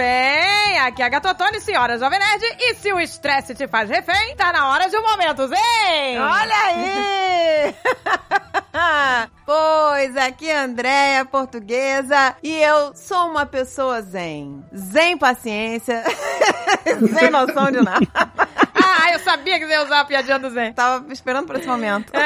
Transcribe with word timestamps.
bem? 0.00 0.78
Aqui 0.78 1.02
é 1.02 1.04
a 1.04 1.08
Gatotone, 1.10 1.60
senhora 1.60 1.98
Jovem 1.98 2.18
Nerd. 2.18 2.42
E 2.58 2.74
se 2.74 2.90
o 2.90 2.98
estresse 2.98 3.54
te 3.54 3.68
faz 3.68 3.90
refém, 3.90 4.34
tá 4.34 4.50
na 4.50 4.70
hora 4.70 4.88
de 4.88 4.96
um 4.96 5.02
momento 5.02 5.46
zen! 5.46 6.18
Olha 6.18 6.54
aí! 6.64 7.74
pois, 9.44 10.16
aqui 10.16 10.48
é 10.48 10.58
a 10.58 10.64
Andréia, 10.64 11.24
portuguesa, 11.26 12.34
e 12.42 12.50
eu 12.50 12.94
sou 12.94 13.28
uma 13.28 13.44
pessoa 13.44 14.00
zen. 14.00 14.64
Zen 14.74 15.18
paciência, 15.18 16.02
sem 17.18 17.30
noção 17.30 17.70
de 17.70 17.82
nada. 17.82 18.06
Ah, 19.02 19.12
eu 19.12 19.18
sabia 19.20 19.58
que 19.58 19.66
você 19.66 19.72
ia 19.72 19.84
usar 19.84 20.00
a 20.00 20.04
piadinha 20.04 20.38
do 20.38 20.50
Zen. 20.50 20.72
Tava 20.72 21.12
esperando 21.12 21.46
por 21.46 21.56
esse 21.56 21.66
momento. 21.66 22.14
É, 22.14 22.20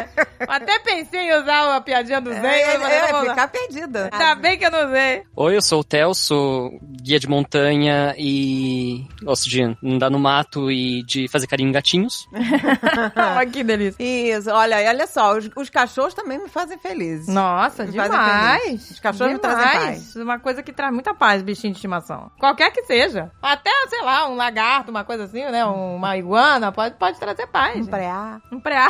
é. 0.00 0.08
Até 0.48 0.78
pensei 0.80 1.20
em 1.20 1.34
usar 1.40 1.76
a 1.76 1.80
piadinha 1.80 2.20
do 2.20 2.32
Zen. 2.32 2.44
É, 2.44 2.78
mas 2.78 2.92
é, 2.92 3.04
usar. 3.14 3.30
ficar 3.30 3.48
perdida. 3.48 4.08
Ainda 4.12 4.34
bem 4.34 4.58
que 4.58 4.64
eu 4.66 4.70
não 4.70 4.86
usei. 4.86 5.22
Oi, 5.36 5.56
eu 5.56 5.62
sou 5.62 5.80
o 5.80 5.84
Theo, 5.84 6.14
sou 6.14 6.78
guia 7.02 7.20
de 7.20 7.28
montanha 7.28 8.14
e 8.18 9.06
gosto 9.22 9.48
de 9.48 9.62
andar 9.84 10.10
no 10.10 10.18
mato 10.18 10.70
e 10.70 11.02
de 11.04 11.28
fazer 11.28 11.46
carinho 11.46 11.68
em 11.68 11.72
gatinhos. 11.72 12.26
Olha 13.36 13.46
que 13.46 13.62
delícia. 13.62 13.96
Isso, 14.02 14.50
olha, 14.50 14.82
e 14.82 14.88
olha 14.88 15.06
só, 15.06 15.36
os, 15.36 15.48
os 15.56 15.70
cachorros 15.70 16.14
também 16.14 16.38
me 16.38 16.48
fazem 16.48 16.78
feliz. 16.78 17.26
Nossa, 17.28 17.84
Me 17.84 17.92
fazem 17.92 18.10
demais. 18.12 18.62
feliz. 18.62 18.90
Os 18.90 19.00
cachorros 19.00 19.32
me 19.34 19.38
trazem 19.38 19.58
Demais. 19.70 19.84
paz. 20.12 20.16
Uma 20.16 20.38
coisa 20.38 20.62
que 20.62 20.72
traz 20.72 20.92
muita 20.92 21.14
paz, 21.14 21.42
bichinho 21.42 21.72
de 21.72 21.78
estimação. 21.78 22.30
Qualquer 22.38 22.70
que 22.72 22.82
seja. 22.84 23.30
Até, 23.42 23.70
sei 23.88 24.02
lá, 24.02 24.28
um 24.28 24.34
lagarto, 24.36 24.90
uma 24.90 25.04
coisa 25.04 25.24
assim, 25.24 25.44
né? 25.44 25.64
Uma 26.06 26.16
iguana, 26.16 26.70
pode, 26.70 26.94
pode 26.94 27.18
trazer 27.18 27.48
paz. 27.48 27.84
Um 27.84 27.90
preá. 27.90 28.40
Um 28.52 28.60
preá. 28.60 28.88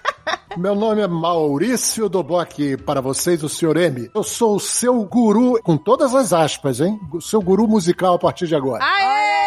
Meu 0.56 0.74
nome 0.74 1.02
é 1.02 1.06
Maurício 1.06 2.08
Dobok, 2.08 2.78
para 2.78 3.02
vocês 3.02 3.42
o 3.42 3.50
Sr. 3.50 3.76
M. 3.76 4.10
Eu 4.14 4.22
sou 4.22 4.56
o 4.56 4.60
seu 4.60 5.04
guru, 5.04 5.60
com 5.62 5.76
todas 5.76 6.14
as 6.14 6.32
aspas, 6.32 6.80
hein? 6.80 6.98
O 7.12 7.20
seu 7.20 7.42
guru 7.42 7.68
musical 7.68 8.14
a 8.14 8.18
partir 8.18 8.46
de 8.46 8.54
agora. 8.54 8.82
Aê! 8.82 9.43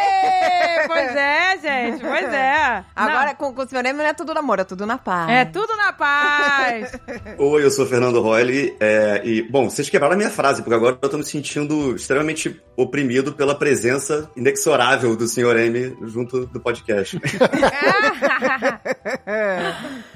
Agora, 2.96 3.36
com, 3.36 3.54
com 3.54 3.62
o 3.62 3.68
senhor 3.68 3.86
M 3.86 3.98
não 3.98 4.06
é 4.06 4.14
tudo 4.14 4.34
no 4.34 4.40
amor, 4.40 4.60
é 4.60 4.64
tudo 4.64 4.86
na 4.86 4.98
paz. 4.98 5.30
É 5.30 5.46
tudo 5.46 5.76
na 5.76 5.94
paz. 5.94 6.92
Oi, 7.38 7.64
eu 7.64 7.72
sou 7.72 7.86
o 7.86 7.88
Fernando 7.88 8.22
Royle, 8.22 8.76
é, 8.80 9.22
e, 9.24 9.42
bom, 9.42 9.70
vocês 9.70 9.90
quebraram 9.90 10.16
a 10.16 10.18
minha 10.18 10.30
frase, 10.30 10.62
porque 10.62 10.76
agora 10.76 10.98
eu 11.02 11.10
tô 11.10 11.18
me 11.18 11.24
sentindo 11.24 11.96
extremamente 11.96 12.62
oprimido 12.76 13.34
pela 13.34 13.56
presença 13.56 14.30
inexorável 14.36 15.16
do 15.16 15.28
Sr. 15.28 15.58
M 15.58 15.98
junto 16.04 16.46
do 16.46 16.60
podcast. 16.60 17.20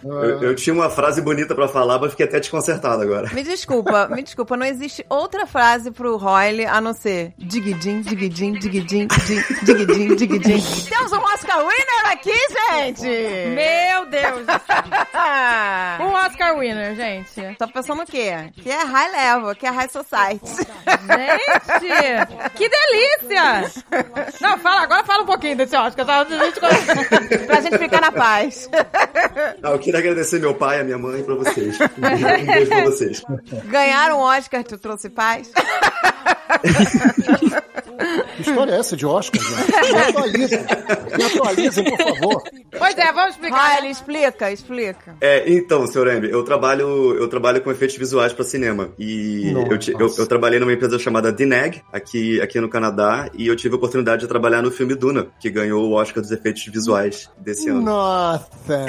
eu, 0.03 0.41
eu 0.43 0.55
tinha 0.55 0.73
uma 0.73 0.89
frase 0.89 1.21
bonita 1.21 1.55
pra 1.55 1.67
falar, 1.67 1.99
mas 1.99 2.11
fiquei 2.11 2.25
até 2.25 2.39
desconcertado 2.39 3.01
agora. 3.01 3.29
Me 3.33 3.43
desculpa, 3.43 4.07
me 4.07 4.23
desculpa, 4.23 4.57
não 4.57 4.65
existe 4.65 5.05
outra 5.09 5.45
frase 5.45 5.91
pro 5.91 6.17
Royle 6.17 6.65
a 6.65 6.79
não 6.81 6.93
ser 6.93 7.33
digidin, 7.37 8.01
digidin, 8.01 8.53
digidin, 8.53 9.07
digidin, 9.07 9.43
digidin, 9.63 10.15
digidin. 10.15 10.61
Temos 10.89 11.11
um 11.11 11.19
Oscar 11.19 11.59
winner 11.59 12.11
aqui, 12.11 12.33
gente! 12.71 13.07
Meu 13.55 14.05
Deus. 14.09 14.45
Um 16.01 16.13
Oscar 16.13 16.57
winner, 16.57 16.95
gente. 16.95 17.55
Tô 17.57 17.67
pensando 17.67 18.01
o 18.01 18.05
quê? 18.05 18.49
Que 18.55 18.69
é 18.69 18.83
high 18.83 19.11
level, 19.11 19.55
que 19.55 19.65
é 19.65 19.69
high 19.69 19.89
society. 19.89 20.41
Gente, 21.81 22.51
que 22.55 22.69
delícia! 22.69 23.71
Não, 24.39 24.57
fala, 24.57 24.81
agora 24.81 25.03
fala 25.03 25.23
um 25.23 25.25
pouquinho 25.25 25.57
desse 25.57 25.75
Oscar. 25.75 26.05
Tá? 26.05 26.25
Pra 27.45 27.61
gente 27.61 27.77
ficar 27.77 28.01
na 28.01 28.11
paz. 28.11 28.69
Ah, 29.63 29.71
eu 29.71 29.79
queria 29.79 29.99
agradecer 29.99 30.39
meu 30.39 30.55
pai, 30.55 30.79
a 30.79 30.83
minha 30.83 30.97
mãe 30.97 31.19
e 31.19 31.23
pra 31.23 31.35
vocês. 31.35 31.77
Um 31.79 32.45
beijo 32.45 32.67
pra 32.67 32.83
vocês. 32.85 33.21
Ganhar 33.65 34.11
um 34.11 34.19
Oscar 34.19 34.63
te 34.63 34.75
trouxe 34.77 35.09
paz? 35.09 35.51
Que 38.35 38.41
história 38.41 38.71
é 38.71 38.79
essa 38.79 38.97
de 38.97 39.05
Oscar, 39.05 39.41
gente? 39.41 39.93
Me 39.93 39.99
atualizem. 39.99 40.59
Me 41.17 41.23
atualizem, 41.23 41.83
por 41.83 41.97
favor. 41.97 42.43
Pois 42.77 42.97
é, 42.97 43.13
vamos 43.13 43.31
explicar. 43.31 43.75
Royle, 43.75 43.91
explica, 43.91 44.51
explica. 44.51 45.15
É, 45.21 45.51
então, 45.51 45.85
Sr. 45.85 46.07
M, 46.07 46.29
eu 46.29 46.43
trabalho, 46.43 47.15
eu 47.15 47.27
trabalho 47.27 47.61
com 47.61 47.71
efeitos 47.71 47.97
visuais 47.97 48.33
pra 48.33 48.43
cinema. 48.43 48.89
E 48.97 49.51
eu, 49.51 49.99
eu, 49.99 50.15
eu 50.17 50.27
trabalhei 50.27 50.59
numa 50.59 50.73
empresa 50.73 50.97
chamada 50.97 51.31
DNEG, 51.31 51.81
aqui, 51.91 52.41
aqui 52.41 52.59
no 52.59 52.69
Canadá, 52.69 53.29
e 53.33 53.47
eu 53.47 53.55
tive 53.55 53.75
a 53.75 53.77
oportunidade 53.77 54.21
de 54.21 54.27
trabalhar 54.27 54.61
no 54.61 54.71
filme 54.71 54.95
Duna, 54.95 55.27
que 55.39 55.49
ganhou 55.49 55.89
o 55.89 55.93
Oscar 55.93 56.21
dos 56.21 56.31
efeitos 56.31 56.65
visuais 56.65 57.29
desse 57.37 57.69
ano. 57.69 57.81
Nossa. 57.81 58.85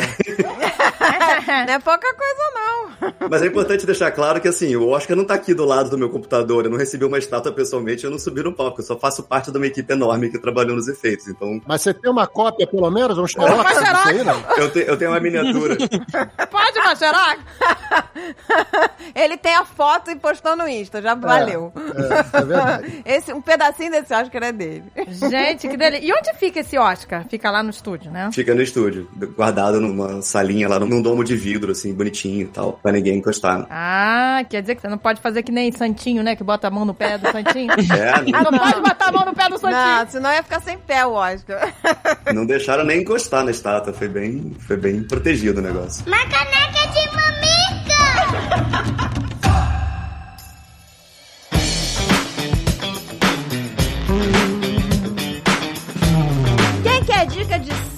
Não 1.66 1.74
é 1.74 1.78
pouca 1.78 2.14
coisa, 2.14 2.42
não. 2.54 3.28
Mas 3.28 3.42
é 3.42 3.46
importante 3.46 3.84
deixar 3.86 4.10
claro 4.12 4.40
que, 4.40 4.48
assim, 4.48 4.74
o 4.76 4.88
Oscar 4.90 5.16
não 5.16 5.24
tá 5.24 5.34
aqui 5.34 5.52
do 5.54 5.64
lado 5.64 5.90
do 5.90 5.98
meu 5.98 6.08
computador, 6.08 6.64
eu 6.64 6.70
não 6.70 6.78
recebi 6.78 7.04
uma 7.04 7.18
estátua 7.18 7.52
pessoalmente, 7.52 8.04
eu 8.04 8.10
não 8.10 8.18
subi 8.18 8.42
no 8.42 8.52
palco, 8.54 8.80
eu 8.80 8.84
só 8.84 8.96
faço 8.98 9.22
parte 9.22 9.50
de 9.50 9.56
uma 9.56 9.66
equipe 9.66 9.92
enorme 9.92 10.30
que 10.30 10.38
trabalhou 10.38 10.76
nos 10.76 10.88
efeitos. 10.88 11.26
Então, 11.28 11.60
Mas 11.66 11.82
você 11.82 11.92
tem 11.94 12.10
uma 12.10 12.26
cópia, 12.26 12.66
pelo 12.66 12.90
menos? 12.90 13.18
Um 13.18 13.26
xerox 13.26 13.52
Uma 13.52 13.64
disso 13.64 13.80
xerox. 13.84 14.06
aí, 14.06 14.24
não? 14.24 14.40
eu, 14.56 14.70
te- 14.70 14.84
eu 14.86 14.96
tenho 14.96 15.10
uma 15.10 15.20
miniatura. 15.20 15.76
Pode, 16.50 16.78
Macheroc? 16.78 17.38
Ele 19.14 19.36
tem 19.36 19.54
a 19.54 19.64
foto 19.64 20.10
e 20.10 20.16
postou 20.16 20.56
no 20.56 20.69
Insta, 20.69 21.02
já 21.02 21.14
valeu. 21.14 21.72
É, 21.76 22.38
é 22.38 22.44
verdade. 22.44 23.02
Esse, 23.04 23.32
um 23.32 23.40
pedacinho 23.42 23.90
desse 23.90 24.14
Oscar 24.14 24.42
é 24.44 24.52
dele. 24.52 24.84
Gente, 25.08 25.69
que 25.69 25.76
delícia. 25.76 26.06
E 26.06 26.12
onde 26.12 26.32
fica 26.38 26.60
esse 26.60 26.78
Oscar? 26.78 27.26
Fica 27.28 27.50
lá 27.50 27.62
no 27.62 27.70
estúdio, 27.70 28.10
né? 28.10 28.30
Fica 28.32 28.54
no 28.54 28.62
estúdio, 28.62 29.08
guardado 29.36 29.80
numa 29.80 30.22
salinha 30.22 30.69
lá, 30.69 30.78
num 30.92 31.03
domo 31.03 31.25
de 31.25 31.34
vidro, 31.36 31.72
assim, 31.72 31.92
bonitinho 31.94 32.42
e 32.42 32.47
tal, 32.47 32.75
pra 32.82 32.92
ninguém 32.92 33.16
encostar. 33.19 33.66
Ah, 33.70 34.44
quer 34.48 34.60
dizer 34.60 34.75
que 34.75 34.80
você 34.82 34.88
não 34.88 34.98
pode 34.98 35.20
fazer 35.20 35.42
que 35.42 35.50
nem 35.53 35.72
Santinho, 35.72 36.22
né? 36.22 36.36
Que 36.36 36.44
bota 36.44 36.69
a 36.69 36.70
mão 36.70 36.84
no 36.84 36.94
pé 36.94 37.19
do 37.19 37.30
Santinho. 37.30 37.72
É, 37.92 38.10
Ah, 38.10 38.42
não 38.50 38.58
pode 38.58 38.80
botar 38.80 39.06
a 39.08 39.12
mão 39.12 39.25
no 39.25 39.34
pé 39.34 39.48
do 39.48 39.58
Santinho. 39.58 39.81
Não, 39.81 40.08
senão 40.08 40.32
ia 40.32 40.42
ficar 40.42 40.60
sem 40.60 40.78
pé 40.78 41.04
o 41.06 41.12
Oscar. 41.12 41.72
não 42.34 42.47
deixaram 42.47 42.84
nem 42.84 43.00
encostar 43.02 43.44
na 43.44 43.50
estátua, 43.50 43.92
foi 43.92 44.08
bem, 44.08 44.54
foi 44.66 44.76
bem 44.76 45.02
protegido 45.02 45.60
o 45.60 45.62
negócio. 45.62 46.04
Uma 46.06 46.16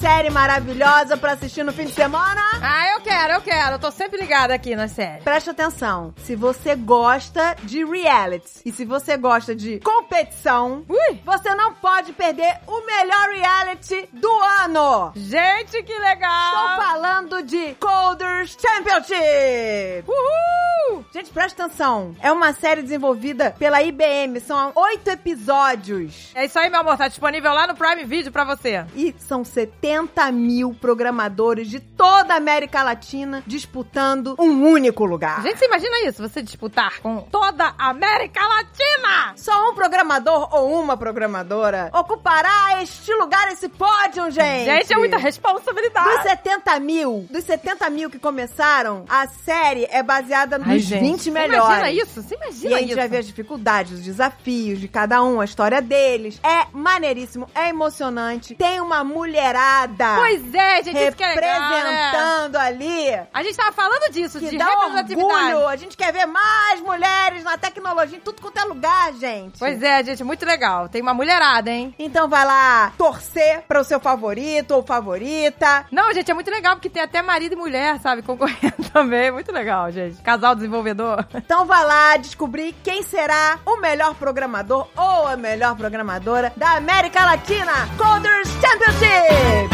série 0.04 0.28
maravilhosa 0.28 1.16
pra 1.16 1.32
assistir 1.32 1.62
no 1.62 1.72
fim 1.72 1.86
de 1.86 1.92
semana? 1.92 2.42
Ah, 2.60 2.92
eu 2.94 3.00
quero, 3.00 3.32
eu 3.32 3.40
quero. 3.40 3.76
Eu 3.76 3.78
tô 3.78 3.90
sempre 3.90 4.20
ligada 4.20 4.52
aqui 4.52 4.76
na 4.76 4.86
série. 4.86 5.22
Preste 5.22 5.48
atenção. 5.48 6.12
Se 6.18 6.36
você 6.36 6.76
gosta 6.76 7.56
de 7.62 7.82
reality 7.82 8.60
e 8.66 8.70
se 8.70 8.84
você 8.84 9.16
gosta 9.16 9.56
de 9.56 9.80
competição, 9.80 10.84
Ui. 10.86 11.20
você 11.24 11.54
não 11.54 11.72
pode 11.72 12.12
perder 12.12 12.60
o 12.66 12.84
melhor 12.84 13.30
reality 13.30 14.06
do 14.12 14.30
ano. 14.62 15.12
Gente, 15.16 15.82
que 15.82 15.98
legal! 15.98 16.52
Estou 16.52 16.84
falando 16.84 17.42
de 17.42 17.74
Coders 17.76 18.58
Championship. 18.60 20.04
Uhul! 20.06 21.02
Gente, 21.14 21.30
preste 21.30 21.60
atenção. 21.62 22.14
É 22.20 22.30
uma 22.30 22.52
série 22.52 22.82
desenvolvida 22.82 23.54
pela 23.58 23.82
IBM. 23.82 24.38
São 24.40 24.70
oito 24.74 25.08
episódios. 25.08 26.30
É 26.34 26.44
isso 26.44 26.58
aí, 26.58 26.68
meu 26.68 26.80
amor. 26.80 26.98
Tá 26.98 27.08
disponível 27.08 27.54
lá 27.54 27.66
no 27.66 27.74
Prime 27.74 28.04
Video 28.04 28.30
pra 28.30 28.44
você. 28.44 28.84
E 28.94 29.14
são 29.18 29.42
70 29.42 29.93
mil 30.32 30.74
programadores 30.80 31.68
de 31.68 31.80
toda 31.80 32.34
a 32.34 32.36
América 32.36 32.82
Latina 32.82 33.42
disputando 33.46 34.34
um 34.38 34.66
único 34.66 35.04
lugar. 35.04 35.42
Gente, 35.42 35.58
você 35.58 35.66
imagina 35.66 36.08
isso? 36.08 36.22
Você 36.22 36.42
disputar 36.42 37.00
com 37.00 37.20
toda 37.22 37.74
a 37.78 37.90
América 37.90 38.40
Latina! 38.40 39.32
Só 39.36 39.70
um 39.70 39.74
programador 39.74 40.48
ou 40.54 40.80
uma 40.80 40.96
programadora 40.96 41.90
ocupará 41.92 42.82
este 42.82 43.12
lugar, 43.14 43.48
esse 43.52 43.68
pódio, 43.68 44.30
gente. 44.30 44.64
Gente, 44.64 44.92
é 44.92 44.96
muita 44.96 45.16
Dos 45.16 45.24
responsabilidade. 45.24 46.22
70 46.22 46.54
70 46.64 46.80
mil, 46.80 47.26
dos 47.30 47.44
70 47.44 47.90
mil 47.90 48.10
que 48.10 48.18
começaram, 48.18 49.04
a 49.08 49.26
série 49.26 49.86
é 49.90 50.02
baseada 50.02 50.58
nos 50.58 50.68
Ai, 50.68 50.78
gente, 50.78 51.00
20 51.00 51.20
você 51.22 51.30
melhores. 51.30 51.64
Imagina 51.78 51.90
isso? 51.90 52.22
Você 52.22 52.34
E 52.34 52.36
imagina 52.36 52.76
a 52.76 52.78
gente 52.78 52.88
isso? 52.88 52.96
vai 52.96 53.08
ver 53.08 53.16
as 53.18 53.26
dificuldades, 53.26 53.92
os 53.92 54.00
desafios 54.04 54.80
de 54.80 54.88
cada 54.88 55.22
um, 55.22 55.40
a 55.40 55.44
história 55.44 55.80
deles. 55.82 56.40
É 56.42 56.66
maneiríssimo, 56.72 57.48
é 57.54 57.68
emocionante. 57.68 58.54
Tem 58.54 58.80
uma 58.80 59.02
mulherada 59.04 59.83
Pois 60.16 60.54
é, 60.54 60.82
gente, 60.82 60.98
isso 60.98 61.16
que 61.16 61.24
é 61.24 61.34
legal, 61.34 61.60
né? 61.60 61.76
representando 61.76 62.56
ali. 62.56 63.20
A 63.32 63.42
gente 63.42 63.56
tava 63.56 63.72
falando 63.72 64.12
disso, 64.12 64.38
Que 64.38 64.50
de 64.50 64.58
dá 64.58 64.66
orgulho. 64.70 65.68
A 65.68 65.76
gente 65.76 65.96
quer 65.96 66.12
ver 66.12 66.26
mais 66.26 66.80
mulheres 66.80 67.44
na 67.44 67.56
tecnologia, 67.56 68.16
em 68.16 68.20
tudo 68.20 68.40
quanto 68.40 68.58
é 68.58 68.64
lugar, 68.64 69.12
gente. 69.14 69.58
Pois 69.58 69.82
é, 69.82 70.02
gente, 70.04 70.22
muito 70.24 70.44
legal. 70.44 70.88
Tem 70.88 71.02
uma 71.02 71.14
mulherada, 71.14 71.70
hein? 71.70 71.94
Então 71.98 72.28
vai 72.28 72.44
lá 72.44 72.92
torcer 72.96 73.62
para 73.66 73.80
o 73.80 73.84
seu 73.84 74.00
favorito 74.00 74.72
ou 74.72 74.82
favorita. 74.82 75.86
Não, 75.90 76.12
gente, 76.12 76.30
é 76.30 76.34
muito 76.34 76.50
legal 76.50 76.76
porque 76.76 76.90
tem 76.90 77.02
até 77.02 77.22
marido 77.22 77.52
e 77.52 77.56
mulher, 77.56 77.98
sabe, 78.00 78.22
concorrendo 78.22 78.90
também. 78.92 79.30
Muito 79.30 79.52
legal, 79.52 79.90
gente. 79.90 80.20
Casal 80.22 80.54
desenvolvedor. 80.54 81.26
Então 81.34 81.66
vai 81.66 81.84
lá 81.84 82.16
descobrir 82.16 82.74
quem 82.82 83.02
será 83.02 83.58
o 83.64 83.76
melhor 83.78 84.14
programador 84.14 84.88
ou 84.96 85.26
a 85.26 85.36
melhor 85.36 85.76
programadora 85.76 86.52
da 86.56 86.76
América 86.76 87.24
Latina. 87.24 87.72
Coders 87.96 88.48
Championship! 88.60 89.73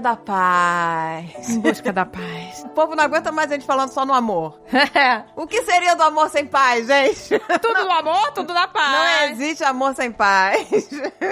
da 0.00 0.16
paz. 0.16 1.48
Em 1.48 1.60
busca 1.60 1.92
da 1.92 2.04
paz. 2.04 2.62
O 2.64 2.68
povo 2.70 2.94
não 2.94 3.04
aguenta 3.04 3.30
mais 3.32 3.50
a 3.50 3.54
gente 3.54 3.66
falando 3.66 3.90
só 3.90 4.04
no 4.04 4.12
amor. 4.12 4.60
O 5.36 5.46
que 5.46 5.62
seria 5.62 5.94
do 5.94 6.02
amor 6.02 6.28
sem 6.30 6.46
paz, 6.46 6.86
gente? 6.86 7.38
tudo 7.60 7.84
no 7.84 7.90
amor, 7.92 8.32
tudo 8.32 8.52
na 8.54 8.66
Não 8.66 8.72
paz. 8.72 9.30
existe 9.32 9.64
amor 9.64 9.94
sem 9.94 10.10
paz. 10.12 10.88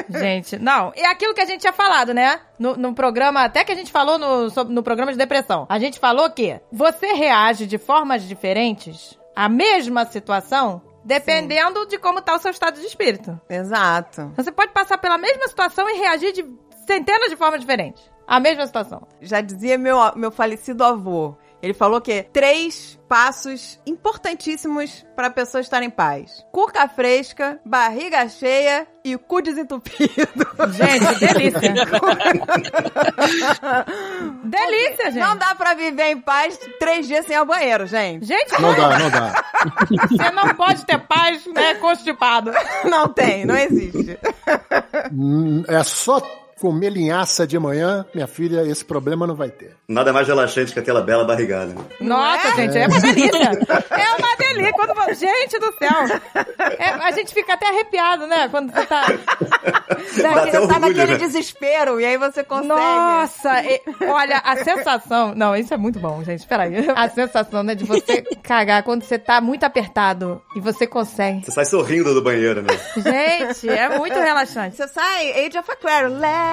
Gente, 0.08 0.58
não. 0.58 0.92
É 0.96 1.06
aquilo 1.06 1.34
que 1.34 1.40
a 1.40 1.44
gente 1.44 1.60
tinha 1.60 1.72
falado, 1.72 2.12
né? 2.12 2.40
No, 2.58 2.76
no 2.76 2.94
programa, 2.94 3.44
até 3.44 3.64
que 3.64 3.72
a 3.72 3.74
gente 3.74 3.90
falou 3.92 4.18
no, 4.18 4.50
sobre- 4.50 4.74
no 4.74 4.82
programa 4.82 5.12
de 5.12 5.18
depressão. 5.18 5.66
A 5.68 5.78
gente 5.78 5.98
falou 5.98 6.30
que 6.30 6.60
você 6.70 7.12
reage 7.12 7.66
de 7.66 7.78
formas 7.78 8.22
diferentes 8.24 9.18
à 9.34 9.48
mesma 9.48 10.04
situação 10.06 10.82
dependendo 11.04 11.84
de 11.86 11.98
como 11.98 12.22
tá 12.22 12.34
o 12.36 12.38
seu 12.38 12.50
estado 12.52 12.78
de 12.80 12.86
espírito. 12.86 13.40
Exato. 13.50 14.32
Você 14.36 14.52
pode 14.52 14.72
passar 14.72 14.98
pela 14.98 15.18
mesma 15.18 15.48
situação 15.48 15.88
e 15.90 15.98
reagir 15.98 16.32
de 16.32 16.44
centenas 16.86 17.28
de 17.28 17.36
formas 17.36 17.60
diferentes. 17.60 18.00
A 18.26 18.40
mesma 18.40 18.66
situação. 18.66 19.06
Já 19.20 19.40
dizia 19.40 19.78
meu, 19.78 19.98
meu 20.16 20.30
falecido 20.30 20.84
avô. 20.84 21.34
Ele 21.62 21.74
falou 21.74 22.00
que 22.00 22.24
três 22.32 22.98
passos 23.08 23.78
importantíssimos 23.86 25.06
para 25.14 25.28
a 25.28 25.30
pessoa 25.30 25.60
estar 25.60 25.80
em 25.80 25.90
paz: 25.90 26.44
cuca 26.50 26.88
fresca, 26.88 27.60
barriga 27.64 28.28
cheia 28.28 28.84
e 29.04 29.16
cu 29.16 29.40
desentupido. 29.40 30.10
Gente, 30.72 31.18
delícia. 31.24 31.72
delícia, 34.44 35.10
gente. 35.10 35.20
Não 35.22 35.36
dá 35.36 35.54
pra 35.54 35.74
viver 35.74 36.10
em 36.10 36.20
paz 36.20 36.58
três 36.78 37.06
dias 37.06 37.26
sem 37.26 37.34
ir 37.34 37.38
ao 37.38 37.46
banheiro, 37.46 37.86
gente. 37.86 38.26
Gente, 38.26 38.60
Não 38.60 38.74
dá, 38.74 38.98
não 38.98 39.10
dá. 39.10 39.44
você 40.10 40.30
não 40.32 40.54
pode 40.54 40.84
ter 40.84 40.98
paz, 40.98 41.46
né, 41.46 41.74
constipado. 41.76 42.52
Não 42.84 43.08
tem, 43.08 43.44
não 43.44 43.56
existe. 43.56 44.18
Hum, 45.12 45.62
É 45.68 45.82
só 45.84 46.20
comer 46.62 46.90
linhaça 46.90 47.44
de 47.44 47.58
manhã, 47.58 48.06
minha 48.14 48.28
filha, 48.28 48.62
esse 48.62 48.84
problema 48.84 49.26
não 49.26 49.34
vai 49.34 49.50
ter. 49.50 49.74
Nada 49.88 50.12
mais 50.12 50.28
relaxante 50.28 50.72
que 50.72 50.78
aquela 50.78 51.02
bela 51.02 51.24
barrigada. 51.24 51.74
né? 51.74 51.80
Nossa, 52.00 52.46
é? 52.46 52.54
gente, 52.54 52.78
é 52.78 52.86
uma 52.86 53.00
delícia. 53.00 53.50
É 53.90 54.16
uma 54.16 54.36
delícia. 54.38 54.72
Quando... 54.74 55.14
Gente 55.18 55.58
do 55.58 55.72
céu. 55.76 56.20
É, 56.78 56.88
a 56.90 57.10
gente 57.10 57.34
fica 57.34 57.54
até 57.54 57.68
arrepiado, 57.68 58.28
né? 58.28 58.48
Quando 58.48 58.72
você 58.72 58.86
tá... 58.86 59.02
Até 59.02 60.02
Você 60.04 60.52
tá 60.52 60.60
orgulho, 60.60 60.80
naquele 60.80 61.12
né? 61.12 61.18
desespero 61.18 62.00
e 62.00 62.04
aí 62.04 62.16
você 62.16 62.44
consegue. 62.44 62.68
Nossa, 62.68 63.60
e- 63.64 63.80
olha, 64.06 64.38
a 64.38 64.56
sensação. 64.56 65.34
Não, 65.34 65.56
isso 65.56 65.74
é 65.74 65.76
muito 65.76 65.98
bom, 65.98 66.22
gente. 66.22 66.46
Peraí. 66.46 66.72
A 66.94 67.08
sensação, 67.08 67.62
né, 67.62 67.74
de 67.74 67.84
você 67.84 68.22
cagar 68.42 68.82
quando 68.82 69.02
você 69.02 69.18
tá 69.18 69.40
muito 69.40 69.64
apertado 69.64 70.40
e 70.54 70.60
você 70.60 70.86
consegue. 70.86 71.44
Você 71.44 71.50
sai 71.50 71.64
sorrindo 71.64 72.14
do 72.14 72.22
banheiro, 72.22 72.62
né? 72.62 72.78
Gente, 72.96 73.68
é 73.68 73.98
muito 73.98 74.14
relaxante. 74.18 74.76
Você 74.76 74.86
sai, 74.88 75.46
Age 75.46 75.58
of 75.58 75.70
Aquarius, 75.70 76.18
let 76.18 76.51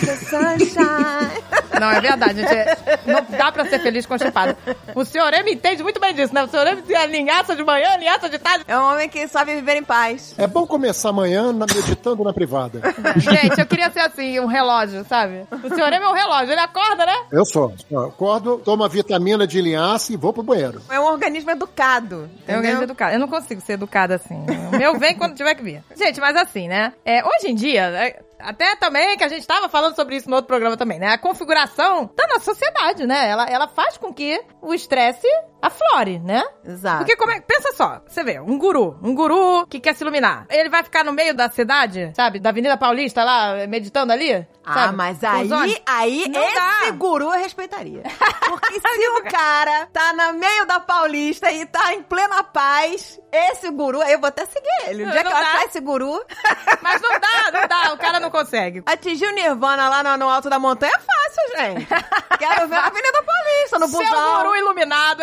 the 0.00 0.16
sunshine. 0.16 1.38
Não, 1.80 1.90
é 1.90 2.00
verdade, 2.00 2.40
gente. 2.40 2.52
É- 2.52 2.98
Não 3.06 3.24
dá 3.38 3.52
pra 3.52 3.64
ser 3.66 3.78
feliz 3.80 4.04
constipado. 4.04 4.56
O 4.96 5.04
senhor 5.04 5.30
me 5.44 5.52
entende 5.52 5.82
muito 5.82 6.00
bem 6.00 6.12
disso, 6.12 6.34
né? 6.34 6.42
O 6.42 6.48
senhor 6.48 6.66
a 6.66 7.06
linhaça 7.06 7.54
de 7.54 7.62
manhã, 7.62 7.96
linhaça 7.96 8.28
de 8.28 8.36
tarde. 8.38 8.64
É 8.66 8.76
um 8.76 8.82
homem 8.82 9.08
que 9.08 9.28
sabe 9.28 9.54
viver 9.54 9.76
em 9.76 9.84
paz. 9.84 10.34
É 10.36 10.46
bom 10.46 10.66
começar 10.66 11.10
amanhã 11.10 11.52
na- 11.52 11.66
meditando 11.66 12.24
na 12.24 12.32
privada. 12.32 12.80
Gente, 13.16 13.60
eu 13.60 13.66
queria 13.66 13.90
ser 13.90 14.00
assim, 14.00 14.40
um 14.40 14.46
relógio, 14.46 15.04
sabe? 15.08 15.46
O 15.62 15.68
senhor 15.72 15.92
é 15.92 16.00
meu 16.00 16.12
relógio. 16.12 16.50
Ele 16.52 16.60
acorda, 16.60 17.06
né? 17.06 17.14
Eu 17.30 17.44
sou. 17.44 17.72
Eu 17.90 18.06
Acordo, 18.08 18.58
tomo 18.64 18.82
a 18.82 18.88
vitamina 18.88 19.46
de 19.46 19.60
linhaça 19.60 20.12
e 20.12 20.16
vou 20.16 20.32
pro 20.32 20.42
banheiro. 20.42 20.82
É 20.90 20.98
um 20.98 21.04
organismo 21.04 21.50
educado. 21.52 22.28
Eu 22.46 22.54
entendeu? 22.56 22.62
ganho 22.62 22.82
educada. 22.82 23.12
Eu 23.12 23.20
não 23.20 23.28
consigo 23.28 23.60
ser 23.60 23.74
educada 23.74 24.16
assim. 24.16 24.44
O 24.72 24.76
meu 24.76 24.98
vem 24.98 25.14
quando 25.16 25.36
tiver 25.36 25.54
que 25.54 25.62
vir. 25.62 25.84
Gente, 25.96 26.18
mas 26.20 26.34
assim, 26.36 26.66
né? 26.66 26.92
É, 27.04 27.22
hoje 27.24 27.48
em 27.48 27.54
dia, 27.54 27.90
né, 27.90 28.12
até 28.38 28.76
também 28.76 29.16
que 29.16 29.24
a 29.24 29.28
gente 29.28 29.46
tava 29.46 29.68
falando 29.68 29.94
sobre 29.94 30.16
isso 30.16 30.28
no 30.28 30.36
outro 30.36 30.48
programa 30.48 30.76
também, 30.76 30.98
né? 30.98 31.08
A 31.08 31.18
configuração 31.18 32.06
tá 32.06 32.26
na 32.26 32.40
sociedade, 32.40 33.06
né? 33.06 33.28
Ela, 33.28 33.46
ela 33.46 33.68
faz 33.68 33.96
com 33.96 34.12
que 34.12 34.40
o 34.62 34.72
estresse 34.72 35.26
aflore, 35.60 36.18
né? 36.20 36.42
Exato. 36.64 36.98
Porque 36.98 37.16
como 37.16 37.32
é, 37.32 37.40
pensa 37.40 37.72
só, 37.74 38.00
você 38.06 38.22
vê, 38.22 38.40
um 38.40 38.58
guru, 38.58 38.98
um 39.02 39.14
guru 39.14 39.66
que 39.66 39.80
quer 39.80 39.94
se 39.94 40.02
iluminar. 40.04 40.46
Ele 40.50 40.68
vai 40.68 40.82
ficar 40.82 41.04
no 41.04 41.12
meio 41.12 41.34
da 41.34 41.48
cidade, 41.50 42.12
sabe? 42.14 42.38
Da 42.38 42.50
Avenida 42.50 42.76
Paulista 42.76 43.24
lá, 43.24 43.66
meditando 43.66 44.12
ali? 44.12 44.46
Ah, 44.64 44.74
sabe? 44.74 44.96
mas 44.96 45.24
aí, 45.24 45.82
aí 45.86 46.28
Não 46.28 46.42
esse 46.42 46.54
dá. 46.54 46.90
guru 46.92 47.24
eu 47.24 47.40
respeitaria. 47.40 48.02
Porque 48.48 48.80
se 48.80 49.08
o 49.10 49.22
cara 49.24 49.86
tá 49.92 50.12
no 50.12 50.38
meio 50.38 50.66
da 50.66 50.78
Paulista 50.80 51.50
e 51.50 51.64
tá 51.66 51.94
em 51.94 52.02
plena 52.02 52.42
paz, 52.44 53.18
esse 53.32 53.70
guru, 53.70 54.02
eu 54.02 54.18
vou 54.20 54.28
até 54.28 54.44
seguir 54.46 54.68
ele. 54.88 55.02
O 55.02 55.06
Não 55.06 55.12
dia 55.12 55.22
que 55.22 55.28
eu 55.28 55.32
dá. 55.32 55.38
achar 55.40 55.64
esse 55.64 55.80
guru, 55.80 56.22
Mas 56.82 57.00
não 57.02 57.10
dá, 57.20 57.50
não 57.60 57.68
dá, 57.68 57.92
o 57.94 57.98
cara 57.98 58.20
não 58.20 58.30
consegue. 58.30 58.82
atingir 58.86 59.26
o 59.26 59.32
Nirvana 59.34 59.88
lá 59.88 60.02
no, 60.02 60.16
no 60.24 60.28
alto 60.30 60.48
da 60.50 60.58
montanha 60.58 60.92
é 60.94 60.98
fácil, 60.98 61.56
gente. 61.58 61.86
Quero 62.38 62.68
ver 62.68 62.74
na 62.76 62.86
Avenida 62.86 63.22
Paulista, 63.22 63.78
no 63.78 63.88
Seu 63.88 64.00
busão. 64.00 64.36
guru 64.42 64.56
iluminado, 64.56 65.22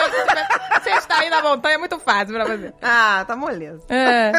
você 0.81 0.89
está 0.92 1.19
aí 1.19 1.30
na 1.30 1.42
montanha, 1.42 1.75
é 1.75 1.77
muito 1.77 2.00
fácil 2.00 2.33
pra 2.36 2.45
você. 2.45 2.74
Ah, 2.81 3.24
tá 3.27 3.36
moleza. 3.36 3.81
É. 3.89 4.31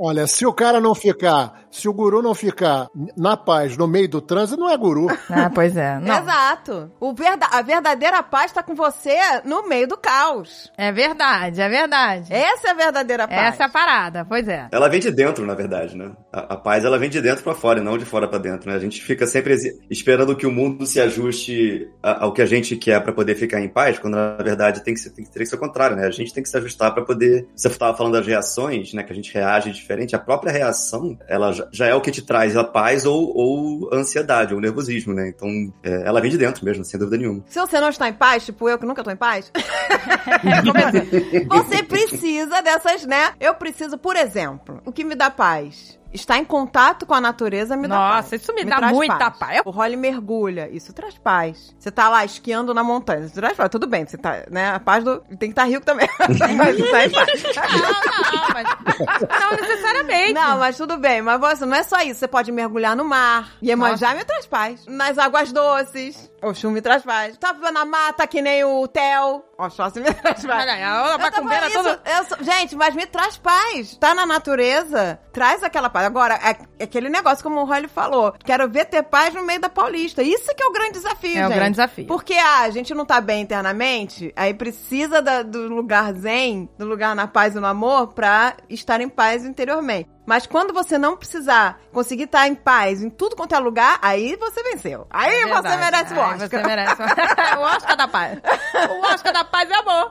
Olha, 0.00 0.26
se 0.26 0.46
o 0.46 0.52
cara 0.52 0.80
não 0.80 0.94
ficar, 0.94 1.64
se 1.80 1.88
o 1.88 1.92
guru 1.92 2.20
não 2.22 2.34
ficar 2.34 2.88
na 3.16 3.36
paz 3.36 3.76
no 3.76 3.86
meio 3.86 4.08
do 4.08 4.20
trânsito, 4.20 4.58
não 4.60 4.70
é 4.70 4.76
guru. 4.76 5.06
Ah, 5.30 5.50
pois 5.54 5.76
é. 5.76 5.98
Não. 6.00 6.18
Exato. 6.18 6.90
O 6.98 7.12
verda 7.14 7.46
a 7.50 7.62
verdadeira 7.62 8.22
paz 8.22 8.50
tá 8.50 8.62
com 8.62 8.74
você 8.74 9.16
no 9.44 9.68
meio 9.68 9.86
do 9.86 9.96
caos. 9.96 10.72
É 10.76 10.90
verdade, 10.90 11.60
é 11.60 11.68
verdade. 11.68 12.32
Essa 12.32 12.68
é 12.68 12.70
a 12.70 12.74
verdadeira 12.74 13.28
paz. 13.28 13.54
Essa 13.54 13.64
é 13.64 13.66
a 13.66 13.68
parada, 13.68 14.24
pois 14.24 14.48
é. 14.48 14.68
Ela 14.72 14.88
vem 14.88 15.00
de 15.00 15.10
dentro, 15.10 15.44
na 15.46 15.54
verdade, 15.54 15.96
né? 15.96 16.12
A, 16.32 16.54
a 16.54 16.56
paz, 16.56 16.84
ela 16.84 16.98
vem 16.98 17.10
de 17.10 17.20
dentro 17.20 17.44
pra 17.44 17.54
fora, 17.54 17.78
e 17.78 17.82
não 17.82 17.96
de 17.98 18.04
fora 18.04 18.26
pra 18.26 18.38
dentro, 18.38 18.68
né? 18.70 18.76
A 18.76 18.80
gente 18.80 19.00
fica 19.02 19.26
sempre 19.26 19.54
esperando 19.90 20.34
que 20.34 20.46
o 20.46 20.50
mundo 20.50 20.86
se 20.86 21.00
ajuste 21.00 21.88
a- 22.02 22.24
ao 22.24 22.32
que 22.32 22.42
a 22.42 22.46
gente 22.46 22.74
quer 22.76 23.00
pra 23.02 23.12
poder 23.12 23.34
ficar 23.34 23.60
em 23.60 23.68
paz, 23.68 23.98
quando 23.98 24.14
na 24.14 24.36
verdade 24.36 24.82
tem 24.82 24.94
que 24.94 25.00
ser, 25.00 25.10
tem 25.10 25.24
que, 25.24 25.30
que 25.30 25.46
ser 25.46 25.56
o 25.56 25.58
contrário, 25.58 25.96
né? 25.96 26.06
A 26.06 26.10
gente 26.10 26.32
tem 26.32 26.42
que 26.42 26.48
se 26.48 26.56
ajustar 26.56 26.92
pra 26.94 27.04
poder... 27.04 27.46
Você 27.54 27.68
estava 27.68 27.96
falando 27.96 28.14
das 28.14 28.26
reações, 28.26 28.92
né? 28.92 29.02
Que 29.02 29.12
a 29.12 29.16
gente 29.16 29.32
reage 29.32 29.70
diferente. 29.70 30.16
A 30.16 30.18
própria 30.18 30.52
reação, 30.52 31.16
ela 31.28 31.52
já, 31.72 31.86
é 31.86 31.94
o 31.94 32.00
que 32.00 32.10
te 32.10 32.22
traz 32.22 32.56
a 32.56 32.64
paz 32.64 33.04
ou, 33.04 33.32
ou 33.36 33.90
ansiedade, 33.92 34.54
ou 34.54 34.60
nervosismo, 34.60 35.14
né? 35.14 35.28
Então, 35.28 35.48
é, 35.82 36.06
ela 36.06 36.20
vem 36.20 36.30
de 36.30 36.38
dentro 36.38 36.64
mesmo, 36.64 36.84
sem 36.84 36.98
dúvida 36.98 37.16
nenhuma. 37.16 37.42
Se 37.46 37.58
você 37.58 37.80
não 37.80 37.88
está 37.88 38.08
em 38.08 38.12
paz, 38.12 38.44
tipo 38.44 38.68
eu 38.68 38.78
que 38.78 38.86
nunca 38.86 39.02
tô 39.04 39.10
em 39.10 39.16
paz, 39.16 39.52
você 41.48 41.82
precisa 41.82 42.62
dessas, 42.62 43.04
né? 43.06 43.32
Eu 43.40 43.54
preciso, 43.54 43.98
por 43.98 44.16
exemplo, 44.16 44.80
o 44.84 44.92
que 44.92 45.04
me 45.04 45.14
dá 45.14 45.30
paz? 45.30 45.97
Estar 46.12 46.38
em 46.38 46.44
contato 46.44 47.04
com 47.04 47.14
a 47.14 47.20
natureza 47.20 47.76
me 47.76 47.86
dá 47.86 47.96
paz. 47.96 48.24
Nossa, 48.24 48.36
isso 48.36 48.54
me 48.54 48.64
dá 48.64 48.76
traz 48.76 48.92
muita 48.92 49.30
paz. 49.30 49.62
O 49.64 49.70
Holly 49.70 49.96
mergulha, 49.96 50.68
isso 50.70 50.92
traz 50.92 51.18
paz. 51.18 51.74
Você 51.78 51.90
tá 51.90 52.08
lá 52.08 52.24
esquiando 52.24 52.72
na 52.72 52.82
montanha, 52.82 53.26
isso 53.26 53.34
traz 53.34 53.56
paz. 53.56 53.68
Tudo 53.68 53.86
bem, 53.86 54.06
você 54.06 54.16
tá, 54.16 54.44
né? 54.50 54.70
A 54.70 54.80
paz 54.80 55.04
do... 55.04 55.18
Tem 55.20 55.38
que 55.38 55.46
estar 55.48 55.64
rico 55.64 55.84
também. 55.84 56.08
Mas 56.18 56.38
tá 56.38 57.04
em 57.04 57.10
paz. 57.10 57.42
Não, 57.42 58.40
não, 58.40 58.48
mas. 58.54 58.68
Não 59.40 59.50
necessariamente. 59.52 60.32
Não, 60.32 60.58
mas 60.58 60.76
tudo 60.76 60.96
bem. 60.96 61.22
Mas 61.22 61.40
você 61.40 61.64
não 61.66 61.76
é 61.76 61.82
só 61.82 62.00
isso. 62.00 62.20
Você 62.20 62.28
pode 62.28 62.50
mergulhar 62.50 62.96
no 62.96 63.04
mar. 63.04 63.52
Iemanjá 63.62 64.14
me 64.14 64.24
traz 64.24 64.46
paz. 64.46 64.86
Nas 64.86 65.18
águas 65.18 65.52
doces. 65.52 66.30
Oxum 66.42 66.70
me 66.70 66.80
traz 66.80 67.02
paz. 67.02 67.36
Tá 67.36 67.52
na 67.72 67.84
mata 67.84 68.26
que 68.26 68.40
nem 68.40 68.64
o 68.64 68.86
Theo. 68.86 69.44
Oxóssi 69.58 70.00
me 70.00 70.12
traz 70.14 70.44
paz. 70.46 70.62
Olha 70.62 70.72
aí, 70.72 70.82
a 70.82 71.18
Macumbeira 71.18 71.70
toda. 71.70 72.00
isso, 72.20 72.36
gente, 72.42 72.76
mas 72.76 72.94
me 72.94 73.06
traz 73.06 73.36
paz. 73.36 73.96
Tá 73.96 74.14
na 74.14 74.24
natureza, 74.24 75.18
traz 75.32 75.62
aquela 75.62 75.90
paz. 75.90 75.97
Agora, 76.06 76.34
é, 76.34 76.56
é 76.78 76.84
aquele 76.84 77.08
negócio, 77.08 77.42
como 77.42 77.60
o 77.60 77.64
Rolly 77.64 77.88
falou. 77.88 78.32
Quero 78.44 78.68
ver 78.68 78.84
ter 78.86 79.02
paz 79.02 79.34
no 79.34 79.44
meio 79.44 79.60
da 79.60 79.68
Paulista. 79.68 80.22
Isso 80.22 80.54
que 80.54 80.62
é 80.62 80.66
o 80.66 80.72
grande 80.72 80.92
desafio, 80.92 81.36
É 81.36 81.44
o 81.44 81.48
gente. 81.48 81.54
grande 81.56 81.70
desafio. 81.72 82.06
Porque 82.06 82.34
ah, 82.34 82.60
a 82.62 82.70
gente 82.70 82.94
não 82.94 83.04
tá 83.04 83.20
bem 83.20 83.42
internamente, 83.42 84.32
aí 84.36 84.52
precisa 84.54 85.20
da- 85.22 85.42
do 85.42 85.68
lugar 85.68 86.12
zen, 86.14 86.68
do 86.78 86.84
lugar 86.86 87.14
na 87.14 87.26
paz 87.26 87.54
e 87.54 87.60
no 87.60 87.66
amor, 87.66 88.08
pra 88.14 88.54
estar 88.68 89.00
em 89.00 89.08
paz 89.08 89.44
interiormente. 89.44 90.08
Mas 90.28 90.46
quando 90.46 90.74
você 90.74 90.98
não 90.98 91.16
precisar 91.16 91.80
conseguir 91.90 92.24
estar 92.24 92.46
em 92.46 92.54
paz 92.54 93.02
em 93.02 93.08
tudo 93.08 93.34
quanto 93.34 93.54
é 93.54 93.58
lugar, 93.58 93.98
aí 94.02 94.36
você 94.36 94.62
venceu. 94.62 95.06
Aí 95.08 95.40
É 95.40 95.46
você 95.46 95.74
merece 95.78 96.12
o 96.12 96.20
Aí 96.20 96.34
Oscar. 96.34 96.50
Você 96.50 96.62
merece. 96.62 97.02
o 97.56 97.60
Oscar 97.60 97.96
da 97.96 98.06
paz. 98.06 98.38
O 98.90 99.06
Oscar 99.06 99.32
da 99.32 99.44
paz 99.44 99.70
é 99.70 99.74
amor. 99.74 100.10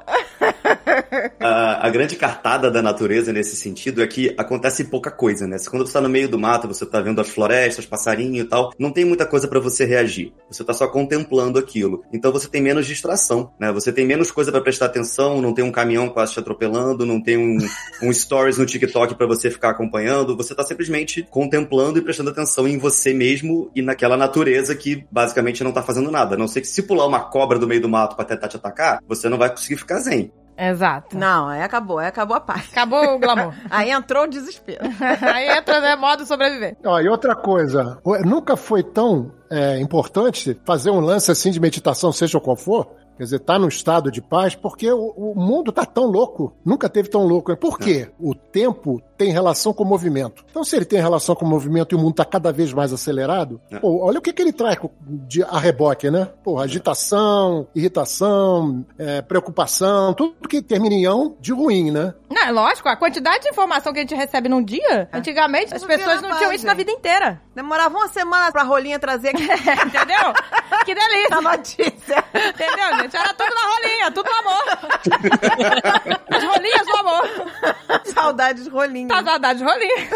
A, 1.39 1.86
a 1.86 1.89
grande 1.91 2.15
cartada 2.15 2.71
da 2.71 2.81
natureza 2.81 3.31
nesse 3.31 3.55
sentido 3.55 4.01
é 4.01 4.07
que 4.07 4.33
acontece 4.39 4.86
pouca 4.86 5.12
coisa, 5.12 5.45
né? 5.45 5.57
Quando 5.69 5.86
você 5.86 5.93
tá 5.93 6.01
no 6.01 6.09
meio 6.09 6.27
do 6.27 6.39
mato, 6.39 6.67
você 6.67 6.83
tá 6.83 7.00
vendo 7.00 7.21
as 7.21 7.29
florestas, 7.29 7.86
passarinho 7.86 8.41
e 8.41 8.47
tal, 8.47 8.71
não 8.79 8.91
tem 8.91 9.05
muita 9.05 9.25
coisa 9.25 9.47
pra 9.47 9.59
você 9.59 9.86
reagir. 9.86 10.33
Você 10.50 10.63
tá 10.63 10.74
só 10.74 10.88
contemplando 10.88 11.59
aquilo. 11.59 12.03
Então 12.12 12.31
você 12.31 12.47
tem 12.47 12.59
menos 12.59 12.88
distração, 12.88 13.53
né? 13.59 13.71
Você 13.71 13.93
tem 13.93 14.07
menos 14.07 14.31
coisa 14.31 14.51
pra 14.51 14.62
prestar 14.62 14.88
atenção, 14.88 15.39
não 15.43 15.53
tem 15.53 15.63
um 15.63 15.71
caminhão 15.71 16.09
quase 16.09 16.33
te 16.33 16.39
atropelando, 16.39 17.05
não 17.05 17.21
tem 17.21 17.38
um, 17.38 17.59
um 18.01 18.12
stories 18.12 18.57
no 18.57 18.65
TikTok 18.65 19.13
pra 19.13 19.27
você 19.27 19.51
ficar 19.51 19.69
acompanhando. 19.69 20.06
Você 20.35 20.55
tá 20.55 20.63
simplesmente 20.63 21.23
contemplando 21.23 21.99
e 21.99 22.01
prestando 22.01 22.29
atenção 22.29 22.67
em 22.67 22.77
você 22.77 23.13
mesmo 23.13 23.69
e 23.75 23.81
naquela 23.81 24.17
natureza 24.17 24.75
que 24.75 25.05
basicamente 25.11 25.63
não 25.63 25.71
tá 25.71 25.81
fazendo 25.81 26.11
nada. 26.11 26.35
A 26.35 26.37
não 26.37 26.47
ser 26.47 26.61
que 26.61 26.67
se 26.67 26.83
pular 26.83 27.05
uma 27.05 27.19
cobra 27.19 27.59
do 27.59 27.67
meio 27.67 27.81
do 27.81 27.89
mato 27.89 28.15
pra 28.15 28.25
tentar 28.25 28.47
te 28.47 28.57
atacar, 28.57 28.99
você 29.07 29.29
não 29.29 29.37
vai 29.37 29.49
conseguir 29.49 29.77
ficar 29.77 29.99
zen. 29.99 30.31
Exato. 30.57 31.15
Não, 31.15 31.47
aí 31.47 31.61
acabou, 31.61 31.99
aí 31.99 32.07
acabou 32.07 32.35
a 32.35 32.39
paz. 32.39 32.67
Acabou 32.71 33.15
o 33.15 33.19
glamour. 33.19 33.53
Aí 33.69 33.91
entrou 33.91 34.23
o 34.23 34.27
desespero. 34.27 34.81
Aí 35.21 35.55
entra, 35.55 35.79
né, 35.79 35.95
modo 35.95 36.25
sobreviver. 36.25 36.75
Ó, 36.83 36.99
e 36.99 37.07
outra 37.07 37.35
coisa, 37.35 37.99
nunca 38.25 38.57
foi 38.57 38.81
tão 38.81 39.31
é, 39.51 39.79
importante 39.79 40.59
fazer 40.65 40.89
um 40.89 40.99
lance 40.99 41.31
assim 41.31 41.51
de 41.51 41.59
meditação, 41.59 42.11
seja 42.11 42.39
qual 42.39 42.55
for, 42.55 42.87
Quer 43.17 43.24
dizer, 43.24 43.39
tá 43.39 43.57
num 43.57 43.67
estado 43.67 44.12
de 44.12 44.21
paz, 44.21 44.55
porque 44.55 44.91
o, 44.91 45.13
o 45.17 45.33
mundo 45.36 45.71
tá 45.71 45.86
tão 45.86 46.05
louco. 46.05 46.53
Nunca 46.63 46.88
teve 46.88 47.09
tão 47.09 47.24
louco. 47.25 47.55
Por 47.57 47.77
quê? 47.79 48.09
O 48.19 48.36
tempo 48.36 49.01
tem 49.17 49.31
relação 49.31 49.74
com 49.74 49.83
o 49.83 49.88
movimento. 49.88 50.45
Então, 50.50 50.63
se 50.63 50.75
ele 50.75 50.86
tem 50.86 51.00
relação 51.01 51.36
com 51.36 51.43
o 51.43 51.50
movimento 51.50 51.93
e 51.93 51.95
o 51.95 52.00
mundo 52.00 52.12
está 52.12 52.24
cada 52.25 52.51
vez 52.51 52.71
mais 52.71 52.93
acelerado, 52.93 53.59
É. 53.71 53.79
pô, 53.79 54.03
olha 54.05 54.19
o 54.19 54.21
que, 54.21 54.31
que 54.31 54.41
ele 54.41 54.53
traz 54.53 54.77
de 55.01 55.43
a 55.43 55.57
reboque, 55.57 56.12
né? 56.12 56.29
Pô, 56.43 56.59
agitação, 56.59 57.67
irritação, 57.75 58.86
é, 58.97 59.21
preocupação, 59.21 60.13
tudo 60.13 60.47
que 60.47 60.62
termina 60.62 60.93
em 60.95 61.05
ão 61.05 61.36
de 61.39 61.51
ruim, 61.51 61.89
né? 61.91 62.13
Não, 62.29 62.41
é 62.43 62.51
lógico, 62.51 62.88
a 62.89 62.95
quantidade 62.95 63.43
de 63.43 63.50
informação 63.50 63.91
que 63.91 64.00
a 64.00 64.01
gente 64.01 64.13
recebe 64.15 64.47
num 64.50 64.63
dia, 64.63 65.09
antigamente 65.12 65.74
as 65.74 65.83
pessoas 65.83 66.21
não 66.21 66.38
tinham 66.38 66.53
isso 66.53 66.65
na 66.65 66.74
vida 66.75 66.91
inteira. 66.91 67.41
Demorava 67.55 67.95
uma 67.97 68.07
semana 68.09 68.51
pra 68.51 68.63
rolinha 68.63 69.00
trazer 69.00 69.29
aqui 69.29 69.43
Entendeu? 69.88 70.33
que 70.86 70.93
delícia. 70.93 71.38
a 71.38 71.41
notícia. 71.41 72.24
Entendeu, 72.33 73.05
gente? 73.07 73.17
Era 73.17 73.33
tudo 73.33 73.53
na 73.53 73.61
rolinha, 73.73 74.11
tudo 74.11 74.29
no 74.29 74.35
amor. 74.37 74.63
As 76.29 76.43
rolinhas 76.43 76.85
do 76.85 76.97
amor. 76.97 78.03
Saudades 78.05 78.63
de 78.65 78.69
rolinha. 78.69 79.07
Tá 79.07 79.23
saudade 79.23 79.59
de 79.59 79.65
rolinha. 79.65 80.07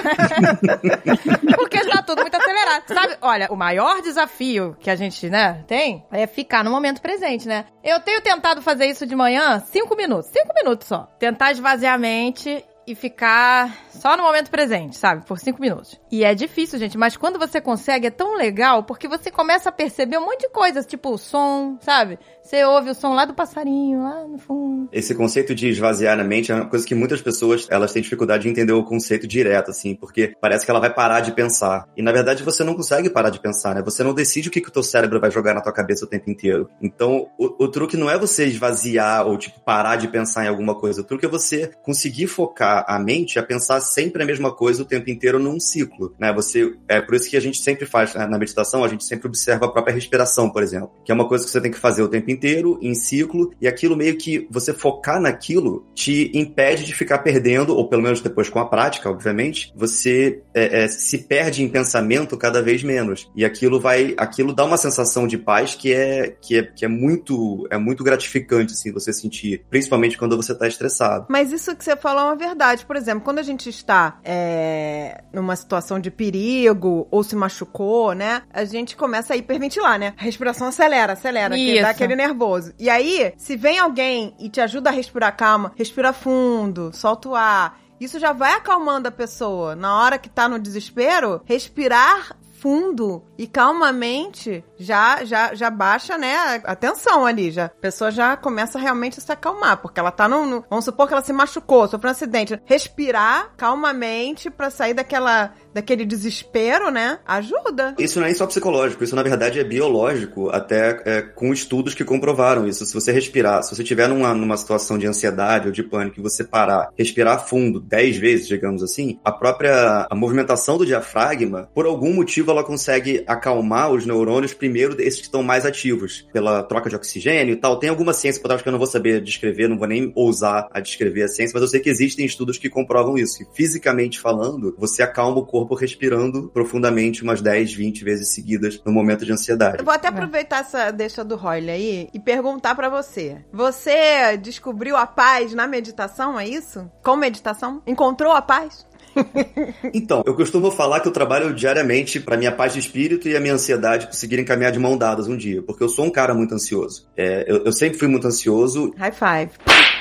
Porque 1.55 1.77
está 1.77 2.01
tudo 2.01 2.21
muito 2.21 2.35
acelerado. 2.35 2.83
Sabe, 2.87 3.17
olha, 3.21 3.47
o 3.51 3.55
maior 3.55 4.01
desafio 4.01 4.75
que 4.79 4.89
a 4.89 4.95
gente, 4.95 5.29
né, 5.29 5.63
tem 5.67 6.05
é 6.11 6.27
ficar 6.27 6.63
no 6.63 6.71
momento 6.71 7.01
presente, 7.01 7.47
né? 7.47 7.65
Eu 7.83 7.99
tenho 7.99 8.21
tentado 8.21 8.61
fazer 8.61 8.85
isso 8.85 9.05
de 9.05 9.15
manhã, 9.15 9.59
cinco 9.59 9.95
minutos. 9.95 10.29
Cinco 10.31 10.53
minutos 10.53 10.87
só. 10.87 11.07
Tentar 11.19 11.51
esvaziar 11.51 11.95
a 11.95 11.97
mente 11.97 12.63
e 12.85 12.95
ficar 12.95 13.85
só 13.89 14.17
no 14.17 14.23
momento 14.23 14.49
presente, 14.49 14.97
sabe? 14.97 15.25
Por 15.25 15.39
cinco 15.39 15.61
minutos. 15.61 15.99
E 16.11 16.23
é 16.23 16.33
difícil, 16.33 16.79
gente, 16.79 16.97
mas 16.97 17.15
quando 17.15 17.37
você 17.37 17.61
consegue 17.61 18.07
é 18.07 18.11
tão 18.11 18.35
legal 18.35 18.83
porque 18.83 19.07
você 19.07 19.29
começa 19.29 19.69
a 19.69 19.71
perceber 19.71 20.17
um 20.17 20.25
monte 20.25 20.41
de 20.41 20.49
coisas, 20.49 20.85
tipo 20.85 21.11
o 21.11 21.17
som, 21.17 21.77
sabe? 21.81 22.19
Você 22.41 22.65
ouve 22.65 22.89
o 22.89 22.95
som 22.95 23.13
lá 23.13 23.23
do 23.23 23.33
passarinho, 23.33 24.01
lá 24.01 24.27
no 24.27 24.37
fundo. 24.37 24.89
Esse 24.91 25.13
conceito 25.13 25.53
de 25.53 25.69
esvaziar 25.69 26.19
a 26.19 26.23
mente 26.23 26.51
é 26.51 26.55
uma 26.55 26.65
coisa 26.65 26.85
que 26.85 26.95
muitas 26.95 27.21
pessoas 27.21 27.67
elas 27.69 27.93
têm 27.93 28.01
dificuldade 28.01 28.43
de 28.43 28.49
entender 28.49 28.73
o 28.73 28.83
conceito 28.83 29.27
direto, 29.27 29.69
assim, 29.69 29.95
porque 29.95 30.35
parece 30.41 30.65
que 30.65 30.71
ela 30.71 30.79
vai 30.79 30.93
parar 30.93 31.21
de 31.21 31.31
pensar. 31.31 31.87
E 31.95 32.01
na 32.01 32.11
verdade 32.11 32.43
você 32.43 32.63
não 32.63 32.73
consegue 32.73 33.09
parar 33.09 33.29
de 33.29 33.39
pensar, 33.39 33.75
né? 33.75 33.81
Você 33.83 34.03
não 34.03 34.13
decide 34.13 34.49
o 34.49 34.51
que, 34.51 34.59
que 34.59 34.69
o 34.69 34.71
teu 34.71 34.83
cérebro 34.83 35.19
vai 35.19 35.29
jogar 35.29 35.53
na 35.53 35.61
tua 35.61 35.71
cabeça 35.71 36.03
o 36.05 36.07
tempo 36.07 36.29
inteiro. 36.29 36.69
Então, 36.81 37.29
o, 37.37 37.63
o 37.63 37.67
truque 37.67 37.95
não 37.95 38.09
é 38.09 38.17
você 38.17 38.45
esvaziar 38.45 39.25
ou, 39.27 39.37
tipo, 39.37 39.59
parar 39.61 39.95
de 39.95 40.07
pensar 40.07 40.45
em 40.45 40.47
alguma 40.47 40.75
coisa. 40.75 41.01
O 41.01 41.03
truque 41.03 41.25
é 41.25 41.29
você 41.29 41.71
conseguir 41.83 42.27
focar 42.27 42.83
a 42.87 42.97
mente 42.97 43.37
a 43.37 43.43
pensar 43.43 43.79
sempre 43.81 44.23
a 44.23 44.25
mesma 44.25 44.53
coisa 44.53 44.81
o 44.81 44.85
tempo 44.85 45.09
inteiro 45.09 45.37
num 45.37 45.59
ciclo, 45.59 46.15
né? 46.19 46.33
Você, 46.33 46.75
é 46.87 46.99
por 46.99 47.15
isso 47.15 47.29
que 47.29 47.37
a 47.37 47.41
gente 47.41 47.61
sempre 47.61 47.85
faz, 47.85 48.15
né, 48.15 48.25
na 48.25 48.37
meditação, 48.37 48.83
a 48.83 48.87
gente 48.87 49.05
sempre 49.05 49.27
observa 49.27 49.65
a 49.65 49.71
própria 49.71 49.93
respiração, 49.93 50.49
por 50.49 50.63
exemplo, 50.63 50.91
que 51.05 51.11
é 51.11 51.15
uma 51.15 51.27
coisa 51.27 51.45
que 51.45 51.51
você 51.51 51.61
tem 51.61 51.71
que 51.71 51.77
fazer 51.77 52.01
o 52.01 52.07
tempo 52.07 52.30
inteiro, 52.31 52.79
em 52.81 52.93
ciclo, 52.95 53.51
e 53.61 53.67
aquilo 53.67 53.95
meio 53.95 54.17
que 54.17 54.47
você 54.49 54.73
focar 54.73 55.19
naquilo 55.19 55.85
te 55.93 56.31
impede 56.33 56.85
de 56.85 56.93
ficar 56.93 57.19
perdendo, 57.19 57.75
ou 57.75 57.87
pelo 57.87 58.01
menos 58.01 58.21
depois 58.21 58.49
com 58.49 58.59
a 58.59 58.65
prática, 58.65 59.09
obviamente, 59.09 59.71
você 59.75 60.41
é, 60.53 60.83
é, 60.83 60.87
se 60.87 61.19
perde 61.19 61.63
em 61.63 61.69
pensamento 61.69 62.37
cada 62.37 62.61
vez 62.61 62.83
menos. 62.83 63.29
E 63.35 63.45
aquilo 63.45 63.79
vai, 63.79 64.13
aquilo 64.17 64.53
dá 64.53 64.65
uma 64.65 64.77
sensação 64.77 65.27
de 65.27 65.37
paz 65.37 65.75
que 65.75 65.93
é, 65.93 66.35
que 66.41 66.59
é, 66.59 66.63
que 66.63 66.85
é 66.85 66.87
muito, 66.87 67.67
é 67.69 67.77
muito 67.77 68.03
gratificante, 68.03 68.73
assim, 68.73 68.91
você 68.91 69.13
sentir, 69.13 69.63
principalmente 69.69 70.17
quando 70.17 70.35
você 70.35 70.55
tá 70.55 70.67
estressado. 70.67 71.25
Mas 71.29 71.51
isso 71.51 71.75
que 71.75 71.83
você 71.83 71.95
falou 71.95 72.21
é 72.21 72.25
uma 72.25 72.35
verdade. 72.35 72.85
Por 72.85 72.95
exemplo, 72.95 73.21
quando 73.21 73.39
a 73.39 73.43
gente 73.43 73.69
está 73.69 74.19
é, 74.23 75.23
numa 75.33 75.55
situação 75.55 75.99
de 75.99 76.09
perigo 76.09 77.07
ou 77.09 77.23
se 77.23 77.35
machucou, 77.35 78.13
né? 78.13 78.43
A 78.51 78.63
gente 78.63 78.95
começa 78.95 79.33
a 79.33 79.37
hiperventilar, 79.37 79.99
né? 79.99 80.13
A 80.17 80.23
respiração 80.23 80.67
acelera, 80.67 81.13
acelera, 81.13 81.55
que 81.55 81.81
dá 81.81 81.89
aquele 81.89 82.15
nervoso. 82.21 82.73
E 82.77 82.89
aí, 82.89 83.33
se 83.37 83.55
vem 83.55 83.79
alguém 83.79 84.35
e 84.39 84.49
te 84.49 84.61
ajuda 84.61 84.89
a 84.89 84.93
respirar 84.93 85.35
calma, 85.35 85.71
respira 85.75 86.13
fundo, 86.13 86.91
solta 86.93 87.29
o 87.29 87.35
ar. 87.35 87.79
Isso 87.99 88.19
já 88.19 88.33
vai 88.33 88.53
acalmando 88.53 89.07
a 89.07 89.11
pessoa. 89.11 89.75
Na 89.75 90.01
hora 90.01 90.17
que 90.17 90.29
tá 90.29 90.47
no 90.47 90.59
desespero, 90.59 91.41
respirar 91.45 92.35
fundo 92.61 93.23
e 93.39 93.47
calmamente 93.47 94.63
já 94.77 95.25
já 95.25 95.55
já 95.55 95.71
baixa, 95.71 96.15
né, 96.15 96.61
a 96.63 96.75
tensão 96.75 97.25
ali, 97.25 97.49
já. 97.49 97.65
A 97.65 97.69
pessoa 97.69 98.11
já 98.11 98.37
começa 98.37 98.77
realmente 98.77 99.17
a 99.17 99.21
se 99.21 99.31
acalmar, 99.31 99.77
porque 99.77 99.99
ela 99.99 100.11
tá 100.11 100.29
no, 100.29 100.63
vamos 100.69 100.85
supor 100.85 101.07
que 101.07 101.13
ela 101.13 101.23
se 101.23 101.33
machucou, 101.33 101.87
sofreu 101.87 102.09
um 102.09 102.11
acidente. 102.11 102.61
Respirar 102.65 103.53
calmamente 103.57 104.51
pra 104.51 104.69
sair 104.69 104.93
daquela 104.93 105.53
daquele 105.73 106.05
desespero, 106.05 106.89
né? 106.89 107.19
Ajuda. 107.25 107.95
Isso 107.99 108.19
não 108.19 108.27
é 108.27 108.33
só 108.33 108.47
psicológico, 108.47 109.03
isso 109.03 109.15
na 109.15 109.23
verdade 109.23 109.59
é 109.59 109.63
biológico, 109.63 110.49
até 110.49 111.01
é, 111.05 111.21
com 111.21 111.53
estudos 111.53 111.93
que 111.93 112.03
comprovaram 112.03 112.67
isso. 112.67 112.85
Se 112.85 112.93
você 112.93 113.11
respirar, 113.11 113.63
se 113.63 113.75
você 113.75 113.83
estiver 113.83 114.07
numa, 114.07 114.33
numa 114.33 114.57
situação 114.57 114.97
de 114.97 115.07
ansiedade 115.07 115.67
ou 115.67 115.71
de 115.71 115.83
pânico 115.83 116.19
e 116.19 116.23
você 116.23 116.43
parar, 116.43 116.89
respirar 116.97 117.47
fundo 117.47 117.79
10 117.79 118.17
vezes, 118.17 118.47
digamos 118.47 118.83
assim, 118.83 119.19
a 119.23 119.31
própria 119.31 120.07
a 120.09 120.15
movimentação 120.15 120.77
do 120.77 120.85
diafragma, 120.85 121.69
por 121.73 121.85
algum 121.85 122.13
motivo, 122.13 122.51
ela 122.51 122.63
consegue 122.63 123.23
acalmar 123.27 123.91
os 123.91 124.05
neurônios, 124.05 124.53
primeiro 124.53 124.99
esses 125.01 125.19
que 125.19 125.25
estão 125.25 125.43
mais 125.43 125.65
ativos, 125.65 126.27
pela 126.33 126.63
troca 126.63 126.89
de 126.89 126.95
oxigênio 126.95 127.53
e 127.53 127.55
tal. 127.55 127.77
Tem 127.77 127.89
alguma 127.89 128.13
ciência 128.13 128.41
por 128.41 128.47
trás 128.47 128.61
que 128.61 128.67
eu 128.67 128.71
não 128.71 128.79
vou 128.79 128.87
saber 128.87 129.21
descrever, 129.21 129.67
não 129.67 129.77
vou 129.77 129.87
nem 129.87 130.11
ousar 130.15 130.67
a 130.71 130.79
descrever 130.79 131.23
a 131.23 131.27
ciência, 131.27 131.53
mas 131.53 131.61
eu 131.61 131.67
sei 131.67 131.79
que 131.79 131.89
existem 131.89 132.25
estudos 132.25 132.57
que 132.57 132.69
comprovam 132.69 133.17
isso. 133.17 133.37
Que 133.37 133.45
fisicamente 133.55 134.19
falando, 134.19 134.75
você 134.77 135.03
acalma 135.03 135.39
o 135.39 135.45
corpo 135.45 135.60
respirando 135.75 136.49
profundamente 136.49 137.23
umas 137.23 137.41
10, 137.41 137.73
20 137.73 138.03
vezes 138.03 138.33
seguidas 138.33 138.81
no 138.85 138.91
momento 138.91 139.25
de 139.25 139.31
ansiedade. 139.31 139.79
Eu 139.79 139.85
vou 139.85 139.93
até 139.93 140.07
aproveitar 140.07 140.59
essa 140.59 140.91
deixa 140.91 141.23
do 141.23 141.35
Royle 141.35 141.69
aí 141.69 142.09
e 142.13 142.19
perguntar 142.19 142.75
pra 142.75 142.89
você. 142.89 143.37
Você 143.51 144.37
descobriu 144.37 144.95
a 144.95 145.05
paz 145.07 145.53
na 145.53 145.67
meditação, 145.67 146.39
é 146.39 146.47
isso? 146.47 146.89
Com 147.03 147.15
meditação? 147.15 147.81
Encontrou 147.85 148.33
a 148.33 148.41
paz? 148.41 148.85
Então, 149.93 150.23
eu 150.25 150.35
costumo 150.35 150.71
falar 150.71 150.99
que 150.99 151.07
eu 151.07 151.11
trabalho 151.11 151.53
diariamente 151.53 152.19
para 152.19 152.37
minha 152.37 152.51
paz 152.51 152.73
de 152.73 152.79
espírito 152.79 153.27
e 153.27 153.35
a 153.35 153.39
minha 153.39 153.53
ansiedade 153.53 154.07
conseguirem 154.07 154.45
caminhar 154.45 154.71
de 154.71 154.79
mão 154.79 154.97
dadas 154.97 155.27
um 155.27 155.35
dia, 155.35 155.61
porque 155.61 155.83
eu 155.83 155.89
sou 155.89 156.05
um 156.05 156.09
cara 156.09 156.33
muito 156.33 156.53
ansioso. 156.53 157.07
É, 157.17 157.45
eu, 157.47 157.65
eu 157.65 157.73
sempre 157.73 157.97
fui 157.97 158.07
muito 158.07 158.27
ansioso. 158.27 158.93
High 158.97 159.11
five. 159.11 159.51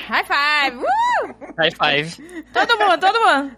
High 0.07 0.25
five! 0.25 0.77
Uh! 0.77 1.10
High 1.57 1.71
five. 1.71 2.23
Todo 2.53 2.77
mundo, 2.77 2.99
todo 2.99 3.19
mundo. 3.19 3.51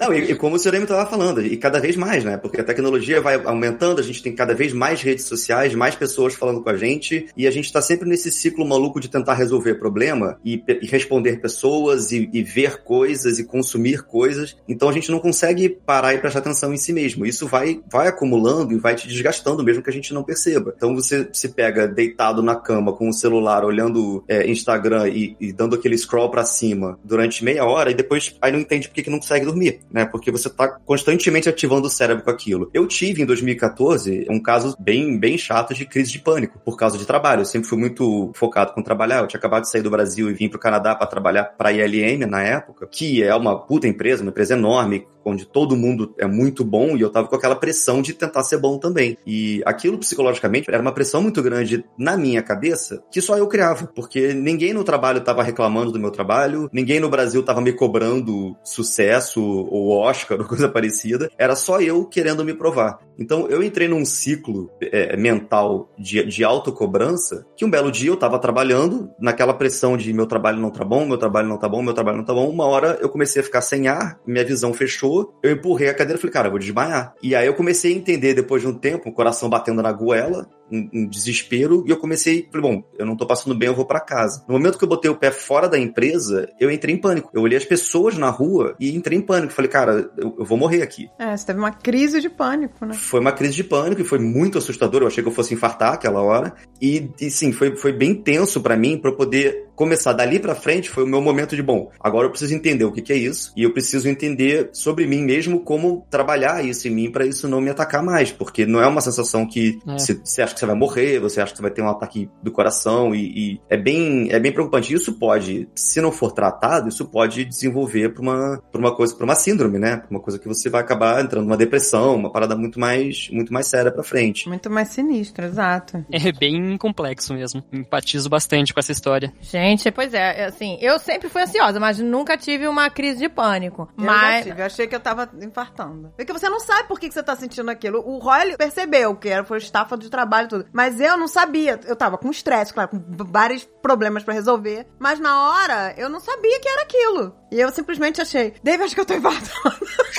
Não, 0.00 0.12
e, 0.14 0.30
e 0.30 0.34
como 0.34 0.56
o 0.56 0.58
senhor 0.58 0.74
estava 0.74 1.08
falando, 1.08 1.44
e 1.44 1.56
cada 1.56 1.80
vez 1.80 1.96
mais, 1.96 2.24
né? 2.24 2.36
Porque 2.36 2.60
a 2.60 2.64
tecnologia 2.64 3.20
vai 3.20 3.40
aumentando, 3.44 4.00
a 4.00 4.04
gente 4.04 4.22
tem 4.22 4.34
cada 4.34 4.54
vez 4.54 4.72
mais 4.72 5.02
redes 5.02 5.24
sociais, 5.24 5.74
mais 5.74 5.94
pessoas 5.94 6.34
falando 6.34 6.62
com 6.62 6.70
a 6.70 6.76
gente, 6.76 7.28
e 7.36 7.46
a 7.46 7.50
gente 7.50 7.66
está 7.66 7.82
sempre 7.82 8.08
nesse 8.08 8.30
ciclo 8.30 8.66
maluco 8.66 9.00
de 9.00 9.08
tentar 9.08 9.34
resolver 9.34 9.74
problema 9.74 10.38
e, 10.44 10.62
e 10.80 10.86
responder 10.86 11.40
pessoas 11.40 12.12
e, 12.12 12.28
e 12.32 12.42
ver 12.42 12.82
coisas 12.82 13.38
e 13.38 13.44
consumir 13.44 14.02
coisas. 14.02 14.56
Então 14.68 14.88
a 14.88 14.92
gente 14.92 15.10
não 15.10 15.18
consegue 15.18 15.68
parar 15.68 16.14
e 16.14 16.18
prestar 16.18 16.40
atenção 16.40 16.72
em 16.72 16.76
si 16.78 16.92
mesmo. 16.92 17.26
Isso 17.26 17.46
vai, 17.46 17.80
vai 17.90 18.08
acumulando 18.08 18.72
e 18.72 18.78
vai 18.78 18.94
te 18.94 19.06
desgastando, 19.06 19.64
mesmo 19.64 19.82
que 19.82 19.90
a 19.90 19.92
gente 19.92 20.14
não 20.14 20.22
perceba. 20.22 20.72
Então 20.76 20.94
você 20.94 21.28
se 21.32 21.48
pega 21.48 21.86
deitado 21.86 22.42
na 22.42 22.56
cama 22.56 22.92
com 22.92 23.08
o 23.08 23.12
celular, 23.12 23.64
olhando 23.64 24.24
é, 24.28 24.48
Instagram 24.48 25.08
e, 25.08 25.36
e 25.40 25.52
dando 25.52 25.74
aquele 25.74 25.96
scroll 25.96 26.30
pra 26.30 26.44
cima 26.44 26.59
durante 27.04 27.44
meia 27.44 27.64
hora 27.64 27.90
e 27.90 27.94
depois 27.94 28.36
aí 28.40 28.52
não 28.52 28.60
entende 28.60 28.88
por 28.88 28.94
que 28.94 29.02
que 29.02 29.10
não 29.10 29.18
consegue 29.18 29.46
dormir, 29.46 29.80
né? 29.90 30.04
Porque 30.04 30.30
você 30.30 30.48
tá 30.48 30.68
constantemente 30.84 31.48
ativando 31.48 31.86
o 31.86 31.90
cérebro 31.90 32.24
com 32.24 32.30
aquilo. 32.30 32.70
Eu 32.72 32.86
tive 32.86 33.22
em 33.22 33.26
2014 33.26 34.26
um 34.28 34.40
caso 34.40 34.74
bem, 34.78 35.18
bem 35.18 35.36
chato 35.38 35.74
de 35.74 35.86
crise 35.86 36.12
de 36.12 36.18
pânico 36.18 36.58
por 36.64 36.76
causa 36.76 36.98
de 36.98 37.06
trabalho. 37.06 37.42
Eu 37.42 37.46
sempre 37.46 37.68
fui 37.68 37.78
muito 37.78 38.30
focado 38.34 38.72
com 38.72 38.82
trabalhar. 38.82 39.20
Eu 39.20 39.26
tinha 39.26 39.38
acabado 39.38 39.62
de 39.62 39.70
sair 39.70 39.82
do 39.82 39.90
Brasil 39.90 40.30
e 40.30 40.34
vim 40.34 40.48
pro 40.48 40.58
Canadá 40.58 40.94
para 40.94 41.06
trabalhar 41.06 41.44
pra 41.44 41.72
ILM 41.72 42.26
na 42.26 42.42
época, 42.42 42.86
que 42.90 43.22
é 43.22 43.34
uma 43.34 43.58
puta 43.58 43.86
empresa, 43.86 44.22
uma 44.22 44.30
empresa 44.30 44.54
enorme, 44.54 45.06
onde 45.24 45.46
todo 45.46 45.76
mundo 45.76 46.14
é 46.18 46.26
muito 46.26 46.64
bom 46.64 46.96
e 46.96 47.00
eu 47.00 47.10
tava 47.10 47.28
com 47.28 47.36
aquela 47.36 47.56
pressão 47.56 48.02
de 48.02 48.14
tentar 48.14 48.42
ser 48.42 48.58
bom 48.58 48.78
também. 48.78 49.16
E 49.26 49.62
aquilo 49.64 49.98
psicologicamente 49.98 50.70
era 50.70 50.82
uma 50.82 50.92
pressão 50.92 51.22
muito 51.22 51.42
grande 51.42 51.84
na 51.96 52.16
minha 52.16 52.42
cabeça 52.42 53.02
que 53.10 53.20
só 53.20 53.36
eu 53.36 53.46
criava, 53.46 53.86
porque 53.94 54.32
ninguém 54.32 54.72
no 54.72 54.84
trabalho 54.84 55.20
tava 55.20 55.42
reclamando 55.42 55.92
do 55.92 55.98
meu 55.98 56.10
trabalho, 56.10 56.49
ninguém 56.72 57.00
no 57.00 57.08
Brasil 57.08 57.42
tava 57.42 57.60
me 57.60 57.72
cobrando 57.72 58.56
sucesso 58.64 59.42
ou 59.42 59.90
Oscar 59.90 60.38
ou 60.38 60.46
coisa 60.46 60.68
parecida, 60.68 61.30
era 61.38 61.54
só 61.54 61.80
eu 61.80 62.04
querendo 62.04 62.44
me 62.44 62.54
provar. 62.54 62.98
Então 63.18 63.46
eu 63.48 63.62
entrei 63.62 63.86
num 63.86 64.04
ciclo 64.04 64.70
é, 64.80 65.16
mental 65.16 65.90
de, 65.98 66.24
de 66.24 66.42
autocobrança 66.42 67.44
que 67.54 67.64
um 67.64 67.70
belo 67.70 67.90
dia 67.90 68.10
eu 68.10 68.16
tava 68.16 68.38
trabalhando 68.38 69.10
naquela 69.20 69.52
pressão 69.52 69.96
de 69.96 70.12
meu 70.12 70.26
trabalho 70.26 70.58
não 70.58 70.70
tá 70.70 70.84
bom, 70.84 71.04
meu 71.04 71.18
trabalho 71.18 71.48
não 71.48 71.58
tá 71.58 71.68
bom, 71.68 71.82
meu 71.82 71.92
trabalho 71.92 72.16
não 72.18 72.24
tá 72.24 72.32
bom. 72.32 72.48
Uma 72.48 72.64
hora 72.64 72.98
eu 73.00 73.08
comecei 73.08 73.42
a 73.42 73.44
ficar 73.44 73.60
sem 73.60 73.88
ar, 73.88 74.18
minha 74.26 74.44
visão 74.44 74.72
fechou, 74.72 75.34
eu 75.42 75.52
empurrei 75.52 75.88
a 75.88 75.94
cadeira 75.94 76.18
e 76.18 76.20
falei, 76.20 76.32
cara, 76.32 76.46
eu 76.48 76.52
vou 76.52 76.58
desmaiar. 76.58 77.14
E 77.22 77.34
aí 77.34 77.46
eu 77.46 77.54
comecei 77.54 77.92
a 77.92 77.96
entender 77.96 78.34
depois 78.34 78.62
de 78.62 78.68
um 78.68 78.74
tempo, 78.74 79.08
o 79.08 79.12
coração 79.12 79.50
batendo 79.50 79.82
na 79.82 79.92
goela, 79.92 80.48
um, 80.70 80.88
um 80.92 81.06
desespero 81.06 81.84
e 81.86 81.90
eu 81.90 81.96
comecei, 81.96 82.48
falei, 82.50 82.70
bom, 82.70 82.84
eu 82.98 83.06
não 83.06 83.16
tô 83.16 83.26
passando 83.26 83.54
bem, 83.54 83.68
eu 83.68 83.74
vou 83.74 83.84
para 83.84 84.00
casa. 84.00 84.44
No 84.48 84.54
momento 84.54 84.78
que 84.78 84.84
eu 84.84 84.88
botei 84.88 85.10
o 85.10 85.16
pé 85.16 85.30
fora 85.30 85.68
da 85.68 85.78
empresa, 85.78 86.48
eu 86.58 86.70
entrei 86.70 86.94
em 86.94 86.98
pânico. 86.98 87.30
Eu 87.32 87.42
olhei 87.42 87.58
as 87.58 87.64
pessoas 87.64 88.16
na 88.16 88.30
rua 88.30 88.74
e 88.78 88.94
entrei 88.94 89.18
em 89.18 89.22
pânico. 89.22 89.52
Falei, 89.52 89.70
cara, 89.70 90.10
eu, 90.16 90.36
eu 90.38 90.44
vou 90.44 90.58
morrer 90.58 90.82
aqui. 90.82 91.08
É, 91.18 91.36
você 91.36 91.46
teve 91.46 91.58
uma 91.58 91.72
crise 91.72 92.20
de 92.20 92.28
pânico, 92.28 92.84
né? 92.84 92.94
Foi 92.94 93.20
uma 93.20 93.32
crise 93.32 93.54
de 93.54 93.64
pânico 93.64 94.00
e 94.00 94.04
foi 94.04 94.18
muito 94.18 94.58
assustador. 94.58 95.02
Eu 95.02 95.06
achei 95.08 95.22
que 95.22 95.28
eu 95.28 95.34
fosse 95.34 95.54
infartar 95.54 95.94
aquela 95.94 96.22
hora. 96.22 96.54
E, 96.80 97.10
e 97.20 97.30
sim, 97.30 97.52
foi, 97.52 97.76
foi 97.76 97.92
bem 97.92 98.14
tenso 98.14 98.60
para 98.60 98.76
mim 98.76 98.98
para 98.98 99.12
poder 99.12 99.68
começar 99.74 100.12
dali 100.12 100.38
para 100.38 100.54
frente. 100.54 100.90
Foi 100.90 101.04
o 101.04 101.06
meu 101.06 101.20
momento 101.22 101.56
de, 101.56 101.62
bom, 101.62 101.90
agora 101.98 102.26
eu 102.26 102.30
preciso 102.30 102.54
entender 102.54 102.84
o 102.84 102.92
que, 102.92 103.00
que 103.00 103.12
é 103.12 103.16
isso 103.16 103.52
e 103.56 103.62
eu 103.62 103.72
preciso 103.72 104.08
entender 104.08 104.68
sobre 104.72 105.06
mim 105.06 105.22
mesmo 105.22 105.60
como 105.60 106.06
trabalhar 106.10 106.62
isso 106.64 106.86
em 106.86 106.90
mim 106.90 107.10
para 107.10 107.24
isso 107.24 107.48
não 107.48 107.60
me 107.60 107.70
atacar 107.70 108.02
mais, 108.02 108.30
porque 108.30 108.66
não 108.66 108.80
é 108.80 108.86
uma 108.86 109.00
sensação 109.00 109.46
que 109.46 109.78
É. 109.88 109.92
você, 109.98 110.14
você 110.14 110.42
acha 110.42 110.52
que 110.54 110.59
você 110.60 110.66
vai 110.66 110.76
morrer, 110.76 111.18
você 111.18 111.40
acha 111.40 111.52
que 111.52 111.58
você 111.58 111.62
vai 111.62 111.70
ter 111.70 111.82
um 111.82 111.88
ataque 111.88 112.30
do 112.42 112.52
coração 112.52 113.14
e, 113.14 113.54
e 113.54 113.60
é 113.68 113.76
bem 113.76 114.28
é 114.30 114.38
bem 114.38 114.52
preocupante. 114.52 114.94
Isso 114.94 115.18
pode, 115.18 115.68
se 115.74 116.00
não 116.00 116.12
for 116.12 116.32
tratado, 116.32 116.88
isso 116.88 117.04
pode 117.06 117.44
desenvolver 117.44 118.10
para 118.10 118.22
uma 118.22 118.62
pra 118.70 118.80
uma 118.80 118.94
coisa, 118.94 119.14
para 119.14 119.24
uma 119.24 119.34
síndrome, 119.34 119.78
né? 119.78 119.96
Pra 119.96 120.10
uma 120.10 120.20
coisa 120.20 120.38
que 120.38 120.46
você 120.46 120.68
vai 120.68 120.80
acabar 120.80 121.22
entrando 121.22 121.44
numa 121.44 121.56
depressão, 121.56 122.16
uma 122.16 122.30
parada 122.30 122.56
muito 122.56 122.78
mais 122.78 123.28
muito 123.30 123.52
mais 123.52 123.66
séria 123.66 123.90
para 123.90 124.02
frente. 124.02 124.48
Muito 124.48 124.70
mais 124.70 124.88
sinistro, 124.88 125.44
exato. 125.44 126.04
É 126.12 126.32
bem 126.32 126.76
complexo 126.76 127.34
mesmo. 127.34 127.62
Empatizo 127.72 128.28
bastante 128.28 128.72
com 128.72 128.80
essa 128.80 128.92
história. 128.92 129.32
Gente, 129.40 129.90
pois 129.90 130.14
é, 130.14 130.44
assim, 130.44 130.78
eu 130.80 130.98
sempre 130.98 131.28
fui 131.28 131.42
ansiosa, 131.42 131.80
mas 131.80 131.98
nunca 131.98 132.36
tive 132.36 132.68
uma 132.68 132.90
crise 132.90 133.20
de 133.20 133.28
pânico. 133.28 133.88
Eu 133.96 134.04
já 134.04 134.10
Mas. 134.10 134.44
tive, 134.44 134.60
eu 134.60 134.66
achei 134.66 134.86
que 134.86 134.94
eu 134.94 135.00
tava 135.00 135.28
infartando. 135.42 136.12
Porque 136.16 136.32
você 136.32 136.48
não 136.48 136.60
sabe 136.60 136.88
por 136.88 136.98
que 136.98 137.08
que 137.08 137.14
você 137.14 137.22
tá 137.22 137.34
sentindo 137.36 137.70
aquilo. 137.70 137.98
O 138.06 138.18
Roy 138.18 138.56
percebeu 138.56 139.14
que 139.16 139.28
era, 139.28 139.44
foi 139.44 139.58
estafa 139.58 139.96
de 139.96 140.10
trabalho 140.10 140.48
tudo. 140.50 140.66
Mas 140.72 141.00
eu 141.00 141.16
não 141.16 141.28
sabia. 141.28 141.80
Eu 141.86 141.96
tava 141.96 142.18
com 142.18 142.30
estresse, 142.30 142.74
claro, 142.74 142.90
com 142.90 143.00
vários 143.24 143.64
problemas 143.64 144.22
pra 144.22 144.34
resolver. 144.34 144.86
Mas 144.98 145.18
na 145.18 145.50
hora, 145.50 145.94
eu 145.96 146.08
não 146.08 146.20
sabia 146.20 146.60
que 146.60 146.68
era 146.68 146.82
aquilo. 146.82 147.34
E 147.50 147.60
eu 147.60 147.70
simplesmente 147.72 148.20
achei, 148.20 148.54
Dave, 148.62 148.84
acho 148.84 148.94
que 148.94 149.00
eu 149.00 149.04
tô 149.06 149.14
infartando. 149.14 149.50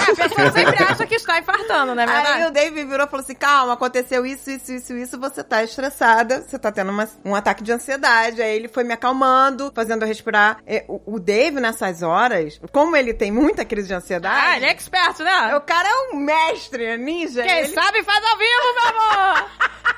A 0.01 0.15
pessoa 0.15 0.51
sempre 0.51 0.83
acha 0.83 1.05
que 1.07 1.15
está 1.15 1.39
infartando, 1.39 1.95
não 1.95 2.03
é 2.03 2.05
Aí 2.07 2.13
verdade? 2.23 2.45
o 2.45 2.51
Dave 2.51 2.83
virou 2.85 3.05
e 3.05 3.09
falou 3.09 3.23
assim: 3.23 3.35
calma, 3.35 3.73
aconteceu 3.73 4.25
isso, 4.25 4.49
isso, 4.51 4.71
isso, 4.73 4.93
isso, 4.97 5.19
você 5.19 5.43
tá 5.43 5.63
estressada, 5.63 6.41
você 6.41 6.59
tá 6.59 6.71
tendo 6.71 6.91
uma- 6.91 7.07
um 7.23 7.33
ataque 7.35 7.63
de 7.63 7.71
ansiedade. 7.71 8.41
Aí 8.41 8.55
ele 8.55 8.67
foi 8.67 8.83
me 8.83 8.93
acalmando, 8.93 9.71
fazendo 9.73 10.01
eu 10.03 10.07
respirar. 10.07 10.57
É, 10.67 10.83
O, 10.87 11.01
o 11.15 11.19
Dave, 11.19 11.59
nessas 11.61 12.01
horas, 12.03 12.59
como 12.71 12.95
ele 12.97 13.13
tem 13.13 13.31
muita 13.31 13.63
crise 13.63 13.87
de 13.87 13.93
ansiedade. 13.93 14.35
Ah, 14.45 14.57
ele 14.57 14.65
é 14.65 14.69
expert, 14.69 15.19
né? 15.19 15.55
O 15.55 15.61
cara 15.61 15.87
é 15.87 16.13
um 16.13 16.17
mestre, 16.17 16.83
é 16.83 16.97
ninja. 16.97 17.43
Quem 17.43 17.59
ele- 17.59 17.67
sabe 17.73 18.03
faz 18.03 18.23
ao 18.25 18.37
vivo, 18.37 18.73
meu 18.75 18.99
amor! 18.99 19.45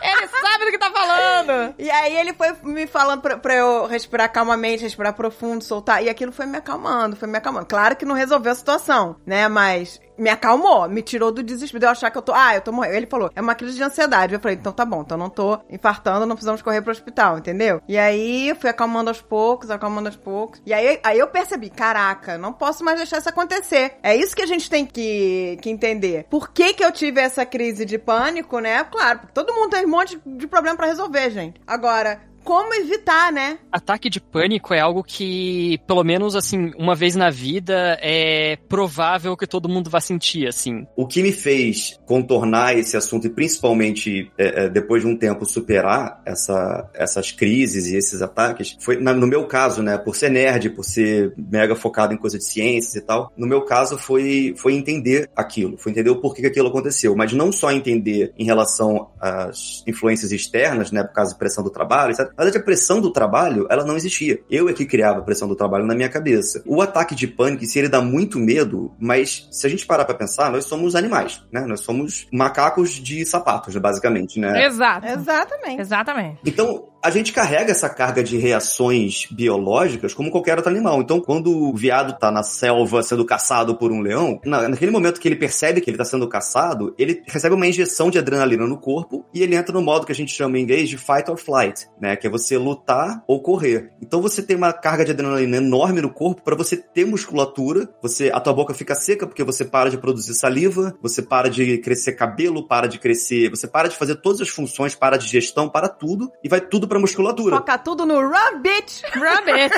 ele 0.02 0.28
sabe 0.28 0.66
do 0.66 0.72
que 0.72 0.78
tá 0.78 0.92
falando! 0.92 1.74
E 1.80 1.90
aí 1.90 2.16
ele 2.18 2.34
foi 2.34 2.52
me 2.63 2.86
falando 2.86 3.22
pra, 3.22 3.38
pra 3.38 3.56
eu 3.56 3.86
respirar 3.88 4.30
calmamente, 4.32 4.84
respirar 4.84 5.13
profundo, 5.13 5.63
soltar. 5.63 6.04
E 6.04 6.10
aquilo 6.10 6.32
foi 6.32 6.46
me 6.46 6.58
acalmando, 6.58 7.16
foi 7.24 7.30
me 7.30 7.38
acalmando. 7.38 7.68
Claro 7.68 7.96
que 7.96 8.06
não 8.06 8.15
resolveu 8.15 8.51
a 8.51 8.56
situação, 8.56 9.15
né? 9.25 9.48
Mas 9.48 10.01
me 10.18 10.30
acalmou, 10.30 10.88
me 10.89 11.01
tirou 11.01 11.32
do 11.32 11.42
desespero. 11.42 11.80
de 11.80 11.86
Eu 11.86 11.92
achar 11.92 12.12
que 12.12 12.18
eu 12.18 12.22
tô. 12.22 12.34
Ah, 12.34 12.53
eu 12.53 12.62
tô 12.62 12.72
morrendo. 12.74 12.96
Ele 12.96 13.08
falou, 13.08 13.32
é 13.34 13.42
uma 13.42 13.56
crise 13.56 13.75
de 13.75 13.84
ansiedade. 13.84 14.34
Eu 14.34 14.42
falei, 14.42 14.58
então 14.58 14.74
tá 14.74 14.84
bom, 14.84 15.01
então 15.01 15.18
não 15.18 15.30
tô 15.30 15.58
infartando, 15.70 16.25
não 16.25 16.36
precisamos 16.36 16.62
correr 16.62 16.82
pro 16.82 16.92
hospital, 16.92 17.38
entendeu? 17.38 17.82
E 17.88 17.98
aí 17.98 18.50
eu 18.50 18.56
fui 18.58 18.70
acalmando 18.70 19.10
aos 19.10 19.22
poucos, 19.22 19.72
acalmando 19.72 20.10
aos 20.10 20.18
poucos. 20.18 20.62
E 20.65 20.74
aí, 20.74 21.00
aí 21.01 21.18
eu 21.18 21.27
percebi, 21.27 21.70
caraca, 21.70 22.38
não 22.38 22.51
posso 22.51 22.84
mais 22.84 22.98
deixar 22.98 23.20
isso 23.20 23.30
acontecer. 23.30 23.96
É 24.03 24.15
isso 24.15 24.36
que 24.36 24.42
a 24.42 24.48
gente 24.48 24.70
tem 24.70 24.86
que, 24.86 25.58
que 25.62 25.70
entender. 25.70 26.25
Por 26.30 26.51
que 26.51 26.74
que 26.74 26.84
eu 26.84 26.92
tive 26.92 27.22
essa 27.22 27.46
crise 27.46 27.86
de 27.86 27.98
pânico, 27.98 28.60
né? 28.60 28.84
Claro, 28.84 29.20
porque 29.20 29.34
todo 29.34 29.53
mundo 29.53 29.70
tem 29.70 29.86
um 29.86 29.89
monte 29.89 30.20
de 30.25 30.48
problema 30.48 30.75
pra 30.75 30.88
resolver, 30.88 31.30
gente. 31.30 31.62
Agora, 31.65 32.20
como 32.43 32.73
evitar, 32.73 33.31
né? 33.31 33.57
Ataque 33.71 34.09
de 34.09 34.19
pânico 34.19 34.73
é 34.73 34.79
algo 34.79 35.03
que, 35.03 35.79
pelo 35.88 36.03
menos 36.03 36.36
assim, 36.36 36.71
uma 36.77 36.95
vez 36.95 37.15
na 37.15 37.29
vida, 37.29 37.97
é 38.01 38.58
provável 38.67 39.36
que 39.38 39.47
todo 39.47 39.69
mundo 39.69 39.89
vá 39.89 39.99
sentir, 39.99 40.47
assim. 40.47 40.86
O 40.95 41.08
que 41.08 41.21
me 41.21 41.32
fez 41.32 41.99
contornar 42.06 42.77
esse 42.77 42.95
assunto 42.97 43.27
e 43.27 43.29
principalmente 43.29 44.32
é, 44.38 44.65
é, 44.65 44.69
depois 44.69 45.01
de 45.01 45.08
um 45.08 45.17
tempo 45.17 45.45
superar 45.45 46.21
essa, 46.25 46.89
essas 46.93 47.32
crises 47.32 47.88
e 47.88 47.95
esses 47.95 48.21
ataques 48.21 48.75
foi 48.79 48.97
na- 48.99 49.13
no 49.13 49.27
meu 49.27 49.45
caso, 49.47 49.82
né, 49.82 49.97
por 49.97 50.15
ser 50.15 50.29
nerd, 50.29 50.69
por 50.71 50.84
ser 50.84 51.34
mega 51.38 51.75
focado 51.75 52.13
em 52.13 52.17
coisa 52.17 52.38
de 52.38 52.45
ciências 52.45 52.95
e 52.95 53.01
tal. 53.01 53.32
No 53.38 53.47
meu 53.47 53.62
caso 53.62 53.97
foi 53.97 54.53
foi 54.58 54.73
entender 54.73 55.29
aquilo, 55.36 55.77
foi 55.77 55.91
entender 55.91 56.10
o 56.10 56.19
porquê 56.21 56.41
que 56.41 56.47
aquilo 56.47 56.67
aconteceu, 56.67 57.15
mas 57.15 57.34
não 57.34 57.51
só 57.51 57.71
entender 57.71 58.34
em 58.38 58.45
relação 58.45 59.10
às 59.19 59.84
influências 59.88 60.32
externas, 60.32 60.91
né, 60.91 61.03
por 61.03 61.13
causa 61.13 61.34
de 61.34 61.39
pressão 61.39 61.63
do 61.63 61.69
trabalho, 61.69 62.12
etc. 62.12 62.33
Na 62.38 62.43
verdade, 62.43 62.58
a 62.58 62.65
pressão 62.65 63.00
do 63.00 63.12
trabalho, 63.12 63.67
ela 63.69 63.86
não 63.86 63.96
existia. 63.96 64.41
Eu 64.50 64.69
é 64.69 64.74
que 64.74 64.86
criava 64.86 65.19
a 65.19 65.24
pressão 65.24 65.48
do 65.48 65.56
trabalho 65.56 65.86
na 65.86 65.96
minha 65.96 66.10
cabeça. 66.10 66.63
O 66.65 66.82
ataque 66.82 67.15
de 67.15 67.28
pânico, 67.28 67.65
se 67.65 67.80
ele 67.80 67.89
dá 67.89 68.02
muito 68.02 68.39
medo, 68.39 68.91
mas 69.00 69.48
se 69.52 69.65
a 69.67 69.69
gente 69.69 69.86
parar 69.86 70.06
pra 70.06 70.15
pensar, 70.15 70.52
nós 70.52 70.65
somos 70.65 70.96
animais, 70.96 71.43
né? 71.52 71.65
Nós 71.67 71.82
somos 71.82 72.28
macacos 72.32 72.91
de 72.91 73.26
sapatos, 73.26 73.76
basicamente, 73.78 74.39
né? 74.39 74.65
Exato. 74.65 75.08
Exatamente. 75.08 75.82
Exatamente. 75.82 76.39
Então, 76.46 76.92
a 77.04 77.10
gente 77.10 77.34
carrega 77.34 77.72
essa 77.72 77.89
carga 77.89 78.24
de 78.24 78.38
reações 78.38 79.28
biológicas 79.30 80.13
como 80.13 80.32
qualquer 80.32 80.56
outro 80.58 80.72
animal. 80.72 81.02
Então, 81.02 81.20
quando 81.20 81.52
o 81.52 81.76
veado 81.76 82.18
tá 82.18 82.32
na 82.32 82.44
selva 82.44 83.04
sendo 83.04 83.26
caçado 83.26 83.76
por 83.76 83.92
um 83.92 84.02
leão, 84.02 84.39
na- 84.46 84.70
naquele 84.70 84.92
momento 84.92 85.20
que 85.20 85.28
ele 85.28 85.36
percebe 85.36 85.82
que 85.82 85.89
ele 85.89 85.98
tá 85.98 86.06
sendo 86.06 86.28
caçado, 86.28 86.94
ele 86.98 87.22
recebe 87.28 87.54
uma 87.56 87.68
injeção 87.68 88.10
de 88.10 88.18
adrenalina 88.18 88.66
no 88.66 88.78
corpo 88.78 89.26
e 89.34 89.42
ele 89.42 89.56
entra 89.56 89.74
no 89.74 89.82
modo 89.82 90.06
que 90.06 90.12
a 90.12 90.16
gente 90.16 90.34
chama 90.34 90.58
em 90.58 90.62
inglês 90.63 90.89
de 90.89 90.98
fight 90.98 91.30
or 91.30 91.38
flight, 91.38 91.88
né? 92.00 92.16
Que 92.16 92.28
é 92.28 92.30
você 92.30 92.58
lutar 92.58 93.24
ou 93.28 93.42
correr. 93.42 93.92
Então, 94.02 94.22
você 94.22 94.42
tem 94.42 94.56
uma 94.56 94.72
carga 94.72 95.04
de 95.04 95.12
adrenalina 95.12 95.58
enorme 95.58 96.02
no 96.02 96.10
corpo 96.10 96.42
para 96.42 96.56
você 96.56 96.78
ter 96.78 97.06
musculatura, 97.06 97.89
você 98.02 98.32
a 98.34 98.39
tua 98.39 98.54
boca 98.54 98.74
fica 98.74 98.96
seca 98.96 99.28
porque 99.28 99.44
você 99.44 99.66
para 99.66 99.89
de 99.89 99.98
produzir 99.98 100.34
saliva, 100.34 100.96
você 101.02 101.22
para 101.22 101.50
de 101.50 101.78
crescer 101.80 102.13
cabelo, 102.13 102.68
para 102.68 102.88
de 102.88 102.98
crescer, 103.00 103.50
você 103.50 103.68
para 103.68 103.89
de 103.89 103.96
fazer 103.96 104.16
todas 104.16 104.42
as 104.42 104.50
funções, 104.50 104.96
para 104.96 105.16
a 105.16 105.20
digestão, 105.20 105.68
para 105.68 105.89
tudo 105.89 106.32
e 106.44 106.48
vai 106.48 106.62
tudo 106.62 106.88
pra 106.93 106.99
musculatura. 106.99 107.56
Foca 107.58 107.77
tudo 107.79 108.06
no 108.06 108.19
run, 108.21 108.60
bitch! 108.62 109.01
Rabbit. 109.13 109.73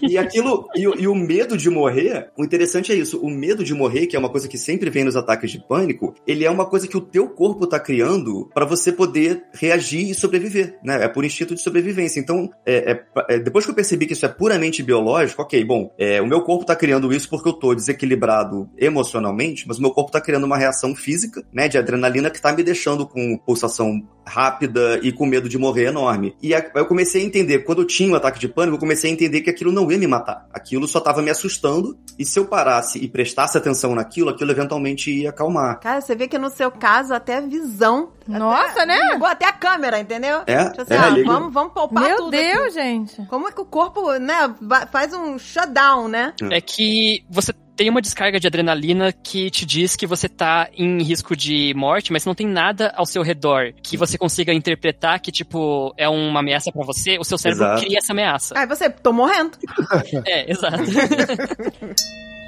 E 0.00 0.16
aquilo, 0.16 0.68
e, 0.76 0.86
o- 0.86 0.94
e 0.96 1.08
o 1.08 1.14
medo 1.14 1.56
de 1.56 1.68
morrer, 1.68 2.30
o 2.38 2.44
interessante 2.44 2.92
é 2.92 2.94
isso, 2.94 3.18
o 3.20 3.28
medo 3.28 3.64
de 3.64 3.74
morrer, 3.74 4.06
que 4.06 4.14
é 4.14 4.18
uma 4.18 4.28
coisa 4.28 4.46
que 4.46 4.56
sempre 4.56 4.90
vem 4.90 5.02
nos 5.02 5.16
ataques 5.16 5.50
de 5.50 5.58
pânico, 5.58 6.14
ele 6.24 6.44
é 6.44 6.50
uma 6.50 6.66
coisa 6.66 6.86
que 6.86 6.96
o 6.96 7.00
teu 7.00 7.28
corpo 7.28 7.66
tá 7.66 7.80
criando 7.80 8.48
pra 8.54 8.64
você 8.64 8.92
poder 8.92 9.42
reagir 9.52 10.08
e 10.08 10.14
sobreviver, 10.14 10.78
né? 10.84 11.02
É 11.04 11.08
por 11.08 11.24
instinto 11.24 11.52
de 11.54 11.60
sobrevivência. 11.60 12.20
Então, 12.20 12.48
é, 12.64 12.92
é- 12.92 13.04
é- 13.34 13.38
depois 13.40 13.64
que 13.64 13.72
eu 13.72 13.74
percebi 13.74 14.06
que 14.06 14.12
isso 14.12 14.24
é 14.24 14.28
puramente 14.28 14.84
biológico, 14.84 15.42
ok, 15.42 15.64
bom, 15.64 15.92
é, 15.98 16.22
o 16.22 16.26
meu 16.26 16.42
corpo 16.42 16.64
tá 16.64 16.76
criando 16.76 17.12
isso 17.12 17.28
porque 17.28 17.48
eu 17.48 17.52
tô 17.54 17.74
desequilibrado 17.74 18.68
emocionalmente, 18.78 19.66
mas 19.66 19.78
o 19.78 19.82
meu 19.82 19.90
corpo 19.90 20.12
tá 20.12 20.20
criando 20.20 20.44
uma 20.44 20.56
reação 20.58 20.94
física, 20.94 21.42
né, 21.52 21.66
de 21.66 21.76
adrenalina 21.76 22.30
que 22.30 22.40
tá 22.40 22.52
me 22.52 22.62
deixando 22.62 23.04
com 23.04 23.36
pulsação 23.38 24.00
rápida 24.26 24.98
e 25.02 25.12
com 25.12 25.26
medo 25.26 25.48
de 25.48 25.58
morrer 25.58 25.86
enorme. 25.86 26.34
E 26.42 26.52
eu 26.52 26.86
comecei 26.86 27.22
a 27.22 27.24
entender, 27.24 27.60
quando 27.60 27.82
eu 27.82 27.86
tinha 27.86 28.12
um 28.12 28.14
ataque 28.14 28.38
de 28.38 28.48
pânico, 28.48 28.76
eu 28.76 28.80
comecei 28.80 29.10
a 29.10 29.12
entender 29.12 29.40
que 29.40 29.50
aquilo 29.50 29.72
não 29.72 29.90
ia 29.90 29.98
me 29.98 30.06
matar. 30.06 30.46
Aquilo 30.52 30.86
só 30.86 31.00
tava 31.00 31.22
me 31.22 31.30
assustando, 31.30 31.98
e 32.18 32.24
se 32.24 32.38
eu 32.38 32.46
parasse 32.46 32.98
e 32.98 33.08
prestasse 33.08 33.56
atenção 33.56 33.94
naquilo, 33.94 34.30
aquilo 34.30 34.50
eventualmente 34.50 35.10
ia 35.10 35.30
acalmar. 35.30 35.80
Cara, 35.80 36.00
você 36.00 36.14
vê 36.14 36.28
que 36.28 36.38
no 36.38 36.50
seu 36.50 36.70
caso, 36.70 37.14
até 37.14 37.36
a 37.36 37.40
visão. 37.40 38.10
Nossa, 38.26 38.82
até, 38.82 38.86
né? 38.86 39.12
Ligou 39.12 39.26
até 39.26 39.46
a 39.46 39.52
câmera, 39.52 39.98
entendeu? 39.98 40.42
É, 40.46 40.70
Tipo 40.70 40.82
assim, 40.82 40.94
é, 40.94 40.96
ah, 40.96 41.24
vamos, 41.24 41.52
vamos 41.52 41.72
poupar 41.72 42.04
Meu 42.04 42.16
tudo 42.16 42.30
Deus, 42.30 42.60
aqui. 42.68 42.70
gente. 42.74 43.26
Como 43.26 43.48
é 43.48 43.52
que 43.52 43.60
o 43.60 43.64
corpo, 43.64 44.12
né, 44.18 44.54
faz 44.90 45.12
um 45.12 45.38
shutdown, 45.38 46.08
né? 46.08 46.32
É 46.50 46.60
que 46.60 47.24
você 47.28 47.52
tem 47.76 47.88
uma 47.88 48.00
descarga 48.00 48.38
de 48.38 48.46
adrenalina 48.46 49.12
que 49.12 49.50
te 49.50 49.64
diz 49.64 49.96
que 49.96 50.06
você 50.06 50.28
tá 50.28 50.68
em 50.76 51.02
risco 51.02 51.36
de 51.36 51.72
morte, 51.74 52.12
mas 52.12 52.24
não 52.24 52.34
tem 52.34 52.46
nada 52.46 52.92
ao 52.96 53.06
seu 53.06 53.22
redor 53.22 53.72
que 53.82 53.96
você 53.96 54.18
consiga 54.18 54.52
interpretar 54.52 55.20
que, 55.20 55.32
tipo, 55.32 55.92
é 55.96 56.08
uma 56.08 56.40
ameaça 56.40 56.70
pra 56.70 56.84
você, 56.84 57.18
o 57.18 57.24
seu 57.24 57.38
cérebro 57.38 57.64
Exato. 57.64 57.82
cria 57.82 57.98
essa 57.98 58.12
ameaça. 58.12 58.58
Aí 58.58 58.66
você, 58.66 58.90
tô 58.90 59.12
morrendo. 59.12 59.52
É, 60.26 60.50
exato. 60.50 60.78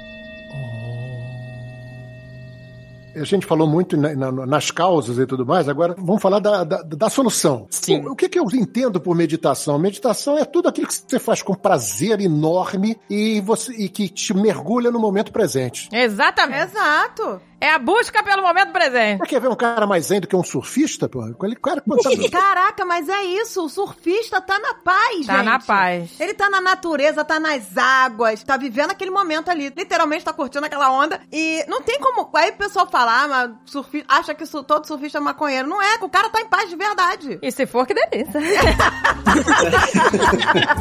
A 3.15 3.23
gente 3.23 3.45
falou 3.45 3.67
muito 3.67 3.95
na- 3.97 4.13
na- 4.15 4.45
nas 4.45 4.71
causas 4.71 5.17
e 5.17 5.25
tudo 5.25 5.45
mais, 5.45 5.67
agora 5.69 5.95
vamos 5.97 6.21
falar 6.21 6.39
da, 6.39 6.63
da, 6.63 6.81
da 6.81 7.09
solução. 7.09 7.67
Sim. 7.69 8.01
O, 8.05 8.11
o 8.11 8.15
que, 8.15 8.27
que 8.29 8.37
eu 8.39 8.45
entendo 8.53 8.99
por 8.99 9.15
meditação? 9.15 9.77
Meditação 9.79 10.37
é 10.37 10.45
tudo 10.45 10.67
aquilo 10.69 10.87
que 10.87 10.93
você 10.93 11.19
faz 11.19 11.41
com 11.41 11.53
prazer 11.53 12.19
enorme 12.21 12.97
e, 13.09 13.39
você, 13.41 13.73
e 13.73 13.89
que 13.89 14.09
te 14.09 14.33
mergulha 14.33 14.91
no 14.91 14.99
momento 14.99 15.31
presente. 15.31 15.89
Exatamente. 15.91 16.71
Exato. 16.71 17.41
É 17.65 17.71
a 17.71 17.79
busca 17.79 18.21
pelo 18.21 18.43
momento 18.43 18.71
presente. 18.71 19.17
Mas 19.19 19.27
quer 19.27 19.41
ver 19.41 19.47
um 19.47 19.55
cara 19.55 19.87
mais 19.87 20.05
zen 20.05 20.19
do 20.21 20.27
que 20.27 20.35
um 20.35 20.43
surfista, 20.43 21.09
pô? 21.09 21.21
Aquele 21.23 21.55
cara 21.55 21.81
pô, 21.81 21.97
tá... 21.97 22.11
Caraca, 22.29 22.85
mas 22.85 23.09
é 23.09 23.23
isso. 23.23 23.65
O 23.65 23.69
surfista 23.69 24.39
tá 24.39 24.59
na 24.59 24.75
paz, 24.75 25.25
Tá 25.25 25.37
gente. 25.37 25.45
na 25.45 25.59
paz. 25.59 26.11
Ele 26.19 26.35
tá 26.35 26.47
na 26.47 26.61
natureza, 26.61 27.25
tá 27.25 27.39
nas 27.39 27.75
águas, 27.75 28.43
tá 28.43 28.55
vivendo 28.55 28.91
aquele 28.91 29.09
momento 29.09 29.49
ali. 29.49 29.73
Literalmente 29.75 30.23
tá 30.23 30.31
curtindo 30.31 30.63
aquela 30.65 30.91
onda. 30.91 31.19
E 31.31 31.65
não 31.67 31.81
tem 31.81 31.99
como. 31.99 32.29
Aí 32.35 32.51
o 32.51 32.57
pessoal 32.57 32.87
fala, 32.87 33.23
ah, 33.23 33.27
mas 33.27 33.51
surfista, 33.65 34.05
acha 34.13 34.35
que 34.35 34.45
su- 34.45 34.63
todo 34.63 34.85
surfista 34.85 35.17
é 35.17 35.21
maconheiro. 35.21 35.67
Não 35.67 35.81
é, 35.81 35.95
o 36.01 36.09
cara 36.09 36.29
tá 36.29 36.41
em 36.41 36.47
paz 36.47 36.69
de 36.69 36.75
verdade. 36.75 37.39
E 37.41 37.51
se 37.51 37.65
for, 37.65 37.87
que 37.87 37.95
delícia. 37.95 38.39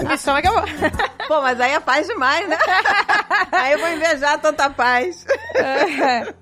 Me 0.08 0.18
chama 0.18 0.42
que 0.42 0.48
eu 0.48 0.52
vou. 0.52 0.62
Pô, 1.28 1.40
mas 1.40 1.58
aí 1.60 1.72
é 1.72 1.80
paz 1.80 2.06
demais, 2.06 2.46
né? 2.48 2.58
aí 3.52 3.72
eu 3.72 3.78
vou 3.78 3.88
invejar 3.88 4.38
tanta 4.38 4.68
paz. 4.70 5.24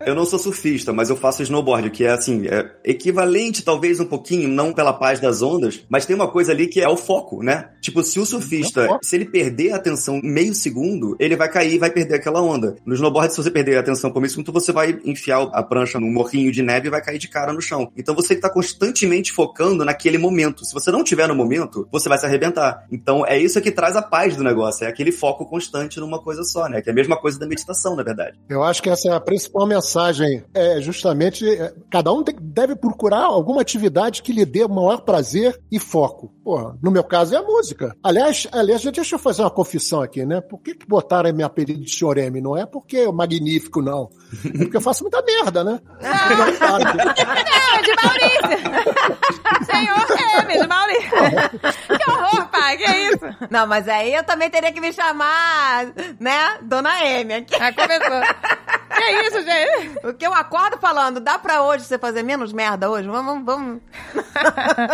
Eu 0.04 0.14
não 0.14 0.24
sou 0.32 0.38
surfista, 0.38 0.92
mas 0.92 1.10
eu 1.10 1.16
faço 1.16 1.42
snowboard, 1.42 1.90
que 1.90 2.04
é 2.04 2.10
assim, 2.10 2.46
é 2.46 2.70
equivalente 2.84 3.62
talvez 3.62 4.00
um 4.00 4.06
pouquinho, 4.06 4.48
não 4.48 4.72
pela 4.72 4.92
paz 4.92 5.20
das 5.20 5.42
ondas, 5.42 5.84
mas 5.88 6.06
tem 6.06 6.16
uma 6.16 6.28
coisa 6.28 6.52
ali 6.52 6.66
que 6.66 6.80
é 6.80 6.88
o 6.88 6.96
foco, 6.96 7.42
né? 7.42 7.70
Tipo, 7.80 8.02
se 8.02 8.18
o 8.18 8.22
É 8.22 8.24
o 8.24 8.26
surfista, 8.26 8.98
se 9.02 9.16
ele 9.16 9.24
perder 9.24 9.72
a 9.72 9.76
atenção 9.76 10.20
meio 10.22 10.54
segundo, 10.54 11.16
ele 11.18 11.36
vai 11.36 11.50
cair 11.50 11.74
e 11.74 11.78
vai 11.78 11.90
perder 11.90 12.14
aquela 12.14 12.40
onda. 12.40 12.76
No 12.86 12.94
snowboard, 12.94 13.34
se 13.34 13.42
você 13.42 13.50
perder 13.50 13.76
a 13.76 13.80
atenção 13.80 14.12
por 14.12 14.20
meio 14.20 14.30
segundo, 14.30 14.52
você 14.52 14.70
vai 14.70 14.98
enfiar 15.04 15.42
a 15.52 15.62
prancha 15.62 15.98
num 15.98 16.10
morrinho 16.10 16.52
de 16.52 16.62
neve 16.62 16.86
e 16.86 16.90
vai 16.90 17.02
cair 17.02 17.18
de 17.18 17.28
cara 17.28 17.52
no 17.52 17.60
chão. 17.60 17.90
Então 17.96 18.14
você 18.14 18.36
tá 18.36 18.48
constantemente 18.48 19.32
focando 19.32 19.84
naquele 19.84 20.18
momento. 20.18 20.64
Se 20.64 20.72
você 20.72 20.90
não 20.90 21.02
tiver 21.02 21.26
no 21.26 21.34
momento, 21.34 21.88
você 21.90 22.08
vai 22.08 22.16
se 22.16 22.24
arrebentar. 22.24 22.86
Então 22.90 23.26
é 23.26 23.36
isso 23.36 23.60
que 23.60 23.70
traz 23.70 23.96
a 23.96 24.02
paz 24.02 24.36
do 24.36 24.44
negócio, 24.44 24.84
é 24.84 24.88
aquele 24.88 25.10
foco 25.10 25.44
constante 25.44 25.98
numa 25.98 26.22
coisa 26.22 26.44
só, 26.44 26.68
né? 26.68 26.80
Que 26.80 26.90
é 26.90 26.92
a 26.92 26.94
mesma 26.94 27.16
coisa 27.16 27.38
da 27.38 27.46
meditação, 27.46 27.96
na 27.96 28.04
verdade. 28.04 28.38
Eu 28.48 28.62
acho 28.62 28.80
que 28.82 28.88
essa 28.88 29.08
é 29.08 29.12
a 29.12 29.20
principal 29.20 29.66
mensagem. 29.66 30.11
É 30.54 30.80
justamente 30.80 31.48
é, 31.48 31.72
cada 31.90 32.12
um 32.12 32.22
deve 32.22 32.76
procurar 32.76 33.24
alguma 33.24 33.60
atividade 33.60 34.22
que 34.22 34.32
lhe 34.32 34.44
dê 34.44 34.66
maior 34.66 35.02
prazer 35.02 35.60
e 35.70 35.78
foco. 35.78 36.32
Porra, 36.44 36.76
no 36.82 36.90
meu 36.90 37.04
caso 37.04 37.34
é 37.34 37.38
a 37.38 37.42
música. 37.42 37.94
Aliás, 38.02 38.48
aliás, 38.50 38.82
deixa 38.82 39.14
eu 39.14 39.18
fazer 39.18 39.42
uma 39.42 39.50
confissão 39.50 40.02
aqui, 40.02 40.24
né? 40.26 40.40
Por 40.40 40.58
que, 40.58 40.74
que 40.74 40.86
botaram 40.86 41.32
meu 41.32 41.46
apelido 41.46 41.84
de 41.84 41.90
Sr. 41.94 42.18
M? 42.18 42.40
Não 42.40 42.56
é 42.56 42.66
porque 42.66 42.96
é 42.96 43.12
magnífico, 43.12 43.80
não. 43.80 44.10
É 44.44 44.58
porque 44.58 44.76
eu 44.76 44.80
faço 44.80 45.04
muita 45.04 45.22
merda, 45.22 45.62
né? 45.62 45.78
Não, 46.00 46.56
claro 46.58 46.84
que- 46.84 47.24
Não, 47.24 47.82
de 47.82 47.94
Maurício. 48.02 49.66
Senhor 49.66 50.42
M, 50.42 50.60
de 50.62 50.66
Maurício. 50.66 51.10
Que 51.98 52.10
horror, 52.10 52.48
pai, 52.48 52.76
que 52.76 52.84
é 52.84 53.08
isso? 53.12 53.24
Não, 53.48 53.66
mas 53.66 53.86
aí 53.88 54.12
eu 54.12 54.24
também 54.24 54.50
teria 54.50 54.72
que 54.72 54.80
me 54.80 54.92
chamar, 54.92 55.86
né, 56.18 56.58
Dona 56.62 57.04
M 57.06 57.34
aqui. 57.34 57.54
Ah, 57.54 57.72
começou. 57.72 58.20
Que 58.96 59.02
é 59.02 59.26
isso, 59.28 59.42
gente? 59.42 60.00
Porque 60.00 60.26
eu 60.26 60.34
acordo 60.34 60.76
falando, 60.78 61.20
dá 61.20 61.38
pra 61.38 61.62
hoje 61.62 61.84
você 61.84 61.98
fazer 61.98 62.22
menos 62.24 62.52
merda 62.52 62.90
hoje? 62.90 63.08
Vamos, 63.08 63.44
vamos. 63.44 63.80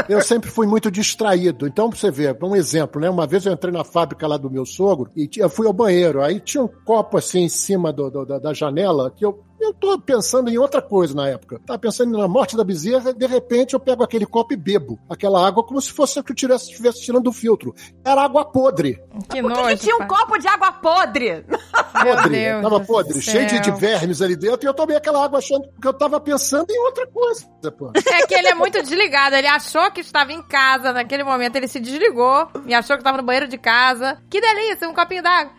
Eu 0.09 0.21
sempre 0.21 0.51
fui 0.51 0.67
muito 0.67 0.91
distraído. 0.91 1.38
Então, 1.67 1.89
pra 1.91 1.99
você 1.99 2.11
ver, 2.11 2.37
um 2.43 2.57
exemplo, 2.57 3.01
né? 3.01 3.09
Uma 3.09 3.27
vez 3.27 3.47
eu 3.47 3.53
entrei 3.53 3.73
na 3.73 3.85
fábrica 3.85 4.27
lá 4.27 4.37
do 4.37 4.51
meu 4.51 4.67
sogro 4.67 5.11
e 5.17 5.29
eu 5.37 5.49
fui 5.49 5.67
ao 5.67 5.73
banheiro. 5.73 6.23
Aí 6.23 6.41
tinha 6.41 6.63
um 6.63 6.69
copo 6.69 7.17
assim 7.17 7.41
em 7.41 7.49
cima 7.49 7.93
do- 7.93 8.11
do- 8.11 8.25
da 8.41 8.53
janela 8.53 9.11
que 9.11 9.25
eu. 9.25 9.45
Eu 9.61 9.75
tô 9.75 9.99
pensando 9.99 10.49
em 10.49 10.59
outra 10.59 10.81
coisa 10.81 11.15
na 11.15 11.29
época. 11.29 11.61
Tava 11.67 11.79
pensando 11.79 12.17
na 12.17 12.29
morte 12.29 12.57
da 12.57 12.65
bezerra, 12.65 13.13
de 13.13 13.27
repente 13.27 13.75
eu 13.75 13.81
pego 13.81 14.03
aquele 14.03 14.27
copo 14.27 14.53
e 14.53 14.57
bebo. 14.57 14.99
Aquela 15.09 15.47
água 15.47 15.65
como 15.65 15.81
se 15.81 15.93
fosse 15.93 16.23
que 16.23 16.33
eu 16.33 16.37
tivesse, 16.37 16.71
estivesse 16.71 17.03
tirando 17.03 17.25
do 17.25 17.33
filtro. 17.33 17.75
Era 18.05 18.23
água 18.23 18.45
podre. 18.45 18.95
Que 19.31 19.43
Por 19.43 19.53
que, 19.53 19.61
nojo, 19.61 19.69
que 19.69 19.77
tinha 19.77 19.97
um 19.97 20.07
copo 20.07 20.39
de 20.39 20.49
água 20.49 20.73
podre? 20.73 21.45
Meu 22.05 22.17
Podre. 22.17 22.31
Deus 22.31 22.63
tava 22.63 22.79
do 22.81 22.87
podre, 22.87 23.23
cheio 23.23 23.47
de, 23.47 23.61
de 23.61 23.71
vermes 23.73 24.23
ali 24.23 24.37
dentro. 24.37 24.65
E 24.65 24.69
eu 24.69 24.75
tomei 24.75 24.97
aquela 24.97 25.25
água 25.25 25.39
achando 25.39 25.69
que 25.81 25.89
eu 25.89 25.93
tava 25.93 26.21
pensando 26.21 26.71
em 26.71 26.79
outra 26.85 27.07
coisa, 27.07 27.47
pô. 27.77 27.93
É 27.95 28.27
que 28.27 28.35
ele 28.35 28.49
é 28.49 28.55
muito 28.55 28.81
desligado. 28.83 29.35
Ele 29.35 29.47
achou 29.47 29.91
que 29.91 30.01
estava 30.01 30.33
em 30.33 30.43
casa 30.43 30.93
naquele 30.93 31.25
momento. 31.25 31.57
Ele 31.57 31.69
se 31.69 31.81
desligou 31.81 32.49
e 32.67 32.75
achou 32.75 32.97
que 32.97 33.01
estava 33.01 33.17
no 33.17 33.23
banheiro 33.23 33.49
de 33.49 33.59
casa. 33.59 34.21
Que 34.31 34.41
delícia, 34.41 34.89
um 34.89 34.95
copinho 34.95 35.23
d'água. 35.23 35.53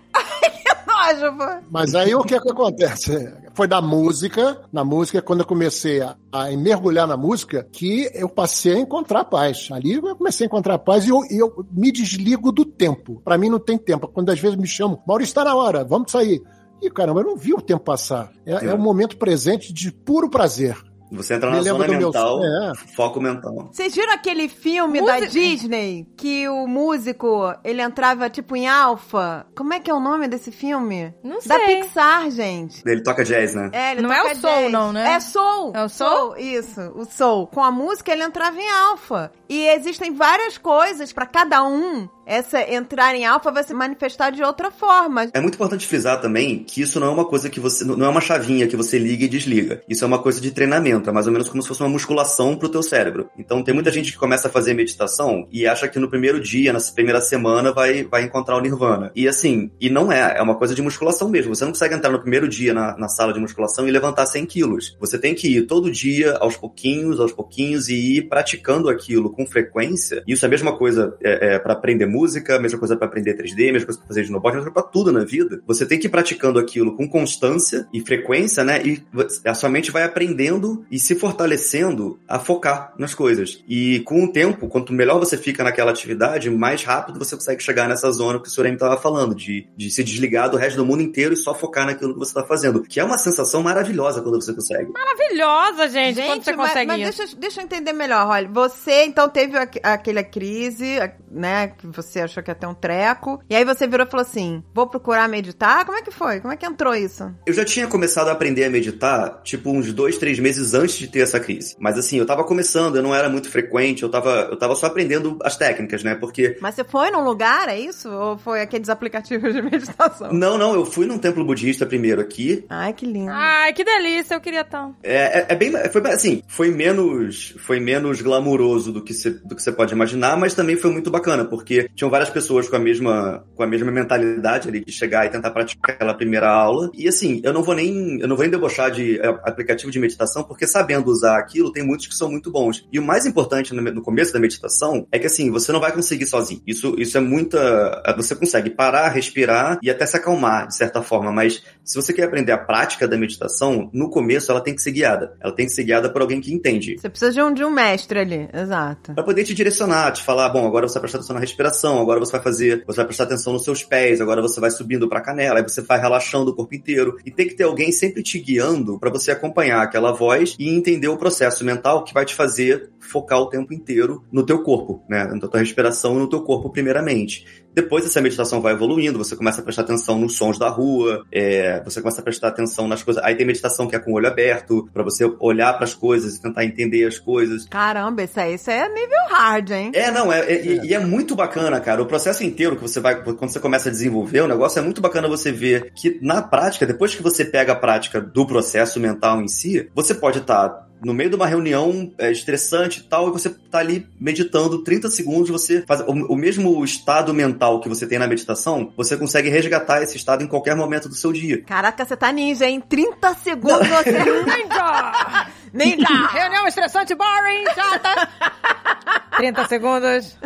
Nojo, 0.85 1.37
pô. 1.37 1.67
Mas 1.69 1.95
aí 1.95 2.13
o 2.13 2.23
que 2.23 2.35
é 2.35 2.39
que 2.39 2.49
acontece? 2.49 3.33
Foi 3.53 3.67
da 3.67 3.81
música, 3.81 4.61
na 4.71 4.83
música, 4.83 5.21
quando 5.21 5.41
eu 5.41 5.45
comecei 5.45 6.01
a, 6.01 6.15
a 6.31 6.45
mergulhar 6.51 7.07
na 7.07 7.17
música, 7.17 7.67
que 7.71 8.09
eu 8.13 8.29
passei 8.29 8.75
a 8.75 8.79
encontrar 8.79 9.25
paz. 9.25 9.69
Ali 9.71 9.93
eu 9.93 10.15
comecei 10.15 10.45
a 10.45 10.47
encontrar 10.47 10.79
paz 10.79 11.05
e 11.05 11.09
eu, 11.09 11.21
eu 11.29 11.65
me 11.71 11.91
desligo 11.91 12.51
do 12.51 12.65
tempo. 12.65 13.21
Pra 13.23 13.37
mim 13.37 13.49
não 13.49 13.59
tem 13.59 13.77
tempo. 13.77 14.07
Quando 14.07 14.29
às 14.29 14.39
vezes 14.39 14.57
me 14.57 14.67
chamam, 14.67 15.01
Maurício, 15.07 15.35
tá 15.35 15.43
na 15.43 15.55
hora, 15.55 15.83
vamos 15.83 16.11
sair. 16.11 16.41
E 16.81 16.89
caramba, 16.89 17.21
eu 17.21 17.25
não 17.25 17.35
vi 17.35 17.53
o 17.53 17.61
tempo 17.61 17.83
passar. 17.83 18.31
É, 18.45 18.67
é 18.67 18.73
um 18.73 18.77
momento 18.77 19.17
presente 19.17 19.73
de 19.73 19.91
puro 19.91 20.29
prazer. 20.29 20.77
Você 21.11 21.33
entra 21.33 21.49
na 21.49 21.61
zona 21.61 21.85
do 21.85 21.91
meu- 21.91 21.99
mental, 22.07 22.39
é. 22.43 22.73
foco 22.95 23.19
mental. 23.19 23.69
Vocês 23.71 23.95
viram 23.95 24.13
aquele 24.13 24.47
filme 24.47 25.01
da 25.03 25.15
Música- 25.15 25.31
Disney 25.31 26.07
que 26.15 26.47
o 26.47 26.67
músico, 26.67 27.53
ele 27.63 27.81
entrava 27.81 28.29
tipo 28.29 28.55
em 28.55 28.67
alfa? 28.67 29.45
Como 29.55 29.73
é 29.73 29.79
que 29.79 29.89
é 29.89 29.93
o 29.93 29.99
nome 29.99 30.27
desse 30.27 30.51
filme? 30.51 31.13
Não 31.23 31.37
Da 31.37 31.57
sei. 31.57 31.81
Pixar, 31.81 32.29
gente. 32.31 32.81
Ele 32.85 33.01
toca 33.01 33.23
jazz, 33.23 33.55
né? 33.55 33.69
É, 33.73 33.91
ele 33.93 34.01
Não 34.01 34.11
é 34.13 34.21
toca 34.21 34.33
o 34.33 34.35
Soul, 34.37 34.53
jazz. 34.61 34.71
não, 34.71 34.93
né? 34.93 35.13
É 35.13 35.19
Soul. 35.19 35.71
É 35.75 35.83
o 35.83 35.89
Soul? 35.89 36.37
Isso, 36.37 36.81
o 36.95 37.05
Soul. 37.05 37.47
Com 37.47 37.63
a 37.63 37.71
música 37.71 38.11
ele 38.11 38.23
entrava 38.23 38.59
em 38.59 38.69
alfa. 38.69 39.31
E 39.49 39.67
existem 39.69 40.13
várias 40.13 40.57
coisas 40.57 41.11
pra 41.11 41.25
cada 41.25 41.63
um. 41.63 42.07
Essa 42.29 42.61
entrar 42.71 43.15
em 43.15 43.25
alfa 43.25 43.51
vai 43.51 43.63
se 43.63 43.73
manifestar 43.73 44.29
de 44.29 44.43
outra 44.43 44.69
forma. 44.69 45.31
É 45.33 45.41
muito 45.41 45.55
importante 45.55 45.87
frisar 45.87 46.21
também 46.21 46.63
que 46.63 46.79
isso 46.79 46.99
não 46.99 47.07
é 47.07 47.09
uma 47.09 47.25
coisa 47.25 47.49
que 47.49 47.59
você. 47.59 47.83
não 47.83 48.05
é 48.05 48.07
uma 48.09 48.21
chavinha 48.21 48.67
que 48.67 48.77
você 48.77 48.99
liga 48.99 49.25
e 49.25 49.27
desliga. 49.27 49.81
Isso 49.89 50.03
é 50.03 50.07
uma 50.07 50.19
coisa 50.19 50.39
de 50.39 50.51
treinamento, 50.51 51.09
é 51.09 51.13
mais 51.13 51.25
ou 51.25 51.33
menos 51.33 51.49
como 51.49 51.59
se 51.63 51.67
fosse 51.67 51.81
uma 51.81 51.89
musculação 51.89 52.55
pro 52.55 52.69
teu 52.69 52.83
cérebro. 52.83 53.31
Então 53.35 53.63
tem 53.63 53.73
muita 53.73 53.91
gente 53.91 54.11
que 54.11 54.17
começa 54.19 54.47
a 54.47 54.51
fazer 54.51 54.75
meditação 54.75 55.47
e 55.51 55.65
acha 55.65 55.87
que 55.87 55.97
no 55.97 56.07
primeiro 56.07 56.39
dia, 56.39 56.71
na 56.71 56.79
primeira 56.93 57.19
semana, 57.19 57.71
vai, 57.71 58.03
vai 58.03 58.21
encontrar 58.21 58.57
o 58.57 58.61
nirvana. 58.61 59.11
E 59.15 59.27
assim, 59.27 59.71
e 59.81 59.89
não 59.89 60.11
é, 60.11 60.37
é 60.37 60.41
uma 60.43 60.55
coisa 60.55 60.75
de 60.75 60.83
musculação 60.83 61.29
mesmo. 61.29 61.55
Você 61.55 61.65
não 61.65 61.71
consegue 61.71 61.95
entrar 61.95 62.11
no 62.11 62.21
primeiro 62.21 62.47
dia 62.47 62.75
na, 62.75 62.95
na 62.95 63.07
sala 63.07 63.33
de 63.33 63.39
musculação 63.39 63.87
e 63.87 63.91
levantar 63.91 64.27
100 64.27 64.45
quilos. 64.45 64.95
Você 64.99 65.17
tem 65.17 65.33
que 65.33 65.47
ir 65.47 65.63
todo 65.63 65.89
dia, 65.89 66.37
aos 66.37 66.55
pouquinhos, 66.55 67.19
aos 67.19 67.31
pouquinhos, 67.31 67.89
e 67.89 68.17
ir 68.17 68.29
praticando 68.29 68.87
aquilo 68.87 69.31
com 69.31 69.47
frequência. 69.47 70.21
Isso 70.27 70.45
é 70.45 70.47
a 70.47 70.51
mesma 70.51 70.77
coisa 70.77 71.17
é, 71.23 71.55
é, 71.55 71.59
para 71.59 71.73
aprender 71.73 72.05
música, 72.05 72.18
a 72.25 72.59
mesma 72.59 72.79
coisa 72.79 72.95
para 72.95 73.07
aprender 73.07 73.35
3D, 73.35 73.69
a 73.69 73.73
mesma 73.73 73.85
coisa 73.85 73.99
para 73.99 74.07
fazer 74.07 74.21
snowboard, 74.23 74.57
a 74.57 74.59
mesma 74.61 74.71
coisa 74.73 74.83
pra 74.85 74.91
tudo 74.91 75.11
na 75.11 75.23
vida. 75.23 75.61
Você 75.67 75.85
tem 75.85 75.99
que 75.99 76.07
ir 76.07 76.09
praticando 76.09 76.59
aquilo 76.59 76.95
com 76.95 77.07
constância 77.07 77.87
e 77.93 78.01
frequência, 78.01 78.63
né? 78.63 78.81
E 78.83 79.01
a 79.45 79.53
sua 79.53 79.69
mente 79.69 79.91
vai 79.91 80.03
aprendendo 80.03 80.85
e 80.91 80.99
se 80.99 81.15
fortalecendo 81.15 82.19
a 82.27 82.39
focar 82.39 82.93
nas 82.97 83.13
coisas. 83.13 83.63
E 83.67 83.99
com 84.01 84.23
o 84.23 84.31
tempo, 84.31 84.67
quanto 84.67 84.93
melhor 84.93 85.19
você 85.19 85.37
fica 85.37 85.63
naquela 85.63 85.91
atividade, 85.91 86.49
mais 86.49 86.83
rápido 86.83 87.19
você 87.19 87.35
consegue 87.35 87.61
chegar 87.61 87.87
nessa 87.87 88.11
zona 88.11 88.39
que 88.39 88.47
o 88.47 88.51
Surem 88.51 88.73
estava 88.73 88.97
falando, 88.97 89.35
de, 89.35 89.67
de 89.75 89.89
se 89.91 90.03
desligar 90.03 90.49
do 90.49 90.57
resto 90.57 90.77
do 90.77 90.85
mundo 90.85 91.01
inteiro 91.01 91.33
e 91.33 91.37
só 91.37 91.53
focar 91.53 91.85
naquilo 91.85 92.13
que 92.13 92.19
você 92.19 92.31
está 92.31 92.43
fazendo. 92.43 92.81
Que 92.83 92.99
é 92.99 93.03
uma 93.03 93.17
sensação 93.17 93.61
maravilhosa 93.61 94.21
quando 94.21 94.41
você 94.41 94.53
consegue. 94.53 94.91
Maravilhosa, 94.91 95.87
gente, 95.89 96.21
quando 96.21 96.43
você 96.43 96.55
mas, 96.55 96.67
consegue 96.69 96.87
mas 96.87 97.15
deixa, 97.17 97.35
deixa 97.35 97.61
eu 97.61 97.65
entender 97.65 97.93
melhor, 97.93 98.27
olha. 98.27 98.47
Você, 98.49 99.03
então, 99.05 99.29
teve 99.29 99.57
aqu- 99.57 99.79
aquela 99.83 100.23
crise, 100.23 100.97
né, 101.29 101.67
que 101.77 101.85
você 101.87 102.08
achou 102.17 102.41
que 102.41 102.49
ia 102.49 102.55
ter 102.55 102.65
um 102.67 102.73
treco, 102.73 103.41
e 103.49 103.55
aí 103.55 103.65
você 103.65 103.85
virou 103.85 104.07
e 104.07 104.09
falou 104.09 104.25
assim, 104.25 104.63
vou 104.73 104.87
procurar 104.87 105.27
meditar? 105.27 105.85
Como 105.85 105.97
é 105.97 106.01
que 106.01 106.11
foi? 106.11 106.39
Como 106.39 106.53
é 106.53 106.57
que 106.57 106.65
entrou 106.65 106.95
isso? 106.95 107.29
Eu 107.45 107.53
já 107.53 107.65
tinha 107.65 107.87
começado 107.87 108.29
a 108.29 108.31
aprender 108.31 108.63
a 108.63 108.69
meditar, 108.69 109.41
tipo, 109.43 109.69
uns 109.69 109.91
dois, 109.91 110.17
três 110.17 110.39
meses 110.39 110.73
antes 110.73 110.95
de 110.97 111.07
ter 111.07 111.19
essa 111.19 111.39
crise. 111.39 111.75
Mas 111.79 111.97
assim, 111.97 112.17
eu 112.17 112.25
tava 112.25 112.43
começando, 112.45 112.95
eu 112.95 113.03
não 113.03 113.13
era 113.13 113.27
muito 113.29 113.49
frequente, 113.49 114.03
eu 114.03 114.09
tava, 114.09 114.47
eu 114.49 114.57
tava 114.57 114.75
só 114.75 114.85
aprendendo 114.85 115.37
as 115.43 115.57
técnicas, 115.57 116.03
né? 116.03 116.15
Porque. 116.15 116.57
Mas 116.61 116.75
você 116.75 116.83
foi 116.83 117.11
num 117.11 117.23
lugar, 117.23 117.67
é 117.67 117.77
isso? 117.77 118.09
Ou 118.09 118.37
foi 118.37 118.61
aqueles 118.61 118.87
aplicativos 118.87 119.53
de 119.53 119.61
meditação? 119.61 120.31
Não, 120.31 120.57
não, 120.57 120.73
eu 120.73 120.85
fui 120.85 121.05
num 121.05 121.17
templo 121.17 121.43
budista 121.43 121.85
primeiro 121.85 122.21
aqui. 122.21 122.65
Ai, 122.69 122.93
que 122.93 123.05
lindo. 123.05 123.31
Ai, 123.31 123.73
que 123.73 123.83
delícia, 123.83 124.35
eu 124.35 124.41
queria 124.41 124.63
tão. 124.63 124.95
É, 125.03 125.39
é, 125.39 125.45
é 125.49 125.55
bem. 125.55 125.71
Foi 125.91 126.01
bem- 126.01 126.13
assim, 126.13 126.43
foi 126.47 126.69
menos. 126.71 127.55
Foi 127.59 127.79
menos 127.79 128.21
glamuroso 128.21 128.91
do 128.91 129.03
que 129.03 129.13
você 129.13 129.29
do 129.31 129.55
que 129.55 129.61
você 129.61 129.71
pode 129.71 129.93
imaginar, 129.93 130.37
mas 130.37 130.53
também 130.53 130.75
foi 130.77 130.91
muito 130.91 131.09
bacana, 131.09 131.43
porque 131.45 131.88
tinham 131.95 132.09
várias 132.09 132.29
pessoas 132.29 132.69
com 132.69 132.75
a 132.75 132.79
mesma, 132.79 133.43
com 133.55 133.63
a 133.63 133.67
mesma 133.67 133.91
mentalidade 133.91 134.67
ali 134.67 134.83
de 134.83 134.91
chegar 134.91 135.25
e 135.25 135.29
tentar 135.29 135.51
praticar 135.51 135.95
aquela 135.95 136.13
primeira 136.13 136.49
aula. 136.49 136.89
E 136.93 137.07
assim, 137.07 137.41
eu 137.43 137.53
não 137.53 137.63
vou 137.63 137.75
nem. 137.75 138.19
Eu 138.19 138.27
não 138.27 138.35
vou 138.35 138.43
nem 138.43 138.51
debochar 138.51 138.91
de 138.91 139.19
é, 139.19 139.27
aplicativo 139.27 139.91
de 139.91 139.99
meditação, 139.99 140.43
porque 140.43 140.65
sabendo 140.65 141.09
usar 141.09 141.37
aquilo, 141.37 141.71
tem 141.71 141.83
muitos 141.83 142.07
que 142.07 142.15
são 142.15 142.29
muito 142.29 142.51
bons. 142.51 142.87
E 142.91 142.99
o 142.99 143.03
mais 143.03 143.25
importante 143.25 143.73
no, 143.73 143.81
no 143.81 144.01
começo 144.01 144.33
da 144.33 144.39
meditação 144.39 145.07
é 145.11 145.19
que 145.19 145.27
assim, 145.27 145.51
você 145.51 145.71
não 145.71 145.79
vai 145.79 145.91
conseguir 145.91 146.27
sozinho. 146.27 146.61
Isso, 146.65 146.95
isso 146.97 147.17
é 147.17 147.21
muita. 147.21 148.01
Você 148.17 148.35
consegue 148.35 148.69
parar, 148.69 149.09
respirar 149.09 149.79
e 149.81 149.89
até 149.89 150.05
se 150.05 150.17
acalmar, 150.17 150.67
de 150.67 150.75
certa 150.75 151.01
forma. 151.01 151.31
Mas 151.31 151.61
se 151.83 151.95
você 151.95 152.13
quer 152.13 152.23
aprender 152.23 152.51
a 152.51 152.57
prática 152.57 153.07
da 153.07 153.17
meditação, 153.17 153.89
no 153.93 154.09
começo 154.09 154.51
ela 154.51 154.61
tem 154.61 154.75
que 154.75 154.81
ser 154.81 154.91
guiada. 154.91 155.35
Ela 155.41 155.53
tem 155.53 155.65
que 155.65 155.71
ser 155.71 155.83
guiada 155.83 156.09
por 156.09 156.21
alguém 156.21 156.39
que 156.39 156.53
entende. 156.53 156.97
Você 156.99 157.09
precisa 157.09 157.31
de 157.31 157.41
um, 157.41 157.53
de 157.53 157.63
um 157.63 157.71
mestre 157.71 158.19
ali, 158.19 158.49
exato. 158.53 159.13
Pra 159.13 159.23
poder 159.23 159.43
te 159.43 159.53
direcionar, 159.53 160.11
te 160.11 160.23
falar, 160.23 160.49
bom, 160.49 160.65
agora 160.65 160.87
você 160.87 160.93
vai 160.93 161.01
prestar 161.01 161.19
atenção 161.19 161.33
na 161.33 161.39
respiração, 161.39 161.78
agora 161.87 162.19
você 162.19 162.31
vai 162.33 162.41
fazer, 162.41 162.83
você 162.85 162.97
vai 162.97 163.05
prestar 163.05 163.23
atenção 163.23 163.53
nos 163.53 163.63
seus 163.63 163.83
pés, 163.83 164.19
agora 164.19 164.41
você 164.41 164.59
vai 164.59 164.71
subindo 164.71 165.07
pra 165.07 165.21
canela, 165.21 165.59
aí 165.59 165.63
você 165.63 165.81
vai 165.81 165.99
relaxando 165.99 166.51
o 166.51 166.55
corpo 166.55 166.75
inteiro. 166.75 167.17
E 167.25 167.31
tem 167.31 167.47
que 167.47 167.55
ter 167.55 167.63
alguém 167.63 167.91
sempre 167.91 168.21
te 168.21 168.39
guiando 168.39 168.99
para 168.99 169.09
você 169.09 169.31
acompanhar 169.31 169.81
aquela 169.81 170.11
voz 170.11 170.55
e 170.59 170.69
entender 170.69 171.07
o 171.07 171.17
processo 171.17 171.63
mental 171.63 172.03
que 172.03 172.13
vai 172.13 172.25
te 172.25 172.35
fazer 172.35 172.89
focar 172.99 173.39
o 173.39 173.47
tempo 173.47 173.73
inteiro 173.73 174.23
no 174.31 174.45
teu 174.45 174.61
corpo, 174.61 175.03
né? 175.09 175.25
Na 175.25 175.47
tua 175.47 175.59
respiração 175.59 176.15
e 176.15 176.19
no 176.19 176.29
teu 176.29 176.41
corpo 176.41 176.69
primeiramente. 176.69 177.45
Depois 177.79 178.05
essa 178.05 178.19
meditação 178.19 178.59
vai 178.59 178.73
evoluindo, 178.73 179.17
você 179.17 179.37
começa 179.37 179.61
a 179.61 179.63
prestar 179.63 179.83
atenção 179.83 180.19
nos 180.19 180.35
sons 180.35 180.59
da 180.59 180.67
rua, 180.67 181.25
é, 181.31 181.81
você 181.81 182.01
começa 182.01 182.19
a 182.19 182.23
prestar 182.23 182.49
atenção 182.49 182.89
nas 182.89 183.01
coisas. 183.01 183.23
Aí 183.23 183.35
tem 183.35 183.45
meditação 183.47 183.87
que 183.87 183.95
é 183.95 183.99
com 183.99 184.11
o 184.11 184.15
olho 184.15 184.27
aberto, 184.27 184.89
para 184.93 185.01
você 185.01 185.23
olhar 185.39 185.71
para 185.73 185.85
as 185.85 185.93
coisas 185.93 186.35
e 186.35 186.41
tentar 186.41 186.65
entender 186.65 187.05
as 187.05 187.17
coisas. 187.17 187.65
Caramba, 187.69 188.23
isso 188.23 188.37
aí, 188.37 188.55
isso 188.55 188.69
é 188.69 188.89
nível 188.89 189.17
hard, 189.29 189.71
hein? 189.71 189.91
É, 189.93 190.11
não, 190.11 190.31
é, 190.31 190.41
é, 190.41 190.65
E, 190.65 190.87
e 190.87 190.93
é 190.93 190.99
muito 190.99 191.37
bacana, 191.37 191.79
cara. 191.79 192.01
O 192.01 192.05
processo 192.05 192.43
inteiro 192.43 192.75
que 192.75 192.81
você 192.81 192.99
vai, 192.99 193.23
quando 193.23 193.49
você 193.49 193.61
começa 193.61 193.87
a 193.87 193.91
desenvolver 193.91 194.41
o 194.41 194.47
negócio, 194.47 194.77
é 194.77 194.81
muito 194.81 194.99
bacana 194.99 195.29
você 195.29 195.53
ver 195.53 195.93
que 195.95 196.19
na 196.21 196.41
prática, 196.41 196.85
depois 196.85 197.15
que 197.15 197.23
você 197.23 197.45
pega 197.45 197.71
a 197.71 197.77
prática 197.77 198.19
do 198.19 198.45
processo 198.45 198.99
mental 198.99 199.41
em 199.41 199.47
si, 199.47 199.89
você 199.95 200.13
pode 200.13 200.39
estar 200.39 200.67
tá 200.67 200.88
no 201.03 201.13
meio 201.13 201.29
de 201.29 201.35
uma 201.35 201.47
reunião 201.47 202.11
é, 202.17 202.31
estressante 202.31 202.99
e 202.99 203.03
tal, 203.03 203.29
e 203.29 203.31
você 203.31 203.49
tá 203.49 203.79
ali 203.79 204.07
meditando 204.19 204.83
30 204.83 205.09
segundos, 205.09 205.49
você 205.49 205.83
faz 205.85 206.01
o, 206.01 206.11
o, 206.11 206.35
mesmo 206.35 206.83
estado 206.83 207.33
mental 207.33 207.79
que 207.79 207.89
você 207.89 208.07
tem 208.07 208.19
na 208.19 208.27
meditação, 208.27 208.91
você 208.95 209.15
consegue 209.17 209.49
resgatar 209.49 210.01
esse 210.01 210.17
estado 210.17 210.43
em 210.43 210.47
qualquer 210.47 210.75
momento 210.75 211.07
do 211.07 211.15
seu 211.15 211.31
dia. 211.31 211.61
Caraca, 211.63 212.05
você 212.05 212.15
tá 212.15 212.31
ninja, 212.31 212.65
hein? 212.65 212.81
30 212.81 213.33
segundos 213.35 213.87
você 213.87 214.11
ninja! 214.11 215.49
Ninja! 215.73 216.07
Reunião 216.31 216.67
estressante, 216.67 217.15
boring, 217.15 217.65
chata! 217.75 218.29
30 219.39 219.67
segundos. 219.67 220.37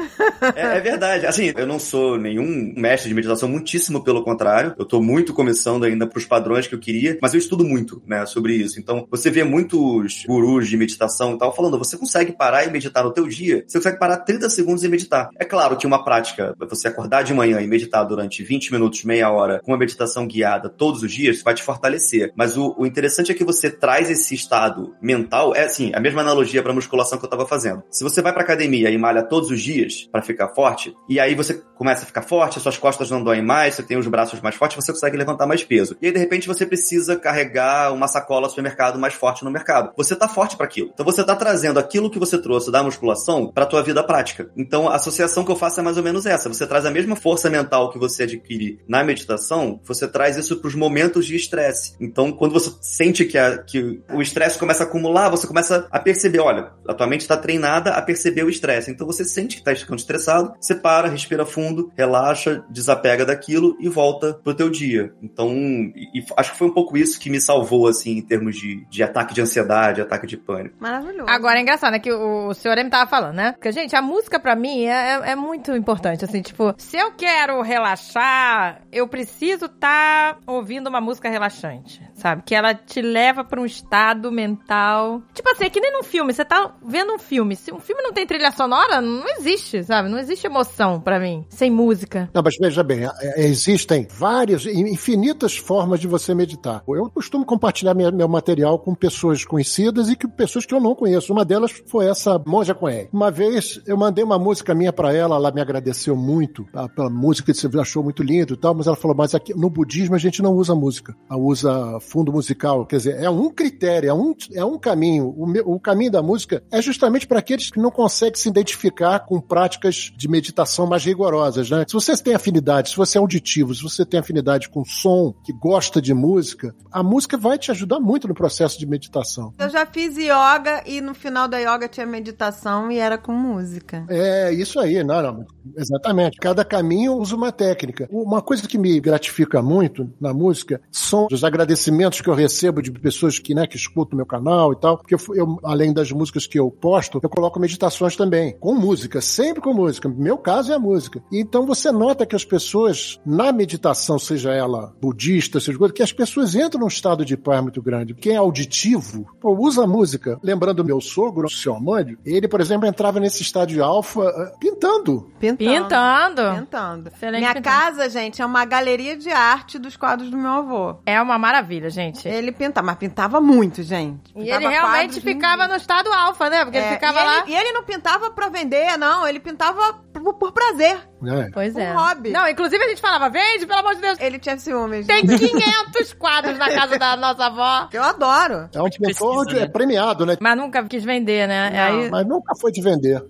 É, 0.55 0.77
é, 0.77 0.79
verdade. 0.79 1.25
Assim, 1.25 1.51
eu 1.55 1.65
não 1.65 1.79
sou 1.79 2.15
nenhum 2.15 2.73
mestre 2.77 3.09
de 3.09 3.15
meditação, 3.15 3.49
muitíssimo 3.49 4.03
pelo 4.03 4.23
contrário. 4.23 4.75
Eu 4.77 4.85
tô 4.85 5.01
muito 5.01 5.33
começando 5.33 5.83
ainda 5.83 6.05
pros 6.05 6.25
padrões 6.25 6.67
que 6.67 6.75
eu 6.75 6.79
queria, 6.79 7.17
mas 7.19 7.33
eu 7.33 7.39
estudo 7.39 7.65
muito, 7.65 8.03
né, 8.05 8.23
sobre 8.27 8.53
isso. 8.53 8.79
Então, 8.79 9.07
você 9.09 9.31
vê 9.31 9.43
muitos 9.43 10.23
gurus 10.27 10.67
de 10.67 10.77
meditação 10.77 11.33
e 11.33 11.37
tal 11.39 11.55
falando, 11.55 11.79
você 11.79 11.97
consegue 11.97 12.33
parar 12.33 12.65
e 12.65 12.71
meditar 12.71 13.03
no 13.03 13.11
teu 13.11 13.27
dia, 13.27 13.63
você 13.67 13.79
consegue 13.79 13.97
parar 13.97 14.17
30 14.17 14.49
segundos 14.51 14.83
e 14.83 14.87
meditar. 14.87 15.29
É 15.39 15.45
claro 15.45 15.75
que 15.75 15.87
uma 15.87 16.03
prática, 16.03 16.55
você 16.69 16.87
acordar 16.87 17.23
de 17.23 17.33
manhã 17.33 17.61
e 17.61 17.67
meditar 17.67 18.03
durante 18.03 18.43
20 18.43 18.71
minutos, 18.71 19.03
meia 19.03 19.31
hora, 19.31 19.59
com 19.63 19.71
uma 19.71 19.77
meditação 19.77 20.27
guiada 20.27 20.69
todos 20.69 21.01
os 21.01 21.11
dias, 21.11 21.41
vai 21.41 21.55
te 21.55 21.63
fortalecer. 21.63 22.31
Mas 22.35 22.55
o, 22.57 22.75
o 22.77 22.85
interessante 22.85 23.31
é 23.31 23.35
que 23.35 23.43
você 23.43 23.71
traz 23.71 24.11
esse 24.11 24.35
estado 24.35 24.95
mental, 25.01 25.12
é 25.55 25.63
assim, 25.63 25.91
a 25.93 25.99
mesma 25.99 26.21
analogia 26.21 26.61
para 26.63 26.73
musculação 26.73 27.17
que 27.17 27.25
eu 27.25 27.29
tava 27.29 27.45
fazendo. 27.45 27.83
Se 27.89 28.03
você 28.03 28.21
vai 28.21 28.33
pra 28.33 28.43
academia 28.43 28.89
e 28.89 28.97
malha 28.97 29.23
todos 29.23 29.49
os 29.49 29.61
dias 29.61 30.07
para 30.11 30.21
ficar 30.21 30.49
forte, 30.49 30.95
e 31.09 31.19
aí 31.19 31.35
você 31.35 31.61
começa 31.75 32.03
a 32.03 32.05
ficar 32.05 32.21
forte, 32.21 32.59
suas 32.59 32.77
costas 32.77 33.09
não 33.09 33.23
doem 33.23 33.41
mais, 33.41 33.75
você 33.75 33.83
tem 33.83 33.97
os 33.97 34.07
braços 34.07 34.41
mais 34.41 34.55
fortes, 34.55 34.75
você 34.75 34.91
consegue 34.91 35.17
levantar 35.17 35.45
mais 35.45 35.63
peso. 35.63 35.95
E 36.01 36.07
aí, 36.07 36.11
de 36.11 36.19
repente, 36.19 36.47
você 36.47 36.65
precisa 36.65 37.15
carregar 37.15 37.93
uma 37.93 38.07
sacola 38.07 38.49
supermercado 38.49 38.99
mais 38.99 39.13
forte 39.13 39.43
no 39.43 39.51
mercado. 39.51 39.91
Você 39.97 40.15
tá 40.15 40.27
forte 40.27 40.55
para 40.55 40.65
aquilo. 40.65 40.91
Então 40.93 41.05
você 41.05 41.23
tá 41.23 41.35
trazendo 41.35 41.79
aquilo 41.79 42.09
que 42.09 42.19
você 42.19 42.37
trouxe 42.37 42.71
da 42.71 42.83
musculação 42.83 43.51
para 43.51 43.65
tua 43.65 43.81
vida 43.81 44.03
prática. 44.03 44.49
Então 44.55 44.87
a 44.87 44.95
associação 44.95 45.43
que 45.43 45.51
eu 45.51 45.55
faço 45.55 45.79
é 45.79 45.83
mais 45.83 45.97
ou 45.97 46.03
menos 46.03 46.25
essa. 46.25 46.49
Você 46.49 46.65
traz 46.65 46.85
a 46.85 46.91
mesma 46.91 47.15
força 47.15 47.49
mental 47.49 47.91
que 47.91 47.99
você 47.99 48.23
adquire 48.23 48.79
na 48.87 49.03
meditação, 49.03 49.79
você 49.83 50.07
traz 50.07 50.37
isso 50.37 50.57
para 50.57 50.67
os 50.67 50.75
momentos 50.75 51.25
de 51.25 51.35
estresse. 51.35 51.95
Então, 51.99 52.31
quando 52.31 52.53
você 52.53 52.71
sente 52.81 53.25
que, 53.25 53.37
a, 53.37 53.57
que 53.57 54.01
o 54.13 54.21
estresse 54.21 54.57
começa 54.57 54.83
a 54.83 54.87
você 55.11 55.47
começa 55.47 55.87
a 55.91 55.99
perceber, 55.99 56.39
olha, 56.39 56.71
a 56.87 56.93
tua 56.93 57.07
mente 57.07 57.21
está 57.21 57.37
treinada 57.37 57.91
a 57.91 58.01
perceber 58.01 58.43
o 58.43 58.49
estresse. 58.49 58.91
Então 58.91 59.05
você 59.07 59.23
sente 59.23 59.55
que 59.55 59.61
está 59.61 59.75
ficando 59.75 59.99
estressado, 59.99 60.53
você 60.59 60.75
para, 60.75 61.07
respira 61.07 61.45
fundo, 61.45 61.91
relaxa, 61.95 62.63
desapega 62.69 63.25
daquilo 63.25 63.75
e 63.79 63.89
volta 63.89 64.33
pro 64.33 64.53
teu 64.53 64.69
dia. 64.69 65.13
Então, 65.21 65.51
e, 65.51 66.19
e 66.19 66.25
acho 66.37 66.51
que 66.51 66.57
foi 66.57 66.67
um 66.67 66.73
pouco 66.73 66.97
isso 66.97 67.19
que 67.19 67.29
me 67.29 67.39
salvou, 67.39 67.87
assim, 67.87 68.17
em 68.17 68.21
termos 68.21 68.55
de, 68.55 68.85
de 68.89 69.03
ataque 69.03 69.33
de 69.33 69.41
ansiedade, 69.41 70.01
ataque 70.01 70.27
de 70.27 70.37
pânico. 70.37 70.75
Maravilhoso. 70.79 71.29
Agora 71.29 71.57
é 71.59 71.61
engraçado, 71.61 71.91
né? 71.91 71.99
Que 71.99 72.11
o, 72.11 72.47
o 72.47 72.53
senhor 72.53 72.77
me 72.77 72.89
tava 72.89 73.09
falando, 73.09 73.35
né? 73.35 73.51
Porque, 73.53 73.71
gente, 73.71 73.95
a 73.95 74.01
música 74.01 74.39
pra 74.39 74.55
mim 74.55 74.85
é, 74.85 74.91
é, 74.91 75.31
é 75.31 75.35
muito 75.35 75.75
importante. 75.75 76.25
Assim, 76.25 76.41
tipo, 76.41 76.73
se 76.77 76.97
eu 76.97 77.11
quero 77.11 77.61
relaxar, 77.61 78.81
eu 78.91 79.07
preciso 79.07 79.65
estar 79.65 80.35
tá 80.35 80.37
ouvindo 80.45 80.87
uma 80.87 81.01
música 81.01 81.29
relaxante, 81.29 82.01
sabe? 82.23 82.41
Que 82.45 82.55
ela 82.55 82.73
te 82.73 83.01
leva 83.01 83.43
pra 83.43 83.59
um 83.59 83.65
estado 83.65 84.31
mental. 84.31 85.21
Tipo 85.33 85.49
assim, 85.49 85.65
é 85.65 85.69
que 85.69 85.81
nem 85.81 85.91
num 85.91 86.03
filme. 86.03 86.33
Você 86.33 86.45
tá 86.45 86.73
vendo 86.85 87.13
um 87.13 87.19
filme. 87.19 87.55
Se 87.57 87.71
um 87.73 87.79
filme 87.79 88.01
não 88.01 88.13
tem 88.13 88.25
trilha 88.25 88.51
sonora, 88.51 89.01
não 89.01 89.27
existe, 89.37 89.83
sabe? 89.83 90.07
Não 90.07 90.17
existe 90.17 90.47
emoção 90.47 91.01
para 91.01 91.19
mim, 91.19 91.45
sem 91.49 91.69
música. 91.69 92.29
Não, 92.33 92.41
mas 92.41 92.55
veja 92.57 92.81
bem, 92.81 93.05
é, 93.05 93.45
existem 93.45 94.07
várias, 94.09 94.65
infinitas 94.65 95.57
formas 95.57 95.99
de 95.99 96.07
você 96.07 96.33
meditar. 96.33 96.81
Eu 96.87 97.09
costumo 97.09 97.45
compartilhar 97.45 97.93
meu 97.93 98.27
material 98.29 98.79
com 98.79 98.95
pessoas 98.95 99.43
conhecidas 99.43 100.09
e 100.09 100.15
com 100.15 100.29
pessoas 100.29 100.65
que 100.65 100.73
eu 100.73 100.79
não 100.79 100.95
conheço. 100.95 101.33
Uma 101.33 101.43
delas 101.43 101.71
foi 101.87 102.07
essa 102.07 102.41
Monja 102.47 102.73
Coen. 102.73 103.09
Uma 103.11 103.29
vez 103.29 103.81
eu 103.85 103.97
mandei 103.97 104.23
uma 104.23 104.39
música 104.39 104.73
minha 104.73 104.93
para 104.93 105.13
ela, 105.13 105.35
ela 105.35 105.51
me 105.51 105.59
agradeceu 105.59 106.15
muito 106.15 106.65
pela 106.95 107.09
música, 107.09 107.51
que 107.51 107.59
você 107.59 107.67
achou 107.79 108.03
muito 108.03 108.23
lindo 108.23 108.53
e 108.53 108.57
tal, 108.57 108.73
mas 108.73 108.87
ela 108.87 108.95
falou, 108.95 109.17
mas 109.17 109.35
aqui 109.35 109.53
no 109.53 109.69
budismo 109.69 110.15
a 110.15 110.19
gente 110.19 110.41
não 110.41 110.53
usa 110.53 110.73
música, 110.73 111.15
a 111.27 111.37
usa 111.37 111.99
fundo 112.13 112.31
musical. 112.31 112.85
Quer 112.85 112.97
dizer, 112.97 113.23
é 113.23 113.27
um 113.27 113.49
critério, 113.49 114.07
é 114.07 114.13
um, 114.13 114.35
é 114.53 114.63
um 114.63 114.77
caminho. 114.77 115.33
O, 115.35 115.75
o 115.75 115.79
caminho 115.79 116.11
da 116.11 116.21
música 116.21 116.63
é 116.71 116.79
justamente 116.79 117.25
para 117.25 117.39
aqueles 117.39 117.71
que 117.71 117.79
não 117.79 117.89
conseguem 117.89 118.35
se 118.35 118.47
identificar 118.47 119.21
com 119.21 119.41
práticas 119.41 120.13
de 120.15 120.27
meditação 120.27 120.85
mais 120.85 121.03
rigorosas, 121.03 121.71
né? 121.71 121.83
Se 121.87 121.93
você 121.93 122.15
tem 122.15 122.35
afinidade, 122.35 122.91
se 122.91 122.95
você 122.95 123.17
é 123.17 123.21
auditivo, 123.21 123.73
se 123.73 123.81
você 123.81 124.05
tem 124.05 124.19
afinidade 124.19 124.69
com 124.69 124.85
som, 124.85 125.33
que 125.43 125.51
gosta 125.51 125.99
de 125.99 126.13
música, 126.13 126.75
a 126.91 127.01
música 127.01 127.35
vai 127.35 127.57
te 127.57 127.71
ajudar 127.71 127.99
muito 127.99 128.27
no 128.27 128.35
processo 128.35 128.77
de 128.77 128.85
meditação. 128.85 129.51
Eu 129.57 129.69
já 129.69 129.85
fiz 129.85 130.15
yoga 130.15 130.83
e 130.85 131.01
no 131.01 131.15
final 131.15 131.47
da 131.47 131.57
yoga 131.57 131.87
tinha 131.87 132.05
meditação 132.05 132.91
e 132.91 132.99
era 132.99 133.17
com 133.17 133.31
música. 133.31 134.05
É, 134.07 134.53
isso 134.53 134.79
aí, 134.79 135.03
não, 135.03 135.21
não, 135.21 135.45
exatamente. 135.75 136.37
Cada 136.37 136.63
caminho 136.63 137.13
usa 137.13 137.35
uma 137.35 137.51
técnica. 137.51 138.07
Uma 138.11 138.41
coisa 138.41 138.67
que 138.67 138.77
me 138.77 138.99
gratifica 138.99 139.63
muito 139.63 140.11
na 140.21 140.31
música 140.31 140.79
são 140.91 141.27
os 141.31 141.43
agradecimentos 141.43 141.92
que 142.23 142.29
eu 142.29 142.33
recebo 142.33 142.81
de 142.81 142.91
pessoas 142.91 143.39
que, 143.39 143.53
né, 143.53 143.67
que 143.67 143.75
escutam 143.75 144.17
meu 144.17 144.25
canal 144.25 144.73
e 144.73 144.75
tal, 144.75 144.97
porque 144.97 145.15
eu, 145.15 145.19
eu 145.35 145.59
além 145.63 145.93
das 145.93 146.11
músicas 146.11 146.47
que 146.47 146.59
eu 146.59 146.69
posto, 146.69 147.19
eu 147.21 147.29
coloco 147.29 147.59
meditações 147.59 148.15
também, 148.15 148.55
com 148.59 148.73
música, 148.73 149.21
sempre 149.21 149.61
com 149.61 149.73
música. 149.73 150.09
Meu 150.09 150.37
caso 150.37 150.71
é 150.71 150.75
a 150.75 150.79
música. 150.79 151.23
Então 151.31 151.65
você 151.65 151.91
nota 151.91 152.25
que 152.25 152.35
as 152.35 152.45
pessoas, 152.45 153.19
na 153.25 153.51
meditação, 153.51 154.19
seja 154.19 154.51
ela 154.51 154.93
budista, 155.01 155.59
seja 155.59 155.77
coisa, 155.77 155.93
que 155.93 156.03
as 156.03 156.11
pessoas 156.11 156.55
entram 156.55 156.81
num 156.81 156.87
estado 156.87 157.25
de 157.25 157.37
paz 157.37 157.61
muito 157.61 157.81
grande. 157.81 158.13
Quem 158.13 158.33
é 158.33 158.37
auditivo, 158.37 159.25
pô, 159.39 159.55
usa 159.57 159.83
a 159.83 159.87
música. 159.87 160.39
Lembrando 160.43 160.83
meu 160.83 160.99
sogro, 161.01 161.47
o 161.47 161.49
seu 161.49 161.75
Amândio, 161.75 162.17
ele, 162.25 162.47
por 162.47 162.61
exemplo, 162.61 162.87
entrava 162.87 163.19
nesse 163.19 163.41
estado 163.41 163.69
de 163.69 163.81
alfa 163.81 164.21
uh, 164.21 164.59
pintando. 164.59 165.31
Pintando. 165.39 165.73
Pintando. 165.73 166.41
Pintando. 166.55 167.11
Minha 167.31 167.53
pintando. 167.53 167.63
casa, 167.63 168.09
gente, 168.09 168.41
é 168.41 168.45
uma 168.45 168.65
galeria 168.65 169.17
de 169.17 169.29
arte 169.29 169.77
dos 169.77 169.97
quadros 169.97 170.29
do 170.29 170.37
meu 170.37 170.51
avô. 170.51 170.97
É 171.05 171.21
uma 171.21 171.37
maravilha, 171.37 171.82
gente. 171.89 172.27
Ele 172.27 172.51
pintava, 172.51 172.85
mas 172.85 172.97
pintava 172.97 173.41
muito, 173.41 173.83
gente. 173.83 174.33
Pintava 174.33 174.45
e 174.45 174.51
ele 174.51 174.67
realmente 174.67 175.21
ficava 175.21 175.67
no 175.67 175.75
estado 175.75 176.11
alfa, 176.11 176.49
né? 176.49 176.63
Porque 176.63 176.77
é, 176.77 176.81
ele 176.81 176.93
ficava 176.95 177.19
e 177.19 177.25
lá. 177.25 177.39
Ele, 177.39 177.51
e 177.51 177.55
ele 177.55 177.71
não 177.71 177.83
pintava 177.83 178.31
pra 178.31 178.49
vender, 178.49 178.97
não. 178.97 179.27
Ele 179.27 179.39
pintava 179.39 179.93
por, 180.13 180.33
por 180.35 180.51
prazer. 180.51 180.97
É. 181.25 181.49
Pois 181.53 181.75
é. 181.75 181.91
Um 181.91 181.95
hobby. 181.95 182.31
Não, 182.31 182.47
inclusive 182.47 182.83
a 182.83 182.89
gente 182.89 183.01
falava, 183.01 183.29
vende, 183.29 183.65
pelo 183.65 183.79
amor 183.79 183.95
de 183.95 184.01
Deus. 184.01 184.19
Ele 184.19 184.39
tinha 184.39 184.57
ciúmes. 184.57 185.07
Tem 185.07 185.25
500 185.25 186.13
quadros 186.13 186.57
na 186.57 186.73
casa 186.73 186.97
da 186.97 187.15
nossa 187.15 187.45
avó. 187.45 187.89
Eu 187.91 188.03
adoro. 188.03 188.69
É 188.73 188.81
um 188.81 188.89
pintor 188.89 189.55
é 189.55 189.67
premiado, 189.67 190.25
né? 190.25 190.37
Mas 190.39 190.57
nunca 190.57 190.83
quis 190.85 191.03
vender, 191.03 191.47
né? 191.47 191.69
Aí... 191.79 192.09
Mas 192.09 192.25
nunca 192.25 192.53
foi 192.59 192.71
de 192.71 192.81
vender. 192.81 193.23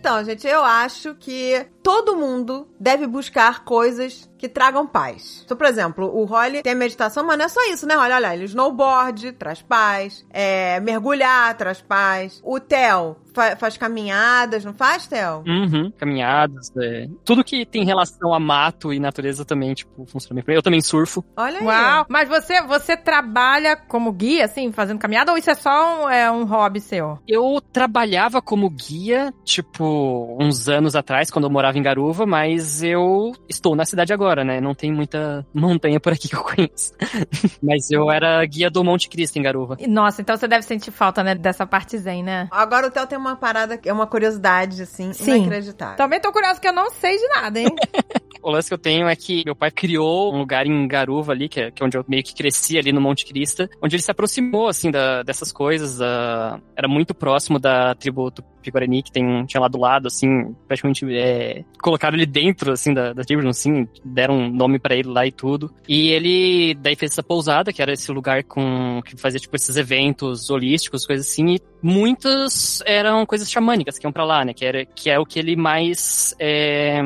Então, 0.00 0.24
gente, 0.24 0.46
eu 0.46 0.64
acho 0.64 1.14
que 1.16 1.66
todo 1.82 2.16
mundo 2.16 2.68
deve 2.78 3.06
buscar 3.06 3.64
coisas 3.64 4.30
que 4.40 4.48
tragam 4.48 4.86
paz. 4.86 5.42
Então, 5.44 5.56
por 5.56 5.66
exemplo, 5.66 6.06
o 6.06 6.24
Holly 6.24 6.62
tem 6.62 6.74
meditação, 6.74 7.24
mas 7.24 7.36
não 7.36 7.44
é 7.44 7.48
só 7.48 7.60
isso, 7.70 7.86
né, 7.86 7.96
Olha, 7.96 8.14
Olha, 8.16 8.34
ele 8.34 8.44
snowboard 8.44 9.32
traz 9.32 9.60
paz, 9.60 10.24
é, 10.30 10.80
mergulhar 10.80 11.54
traz 11.56 11.82
paz. 11.82 12.40
O 12.42 12.58
Theo 12.58 13.16
fa 13.34 13.56
faz 13.56 13.76
caminhadas, 13.76 14.64
não 14.64 14.72
faz, 14.72 15.06
Theo? 15.06 15.44
Uhum, 15.46 15.92
caminhadas, 15.96 16.72
é. 16.76 17.08
Tudo 17.24 17.44
que 17.44 17.64
tem 17.66 17.84
relação 17.84 18.32
a 18.32 18.40
mato 18.40 18.92
e 18.92 18.98
natureza 18.98 19.44
também, 19.44 19.74
tipo, 19.74 20.06
funciona 20.06 20.42
bem. 20.42 20.56
Eu 20.56 20.62
também 20.62 20.80
surfo. 20.80 21.24
Olha 21.36 21.58
aí. 21.58 21.66
Uau! 21.66 22.06
Mas 22.08 22.28
você, 22.28 22.62
você 22.62 22.96
trabalha 22.96 23.76
como 23.76 24.10
guia, 24.12 24.46
assim, 24.46 24.72
fazendo 24.72 24.98
caminhada, 24.98 25.32
ou 25.32 25.38
isso 25.38 25.50
é 25.50 25.54
só 25.54 26.04
um, 26.04 26.08
é, 26.08 26.30
um 26.30 26.44
hobby 26.44 26.80
seu? 26.80 27.18
Eu 27.28 27.60
trabalhava 27.72 28.40
como 28.40 28.68
guia, 28.70 29.32
tipo, 29.44 30.36
uns 30.40 30.68
anos 30.68 30.96
atrás, 30.96 31.30
quando 31.30 31.44
eu 31.44 31.50
morava 31.50 31.69
morava 31.70 31.78
em 31.78 31.82
Garuva, 31.82 32.26
mas 32.26 32.82
eu 32.82 33.32
estou 33.48 33.76
na 33.76 33.84
cidade 33.84 34.12
agora, 34.12 34.44
né? 34.44 34.60
Não 34.60 34.74
tem 34.74 34.92
muita 34.92 35.46
montanha 35.54 36.00
por 36.00 36.12
aqui 36.12 36.28
que 36.28 36.34
eu 36.34 36.42
conheço. 36.42 36.92
mas 37.62 37.90
eu 37.90 38.10
era 38.10 38.44
guia 38.44 38.68
do 38.70 38.82
Monte 38.84 39.08
Cristo 39.08 39.38
em 39.38 39.42
Garuva. 39.42 39.76
E, 39.78 39.86
Nossa, 39.86 40.20
então 40.20 40.36
você 40.36 40.48
deve 40.48 40.62
sentir 40.62 40.90
falta, 40.90 41.22
né, 41.22 41.34
dessa 41.34 41.66
parte 41.66 41.96
zen, 41.98 42.22
né? 42.22 42.48
Agora 42.50 42.88
o 42.88 42.90
Theo 42.90 43.06
tem 43.06 43.18
uma 43.18 43.36
parada, 43.36 43.78
que 43.78 43.88
é 43.88 43.92
uma 43.92 44.06
curiosidade, 44.06 44.82
assim, 44.82 45.12
Sim. 45.12 45.36
inacreditável. 45.36 45.96
Também 45.96 46.20
tô 46.20 46.32
curiosa 46.32 46.60
que 46.60 46.66
eu 46.68 46.72
não 46.72 46.90
sei 46.90 47.16
de 47.16 47.28
nada, 47.28 47.60
hein? 47.60 47.68
O 48.42 48.50
lance 48.50 48.68
que 48.68 48.72
eu 48.74 48.78
tenho 48.78 49.06
é 49.06 49.14
que 49.14 49.42
meu 49.44 49.54
pai 49.54 49.70
criou 49.70 50.34
um 50.34 50.38
lugar 50.38 50.66
em 50.66 50.88
Garuva 50.88 51.32
ali, 51.32 51.46
que 51.46 51.60
é, 51.60 51.70
que 51.70 51.82
é 51.82 51.84
onde 51.86 51.98
eu 51.98 52.04
meio 52.08 52.24
que 52.24 52.34
cresci 52.34 52.78
ali 52.78 52.90
no 52.90 52.98
Monte 52.98 53.26
Crista, 53.26 53.68
onde 53.82 53.96
ele 53.96 54.02
se 54.02 54.10
aproximou, 54.10 54.66
assim, 54.66 54.90
da- 54.90 55.22
dessas 55.22 55.52
coisas. 55.52 55.98
da- 55.98 56.58
era 56.74 56.88
muito 56.88 57.14
próximo 57.14 57.58
da 57.58 57.94
tribo 57.94 58.30
Tupi-Guarani, 58.30 59.02
que 59.02 59.12
tem, 59.12 59.44
tinha 59.44 59.60
lá 59.60 59.68
do 59.68 59.78
lado, 59.78 60.06
assim, 60.06 60.54
praticamente 60.66 61.04
é, 61.14 61.59
colocaram 61.80 62.16
ele 62.16 62.26
dentro, 62.26 62.72
assim, 62.72 62.92
da, 62.92 63.12
da 63.12 63.22
assim, 63.48 63.88
deram 64.04 64.34
um 64.34 64.50
nome 64.50 64.78
pra 64.78 64.94
ele 64.94 65.08
lá 65.08 65.26
e 65.26 65.32
tudo. 65.32 65.72
E 65.88 66.10
ele 66.10 66.74
daí 66.74 66.96
fez 66.96 67.12
essa 67.12 67.22
pousada, 67.22 67.72
que 67.72 67.82
era 67.82 67.92
esse 67.92 68.10
lugar 68.12 68.44
com 68.44 69.00
que 69.04 69.16
fazia, 69.16 69.40
tipo, 69.40 69.54
esses 69.56 69.76
eventos 69.76 70.50
holísticos, 70.50 71.06
coisas 71.06 71.26
assim, 71.26 71.54
e 71.54 71.60
muitas 71.82 72.82
eram 72.84 73.24
coisas 73.24 73.50
xamânicas 73.50 73.98
que 73.98 74.06
iam 74.06 74.12
pra 74.12 74.24
lá, 74.24 74.44
né, 74.44 74.52
que, 74.52 74.64
era, 74.64 74.84
que 74.84 75.10
é 75.10 75.18
o 75.18 75.26
que 75.26 75.38
ele 75.38 75.56
mais 75.56 76.34
é, 76.38 77.00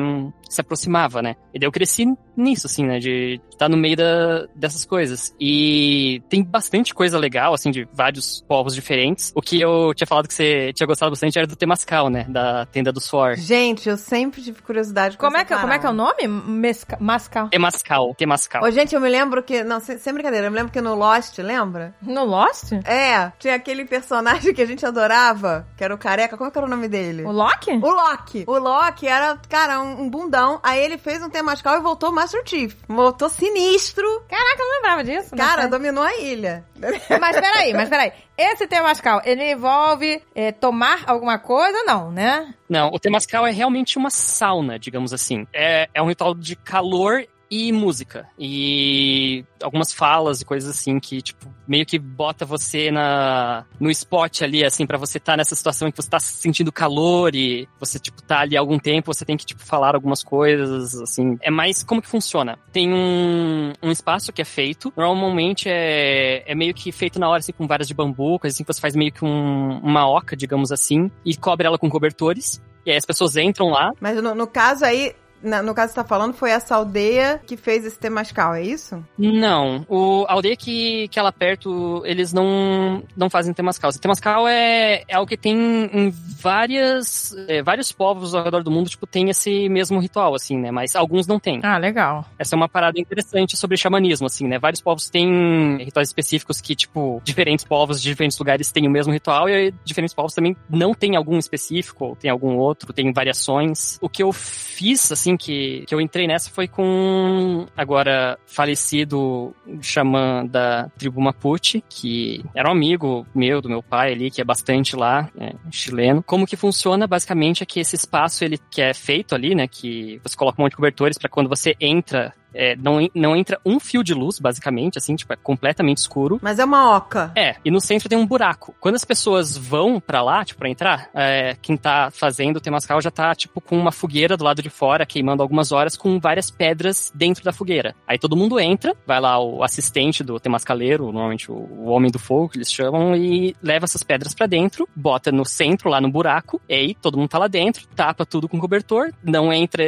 se 0.55 0.61
aproximava, 0.61 1.21
né. 1.21 1.35
E 1.53 1.59
daí 1.59 1.67
eu 1.67 1.71
cresci 1.71 2.05
nisso, 2.35 2.67
assim, 2.67 2.85
né, 2.85 2.99
de 2.99 3.39
estar 3.49 3.69
no 3.69 3.77
meio 3.77 3.95
da, 3.95 4.45
dessas 4.55 4.85
coisas. 4.85 5.33
E 5.39 6.21
tem 6.29 6.43
bastante 6.43 6.93
coisa 6.93 7.17
legal, 7.17 7.53
assim, 7.53 7.71
de 7.71 7.87
vários 7.93 8.43
povos 8.47 8.75
diferentes. 8.75 9.31
O 9.35 9.41
que 9.41 9.59
eu 9.61 9.93
tinha 9.93 10.07
falado 10.07 10.27
que 10.27 10.33
você 10.33 10.73
tinha 10.73 10.87
gostado 10.87 11.11
bastante 11.11 11.37
era 11.37 11.47
do 11.47 11.55
Temascal, 11.55 12.09
né, 12.09 12.25
da 12.27 12.65
tenda 12.65 12.91
do 12.91 12.99
Suor. 12.99 13.35
Gente, 13.35 13.89
eu 13.89 13.97
sempre 13.97 14.41
tive 14.41 14.61
curiosidade 14.61 15.17
com 15.17 15.25
Como 15.25 15.37
é, 15.37 15.45
que, 15.45 15.55
como 15.55 15.73
é 15.73 15.79
que 15.79 15.85
é 15.85 15.89
o 15.89 15.93
nome? 15.93 16.27
Mesca, 16.27 16.97
mascal. 16.99 17.49
Temascal, 17.49 18.15
Temascal. 18.15 18.63
Ô, 18.63 18.71
gente, 18.71 18.95
eu 18.95 19.01
me 19.01 19.09
lembro 19.09 19.43
que. 19.43 19.63
Não, 19.63 19.79
sem, 19.79 19.97
sem 19.97 20.13
brincadeira, 20.13 20.47
eu 20.47 20.51
me 20.51 20.57
lembro 20.57 20.71
que 20.71 20.81
no 20.81 20.95
Lost, 20.95 21.37
lembra? 21.39 21.95
No 22.01 22.25
Lost? 22.25 22.71
É, 22.85 23.31
tinha 23.39 23.55
aquele 23.55 23.85
personagem 23.85 24.53
que 24.53 24.61
a 24.61 24.65
gente 24.65 24.85
adorava, 24.85 25.67
que 25.77 25.83
era 25.83 25.93
o 25.93 25.97
careca. 25.97 26.37
Como 26.37 26.47
é 26.47 26.51
que 26.51 26.57
era 26.57 26.67
o 26.67 26.69
nome 26.69 26.87
dele? 26.87 27.23
O 27.23 27.31
Loki? 27.31 27.71
O 27.71 27.89
Loki. 27.89 28.43
O 28.47 28.57
Loki 28.57 29.07
era, 29.07 29.37
cara, 29.49 29.81
um, 29.81 30.03
um 30.03 30.09
bundão. 30.09 30.44
Aí 30.63 30.83
ele 30.83 30.97
fez 30.97 31.21
um 31.21 31.29
temascal 31.29 31.77
e 31.77 31.81
voltou 31.81 32.11
Master 32.11 32.41
Chief. 32.45 32.73
Voltou 32.87 33.29
sinistro. 33.29 34.05
Caraca, 34.27 34.61
eu 34.61 34.65
não 34.65 34.75
lembrava 34.75 35.03
disso. 35.03 35.35
Cara, 35.35 35.67
dominou 35.67 36.03
a 36.03 36.15
ilha. 36.17 36.63
Mas 37.19 37.39
peraí, 37.39 37.73
mas 37.73 37.89
peraí. 37.89 38.11
Esse 38.37 38.67
Temascal, 38.67 39.21
ele 39.23 39.51
envolve 39.51 40.21
é, 40.35 40.51
tomar 40.51 41.03
alguma 41.07 41.39
coisa? 41.39 41.83
Não, 41.85 42.11
né? 42.11 42.53
Não, 42.67 42.89
o 42.89 42.99
Temascal 42.99 43.47
é 43.47 43.51
realmente 43.51 43.97
uma 43.97 44.09
sauna, 44.09 44.77
digamos 44.77 45.13
assim. 45.13 45.47
É, 45.53 45.87
é 45.93 46.01
um 46.01 46.07
ritual 46.07 46.35
de 46.35 46.55
calor 46.55 47.25
e 47.49 47.71
música. 47.71 48.27
E 48.37 49.45
algumas 49.61 49.93
falas 49.93 50.41
e 50.41 50.45
coisas 50.45 50.69
assim 50.69 50.99
que, 50.99 51.21
tipo, 51.21 51.47
meio 51.67 51.85
que 51.85 51.97
bota 51.97 52.45
você 52.45 52.91
na 52.91 53.65
no 53.79 53.89
spot 53.89 54.41
ali, 54.41 54.63
assim, 54.63 54.85
pra 54.85 54.97
você 54.97 55.17
estar 55.17 55.33
tá 55.33 55.37
nessa 55.37 55.55
situação 55.55 55.87
em 55.87 55.91
que 55.91 55.97
você 55.97 56.09
tá 56.09 56.19
sentindo 56.19 56.71
calor 56.71 57.35
e 57.35 57.67
você, 57.79 57.99
tipo, 57.99 58.21
tá 58.21 58.39
ali 58.39 58.57
algum 58.57 58.79
tempo, 58.79 59.13
você 59.13 59.25
tem 59.25 59.37
que, 59.37 59.45
tipo, 59.45 59.63
falar 59.63 59.95
algumas 59.95 60.23
coisas, 60.23 60.95
assim. 60.95 61.37
É 61.41 61.51
mais 61.51 61.83
como 61.83 62.01
que 62.01 62.07
funciona. 62.07 62.57
Tem 62.71 62.91
um, 62.91 63.73
um 63.81 63.91
espaço 63.91 64.33
que 64.33 64.41
é 64.41 64.45
feito, 64.45 64.91
normalmente 64.95 65.69
é, 65.69 66.43
é 66.49 66.55
meio 66.55 66.73
que 66.73 66.91
feito 66.91 67.19
na 67.19 67.29
hora, 67.29 67.39
assim, 67.39 67.51
com 67.51 67.67
varas 67.67 67.87
de 67.87 67.93
bambu, 67.93 68.39
coisa 68.39 68.53
assim, 68.53 68.63
que 68.63 68.73
você 68.73 68.81
faz 68.81 68.95
meio 68.95 69.11
que 69.11 69.23
um, 69.23 69.79
uma 69.79 70.07
oca, 70.07 70.35
digamos 70.35 70.71
assim, 70.71 71.09
e 71.23 71.35
cobre 71.35 71.67
ela 71.67 71.77
com 71.77 71.89
cobertores. 71.89 72.61
E 72.85 72.91
aí 72.91 72.97
as 72.97 73.05
pessoas 73.05 73.35
entram 73.35 73.69
lá, 73.69 73.91
Mas 73.99 74.21
no, 74.21 74.35
no 74.35 74.45
caso 74.45 74.85
aí, 74.85 75.15
na- 75.45 75.61
no 75.61 75.73
caso 75.73 75.89
que 75.89 75.95
você 75.95 76.01
tá 76.01 76.07
falando, 76.07 76.33
foi 76.33 76.51
essa 76.51 76.75
aldeia 76.75 77.39
que 77.45 77.55
fez 77.55 77.85
esse 77.85 77.97
temascal, 77.97 78.53
é 78.55 78.63
isso? 78.63 79.03
Não, 79.17 79.85
o, 79.87 80.25
a 80.27 80.33
aldeia 80.33 80.55
que, 80.55 81.07
que 81.09 81.19
é 81.19 81.21
lá 81.21 81.31
perto, 81.31 82.01
eles 82.05 82.33
não, 82.33 83.03
não 83.15 83.29
fazem 83.29 83.53
temascal. 83.53 83.89
O 83.91 83.99
temascal 83.99 84.47
é, 84.47 85.03
é 85.07 85.15
algo 85.15 85.27
que 85.27 85.37
tem 85.37 85.55
em 85.93 86.09
várias, 86.09 87.35
é, 87.47 87.61
vários 87.61 87.91
povos 87.91 88.33
ao 88.33 88.43
redor 88.43 88.63
do 88.63 88.71
mundo, 88.71 88.89
tipo, 88.89 89.07
tem 89.07 89.29
esse 89.29 89.69
mesmo 89.69 89.99
ritual, 89.99 90.35
assim, 90.35 90.57
né? 90.57 90.71
Mas 90.71 90.95
alguns 90.95 91.27
não 91.27 91.39
têm. 91.39 91.59
Ah, 91.63 91.77
legal. 91.77 92.25
Essa 92.37 92.55
é 92.55 92.57
uma 92.57 92.69
parada 92.69 92.99
interessante 92.99 93.55
sobre 93.57 93.77
xamanismo, 93.77 94.27
assim, 94.27 94.47
né? 94.47 94.59
Vários 94.59 94.81
povos 94.81 95.09
têm 95.09 95.77
rituais 95.77 96.09
específicos 96.09 96.61
que, 96.61 96.75
tipo, 96.75 97.21
diferentes 97.23 97.65
povos 97.65 98.01
de 98.01 98.09
diferentes 98.09 98.37
lugares 98.37 98.71
têm 98.71 98.87
o 98.87 98.91
mesmo 98.91 99.13
ritual 99.13 99.49
e 99.49 99.53
aí 99.53 99.73
diferentes 99.83 100.13
povos 100.13 100.33
também 100.33 100.55
não 100.69 100.93
têm 100.93 101.15
algum 101.15 101.37
específico, 101.37 102.05
ou 102.05 102.15
tem 102.15 102.29
algum 102.29 102.55
outro, 102.57 102.93
tem 102.93 103.11
variações. 103.13 103.97
O 104.01 104.09
que 104.09 104.23
eu 104.23 104.31
fiz, 104.31 105.11
assim, 105.11 105.34
que, 105.37 105.83
que 105.87 105.93
eu 105.93 106.01
entrei 106.01 106.27
nessa 106.27 106.49
foi 106.49 106.67
com 106.67 107.65
agora 107.75 108.37
falecido 108.45 109.55
xamã 109.81 110.45
da 110.45 110.89
tribo 110.97 111.21
Mapuche, 111.21 111.83
que 111.89 112.43
era 112.53 112.69
um 112.69 112.71
amigo 112.71 113.25
meu, 113.33 113.61
do 113.61 113.69
meu 113.69 113.81
pai 113.81 114.13
ali, 114.13 114.31
que 114.31 114.41
é 114.41 114.43
bastante 114.43 114.95
lá, 114.95 115.29
é, 115.37 115.53
chileno. 115.71 116.23
Como 116.23 116.45
que 116.45 116.55
funciona, 116.55 117.07
basicamente, 117.07 117.63
é 117.63 117.65
que 117.65 117.79
esse 117.79 117.95
espaço, 117.95 118.43
ele 118.43 118.57
que 118.69 118.81
é 118.81 118.93
feito 118.93 119.35
ali, 119.35 119.55
né, 119.55 119.67
que 119.67 120.19
você 120.23 120.35
coloca 120.35 120.61
um 120.61 120.63
monte 120.63 120.71
de 120.71 120.77
cobertores 120.77 121.17
para 121.17 121.29
quando 121.29 121.49
você 121.49 121.75
entra 121.79 122.33
é, 122.55 122.75
não, 122.75 123.07
não 123.13 123.35
entra 123.35 123.59
um 123.65 123.79
fio 123.79 124.03
de 124.03 124.13
luz, 124.13 124.39
basicamente, 124.39 124.97
assim, 124.97 125.15
tipo, 125.15 125.33
é 125.33 125.35
completamente 125.35 125.97
escuro. 125.97 126.39
Mas 126.41 126.57
é 126.57 126.65
uma 126.65 126.95
oca. 126.95 127.31
É, 127.35 127.57
e 127.63 127.69
no 127.69 127.81
centro 127.81 128.09
tem 128.09 128.17
um 128.17 128.25
buraco. 128.25 128.73
Quando 128.79 128.95
as 128.95 129.03
pessoas 129.03 129.57
vão 129.57 129.99
pra 129.99 130.21
lá, 130.21 130.43
tipo, 130.45 130.59
pra 130.59 130.69
entrar, 130.69 131.09
é, 131.13 131.55
quem 131.61 131.75
tá 131.75 132.09
fazendo 132.11 132.57
o 132.57 132.61
Temascal 132.61 133.01
já 133.01 133.11
tá, 133.11 133.35
tipo, 133.35 133.59
com 133.59 133.77
uma 133.77 133.91
fogueira 133.91 134.37
do 134.37 134.43
lado 134.43 134.61
de 134.61 134.69
fora, 134.69 135.05
queimando 135.05 135.43
algumas 135.43 135.71
horas, 135.71 135.97
com 135.97 136.19
várias 136.19 136.49
pedras 136.49 137.11
dentro 137.13 137.43
da 137.43 137.51
fogueira. 137.51 137.93
Aí 138.07 138.17
todo 138.17 138.37
mundo 138.37 138.59
entra, 138.59 138.95
vai 139.05 139.19
lá 139.19 139.37
o 139.39 139.63
assistente 139.63 140.23
do 140.23 140.39
Temascaleiro, 140.39 141.11
normalmente 141.11 141.51
o, 141.51 141.55
o 141.55 141.85
homem 141.87 142.09
do 142.09 142.19
fogo, 142.19 142.49
que 142.49 142.57
eles 142.57 142.71
chamam, 142.71 143.15
e 143.15 143.55
leva 143.61 143.85
essas 143.85 144.03
pedras 144.03 144.33
pra 144.33 144.47
dentro, 144.47 144.87
bota 144.95 145.31
no 145.31 145.43
centro, 145.43 145.89
lá 145.89 145.99
no 145.99 146.09
buraco, 146.09 146.61
e 146.69 146.73
aí 146.73 146.95
todo 146.95 147.17
mundo 147.17 147.29
tá 147.29 147.37
lá 147.37 147.47
dentro, 147.47 147.85
tapa 147.95 148.25
tudo 148.25 148.47
com 148.47 148.59
cobertor, 148.59 149.11
não 149.23 149.51
entra 149.51 149.83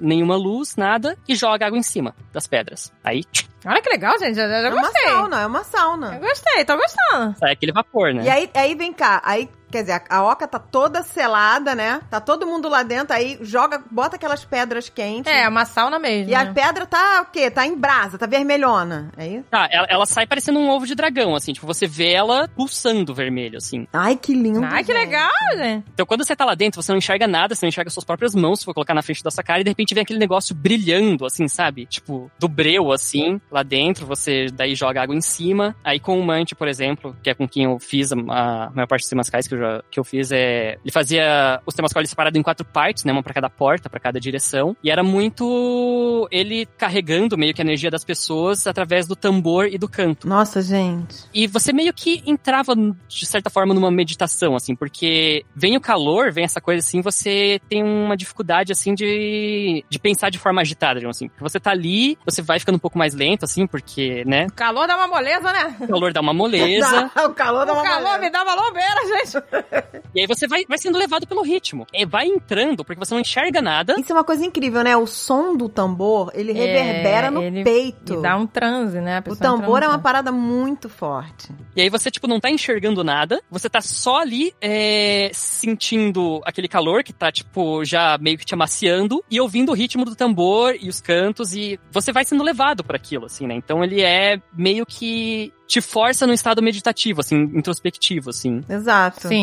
nenhuma 0.00 0.36
luz, 0.36 0.76
nada, 0.76 1.16
e 1.26 1.34
joga 1.34 1.66
água 1.66 1.78
em 1.78 1.82
cima 1.82 2.09
das 2.32 2.46
pedras. 2.46 2.92
Aí, 3.04 3.22
Olha 3.66 3.82
que 3.82 3.90
legal, 3.90 4.18
gente. 4.18 4.38
Eu, 4.38 4.46
eu 4.46 4.52
É 4.66 4.70
uma 4.70 4.80
gostei. 4.82 5.02
sauna, 5.08 5.40
é 5.42 5.46
uma 5.46 5.58
Eu 5.58 5.64
sauna. 5.64 6.18
gostei, 6.18 6.64
tô 6.64 6.76
gostando. 6.76 7.36
sai 7.38 7.52
aquele 7.52 7.72
vapor, 7.72 8.14
né? 8.14 8.24
E 8.24 8.28
aí, 8.30 8.50
aí 8.54 8.74
vem 8.74 8.92
cá, 8.92 9.20
aí, 9.24 9.50
quer 9.70 9.82
dizer, 9.82 10.02
a, 10.08 10.16
a 10.18 10.24
oca 10.24 10.46
tá 10.46 10.58
toda 10.58 11.02
selada, 11.02 11.74
né? 11.74 12.00
Tá 12.10 12.20
todo 12.20 12.46
mundo 12.46 12.68
lá 12.68 12.82
dentro, 12.82 13.14
aí 13.14 13.38
joga, 13.42 13.82
bota 13.90 14.16
aquelas 14.16 14.44
pedras 14.44 14.88
quentes. 14.88 15.32
É, 15.32 15.48
uma 15.48 15.64
sauna 15.64 15.98
mesmo. 15.98 16.30
E 16.30 16.34
a 16.34 16.44
né? 16.44 16.52
pedra 16.52 16.86
tá 16.86 17.22
o 17.22 17.32
quê? 17.32 17.50
Tá 17.50 17.66
em 17.66 17.76
brasa, 17.76 18.18
tá 18.18 18.26
vermelhona. 18.26 19.10
É 19.16 19.26
isso? 19.26 19.44
Tá, 19.50 19.68
ela, 19.70 19.86
ela 19.88 20.06
sai 20.06 20.26
parecendo 20.26 20.58
um 20.58 20.68
ovo 20.68 20.86
de 20.86 20.94
dragão, 20.94 21.34
assim, 21.34 21.52
tipo, 21.52 21.66
você 21.66 21.86
vê 21.86 22.12
ela 22.12 22.48
pulsando 22.48 23.14
vermelho, 23.14 23.58
assim. 23.58 23.86
Ai, 23.92 24.16
que 24.16 24.34
lindo. 24.34 24.64
Ai, 24.64 24.84
que 24.84 24.92
gente. 24.92 25.04
legal, 25.04 25.30
gente. 25.56 25.84
Então, 25.92 26.06
quando 26.06 26.24
você 26.24 26.34
tá 26.34 26.44
lá 26.44 26.54
dentro, 26.54 26.82
você 26.82 26.92
não 26.92 26.98
enxerga 26.98 27.26
nada, 27.26 27.54
você 27.54 27.64
não 27.64 27.68
enxerga 27.68 27.90
suas 27.90 28.04
próprias 28.04 28.34
mãos, 28.34 28.60
se 28.60 28.64
for 28.64 28.74
colocar 28.74 28.94
na 28.94 29.02
frente 29.02 29.22
da 29.22 29.30
sua 29.30 29.42
cara, 29.42 29.60
e 29.60 29.64
de 29.64 29.70
repente 29.70 29.94
vem 29.94 30.02
aquele 30.02 30.18
negócio 30.18 30.54
brilhando, 30.54 31.24
assim, 31.24 31.48
sabe? 31.48 31.86
Tipo, 31.86 32.30
do 32.38 32.48
breu, 32.48 32.92
assim, 32.92 33.40
lá 33.50 33.62
dentro, 33.62 34.06
você 34.06 34.46
daí 34.52 34.74
joga 34.74 35.02
água 35.02 35.14
em 35.14 35.20
cima. 35.20 35.76
Aí 35.84 36.00
com 36.00 36.18
o 36.18 36.24
Mante, 36.24 36.54
por 36.54 36.68
exemplo, 36.68 37.16
que 37.22 37.30
é 37.30 37.34
com 37.34 37.48
quem 37.48 37.64
eu 37.64 37.78
fiz 37.78 38.12
a, 38.12 38.16
a 38.16 38.70
maior 38.70 38.86
parte 38.86 39.02
dos 39.02 39.10
temascais 39.10 39.46
que 39.46 39.54
eu, 39.54 39.59
já, 39.60 39.82
que 39.90 39.98
eu 40.00 40.04
fiz, 40.04 40.30
é... 40.32 40.78
Ele 40.82 40.92
fazia 40.92 41.60
os 41.66 41.74
temascais 41.74 42.08
separados 42.08 42.38
em 42.38 42.42
quatro 42.42 42.64
partes, 42.64 43.04
né? 43.04 43.12
Uma 43.12 43.22
pra 43.22 43.34
cada 43.34 43.48
porta, 43.50 43.88
pra 43.88 44.00
cada 44.00 44.18
direção. 44.20 44.76
E 44.82 44.90
era 44.90 45.02
muito 45.02 46.28
ele 46.30 46.66
carregando 46.78 47.36
meio 47.36 47.54
que 47.54 47.60
a 47.60 47.64
energia 47.64 47.90
das 47.90 48.04
pessoas 48.04 48.66
através 48.66 49.06
do 49.06 49.16
tambor 49.16 49.66
e 49.66 49.78
do 49.78 49.88
canto. 49.88 50.28
Nossa, 50.28 50.60
gente. 50.62 51.24
E 51.34 51.46
você 51.46 51.72
meio 51.72 51.92
que 51.92 52.22
entrava, 52.26 52.74
de 52.74 53.26
certa 53.26 53.50
forma, 53.50 53.74
numa 53.74 53.90
meditação, 53.90 54.54
assim, 54.54 54.74
porque 54.74 55.44
vem 55.54 55.76
o 55.76 55.80
calor, 55.80 56.32
vem 56.32 56.44
essa 56.44 56.60
coisa 56.60 56.80
assim, 56.80 57.00
você 57.00 57.60
tem 57.68 57.82
uma 57.82 58.16
dificuldade, 58.16 58.72
assim, 58.72 58.94
de, 58.94 59.84
de 59.88 59.98
pensar 59.98 60.30
de 60.30 60.38
forma 60.38 60.60
agitada, 60.60 60.94
digamos 61.00 61.16
assim. 61.16 61.30
Você 61.40 61.58
tá 61.60 61.70
ali, 61.70 62.18
você 62.24 62.42
vai 62.42 62.58
ficando 62.58 62.76
um 62.76 62.80
pouco 62.80 62.98
mais 62.98 63.14
lento, 63.14 63.44
assim, 63.44 63.66
porque, 63.66 64.24
né, 64.26 64.46
O 64.46 64.52
calor 64.52 64.86
dá 64.86 64.96
uma 64.96 65.06
moleza, 65.06 65.52
né? 65.52 65.76
o 65.80 65.86
calor 65.88 66.12
dá 66.12 66.20
uma 66.20 66.32
moleza. 66.34 67.10
o 67.26 67.30
calor 67.30 67.66
dá 67.66 67.72
O 67.72 67.76
uma 67.76 67.82
calor 67.84 68.02
moleza. 68.02 68.18
me 68.20 68.30
dá 68.30 68.42
uma 68.42 68.54
lombeira, 68.54 69.00
gente. 69.06 69.42
e 70.14 70.20
aí 70.20 70.26
você 70.26 70.46
vai, 70.46 70.64
vai 70.68 70.78
sendo 70.78 70.98
levado 70.98 71.26
pelo 71.26 71.42
ritmo. 71.42 71.86
E 71.92 72.04
vai 72.06 72.26
entrando, 72.26 72.84
porque 72.84 72.98
você 72.98 73.14
não 73.14 73.20
enxerga 73.20 73.60
nada. 73.62 73.94
Isso 73.98 74.12
é 74.12 74.14
uma 74.14 74.24
coisa 74.24 74.44
incrível, 74.44 74.82
né? 74.82 74.96
O 74.96 75.06
som 75.06 75.56
do 75.56 75.68
tambor, 75.68 76.30
ele 76.34 76.52
reverbera 76.52 77.30
no 77.30 77.42
É, 77.42 77.46
ele- 77.46 77.64
peito. 77.64 78.14
E 78.14 78.22
dá 78.22 78.36
um 78.36 78.46
transe, 78.46 79.00
né? 79.00 79.22
O 79.28 79.36
tambor 79.36 79.82
é 79.82 79.86
no 79.86 79.92
uma 79.92 79.98
parada 79.98 80.32
muito 80.32 80.88
forte. 80.88 81.48
E 81.76 81.80
aí 81.82 81.88
você, 81.88 82.10
tipo, 82.10 82.26
não 82.26 82.40
tá 82.40 82.50
enxergando 82.50 83.02
nada. 83.04 83.40
Você 83.50 83.68
tá 83.68 83.80
só 83.80 84.18
ali 84.18 84.52
é, 84.60 85.30
sentindo 85.32 86.40
aquele 86.44 86.68
calor 86.68 87.02
que 87.02 87.12
tá, 87.12 87.30
tipo, 87.30 87.84
já 87.84 88.18
meio 88.18 88.38
que 88.38 88.44
te 88.44 88.54
amaciando. 88.54 89.22
E 89.30 89.40
ouvindo 89.40 89.70
o 89.70 89.74
ritmo 89.74 90.04
do 90.04 90.14
tambor 90.16 90.74
e 90.80 90.88
os 90.88 91.00
cantos. 91.00 91.52
E 91.54 91.78
você 91.90 92.12
vai 92.12 92.24
sendo 92.24 92.42
levado 92.42 92.82
por 92.82 92.94
aquilo, 92.96 93.26
assim, 93.26 93.46
né? 93.46 93.54
Então 93.54 93.84
ele 93.84 94.00
é 94.02 94.40
meio 94.56 94.84
que 94.86 95.52
te 95.66 95.80
força 95.80 96.26
num 96.26 96.32
estado 96.32 96.60
meditativo, 96.60 97.20
assim, 97.20 97.36
introspectivo, 97.54 98.30
assim. 98.30 98.60
Exato. 98.68 99.28
Sim. 99.28 99.39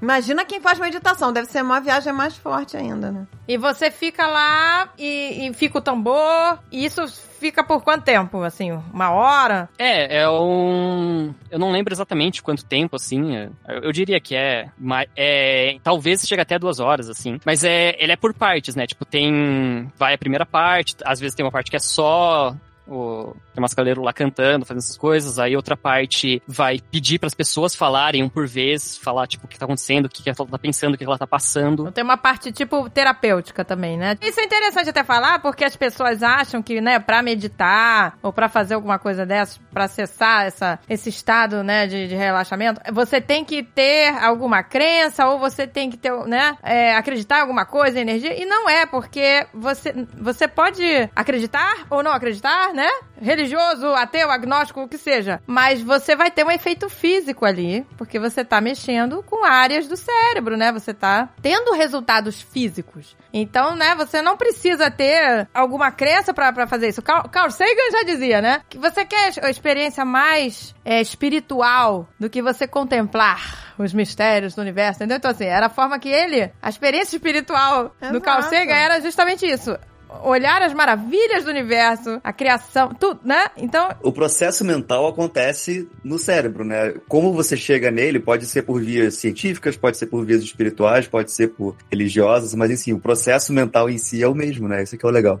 Imagina 0.00 0.44
quem 0.44 0.60
faz 0.60 0.78
meditação, 0.78 1.32
deve 1.32 1.48
ser 1.48 1.60
uma 1.62 1.80
viagem 1.80 2.12
mais 2.12 2.36
forte 2.36 2.76
ainda, 2.76 3.10
né? 3.10 3.26
E 3.48 3.56
você 3.56 3.90
fica 3.90 4.28
lá 4.28 4.88
e, 4.96 5.48
e 5.48 5.52
fica 5.54 5.78
o 5.78 5.82
tambor. 5.82 6.58
E 6.70 6.84
isso 6.84 7.04
fica 7.40 7.64
por 7.64 7.82
quanto 7.82 8.04
tempo? 8.04 8.40
Assim, 8.44 8.70
uma 8.92 9.10
hora? 9.10 9.68
É, 9.76 10.20
é 10.20 10.30
um. 10.30 11.34
Eu 11.50 11.58
não 11.58 11.72
lembro 11.72 11.92
exatamente 11.92 12.42
quanto 12.44 12.64
tempo, 12.64 12.94
assim. 12.94 13.36
é- 13.36 13.50
Eu, 13.66 13.82
eu 13.84 13.92
diria 13.92 14.20
que 14.20 14.36
é, 14.36 14.68
é. 15.16 15.78
Talvez 15.82 16.22
chega 16.24 16.42
até 16.42 16.60
duas 16.60 16.78
horas, 16.78 17.08
assim. 17.08 17.40
Mas 17.44 17.64
é, 17.64 17.96
ele 17.98 18.12
é 18.12 18.16
por 18.16 18.32
partes, 18.32 18.76
né? 18.76 18.86
Tipo, 18.86 19.04
tem. 19.04 19.90
Vai 19.96 20.14
a 20.14 20.18
primeira 20.18 20.46
parte, 20.46 20.94
às 21.04 21.18
vezes 21.18 21.34
tem 21.34 21.44
uma 21.44 21.50
parte 21.52 21.70
que 21.72 21.76
é 21.76 21.80
só. 21.80 22.54
O 22.88 23.34
mascaleiro 23.60 24.02
lá 24.02 24.12
cantando, 24.12 24.64
fazendo 24.64 24.82
essas 24.82 24.96
coisas, 24.96 25.38
aí 25.38 25.56
outra 25.56 25.76
parte 25.76 26.42
vai 26.46 26.80
pedir 26.90 27.18
pras 27.18 27.34
pessoas 27.34 27.74
falarem 27.74 28.22
um 28.22 28.28
por 28.28 28.46
vez, 28.46 28.96
falar 28.96 29.26
tipo 29.26 29.46
o 29.46 29.48
que 29.48 29.58
tá 29.58 29.64
acontecendo, 29.64 30.06
o 30.06 30.08
que, 30.08 30.28
ela 30.28 30.36
tá 30.48 30.58
pensando, 30.58 30.94
o 30.94 30.98
que 30.98 31.04
ela 31.04 31.18
tá 31.18 31.26
passando. 31.26 31.90
Tem 31.92 32.04
uma 32.04 32.16
parte 32.16 32.52
tipo 32.52 32.88
terapêutica 32.88 33.64
também, 33.64 33.96
né? 33.96 34.16
Isso 34.22 34.40
é 34.40 34.44
interessante 34.44 34.90
até 34.90 35.04
falar, 35.04 35.40
porque 35.40 35.64
as 35.64 35.76
pessoas 35.76 36.22
acham 36.22 36.62
que, 36.62 36.80
né, 36.80 36.98
pra 36.98 37.22
meditar 37.22 38.16
ou 38.22 38.32
pra 38.32 38.48
fazer 38.48 38.74
alguma 38.74 38.98
coisa 38.98 39.26
dessas, 39.26 39.58
pra 39.72 39.84
acessar 39.84 40.46
essa, 40.46 40.78
esse 40.88 41.08
estado, 41.08 41.62
né, 41.62 41.86
de, 41.86 42.08
de 42.08 42.14
relaxamento, 42.14 42.80
você 42.92 43.20
tem 43.20 43.44
que 43.44 43.62
ter 43.62 44.08
alguma 44.22 44.62
crença 44.62 45.26
ou 45.26 45.38
você 45.38 45.66
tem 45.66 45.90
que 45.90 45.96
ter, 45.96 46.12
né, 46.26 46.56
é, 46.62 46.94
acreditar 46.96 47.38
em 47.38 47.42
alguma 47.42 47.66
coisa, 47.66 48.00
energia. 48.00 48.40
E 48.40 48.44
não 48.44 48.68
é, 48.68 48.86
porque 48.86 49.46
você, 49.52 49.92
você 50.16 50.46
pode 50.46 50.84
acreditar 51.14 51.86
ou 51.90 52.02
não 52.02 52.12
acreditar, 52.12 52.72
né? 52.78 52.88
Religioso, 53.20 53.88
ateu, 53.88 54.30
agnóstico, 54.30 54.80
o 54.80 54.88
que 54.88 54.96
seja. 54.96 55.42
Mas 55.44 55.82
você 55.82 56.14
vai 56.14 56.30
ter 56.30 56.46
um 56.46 56.50
efeito 56.50 56.88
físico 56.88 57.44
ali, 57.44 57.84
porque 57.96 58.20
você 58.20 58.44
tá 58.44 58.60
mexendo 58.60 59.20
com 59.24 59.44
áreas 59.44 59.88
do 59.88 59.96
cérebro, 59.96 60.56
né? 60.56 60.70
Você 60.70 60.94
tá 60.94 61.28
tendo 61.42 61.72
resultados 61.72 62.40
físicos. 62.40 63.16
Então, 63.32 63.74
né, 63.74 63.96
você 63.96 64.22
não 64.22 64.36
precisa 64.36 64.92
ter 64.92 65.48
alguma 65.52 65.90
crença 65.90 66.32
pra 66.32 66.68
fazer 66.68 66.90
isso. 66.90 67.02
Carl, 67.02 67.28
Carl 67.28 67.50
Sagan 67.50 67.90
já 67.90 68.04
dizia, 68.04 68.40
né? 68.40 68.62
Que 68.68 68.78
você 68.78 69.04
quer 69.04 69.32
a 69.42 69.50
experiência 69.50 70.04
mais 70.04 70.72
é, 70.84 71.00
espiritual 71.00 72.08
do 72.18 72.30
que 72.30 72.40
você 72.40 72.68
contemplar 72.68 73.74
os 73.76 73.92
mistérios 73.92 74.54
do 74.54 74.62
universo, 74.62 75.00
entendeu? 75.00 75.16
Então, 75.16 75.32
assim, 75.32 75.46
era 75.46 75.66
a 75.66 75.70
forma 75.70 75.98
que 75.98 76.08
ele, 76.08 76.52
a 76.62 76.68
experiência 76.68 77.16
espiritual 77.16 77.92
do 78.12 78.20
Carl 78.20 78.38
Exato. 78.38 78.54
Sagan 78.54 78.74
era 78.74 79.00
justamente 79.00 79.44
isso. 79.44 79.76
Olhar 80.24 80.62
as 80.62 80.72
maravilhas 80.72 81.44
do 81.44 81.50
universo, 81.50 82.20
a 82.24 82.32
criação, 82.32 82.94
tudo, 82.94 83.20
né? 83.24 83.46
Então, 83.56 83.88
O 84.02 84.12
processo 84.12 84.64
mental 84.64 85.06
acontece 85.06 85.88
no 86.02 86.18
cérebro, 86.18 86.64
né? 86.64 86.94
Como 87.08 87.32
você 87.32 87.56
chega 87.56 87.90
nele 87.90 88.18
pode 88.18 88.46
ser 88.46 88.62
por 88.62 88.80
vias 88.80 89.14
científicas, 89.14 89.76
pode 89.76 89.96
ser 89.96 90.06
por 90.06 90.24
vias 90.24 90.42
espirituais, 90.42 91.06
pode 91.06 91.30
ser 91.32 91.48
por 91.48 91.76
religiosas, 91.90 92.54
mas 92.54 92.70
enfim, 92.70 92.92
o 92.92 93.00
processo 93.00 93.52
mental 93.52 93.88
em 93.90 93.98
si 93.98 94.22
é 94.22 94.28
o 94.28 94.34
mesmo, 94.34 94.66
né? 94.66 94.82
Isso 94.82 94.96
que 94.96 95.04
é 95.04 95.08
o 95.08 95.12
legal. 95.12 95.36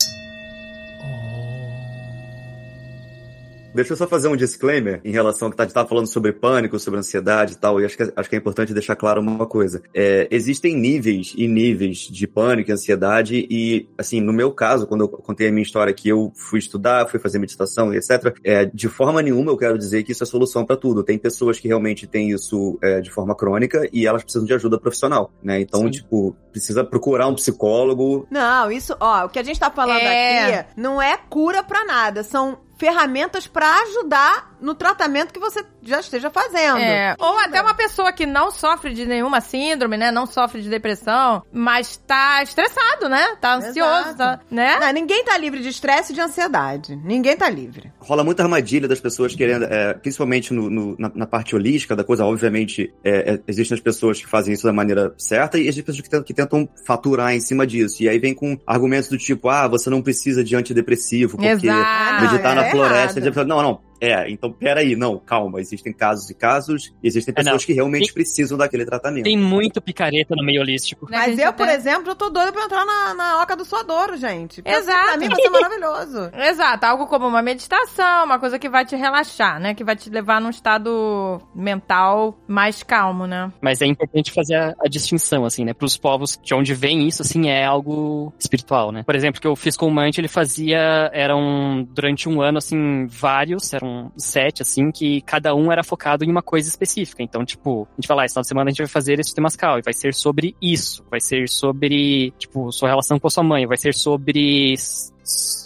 Deixa 3.78 3.92
eu 3.92 3.96
só 3.96 4.08
fazer 4.08 4.26
um 4.26 4.34
disclaimer 4.34 5.00
em 5.04 5.12
relação 5.12 5.46
ao 5.46 5.52
que 5.54 5.60
a 5.60 5.64
gente 5.64 5.70
estava 5.70 5.88
falando 5.88 6.08
sobre 6.08 6.32
pânico, 6.32 6.80
sobre 6.80 6.98
ansiedade 6.98 7.52
e 7.52 7.56
tal, 7.56 7.80
e 7.80 7.84
acho 7.84 7.96
que, 7.96 8.12
acho 8.16 8.28
que 8.28 8.34
é 8.34 8.38
importante 8.38 8.74
deixar 8.74 8.96
claro 8.96 9.20
uma 9.20 9.46
coisa. 9.46 9.80
É, 9.94 10.26
existem 10.32 10.76
níveis 10.76 11.32
e 11.36 11.46
níveis 11.46 11.98
de 11.98 12.26
pânico 12.26 12.70
e 12.70 12.72
ansiedade, 12.72 13.46
e, 13.48 13.88
assim, 13.96 14.20
no 14.20 14.32
meu 14.32 14.50
caso, 14.50 14.84
quando 14.84 15.02
eu 15.02 15.08
contei 15.08 15.46
a 15.46 15.52
minha 15.52 15.62
história 15.62 15.94
que 15.94 16.08
eu 16.08 16.32
fui 16.34 16.58
estudar, 16.58 17.08
fui 17.08 17.20
fazer 17.20 17.38
meditação 17.38 17.94
e 17.94 17.98
etc., 17.98 18.36
é, 18.42 18.64
de 18.64 18.88
forma 18.88 19.22
nenhuma 19.22 19.52
eu 19.52 19.56
quero 19.56 19.78
dizer 19.78 20.02
que 20.02 20.10
isso 20.10 20.24
é 20.24 20.26
solução 20.26 20.66
para 20.66 20.76
tudo. 20.76 21.04
Tem 21.04 21.16
pessoas 21.16 21.60
que 21.60 21.68
realmente 21.68 22.04
têm 22.04 22.30
isso 22.30 22.76
é, 22.82 23.00
de 23.00 23.12
forma 23.12 23.36
crônica 23.36 23.88
e 23.92 24.08
elas 24.08 24.24
precisam 24.24 24.44
de 24.44 24.54
ajuda 24.54 24.76
profissional, 24.80 25.30
né? 25.40 25.60
Então, 25.60 25.82
Sim. 25.82 25.90
tipo, 25.90 26.36
precisa 26.50 26.82
procurar 26.82 27.28
um 27.28 27.34
psicólogo, 27.36 28.26
Não, 28.28 28.72
isso, 28.72 28.96
ó, 28.98 29.26
o 29.26 29.28
que 29.28 29.38
a 29.38 29.44
gente 29.44 29.60
tá 29.60 29.70
falando 29.70 30.00
É. 30.00 30.58
aqui 30.58 30.68
não 30.76 31.00
é 31.00 31.16
cura 31.16 31.62
pra 31.62 31.84
nada, 31.84 32.24
são 32.24 32.66
ferramentas 32.78 33.46
pra 33.46 33.82
ajudar 33.82 34.56
no 34.60 34.74
tratamento 34.74 35.32
que 35.32 35.38
você 35.38 35.64
já 35.82 36.00
esteja 36.00 36.30
fazendo. 36.30 36.78
É, 36.78 37.14
ou 37.18 37.38
até 37.38 37.60
uma 37.62 37.74
pessoa 37.74 38.12
que 38.12 38.26
não 38.26 38.50
sofre 38.50 38.92
de 38.92 39.06
nenhuma 39.06 39.40
síndrome, 39.40 39.96
né? 39.96 40.10
Não 40.10 40.26
sofre 40.26 40.60
de 40.62 40.68
depressão, 40.68 41.42
mas 41.52 41.96
tá 41.96 42.42
estressado, 42.42 43.08
né? 43.08 43.36
Tá 43.40 43.54
ansioso, 43.56 44.10
Exato. 44.10 44.16
tá, 44.16 44.40
né? 44.50 44.78
Não, 44.80 44.92
ninguém 44.92 45.24
tá 45.24 45.36
livre 45.38 45.60
de 45.60 45.68
estresse 45.68 46.12
e 46.12 46.14
de 46.14 46.20
ansiedade. 46.20 46.96
Ninguém 46.96 47.36
tá 47.36 47.48
livre. 47.48 47.92
rola 48.00 48.24
muita 48.24 48.42
armadilha 48.42 48.88
das 48.88 49.00
pessoas 49.00 49.34
querendo, 49.34 49.64
é, 49.64 49.92
principalmente 49.94 50.52
no- 50.54 50.70
no- 50.70 50.96
na, 50.98 51.10
na 51.14 51.26
parte 51.26 51.54
holística 51.54 51.94
da 51.94 52.02
coisa, 52.02 52.24
obviamente, 52.24 52.92
é, 53.04 53.34
é, 53.34 53.40
existem 53.46 53.74
as 53.76 53.80
pessoas 53.82 54.18
que 54.20 54.26
fazem 54.26 54.54
isso 54.54 54.64
da 54.66 54.72
maneira 54.72 55.12
certa 55.18 55.58
e 55.58 55.62
existem 55.62 55.84
pessoas 55.84 56.02
que 56.02 56.08
tentam, 56.10 56.24
que 56.24 56.34
tentam 56.34 56.68
faturar 56.86 57.32
em 57.34 57.40
cima 57.40 57.66
disso. 57.66 58.02
E 58.02 58.08
aí 58.08 58.18
vem 58.18 58.34
com 58.34 58.58
argumentos 58.66 59.08
do 59.08 59.18
tipo, 59.18 59.48
ah, 59.48 59.68
você 59.68 59.88
não 59.90 60.00
precisa 60.02 60.42
de 60.42 60.56
antidepressivo, 60.56 61.36
porque 61.36 61.46
Exato. 61.48 62.22
meditar 62.22 62.54
na 62.56 62.67
floresta... 62.70 63.20
errado. 63.20 63.46
Não, 63.46 63.62
não, 63.62 63.80
é, 64.00 64.30
então 64.30 64.52
peraí, 64.52 64.94
não, 64.96 65.18
calma, 65.18 65.60
existem 65.60 65.92
casos 65.92 66.28
e 66.30 66.34
casos, 66.34 66.92
e 67.02 67.08
existem 67.08 67.32
É, 67.36 67.40
não. 67.40 67.44
pessoas 67.44 67.64
que 67.64 67.72
realmente 67.72 68.06
Tem- 68.06 68.14
precisam 68.14 68.56
daquele 68.58 68.84
tratamento. 68.84 69.24
Tem 69.24 69.36
muito 69.36 69.80
picareta 69.80 70.34
no 70.36 70.44
meio 70.44 70.60
holístico. 70.60 71.10
Né, 71.10 71.18
Mas 71.18 71.38
eu, 71.38 71.52
por 71.52 71.64
até- 71.64 71.74
exemplo, 71.76 72.10
eu 72.10 72.14
tô 72.16 72.30
doida 72.30 72.52
pra 72.52 72.64
entrar 72.64 72.84
na, 72.84 73.14
na 73.14 73.42
Oca 73.42 73.56
do 73.56 73.64
Suadouro, 73.64 74.16
gente. 74.16 74.62
Porque 74.62 74.76
Exato. 74.76 75.06
Pra 75.08 75.16
mim 75.16 75.28
vai 75.28 75.40
ser 75.40 75.50
maravilhoso. 75.50 76.30
Exato, 76.34 76.84
algo 76.86 77.06
como 77.06 77.26
uma 77.26 77.42
meditação, 77.42 78.24
uma 78.24 78.38
coisa 78.38 78.58
que 78.58 78.68
vai 78.68 78.84
te 78.84 78.96
relaxar, 78.96 79.60
né? 79.60 79.74
Que 79.74 79.84
vai 79.84 79.96
te 79.96 80.08
levar 80.10 80.40
num 80.40 80.50
estado 80.50 81.40
mental 81.54 82.38
mais 82.46 82.82
calmo, 82.82 83.26
né? 83.26 83.52
Mas 83.60 83.80
é 83.82 83.86
importante 83.86 84.32
fazer 84.32 84.54
a, 84.56 84.74
a 84.84 84.88
distinção, 84.88 85.44
assim, 85.44 85.64
né? 85.64 85.72
Pros 85.74 85.96
povos 85.96 86.38
de 86.42 86.54
onde 86.54 86.74
vem 86.74 87.06
isso, 87.06 87.22
assim, 87.22 87.48
é 87.48 87.64
algo 87.64 88.32
espiritual, 88.38 88.92
né? 88.92 89.02
Por 89.02 89.14
exemplo, 89.14 89.40
que 89.40 89.46
eu 89.46 89.56
fiz 89.56 89.76
com 89.76 89.86
o 89.86 89.90
Mante, 89.90 90.20
ele 90.20 90.28
fazia, 90.28 91.10
eram, 91.12 91.86
durante 91.90 92.28
um 92.28 92.40
ano, 92.40 92.58
assim, 92.58 93.06
vários, 93.06 93.72
eram 93.72 93.87
sete, 94.16 94.62
assim, 94.62 94.90
que 94.90 95.20
cada 95.22 95.54
um 95.54 95.70
era 95.70 95.82
focado 95.82 96.24
em 96.24 96.30
uma 96.30 96.42
coisa 96.42 96.68
específica. 96.68 97.22
Então, 97.22 97.44
tipo, 97.44 97.88
a 97.92 97.94
gente 97.96 98.06
fala, 98.06 98.22
ah, 98.22 98.24
esse 98.24 98.34
final 98.34 98.42
de 98.42 98.48
semana 98.48 98.68
a 98.68 98.72
gente 98.72 98.78
vai 98.78 98.88
fazer 98.88 99.18
esse 99.20 99.34
temascal, 99.34 99.78
e 99.78 99.82
vai 99.82 99.92
ser 99.92 100.14
sobre 100.14 100.56
isso, 100.60 101.04
vai 101.10 101.20
ser 101.20 101.48
sobre, 101.48 102.32
tipo, 102.38 102.70
sua 102.72 102.88
relação 102.88 103.18
com 103.18 103.26
a 103.26 103.30
sua 103.30 103.42
mãe, 103.42 103.66
vai 103.66 103.76
ser 103.76 103.94
sobre 103.94 104.74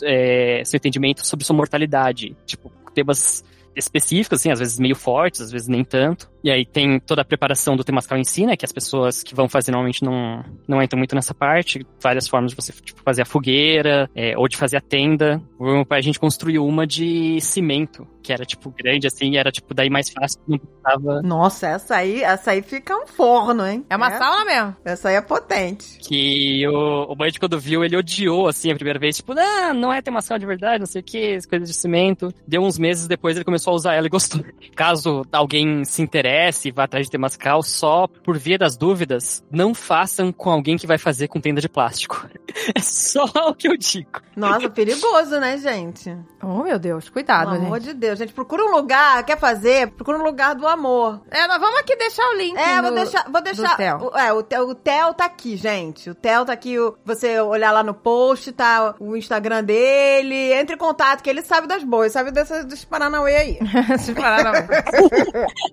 é, 0.02 0.62
seu 0.64 0.76
entendimento 0.76 1.26
sobre 1.26 1.44
sua 1.44 1.56
mortalidade. 1.56 2.36
Tipo, 2.46 2.70
temas 2.94 3.44
específicos, 3.74 4.40
assim, 4.40 4.50
às 4.50 4.58
vezes 4.58 4.78
meio 4.78 4.96
fortes, 4.96 5.40
às 5.40 5.50
vezes 5.50 5.68
nem 5.68 5.84
tanto. 5.84 6.30
E 6.44 6.50
aí 6.50 6.66
tem 6.66 6.98
toda 6.98 7.22
a 7.22 7.24
preparação 7.24 7.76
do 7.76 7.84
temascal 7.84 8.18
em 8.18 8.24
si, 8.24 8.44
né? 8.44 8.56
Que 8.56 8.64
as 8.64 8.72
pessoas 8.72 9.22
que 9.22 9.34
vão 9.34 9.48
fazer 9.48 9.70
normalmente 9.70 10.04
não, 10.04 10.44
não 10.66 10.82
entram 10.82 10.98
muito 10.98 11.14
nessa 11.14 11.32
parte. 11.32 11.86
Várias 12.00 12.26
formas 12.26 12.50
de 12.50 12.56
você 12.56 12.72
tipo, 12.72 13.00
fazer 13.02 13.22
a 13.22 13.24
fogueira, 13.24 14.10
é, 14.14 14.36
ou 14.36 14.48
de 14.48 14.56
fazer 14.56 14.76
a 14.76 14.80
tenda. 14.80 15.40
O 15.58 15.64
meu 15.64 15.86
pai, 15.86 16.00
a 16.00 16.02
gente 16.02 16.18
construiu 16.18 16.66
uma 16.66 16.84
de 16.84 17.40
cimento, 17.40 18.06
que 18.22 18.32
era, 18.32 18.44
tipo, 18.44 18.70
grande, 18.70 19.06
assim, 19.06 19.32
e 19.32 19.36
era, 19.36 19.52
tipo, 19.52 19.72
daí 19.72 19.88
mais 19.88 20.10
fácil, 20.10 20.40
não 20.48 20.58
precisava... 20.58 21.22
Nossa, 21.22 21.68
essa 21.68 21.96
aí, 21.96 22.22
essa 22.22 22.50
aí 22.50 22.62
fica 22.62 22.96
um 22.96 23.06
forno, 23.06 23.64
hein? 23.64 23.84
É 23.88 23.96
uma 23.96 24.10
sauna 24.10 24.44
mesmo. 24.44 24.76
Essa 24.84 25.10
aí 25.10 25.14
é 25.14 25.20
potente. 25.20 25.98
Que 26.00 26.66
o, 26.66 27.12
o 27.12 27.14
Bud, 27.14 27.38
quando 27.38 27.60
viu, 27.60 27.84
ele 27.84 27.96
odiou, 27.96 28.48
assim, 28.48 28.72
a 28.72 28.74
primeira 28.74 28.98
vez. 28.98 29.16
Tipo, 29.16 29.34
não, 29.34 29.74
não 29.74 29.92
é 29.92 30.02
temascal 30.02 30.38
de 30.38 30.46
verdade, 30.46 30.80
não 30.80 30.86
sei 30.86 31.00
o 31.00 31.04
que, 31.04 31.38
coisa 31.48 31.64
de 31.64 31.74
cimento. 31.74 32.34
Deu 32.46 32.62
uns 32.62 32.78
meses 32.78 33.06
depois, 33.06 33.36
ele 33.36 33.44
começou 33.44 33.72
a 33.72 33.76
usar 33.76 33.94
ela 33.94 34.06
e 34.06 34.10
gostou. 34.10 34.44
Caso 34.74 35.24
alguém 35.32 35.84
se 35.84 36.02
interesse 36.02 36.31
e 36.64 36.70
vá 36.70 36.84
atrás 36.84 37.06
de 37.06 37.10
temascal, 37.12 37.62
só 37.62 38.06
por 38.06 38.38
via 38.38 38.56
das 38.56 38.76
dúvidas, 38.76 39.44
não 39.50 39.74
façam 39.74 40.32
com 40.32 40.50
alguém 40.50 40.76
que 40.76 40.86
vai 40.86 40.98
fazer 40.98 41.28
com 41.28 41.40
tenda 41.40 41.60
de 41.60 41.68
plástico. 41.68 42.26
É 42.74 42.80
só 42.80 43.24
o 43.48 43.54
que 43.54 43.68
eu 43.68 43.76
digo. 43.76 44.20
Nossa, 44.36 44.68
perigoso, 44.70 45.38
né, 45.40 45.58
gente? 45.58 46.16
Oh, 46.42 46.62
meu 46.62 46.78
Deus, 46.78 47.08
cuidado, 47.08 47.50
Pelo 47.52 47.66
amor 47.66 47.80
de 47.80 47.92
Deus, 47.92 48.18
gente. 48.18 48.32
Procura 48.32 48.64
um 48.64 48.70
lugar, 48.70 49.22
quer 49.24 49.38
fazer? 49.38 49.88
Procura 49.92 50.18
um 50.18 50.22
lugar 50.22 50.54
do 50.54 50.66
amor. 50.66 51.20
É, 51.30 51.46
nós 51.46 51.58
vamos 51.60 51.78
aqui 51.80 51.94
deixar 51.96 52.24
o 52.30 52.34
link. 52.36 52.56
É, 52.56 52.76
do- 52.76 52.82
vou 52.82 52.92
deixar. 52.94 53.24
Vou 53.30 53.42
deixar 53.42 53.76
Theo. 53.76 54.10
o, 54.12 54.16
é, 54.18 54.32
o, 54.32 54.42
Theo- 54.42 54.68
o 54.70 54.74
Theo 54.74 55.14
tá 55.14 55.24
aqui, 55.26 55.56
gente. 55.56 56.08
O 56.10 56.14
Theo 56.14 56.44
tá 56.44 56.52
aqui. 56.52 56.78
o- 56.78 56.96
você 57.04 57.40
olhar 57.40 57.72
lá 57.72 57.82
no 57.82 57.94
post, 57.94 58.52
tá 58.52 58.94
o 58.98 59.16
Instagram 59.16 59.64
dele. 59.64 60.52
Entre 60.54 60.74
em 60.74 60.78
contato, 60.78 61.22
que 61.22 61.30
ele 61.30 61.42
sabe 61.42 61.66
das 61.66 61.82
boas, 61.84 62.12
sabe 62.12 62.30
dessas, 62.30 62.64
dos 62.64 62.84
Paranauê 62.84 63.34
aí. 63.36 63.58
Se 63.98 64.14
parar, 64.14 64.44
não. 64.44 64.52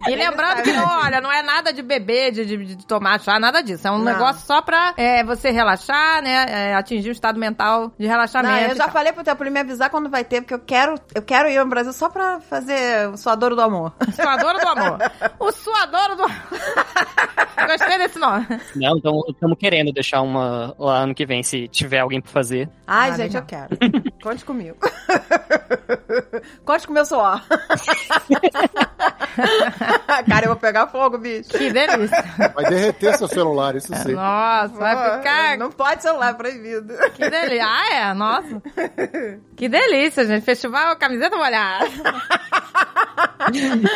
e 0.07 0.15
lembrando 0.15 0.63
que, 0.63 0.71
não, 0.73 0.87
olha, 1.01 1.21
não 1.21 1.31
é 1.31 1.41
nada 1.41 1.71
de 1.71 1.81
beber, 1.81 2.31
de, 2.31 2.45
de, 2.45 2.75
de 2.75 2.85
tomar 2.87 3.19
chá, 3.19 3.39
nada 3.39 3.61
disso. 3.61 3.87
É 3.87 3.91
um 3.91 3.97
Não. 3.99 4.05
negócio 4.05 4.45
só 4.45 4.61
pra 4.61 4.93
é, 4.97 5.23
você 5.23 5.49
relaxar, 5.49 6.21
né? 6.21 6.45
é, 6.49 6.68
atingir 6.73 7.09
um 7.09 7.11
estado 7.11 7.39
mental 7.39 7.91
de 7.97 8.05
relaxamento. 8.07 8.53
Não, 8.53 8.61
eu 8.69 8.75
já 8.75 8.83
tal. 8.85 8.93
falei 8.93 9.13
pro 9.13 9.23
pra 9.23 9.35
ele 9.41 9.49
me 9.49 9.59
avisar 9.59 9.89
quando 9.89 10.09
vai 10.09 10.23
ter, 10.23 10.41
porque 10.41 10.53
eu 10.53 10.59
quero, 10.59 10.95
eu 11.13 11.21
quero 11.21 11.49
ir 11.49 11.57
ao 11.57 11.65
Brasil 11.67 11.93
só 11.93 12.09
pra 12.09 12.39
fazer 12.39 13.09
o 13.09 13.17
suadouro 13.17 13.55
do 13.55 13.61
amor. 13.61 13.93
Suadouro 14.15 14.59
do 14.59 14.67
amor. 14.67 14.97
O 15.39 15.51
suadouro 15.51 16.15
do 16.15 16.23
amor. 16.23 16.35
Gostei 17.67 17.97
desse 17.97 18.19
nome. 18.19 18.45
Não, 18.75 18.97
então 18.97 19.21
estamos 19.29 19.57
querendo 19.57 19.91
deixar 19.91 20.21
uma 20.21 20.73
lá 20.77 20.99
ano 20.99 21.13
que 21.15 21.25
vem, 21.25 21.43
se 21.43 21.67
tiver 21.67 21.99
alguém 21.99 22.19
pra 22.21 22.31
fazer. 22.31 22.69
Ai, 22.87 23.11
Ah, 23.11 23.15
gente, 23.17 23.33
legal. 23.37 23.41
eu 23.41 23.45
quero. 23.47 24.11
Conte 24.21 24.43
comigo. 24.45 24.77
Conte 26.65 26.85
com 26.87 26.91
o 26.91 26.93
meu 26.95 27.05
suor. 27.05 27.41
Cara, 30.27 30.45
eu 30.45 30.49
vou 30.49 30.55
pegar 30.57 30.87
fogo, 30.87 31.17
bicho. 31.17 31.49
Que 31.49 31.71
delícia. 31.71 32.23
Vai 32.53 32.65
derreter 32.65 33.17
seu 33.17 33.27
celular, 33.27 33.75
isso 33.75 33.93
sim. 33.95 34.13
Nossa, 34.13 34.67
vai 34.75 35.17
ficar. 35.17 35.57
Não 35.57 35.71
pode 35.71 36.01
celular 36.01 36.33
Que 37.15 37.29
delícia. 37.29 37.65
Ah, 37.65 37.93
é? 37.93 38.13
Nossa. 38.13 38.61
Que 39.55 39.69
delícia, 39.69 40.25
gente. 40.25 40.43
Festival 40.43 40.97
camiseta 40.97 41.37
molhada. 41.37 41.85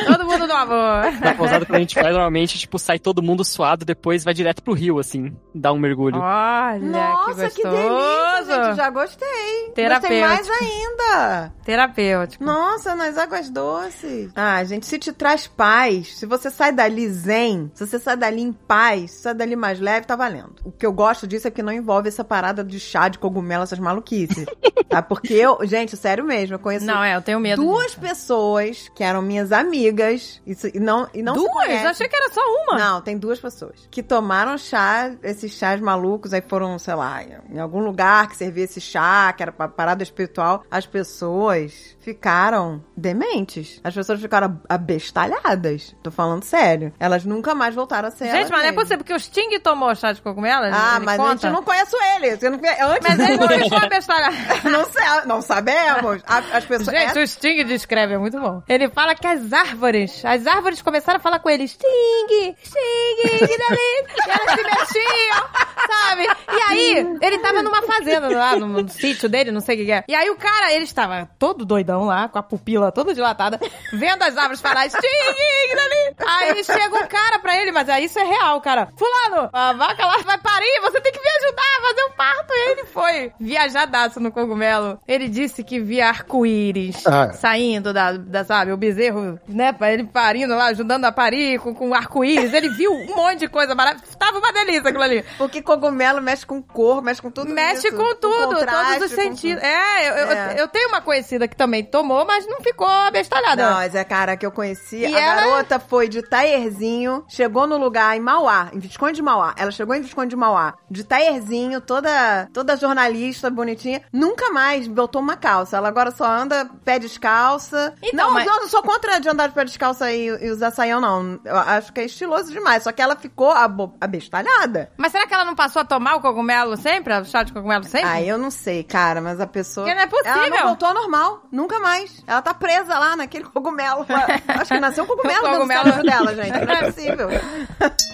todo 0.05 0.25
mundo 0.25 0.47
no 0.47 0.53
amor. 0.53 1.11
Na 1.21 1.35
pousada 1.35 1.65
que 1.65 1.75
a 1.75 1.79
gente 1.79 1.95
faz, 1.95 2.11
normalmente, 2.11 2.57
tipo, 2.57 2.79
sai 2.79 2.99
todo 2.99 3.21
mundo 3.21 3.43
suado, 3.43 3.85
depois 3.85 4.23
vai 4.23 4.33
direto 4.33 4.63
pro 4.63 4.73
rio, 4.73 4.99
assim, 4.99 5.35
dar 5.53 5.73
um 5.73 5.79
mergulho. 5.79 6.19
Olha, 6.19 6.79
Nossa, 6.79 7.49
que 7.49 7.55
que, 7.55 7.63
gostoso. 7.63 7.71
delícia, 7.71 8.63
gente. 8.65 8.75
Já 8.77 8.89
gostei. 8.89 9.27
Gostei 9.27 9.73
Terapêutico. 9.73 10.27
mais 10.27 10.49
ainda. 10.49 11.53
Terapêutico. 11.63 12.43
Nossa, 12.43 12.95
nas 12.95 13.17
águas 13.17 13.49
doces. 13.49 14.31
Ah, 14.35 14.63
gente, 14.63 14.85
se 14.85 14.99
te 14.99 15.11
traz 15.13 15.47
paz, 15.47 16.17
se 16.17 16.25
você 16.25 16.49
sai 16.49 16.71
dali 16.71 17.07
zen, 17.09 17.71
se 17.73 17.85
você 17.85 17.99
sai 17.99 18.17
dali 18.17 18.41
em 18.41 18.53
paz, 18.53 19.11
se 19.11 19.21
sai 19.23 19.33
dali 19.33 19.55
mais 19.55 19.79
leve, 19.79 20.05
tá 20.05 20.15
valendo. 20.15 20.55
O 20.63 20.71
que 20.71 20.85
eu 20.85 20.93
gosto 20.93 21.27
disso 21.27 21.47
é 21.47 21.51
que 21.51 21.63
não 21.63 21.71
envolve 21.71 22.07
essa 22.07 22.23
parada 22.23 22.52
de 22.61 22.77
chá 22.77 23.07
de 23.07 23.17
cogumelo, 23.17 23.63
essas 23.63 23.79
maluquices. 23.79 24.45
tá? 24.89 25.01
Porque 25.01 25.33
eu, 25.33 25.59
gente, 25.63 25.95
sério 25.95 26.25
mesmo, 26.25 26.55
eu 26.55 26.59
conheço 26.59 26.85
Não, 26.85 27.01
é, 27.01 27.15
eu 27.15 27.21
tenho 27.21 27.39
medo. 27.39 27.63
duas 27.63 27.87
disso. 27.87 28.01
pessoas 28.01 28.89
que 28.93 29.03
eram 29.03 29.21
minhas 29.21 29.53
amigas. 29.53 30.41
Isso, 30.45 30.67
e 30.73 30.79
não, 30.79 31.07
e 31.13 31.23
não 31.23 31.33
Duas? 31.35 31.85
Achei 31.85 32.07
que 32.07 32.15
era 32.15 32.29
só 32.33 32.41
uma. 32.41 32.77
Não, 32.77 33.01
tem 33.01 33.17
duas 33.17 33.39
pessoas. 33.39 33.87
Que 33.89 34.03
tomaram 34.03 34.57
chá, 34.57 35.13
esses 35.23 35.53
chás 35.53 35.79
malucos, 35.79 36.33
aí 36.33 36.41
foram, 36.41 36.77
sei 36.77 36.95
lá, 36.95 37.23
em 37.49 37.59
algum 37.59 37.79
lugar 37.79 38.27
que 38.27 38.35
servia 38.35 38.65
esse 38.65 38.81
chá, 38.81 39.31
que 39.33 39.41
era 39.41 39.51
pra 39.51 39.67
parada 39.67 40.03
espiritual. 40.03 40.63
As 40.69 40.85
pessoas 40.85 41.92
ficaram 42.03 42.83
dementes. 42.95 43.79
As 43.83 43.93
pessoas 43.93 44.21
ficaram 44.21 44.61
abestalhadas. 44.67 45.95
Tô 46.03 46.11
falando 46.11 46.43
sério. 46.43 46.93
Elas 46.99 47.23
nunca 47.23 47.55
mais 47.55 47.73
voltaram 47.73 48.09
a 48.09 48.11
ser 48.11 48.29
Gente, 48.29 48.51
mas 48.51 48.61
não 48.61 48.69
é 48.69 48.71
possível, 48.73 48.97
porque 48.97 49.13
o 49.13 49.19
Sting 49.19 49.57
tomou 49.59 49.95
chá 49.95 50.11
de 50.11 50.21
cogumelo. 50.21 50.65
Ah, 50.65 50.99
mas 50.99 51.17
conta. 51.17 51.29
a 51.29 51.35
gente 51.35 51.49
não 51.49 51.63
conhece 51.63 51.95
ele. 52.15 52.35
Você 52.35 52.49
não 52.49 52.57
antes 52.57 53.07
Mas 53.07 53.19
ele 53.19 53.37
não 53.37 53.47
ficou 53.47 53.77
abestalhado. 53.77 54.35
não, 54.69 54.85
sei, 54.85 55.03
não 55.25 55.41
sabemos. 55.41 56.21
As 56.27 56.65
pessoas... 56.65 56.97
Gente, 56.97 57.19
o 57.19 57.27
Sting 57.27 57.63
descreve, 57.63 58.15
é 58.15 58.17
muito 58.17 58.39
bom. 58.39 58.61
Ele 58.67 58.89
fala 58.89 59.15
que 59.15 59.25
as 59.25 59.53
árvores, 59.53 60.23
as 60.25 60.45
árvores 60.45 60.81
começaram 60.81 61.17
a 61.17 61.21
falar 61.21 61.39
com 61.39 61.49
ele, 61.49 61.67
Sting, 61.67 62.55
Sting, 62.63 63.37
que 63.39 63.47
delícia. 63.47 64.13
E 64.25 64.29
elas 64.29 64.55
se 64.55 64.63
mexiam, 64.63 65.49
sabe? 65.87 66.27
E 66.51 66.61
aí, 66.69 67.17
ele 67.21 67.39
tava 67.39 67.63
numa 67.63 67.81
fazenda 67.83 68.29
lá, 68.29 68.55
no, 68.55 68.67
no 68.67 68.89
sítio 68.89 69.29
dele, 69.29 69.51
não 69.51 69.61
sei 69.61 69.75
o 69.75 69.79
que 69.79 69.85
que 69.85 69.91
é. 69.91 70.03
E 70.07 70.15
aí 70.15 70.29
o 70.29 70.35
cara, 70.35 70.73
ele 70.73 70.83
estava 70.83 71.29
todo 71.39 71.65
doidão 71.65 71.92
lá, 72.01 72.27
com 72.27 72.37
a 72.39 72.43
pupila 72.43 72.91
toda 72.91 73.13
dilatada, 73.13 73.59
vendo 73.93 74.23
as 74.23 74.37
árvores 74.37 74.61
falar, 74.61 74.89
Sting, 74.89 74.99
que 75.01 75.75
delícia. 75.75 76.15
Aí 76.27 76.63
chega 76.63 76.95
um 76.95 77.07
cara 77.07 77.39
pra 77.39 77.57
ele, 77.61 77.71
mas 77.71 77.87
aí 77.89 78.05
isso 78.05 78.19
é 78.19 78.23
real, 78.23 78.59
cara. 78.61 78.89
Fulano, 78.97 79.49
a 79.53 79.73
vaca 79.73 80.05
lá 80.05 80.17
vai 80.25 80.37
parir, 80.37 80.79
você 80.81 80.99
tem 81.01 81.11
que 81.11 81.19
me 81.19 81.29
ajudar 81.29 81.61
a 81.61 81.81
fazer 81.87 82.01
o 82.03 82.09
parto. 82.15 82.53
E 82.53 82.71
ele 82.71 82.83
foi 82.85 83.31
viajadaço 83.39 84.19
no 84.19 84.31
cogumelo. 84.31 84.99
Ele 85.07 85.27
disse 85.27 85.63
que 85.63 85.79
via 85.79 86.07
arco-íris 86.07 87.05
Ah. 87.05 87.31
saindo 87.33 87.93
da, 87.93 88.13
da, 88.13 88.43
sabe, 88.43 88.71
o 88.71 88.77
bezerro, 88.77 89.39
né, 89.47 89.75
ele 89.81 90.03
parindo 90.05 90.55
lá, 90.55 90.65
ajudando 90.67 91.05
a 91.05 91.11
parir 91.11 91.59
com, 91.59 91.73
com 91.73 91.93
arco-íris. 91.93 92.53
Ele 92.53 92.69
viu 92.69 92.91
um 92.91 93.15
monte 93.15 93.39
de 93.39 93.47
coisa 93.47 93.73
maravilhosa. 93.75 94.15
Tava 94.17 94.37
uma 94.39 94.51
delícia 94.53 94.89
aquilo 94.89 95.03
ali. 95.03 95.23
Porque 95.37 95.61
cogumelo 95.61 96.21
mexe 96.21 96.45
com 96.45 96.61
cor, 96.61 97.01
mexe 97.01 97.21
com 97.21 97.31
tudo 97.31 97.51
Mexe 97.51 97.87
isso. 97.87 97.97
com 97.97 98.15
tudo, 98.15 98.55
contraste, 98.55 98.93
todos 98.99 99.11
os 99.11 99.15
com 99.15 99.21
sentidos. 99.21 99.63
É, 99.63 100.09
eu, 100.09 100.13
eu- 100.13 100.31
É. 100.31 100.55
eu 100.61 100.67
tenho 100.67 100.89
uma 100.89 101.01
conhecida 101.01 101.47
que 101.47 101.55
também 101.55 101.82
tomou, 101.83 102.25
mas 102.25 102.47
não 102.47 102.61
ficou 102.61 102.87
abestalhada. 102.87 103.69
Não, 103.69 103.75
mas 103.77 103.95
é 103.95 104.03
cara 104.03 104.35
que 104.37 104.45
eu 104.45 104.51
conheci. 104.51 104.97
E 104.97 105.05
a 105.15 105.19
ela- 105.19 105.41
garota 105.41 105.79
foi 105.79 106.07
de 106.07 106.21
Taierzinho, 106.21 107.25
chegou 107.27 107.67
no 107.67 107.77
lugar 107.77 108.15
em 108.15 108.19
Mauá, 108.19 108.69
em 108.73 108.79
Visconde 108.79 109.13
de 109.13 109.21
Mauá. 109.21 109.53
Ela 109.57 109.71
chegou 109.71 109.95
em 109.95 110.01
Visconde 110.01 110.29
de 110.29 110.35
Mauá, 110.35 110.75
de 110.89 111.03
Taierzinho, 111.03 111.81
toda, 111.81 112.47
toda 112.53 112.75
jornalista, 112.75 113.49
bonitinha. 113.49 114.01
Nunca 114.11 114.49
mais 114.51 114.87
botou 114.87 115.21
uma 115.21 115.35
calça. 115.35 115.77
Ela 115.77 115.87
agora 115.89 116.11
só 116.11 116.25
anda 116.25 116.69
pé 116.85 116.99
descalça. 116.99 117.93
Então, 118.01 118.27
não, 118.27 118.33
mas- 118.33 118.45
não, 118.45 118.61
não 118.61 118.67
sou 118.67 118.81
contra 118.83 119.19
de 119.19 119.27
andar 119.29 119.47
de 119.47 119.53
pé 119.53 119.65
descalça 119.65 120.11
e, 120.11 120.27
e 120.27 120.49
usar 120.51 120.71
saião, 120.71 120.99
não. 121.01 121.39
Eu 121.43 121.57
acho 121.57 121.91
que 121.93 122.01
é 122.01 122.05
estiloso 122.05 122.51
demais. 122.51 122.83
Só 122.83 122.91
que 122.91 123.01
ela 123.01 123.15
ficou 123.15 123.51
abo- 123.51 123.95
abestalhada. 123.99 124.91
Mas 124.97 125.11
será 125.11 125.27
que 125.27 125.33
ela 125.33 125.45
não 125.45 125.55
passou 125.55 125.81
a 125.81 125.85
tomar 125.85 126.15
o 126.15 126.21
cogumelo 126.21 126.75
sempre? 126.77 127.13
O 127.13 127.25
chá 127.25 127.43
de 127.43 127.53
cogumelo 127.53 127.83
sempre? 127.83 128.09
Ah, 128.09 128.21
eu 128.21 128.37
não 128.37 128.51
sei, 128.51 128.83
cara, 128.83 129.21
mas 129.21 129.39
a 129.39 129.47
pessoa. 129.47 129.85
Porque 129.85 129.95
não 129.95 130.03
é 130.03 130.07
possível. 130.07 130.31
Ela 130.33 130.49
não 130.49 130.67
voltou 130.67 130.87
ao 130.87 130.93
normal, 130.93 131.43
nunca 131.51 131.72
mais. 131.79 132.23
Ela 132.27 132.41
tá 132.41 132.53
presa 132.53 132.97
lá 132.97 133.15
naquele 133.15 133.45
cogumelo. 133.51 134.05
Acho 134.47 134.73
que 134.73 134.79
nasceu 134.79 135.03
um 135.03 135.07
cogumelo, 135.07 135.41
cogumelo. 135.41 135.83
cérebro 135.83 136.03
dela, 136.03 136.35
gente. 136.35 136.65
Não 136.65 136.73
é 136.73 136.83
possível. 136.91 137.29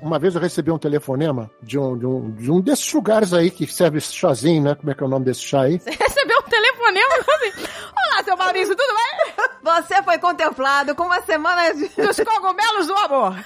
Uma 0.00 0.18
vez 0.18 0.34
eu 0.34 0.40
recebi 0.40 0.70
um 0.70 0.78
telefonema 0.78 1.50
de 1.62 1.78
um, 1.78 1.96
de 1.96 2.06
um, 2.06 2.30
de 2.30 2.50
um 2.50 2.60
desses 2.60 2.90
lugares 2.90 3.34
aí 3.34 3.50
que 3.50 3.66
serve 3.66 3.98
esse 3.98 4.14
chazinho, 4.14 4.62
né? 4.62 4.74
Como 4.74 4.90
é 4.90 4.94
que 4.94 5.02
é 5.02 5.06
o 5.06 5.10
nome 5.10 5.26
desse 5.26 5.42
chá 5.42 5.62
aí? 5.62 5.78
Recebeu 5.84 6.38
um 6.38 6.48
telefonema 6.48 7.14
assim. 7.16 7.66
Olá, 7.94 8.24
seu 8.24 8.36
Maurício, 8.36 8.74
tudo 8.74 8.94
bem? 8.94 9.46
Você 9.62 10.02
foi 10.02 10.18
contemplado 10.18 10.94
com 10.94 11.04
uma 11.04 11.20
semana 11.20 11.74
de. 11.74 11.86
Dos 11.88 12.16
cogumelos 12.16 12.86
do 12.86 12.94
amor. 12.96 13.36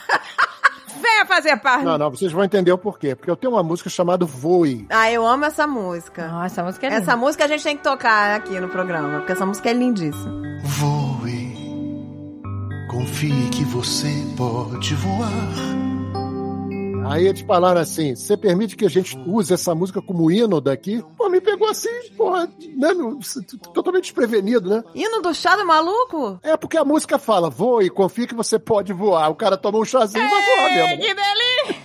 Venha 1.00 1.26
fazer 1.26 1.56
parte. 1.56 1.84
Não, 1.84 1.98
não, 1.98 2.10
vocês 2.10 2.32
vão 2.32 2.44
entender 2.44 2.72
o 2.72 2.78
porquê. 2.78 3.14
Porque 3.14 3.30
eu 3.30 3.36
tenho 3.36 3.52
uma 3.52 3.62
música 3.62 3.90
chamada 3.90 4.24
Voe. 4.24 4.86
Ah, 4.90 5.10
eu 5.10 5.26
amo 5.26 5.44
essa 5.44 5.66
música. 5.66 6.28
Nossa, 6.28 6.46
essa 6.46 6.62
música 6.64 6.86
é 6.86 6.90
linda. 6.90 7.02
Essa 7.02 7.16
música 7.16 7.44
a 7.44 7.48
gente 7.48 7.64
tem 7.64 7.76
que 7.76 7.82
tocar 7.82 8.36
aqui 8.36 8.58
no 8.60 8.68
programa, 8.68 9.18
porque 9.18 9.32
essa 9.32 9.46
música 9.46 9.70
é 9.70 9.72
lindíssima. 9.72 10.42
Voe, 10.62 12.42
confie 12.90 13.48
que 13.50 13.64
você 13.64 14.08
pode 14.36 14.94
voar. 14.94 15.93
Aí 17.06 17.26
eles 17.26 17.42
falaram 17.42 17.80
assim: 17.80 18.14
você 18.14 18.36
permite 18.36 18.76
que 18.76 18.84
a 18.86 18.90
gente 18.90 19.18
use 19.26 19.52
essa 19.52 19.74
música 19.74 20.00
como 20.00 20.30
hino 20.30 20.60
daqui? 20.60 21.04
Pô, 21.16 21.28
me 21.28 21.40
pegou 21.40 21.68
assim, 21.68 21.88
porra, 22.16 22.46
né? 22.76 22.88
Totalmente 23.72 24.04
desprevenido, 24.04 24.68
né? 24.70 24.82
Hino 24.94 25.20
do 25.20 25.34
chá 25.34 25.54
do 25.56 25.66
maluco? 25.66 26.38
É 26.42 26.56
porque 26.56 26.76
a 26.76 26.84
música 26.84 27.18
fala, 27.18 27.50
voe, 27.50 27.90
confie 27.90 28.26
que 28.26 28.34
você 28.34 28.58
pode 28.58 28.92
voar. 28.92 29.28
O 29.30 29.34
cara 29.34 29.56
toma 29.56 29.78
um 29.78 29.84
chazinho 29.84 30.24
e 30.24 30.28
vai 30.28 30.42
voar 30.44 30.70
mesmo. 30.70 31.02
que 31.02 31.14
delícia! 31.14 31.84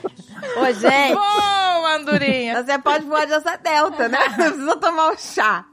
Ô, 0.58 0.66
gente. 0.74 1.14
Boa, 1.14 1.96
andorinha! 1.96 2.64
Você 2.64 2.80
pode 2.80 3.06
voar 3.06 3.28
dessa 3.28 3.58
delta, 3.58 4.08
né? 4.08 4.18
Não 4.30 4.36
precisa 4.36 4.78
tomar 4.78 5.12
o 5.12 5.18
chá. 5.18 5.66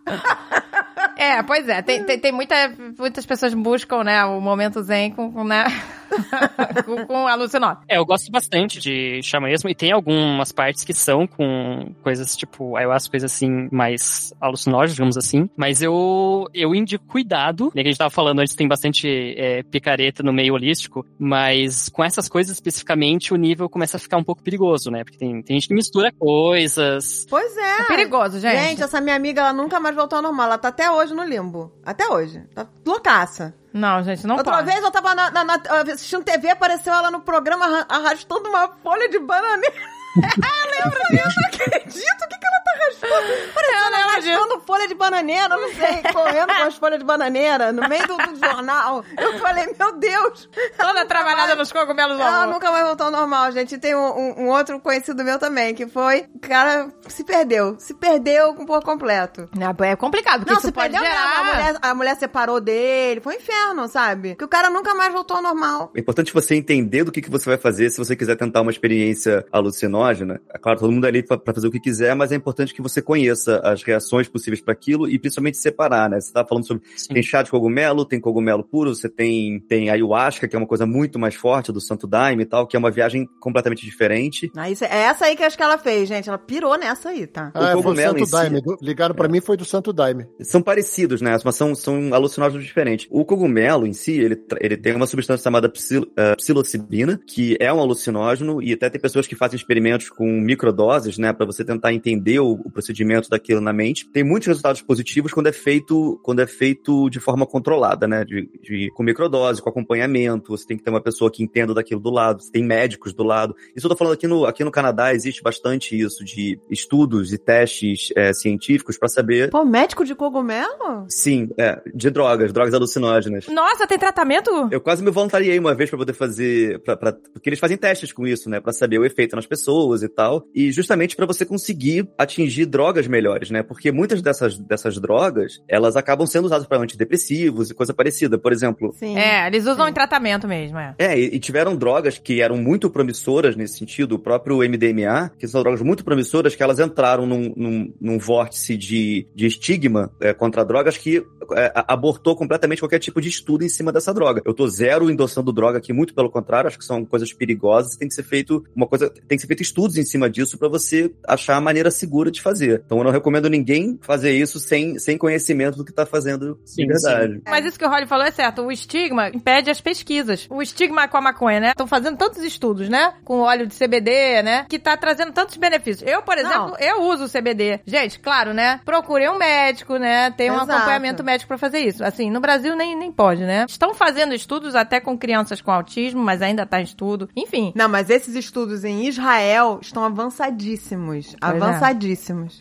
É, 1.16 1.42
pois 1.42 1.68
é. 1.68 1.80
Tem, 1.82 2.04
tem, 2.04 2.18
tem 2.18 2.32
muita, 2.32 2.72
muitas 2.98 3.24
pessoas 3.24 3.54
buscam, 3.54 4.04
né, 4.04 4.24
o 4.24 4.40
momento 4.40 4.82
zen 4.82 5.10
com, 5.10 5.32
com, 5.32 5.44
né, 5.44 5.64
com, 6.84 7.06
com 7.06 7.26
alucinógeno. 7.26 7.80
É, 7.88 7.96
eu 7.96 8.04
gosto 8.04 8.30
bastante 8.30 8.78
de 8.78 9.20
mesmo, 9.40 9.68
e 9.68 9.74
tem 9.74 9.92
algumas 9.92 10.52
partes 10.52 10.84
que 10.84 10.94
são 10.94 11.26
com 11.26 11.92
coisas 12.02 12.36
tipo 12.36 12.76
ayahuasca, 12.76 13.10
coisas 13.10 13.32
assim, 13.32 13.68
mais 13.70 14.32
alucinógenas, 14.40 14.94
digamos 14.94 15.16
assim. 15.16 15.48
Mas 15.56 15.82
eu, 15.82 16.46
eu 16.52 16.74
indico 16.74 17.04
cuidado, 17.06 17.72
né, 17.74 17.82
que 17.82 17.88
a 17.88 17.90
gente 17.90 17.98
tava 17.98 18.10
falando 18.10 18.40
antes, 18.40 18.54
tem 18.54 18.68
bastante 18.68 19.34
é, 19.36 19.62
picareta 19.62 20.22
no 20.22 20.32
meio 20.32 20.54
holístico, 20.54 21.06
mas 21.18 21.88
com 21.88 22.04
essas 22.04 22.28
coisas 22.28 22.52
especificamente, 22.52 23.32
o 23.32 23.36
nível 23.36 23.68
começa 23.68 23.96
a 23.96 24.00
ficar 24.00 24.18
um 24.18 24.24
pouco 24.24 24.42
perigoso, 24.42 24.90
né? 24.90 25.04
Porque 25.04 25.18
tem, 25.18 25.42
tem 25.42 25.56
gente 25.56 25.68
que 25.68 25.74
mistura 25.74 26.12
coisas. 26.12 27.26
Pois 27.28 27.56
é. 27.56 27.80
É 27.80 27.84
perigoso, 27.84 28.38
gente. 28.38 28.56
Gente, 28.56 28.82
essa 28.82 29.00
minha 29.00 29.16
amiga, 29.16 29.40
ela 29.40 29.52
nunca 29.52 29.78
mais 29.78 29.94
voltou 29.94 30.16
ao 30.16 30.22
normal. 30.22 30.46
Ela 30.46 30.58
tá 30.58 30.68
até 30.68 30.90
hoje 30.90 31.05
no 31.14 31.24
limbo. 31.24 31.72
Até 31.84 32.06
hoje. 32.08 32.42
Tá 32.54 32.66
loucaça. 32.84 33.54
Não, 33.72 34.02
gente, 34.02 34.26
não 34.26 34.36
Outra 34.36 34.54
pode. 34.54 34.70
vez 34.70 34.82
eu 34.82 34.90
tava 34.90 35.14
na- 35.14 35.30
na- 35.30 35.44
na- 35.44 35.60
assistindo 35.92 36.24
TV, 36.24 36.50
apareceu 36.50 36.92
ela 36.94 37.10
no 37.10 37.20
programa 37.20 37.66
arra- 37.66 37.86
arrastando 37.88 38.48
uma 38.48 38.68
folha 38.82 39.08
de 39.08 39.18
bananeira. 39.18 39.74
Lembra 40.16 41.00
disso? 41.10 41.40
Não 41.40 41.46
acredito. 41.48 42.24
O 42.24 42.28
que, 42.28 42.38
que 42.38 42.46
ela 42.46 42.60
tá 42.76 42.84
arrastando? 42.84 43.52
Parecendo 43.54 43.96
ela 43.96 44.06
arrastando 44.12 44.60
folha 44.66 44.88
de 44.88 44.94
bananeira, 44.94 45.48
não 45.48 45.68
sei, 45.74 46.02
correndo 46.12 46.54
com 46.54 46.62
as 46.62 46.76
folhas 46.76 46.98
de 46.98 47.04
bananeira 47.04 47.72
no 47.72 47.88
meio 47.88 48.06
do, 48.06 48.16
do 48.16 48.36
jornal. 48.46 49.04
Eu 49.18 49.38
falei, 49.38 49.66
meu 49.78 49.92
Deus. 49.98 50.48
Toda 50.78 51.04
trabalhada 51.06 51.54
nos 51.56 51.72
cogumelos 51.72 52.18
Ela 52.18 52.42
amor. 52.44 52.54
nunca 52.54 52.70
mais 52.70 52.84
voltou 52.86 53.06
ao 53.06 53.12
normal, 53.12 53.52
gente. 53.52 53.74
E 53.74 53.78
Tem 53.78 53.94
um, 53.94 53.98
um- 54.00 54.44
um 54.44 54.48
outro 54.50 54.78
conhecido 54.80 55.22
meu 55.24 55.38
também, 55.38 55.74
que 55.74 55.86
foi. 55.86 56.26
O 56.34 56.38
cara 56.40 56.88
se 57.08 57.24
perdeu. 57.24 57.76
Se 57.78 57.94
perdeu 57.94 58.54
por 58.54 58.82
completo. 58.82 59.48
É 59.82 59.96
complicado, 59.96 60.40
porque 60.40 60.50
Não, 60.52 60.58
isso 60.58 60.66
se 60.68 60.72
pode 60.72 60.92
perdeu 60.92 61.08
gerar... 61.08 61.36
A 61.40 61.44
mulher, 61.44 61.78
a 61.82 61.94
mulher 61.94 62.16
separou 62.16 62.60
dele. 62.60 63.20
Foi 63.20 63.34
um 63.34 63.36
inferno, 63.38 63.88
sabe? 63.88 64.34
Que 64.36 64.44
o 64.44 64.48
cara 64.48 64.70
nunca 64.70 64.94
mais 64.94 65.12
voltou 65.12 65.36
ao 65.36 65.42
normal. 65.42 65.92
É 65.94 66.00
importante 66.00 66.32
você 66.32 66.54
entender 66.54 67.04
do 67.04 67.12
que, 67.12 67.20
que 67.22 67.30
você 67.30 67.48
vai 67.48 67.58
fazer 67.58 67.90
se 67.90 67.98
você 67.98 68.16
quiser 68.16 68.36
tentar 68.36 68.60
uma 68.62 68.70
experiência 68.70 69.44
alucinógena. 69.52 70.40
É 70.52 70.58
claro, 70.58 70.78
todo 70.78 70.92
mundo 70.92 71.04
é 71.06 71.08
ali 71.08 71.22
pra, 71.22 71.36
pra 71.38 71.54
fazer 71.54 71.66
o 71.68 71.70
que 71.70 71.80
quiser, 71.80 72.14
mas 72.14 72.32
é 72.32 72.34
importante 72.36 72.65
que 72.74 72.82
você 72.82 73.00
conheça 73.02 73.58
as 73.64 73.82
reações 73.82 74.28
possíveis 74.28 74.60
para 74.60 74.72
aquilo 74.72 75.08
e 75.08 75.18
principalmente 75.18 75.56
separar, 75.58 76.08
né? 76.10 76.20
Você 76.20 76.32
tá 76.32 76.44
falando 76.44 76.66
sobre 76.66 76.82
Sim. 76.96 77.14
tem 77.14 77.22
chá 77.22 77.42
de 77.42 77.50
cogumelo, 77.50 78.04
tem 78.04 78.20
cogumelo 78.20 78.62
puro, 78.64 78.94
você 78.94 79.08
tem 79.08 79.60
tem 79.68 79.90
ayahuasca, 79.90 80.46
que 80.48 80.54
é 80.54 80.58
uma 80.58 80.66
coisa 80.66 80.86
muito 80.86 81.18
mais 81.18 81.34
forte 81.34 81.72
do 81.72 81.80
Santo 81.80 82.06
Daime 82.06 82.42
e 82.42 82.46
tal, 82.46 82.66
que 82.66 82.76
é 82.76 82.78
uma 82.78 82.90
viagem 82.90 83.26
completamente 83.40 83.84
diferente. 83.84 84.50
Ah, 84.56 84.70
isso- 84.70 84.84
é 84.84 84.96
essa 85.04 85.26
aí 85.26 85.36
que 85.36 85.42
eu 85.42 85.46
acho 85.46 85.56
que 85.56 85.62
ela 85.62 85.78
fez, 85.78 86.08
gente. 86.08 86.28
Ela 86.28 86.38
pirou 86.38 86.76
nessa 86.78 87.10
aí, 87.10 87.26
tá? 87.26 87.50
Ah, 87.54 87.72
foi 87.72 87.80
o 87.80 87.82
cogumelo 87.82 88.10
Santo 88.10 88.22
em 88.22 88.26
si- 88.26 88.32
Daime. 88.32 88.62
Ligaram 88.82 89.14
pra 89.14 89.28
mim, 89.28 89.40
foi 89.40 89.56
do 89.56 89.64
Santo 89.64 89.92
Daime. 89.92 90.26
São 90.40 90.62
parecidos, 90.62 91.20
né? 91.20 91.36
Mas 91.44 91.54
são, 91.54 91.74
são 91.74 92.12
alucinógenos 92.14 92.64
diferentes. 92.64 93.06
O 93.10 93.24
cogumelo 93.24 93.86
em 93.86 93.92
si, 93.92 94.12
ele, 94.12 94.36
ele 94.60 94.76
tem 94.76 94.94
uma 94.94 95.06
substância 95.06 95.44
chamada 95.44 95.68
psil, 95.68 96.06
eh, 96.16 96.34
psilocibina, 96.36 97.20
que 97.26 97.56
é 97.60 97.72
um 97.72 97.80
alucinógeno, 97.80 98.62
e 98.62 98.72
até 98.72 98.88
tem 98.90 99.00
pessoas 99.00 99.26
que 99.26 99.34
fazem 99.34 99.56
experimentos 99.56 100.08
com 100.10 100.26
microdoses, 100.40 101.18
né? 101.18 101.32
Pra 101.32 101.46
você 101.46 101.64
tentar 101.64 101.92
entender 101.92 102.40
o, 102.40 102.55
o 102.64 102.70
procedimento 102.70 103.28
daquilo 103.28 103.60
na 103.60 103.72
mente. 103.72 104.08
Tem 104.10 104.24
muitos 104.24 104.46
resultados 104.48 104.82
positivos 104.82 105.32
quando 105.32 105.48
é 105.48 105.52
feito, 105.52 106.18
quando 106.22 106.40
é 106.40 106.46
feito 106.46 107.08
de 107.10 107.20
forma 107.20 107.46
controlada, 107.46 108.06
né? 108.06 108.24
De, 108.24 108.48
de- 108.62 108.90
com 108.94 109.02
microdose, 109.02 109.60
com 109.62 109.68
acompanhamento. 109.68 110.56
Você 110.56 110.66
tem 110.66 110.76
que 110.76 110.82
ter 110.82 110.90
uma 110.90 111.00
pessoa 111.00 111.30
que 111.30 111.42
entenda 111.42 111.74
daquilo 111.74 112.00
do 112.00 112.10
lado. 112.10 112.42
Você 112.42 112.50
tem 112.50 112.64
médicos 112.64 113.12
do 113.14 113.22
lado. 113.22 113.54
Isso 113.74 113.86
eu 113.86 113.90
tô 113.90 113.96
falando 113.96 114.14
aqui 114.14 114.26
no, 114.26 114.44
aqui 114.46 114.64
no 114.64 114.70
Canadá, 114.70 115.14
existe 115.14 115.42
bastante 115.42 115.98
isso 115.98 116.24
de 116.24 116.58
estudos 116.70 117.32
e 117.32 117.38
testes 117.38 118.08
eh, 118.16 118.32
científicos 118.32 118.98
para 118.98 119.08
saber 119.08 119.50
Pô, 119.50 119.64
médico 119.64 120.04
de 120.04 120.14
cogumelo? 120.14 121.06
Sim, 121.08 121.48
é, 121.58 121.80
de 121.94 122.10
drogas, 122.10 122.52
drogas 122.52 122.74
alucinógenas. 122.74 123.46
Nossa, 123.48 123.86
tem 123.86 123.98
tratamento? 123.98 124.50
Eu 124.70 124.80
quase 124.80 125.02
me 125.02 125.10
voluntariei 125.10 125.58
uma 125.58 125.74
vez 125.74 125.90
pra 125.90 125.98
poder 125.98 126.12
fazer, 126.12 126.80
pra, 126.82 126.96
pra- 126.96 127.12
porque 127.12 127.48
eles 127.48 127.58
fazem 127.58 127.76
testes 127.76 128.12
com 128.12 128.26
isso, 128.26 128.48
né, 128.50 128.60
Pra 128.60 128.72
saber 128.72 128.98
o 128.98 129.04
efeito 129.04 129.36
nas 129.36 129.46
pessoas 129.46 130.02
e 130.02 130.08
tal, 130.08 130.46
e 130.54 130.70
justamente 130.72 131.14
pra 131.16 131.26
você 131.26 131.44
conseguir 131.44 132.08
atingir 132.18 132.45
drogas 132.66 133.06
melhores, 133.06 133.50
né? 133.50 133.62
Porque 133.62 133.90
muitas 133.90 134.22
dessas 134.22 134.58
dessas 134.58 134.98
drogas, 134.98 135.62
elas 135.68 135.96
acabam 135.96 136.26
sendo 136.26 136.46
usadas 136.46 136.66
pra 136.66 136.78
antidepressivos 136.78 137.70
e 137.70 137.74
coisa 137.74 137.94
parecida, 137.94 138.38
por 138.38 138.52
exemplo. 138.52 138.92
Sim. 138.94 139.16
É, 139.16 139.46
eles 139.46 139.64
usam 139.66 139.86
Sim. 139.86 139.90
em 139.90 139.94
tratamento 139.94 140.46
mesmo, 140.46 140.78
é. 140.78 140.94
É, 140.98 141.18
e, 141.18 141.36
e 141.36 141.38
tiveram 141.38 141.76
drogas 141.76 142.18
que 142.18 142.40
eram 142.40 142.56
muito 142.56 142.90
promissoras 142.90 143.56
nesse 143.56 143.78
sentido, 143.78 144.14
o 144.14 144.18
próprio 144.18 144.58
MDMA, 144.58 145.30
que 145.38 145.48
são 145.48 145.62
drogas 145.62 145.82
muito 145.82 146.04
promissoras, 146.04 146.54
que 146.54 146.62
elas 146.62 146.78
entraram 146.78 147.26
num, 147.26 147.52
num, 147.56 147.94
num 148.00 148.18
vórtice 148.18 148.76
de, 148.76 149.26
de 149.34 149.46
estigma 149.46 150.10
é, 150.20 150.32
contra 150.32 150.64
drogas 150.64 150.96
que 150.96 151.24
é, 151.54 151.72
abortou 151.88 152.34
completamente 152.36 152.80
qualquer 152.80 152.98
tipo 152.98 153.20
de 153.20 153.28
estudo 153.28 153.64
em 153.64 153.68
cima 153.68 153.92
dessa 153.92 154.12
droga. 154.12 154.42
Eu 154.44 154.54
tô 154.54 154.68
zero 154.68 155.10
endossando 155.10 155.52
droga 155.52 155.78
aqui, 155.78 155.92
muito 155.92 156.14
pelo 156.14 156.30
contrário, 156.30 156.68
acho 156.68 156.78
que 156.78 156.84
são 156.84 157.04
coisas 157.04 157.32
perigosas, 157.32 157.96
tem 157.96 158.08
que 158.08 158.14
ser 158.14 158.22
feito 158.22 158.64
uma 158.74 158.86
coisa, 158.86 159.10
tem 159.10 159.36
que 159.36 159.40
ser 159.40 159.46
feito 159.46 159.62
estudos 159.62 159.96
em 159.96 160.04
cima 160.04 160.28
disso 160.28 160.58
pra 160.58 160.68
você 160.68 161.12
achar 161.26 161.56
a 161.56 161.60
maneira 161.60 161.90
segura 161.90 162.30
de 162.30 162.35
fazer. 162.42 162.82
Então 162.84 162.98
eu 162.98 163.04
não 163.04 163.10
recomendo 163.10 163.48
ninguém 163.48 163.98
fazer 164.02 164.32
isso 164.32 164.58
sem, 164.58 164.98
sem 164.98 165.16
conhecimento 165.18 165.76
do 165.76 165.84
que 165.84 165.92
tá 165.92 166.06
fazendo 166.06 166.58
Sim, 166.64 166.82
de 166.82 166.88
verdade. 166.88 167.42
Mas 167.46 167.64
isso 167.64 167.78
que 167.78 167.84
o 167.84 167.88
Holly 167.88 168.06
falou 168.06 168.24
é 168.26 168.30
certo. 168.30 168.62
O 168.62 168.72
estigma 168.72 169.28
impede 169.28 169.70
as 169.70 169.80
pesquisas. 169.80 170.46
O 170.50 170.62
estigma 170.62 171.08
com 171.08 171.16
a 171.16 171.20
maconha, 171.20 171.60
né? 171.60 171.70
Estão 171.70 171.86
fazendo 171.86 172.16
tantos 172.16 172.42
estudos, 172.42 172.88
né? 172.88 173.14
Com 173.24 173.40
óleo 173.40 173.66
de 173.66 173.76
CBD, 173.76 174.42
né? 174.42 174.66
Que 174.68 174.78
tá 174.78 174.96
trazendo 174.96 175.32
tantos 175.32 175.56
benefícios. 175.56 176.08
Eu, 176.08 176.22
por 176.22 176.36
exemplo, 176.38 176.70
Não. 176.70 176.76
eu 176.78 177.02
uso 177.02 177.28
CBD. 177.28 177.80
Gente, 177.86 178.18
claro, 178.18 178.52
né? 178.52 178.80
Procurei 178.84 179.28
um 179.28 179.38
médico, 179.38 179.96
né? 179.96 180.30
Tem 180.30 180.50
um 180.50 180.54
Exato. 180.54 180.72
acompanhamento 180.72 181.24
médico 181.24 181.48
pra 181.48 181.58
fazer 181.58 181.78
isso. 181.80 182.04
Assim, 182.04 182.30
no 182.30 182.40
Brasil 182.40 182.74
nem, 182.76 182.96
nem 182.96 183.12
pode, 183.12 183.42
né? 183.42 183.66
Estão 183.68 183.94
fazendo 183.94 184.34
estudos 184.34 184.74
até 184.74 185.00
com 185.00 185.16
crianças 185.16 185.60
com 185.60 185.70
autismo, 185.70 186.22
mas 186.22 186.42
ainda 186.42 186.66
tá 186.66 186.80
em 186.80 186.84
estudo. 186.84 187.28
Enfim. 187.36 187.72
Não, 187.74 187.88
mas 187.88 188.10
esses 188.10 188.34
estudos 188.34 188.84
em 188.84 189.06
Israel 189.06 189.78
estão 189.80 190.04
avançadíssimos. 190.04 191.34
é. 191.34 191.36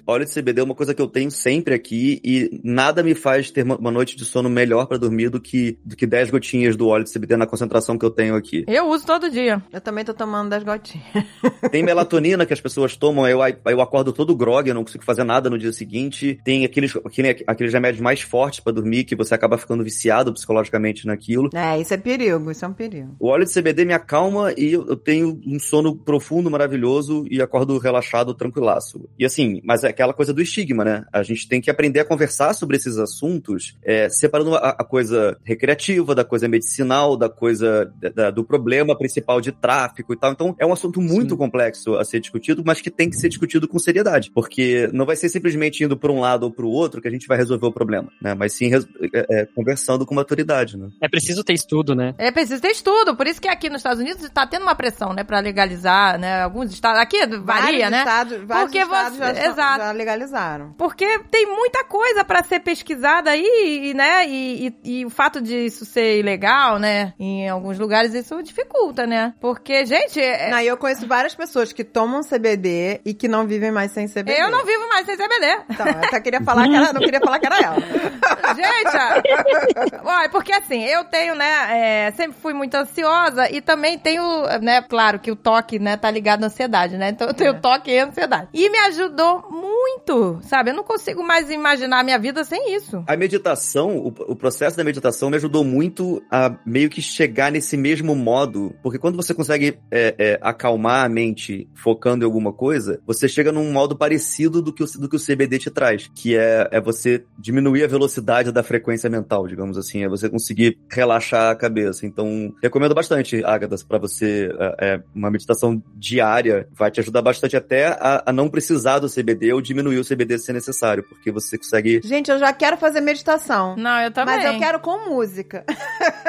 Óleo 0.06 0.26
de 0.26 0.34
CBD 0.34 0.62
é 0.62 0.64
uma 0.64 0.76
coisa 0.76 0.93
que 0.93 1.01
eu 1.01 1.08
tenho 1.08 1.30
sempre 1.32 1.74
aqui 1.74 2.20
e 2.24 2.60
nada 2.64 3.03
me 3.03 3.14
faz 3.16 3.51
ter 3.51 3.64
uma 3.64 3.91
noite 3.91 4.16
de 4.16 4.26
sono 4.26 4.49
melhor 4.49 4.86
pra 4.88 4.97
dormir 4.97 5.30
do 5.30 5.39
que, 5.39 5.78
do 5.84 5.95
que 5.95 6.06
10 6.06 6.30
gotinhas 6.32 6.76
do 6.76 6.88
óleo 6.88 7.03
de 7.03 7.12
CBD 7.14 7.36
na 7.38 7.45
concentração 7.45 7.97
que 7.97 8.06
eu 8.06 8.10
tenho 8.12 8.36
aqui. 8.36 8.64
Eu 8.68 8.88
uso 8.89 9.06
todo 9.06 9.30
dia. 9.30 9.62
Eu 9.72 9.82
também 9.82 10.03
tô 10.06 10.14
tomando 10.14 10.49
das 10.49 10.64
gotinhas. 10.64 11.06
Tem 11.72 11.84
melatonina 11.84 12.45
que 12.45 12.53
as 12.53 12.62
pessoas 12.62 12.95
tomam, 12.95 13.28
eu, 13.28 13.39
eu 13.66 13.82
acordo 13.82 14.12
todo 14.14 14.36
grog, 14.36 14.68
eu 14.68 14.76
não 14.76 14.84
consigo 14.84 15.03
fazer 15.03 15.24
nada 15.24 15.49
no 15.49 15.58
dia 15.58 15.72
seguinte. 15.74 16.39
Tem 16.43 16.64
aqueles, 16.66 16.95
aquele- 16.97 17.43
aqueles 17.47 17.74
remédios 17.74 18.01
mais 18.01 18.22
fortes 18.22 18.60
pra 18.60 18.72
dormir 18.74 19.03
que 19.03 19.16
você 19.16 19.34
acaba 19.36 19.58
ficando 19.58 19.84
viciado 19.84 20.34
psicologicamente 20.34 21.06
naquilo. 21.06 21.49
É, 21.53 21.80
isso 21.80 21.93
é 21.93 21.97
perigo, 21.97 22.49
isso 22.51 22.64
é 22.64 22.68
um 22.68 22.74
perigo. 22.74 23.16
O 23.20 23.28
óleo 23.28 23.45
de 23.45 23.53
CBD 23.53 23.86
me 23.86 23.93
acalma 23.93 24.53
e 24.58 24.72
eu 24.74 24.86
eu 24.88 24.95
tenho 24.95 25.41
um 25.45 25.60
sono 25.60 25.95
profundo, 25.95 26.49
maravilhoso 26.49 27.26
e 27.30 27.41
acordo 27.41 27.78
relaxado, 27.78 28.34
tranquilaço. 28.34 29.10
E 29.18 29.26
assim, 29.26 29.44
mas 29.63 29.83
é 29.83 29.89
aquela 29.89 30.13
coisa 30.13 30.33
do 30.33 30.41
estigma, 30.41 30.83
né? 30.83 31.05
A 31.11 31.23
gente 31.23 31.47
tem 31.47 31.61
que 31.61 31.69
aprender 31.69 31.99
a 31.99 32.05
conversar 32.05 32.53
sobre 32.53 32.77
esses 32.77 32.97
assuntos, 32.97 33.75
é, 33.83 34.09
separando 34.09 34.55
a, 34.55 34.69
a 34.69 34.83
coisa 34.83 35.37
recreativa 35.43 36.13
da 36.15 36.23
coisa 36.23 36.47
medicinal, 36.47 37.15
da 37.17 37.29
coisa 37.29 37.91
da- 38.15 38.31
do 38.31 38.43
problema 38.43 38.97
principal 38.97 39.39
de 39.41 39.51
tráfico 39.51 40.13
e 40.13 40.17
tal. 40.17 40.31
Então, 40.31 40.55
é 40.59 40.65
um 40.65 40.73
assunto 40.73 41.01
muito 41.01 41.31
Sim. 41.31 41.37
complexo 41.37 41.95
a 41.95 42.03
ser 42.05 42.19
discutido, 42.19 42.63
mas 42.65 42.81
que 42.81 42.89
tem 42.91 43.09
que 43.09 43.15
ser 43.17 43.29
discutido 43.29 43.67
com 43.67 43.79
seriedade, 43.79 44.31
porque 44.33 44.89
não 44.93 45.05
vai 45.05 45.15
ser 45.15 45.29
simplesmente 45.29 45.83
indo 45.83 45.97
para 45.97 46.11
um 46.11 46.19
lado 46.19 46.43
ou 46.43 46.51
para 46.51 46.65
o 46.65 46.69
outro 46.69 47.01
que 47.01 47.07
a 47.07 47.11
gente 47.11 47.27
vai 47.27 47.37
resolver 47.37 47.65
o 47.67 47.71
problema, 47.71 48.09
né? 48.21 48.33
Mas 48.33 48.53
sim 48.53 48.71
é, 48.73 49.41
é, 49.41 49.45
conversando 49.45 50.05
com 50.05 50.13
maturidade, 50.15 50.77
né? 50.77 50.89
É 51.01 51.07
preciso 51.09 51.43
ter 51.43 51.53
estudo, 51.53 51.93
né? 51.95 52.13
É 52.17 52.31
preciso 52.31 52.61
ter 52.61 52.69
estudo, 52.71 53.15
por 53.15 53.27
isso 53.27 53.41
que 53.41 53.47
aqui 53.47 53.69
nos 53.69 53.79
Estados 53.79 53.99
Unidos 54.01 54.29
tá 54.29 54.45
tendo 54.47 54.63
uma 54.63 54.75
pressão, 54.75 55.13
né, 55.13 55.23
Pra 55.23 55.39
legalizar, 55.39 56.19
né, 56.19 56.41
alguns 56.43 56.71
estados, 56.71 56.99
aqui 56.99 57.17
varia, 57.25 57.41
vários 57.43 57.89
né? 57.91 57.97
Estados, 57.99 58.37
vários 58.45 58.65
Porque 58.71 58.77
estados 58.79 59.17
você- 59.17 59.23
já, 59.23 59.33
exato. 59.38 59.77
já 59.83 59.91
legalizaram. 59.91 60.73
Porque 60.77 61.19
tem 61.31 61.45
muita 61.45 61.83
coisa 61.83 62.23
pra 62.23 62.43
ser 62.43 62.59
pesquisada 62.59 63.31
aí, 63.31 63.89
e, 63.91 63.93
né? 63.93 64.27
E, 64.27 64.67
e- 64.83 64.99
e 64.99 65.05
o 65.05 65.09
fato 65.09 65.41
de 65.41 65.65
isso 65.65 65.86
ser 65.86 66.19
ilegal, 66.19 66.77
né? 66.79 67.13
Em 67.19 67.49
alguns 67.49 67.77
lugares 67.79 68.13
isso 68.13 68.41
dificulta, 68.43 69.05
né? 69.07 69.33
Porque, 69.39 69.86
gente, 69.86 70.19
é- 70.19 70.49
Não, 70.49 70.59
eu 70.59 70.77
conheço 70.77 71.07
várias 71.07 71.36
pessoas 71.36 71.71
que 71.73 71.83
tomam 71.83 72.21
CBD 72.23 73.01
e 73.05 73.13
que 73.13 73.27
não 73.27 73.45
vivem 73.47 73.71
mais 73.71 73.91
sem 73.91 74.07
CBD. 74.07 74.39
eu 74.41 74.49
não 74.51 74.65
vivo 74.65 74.88
mais 74.89 75.05
sem 75.05 75.15
CBD. 75.17 75.57
Então, 75.69 75.86
eu 75.88 76.09
só 76.09 76.19
queria 76.19 76.41
falar 76.41 76.67
que 76.67 76.75
era, 76.75 76.93
não 76.93 77.01
queria 77.01 77.19
falar 77.19 77.39
que 77.39 77.45
era 77.45 77.57
ela. 77.59 77.75
Gente, 78.55 79.99
olha, 80.03 80.29
porque 80.29 80.53
assim, 80.53 80.83
eu 80.83 81.03
tenho, 81.05 81.36
né, 81.36 82.05
é, 82.07 82.11
sempre 82.11 82.38
fui 82.41 82.53
muito 82.53 82.75
ansiosa 82.75 83.49
e 83.51 83.61
também 83.61 83.97
tenho, 83.97 84.23
né, 84.61 84.81
claro 84.81 85.19
que 85.19 85.31
o 85.31 85.36
toque, 85.36 85.79
né, 85.79 85.97
tá 85.97 86.09
ligado 86.11 86.43
à 86.43 86.47
ansiedade, 86.47 86.97
né? 86.97 87.09
Então 87.09 87.27
eu 87.27 87.33
tenho 87.33 87.59
toque 87.59 87.91
e 87.91 87.99
ansiedade. 87.99 88.47
E 88.53 88.69
me 88.69 88.77
ajudou 88.79 89.24
muito, 89.49 90.39
sabe? 90.43 90.71
Eu 90.71 90.76
não 90.76 90.84
consigo 90.84 91.23
mais 91.23 91.49
imaginar 91.49 91.99
a 91.99 92.03
minha 92.03 92.19
vida 92.19 92.43
sem 92.43 92.76
isso. 92.76 93.03
A 93.07 93.15
meditação, 93.15 93.97
o, 93.97 94.07
o 94.07 94.36
processo 94.36 94.78
da 94.78 94.84
meditação 94.84 95.30
me 95.30 95.38
ajudou 95.38 95.63
muito 95.63 96.21
a 96.32 96.55
meio 96.65 96.89
que 96.89 97.01
chegar 97.01 97.51
nesse 97.51 97.78
mesmo 97.78 98.15
modo, 98.15 98.76
porque 98.82 98.99
quando 98.99 99.15
você 99.15 99.34
consegue 99.34 99.78
é, 99.91 100.15
é, 100.17 100.39
acalmar 100.41 101.05
a 101.05 101.09
mente 101.09 101.69
focando 101.73 102.23
em 102.23 102.26
alguma 102.26 102.53
coisa, 102.53 102.99
você 103.05 103.28
chega 103.28 103.51
num 103.51 103.71
modo 103.71 103.95
parecido 103.95 104.61
do 104.61 104.73
que 104.73 104.84
o, 104.84 104.86
do 104.99 105.09
que 105.09 105.15
o 105.15 105.19
CBD 105.19 105.59
te 105.59 105.69
traz, 105.69 106.09
que 106.13 106.36
é, 106.36 106.67
é 106.71 106.82
você 106.82 107.23
diminuir 107.38 107.84
a 107.84 107.88
velocidade 107.88 108.51
da 108.51 108.63
frequência 108.63 109.09
mental, 109.09 109.47
digamos 109.47 109.78
assim, 109.78 110.03
é 110.03 110.09
você 110.09 110.30
conseguir 110.30 110.78
relaxar 110.89 111.51
a 111.51 111.55
cabeça. 111.55 112.05
Então, 112.05 112.53
recomendo 112.61 112.95
bastante, 112.95 113.43
Agatha, 113.43 113.76
para 113.88 113.97
você, 113.97 114.49
é, 114.59 114.76
é, 114.80 115.01
uma 115.13 115.30
meditação 115.30 115.82
diária 115.95 116.67
vai 116.73 116.91
te 116.91 116.99
ajudar 116.99 117.21
bastante 117.21 117.55
até 117.55 117.88
a, 117.88 118.23
a 118.26 118.34
não 118.34 118.49
precisar 118.49 118.99
do 118.99 119.09
CBD 119.16 119.53
ou 119.53 119.61
diminuir 119.61 119.99
o 119.99 120.05
CBD 120.05 120.38
se 120.38 120.51
necessário, 120.51 121.03
porque 121.03 121.32
você 121.32 121.57
consegue 121.57 122.01
Gente, 122.03 122.30
eu 122.30 122.39
já 122.39 122.51
quero 122.53 122.78
fazer 122.78 123.01
meditação. 123.01 123.76
Não, 123.76 123.99
eu 124.01 124.11
também. 124.11 124.36
Mas 124.36 124.45
eu 124.45 124.59
quero 124.59 124.80
com 124.80 125.09
música. 125.09 125.66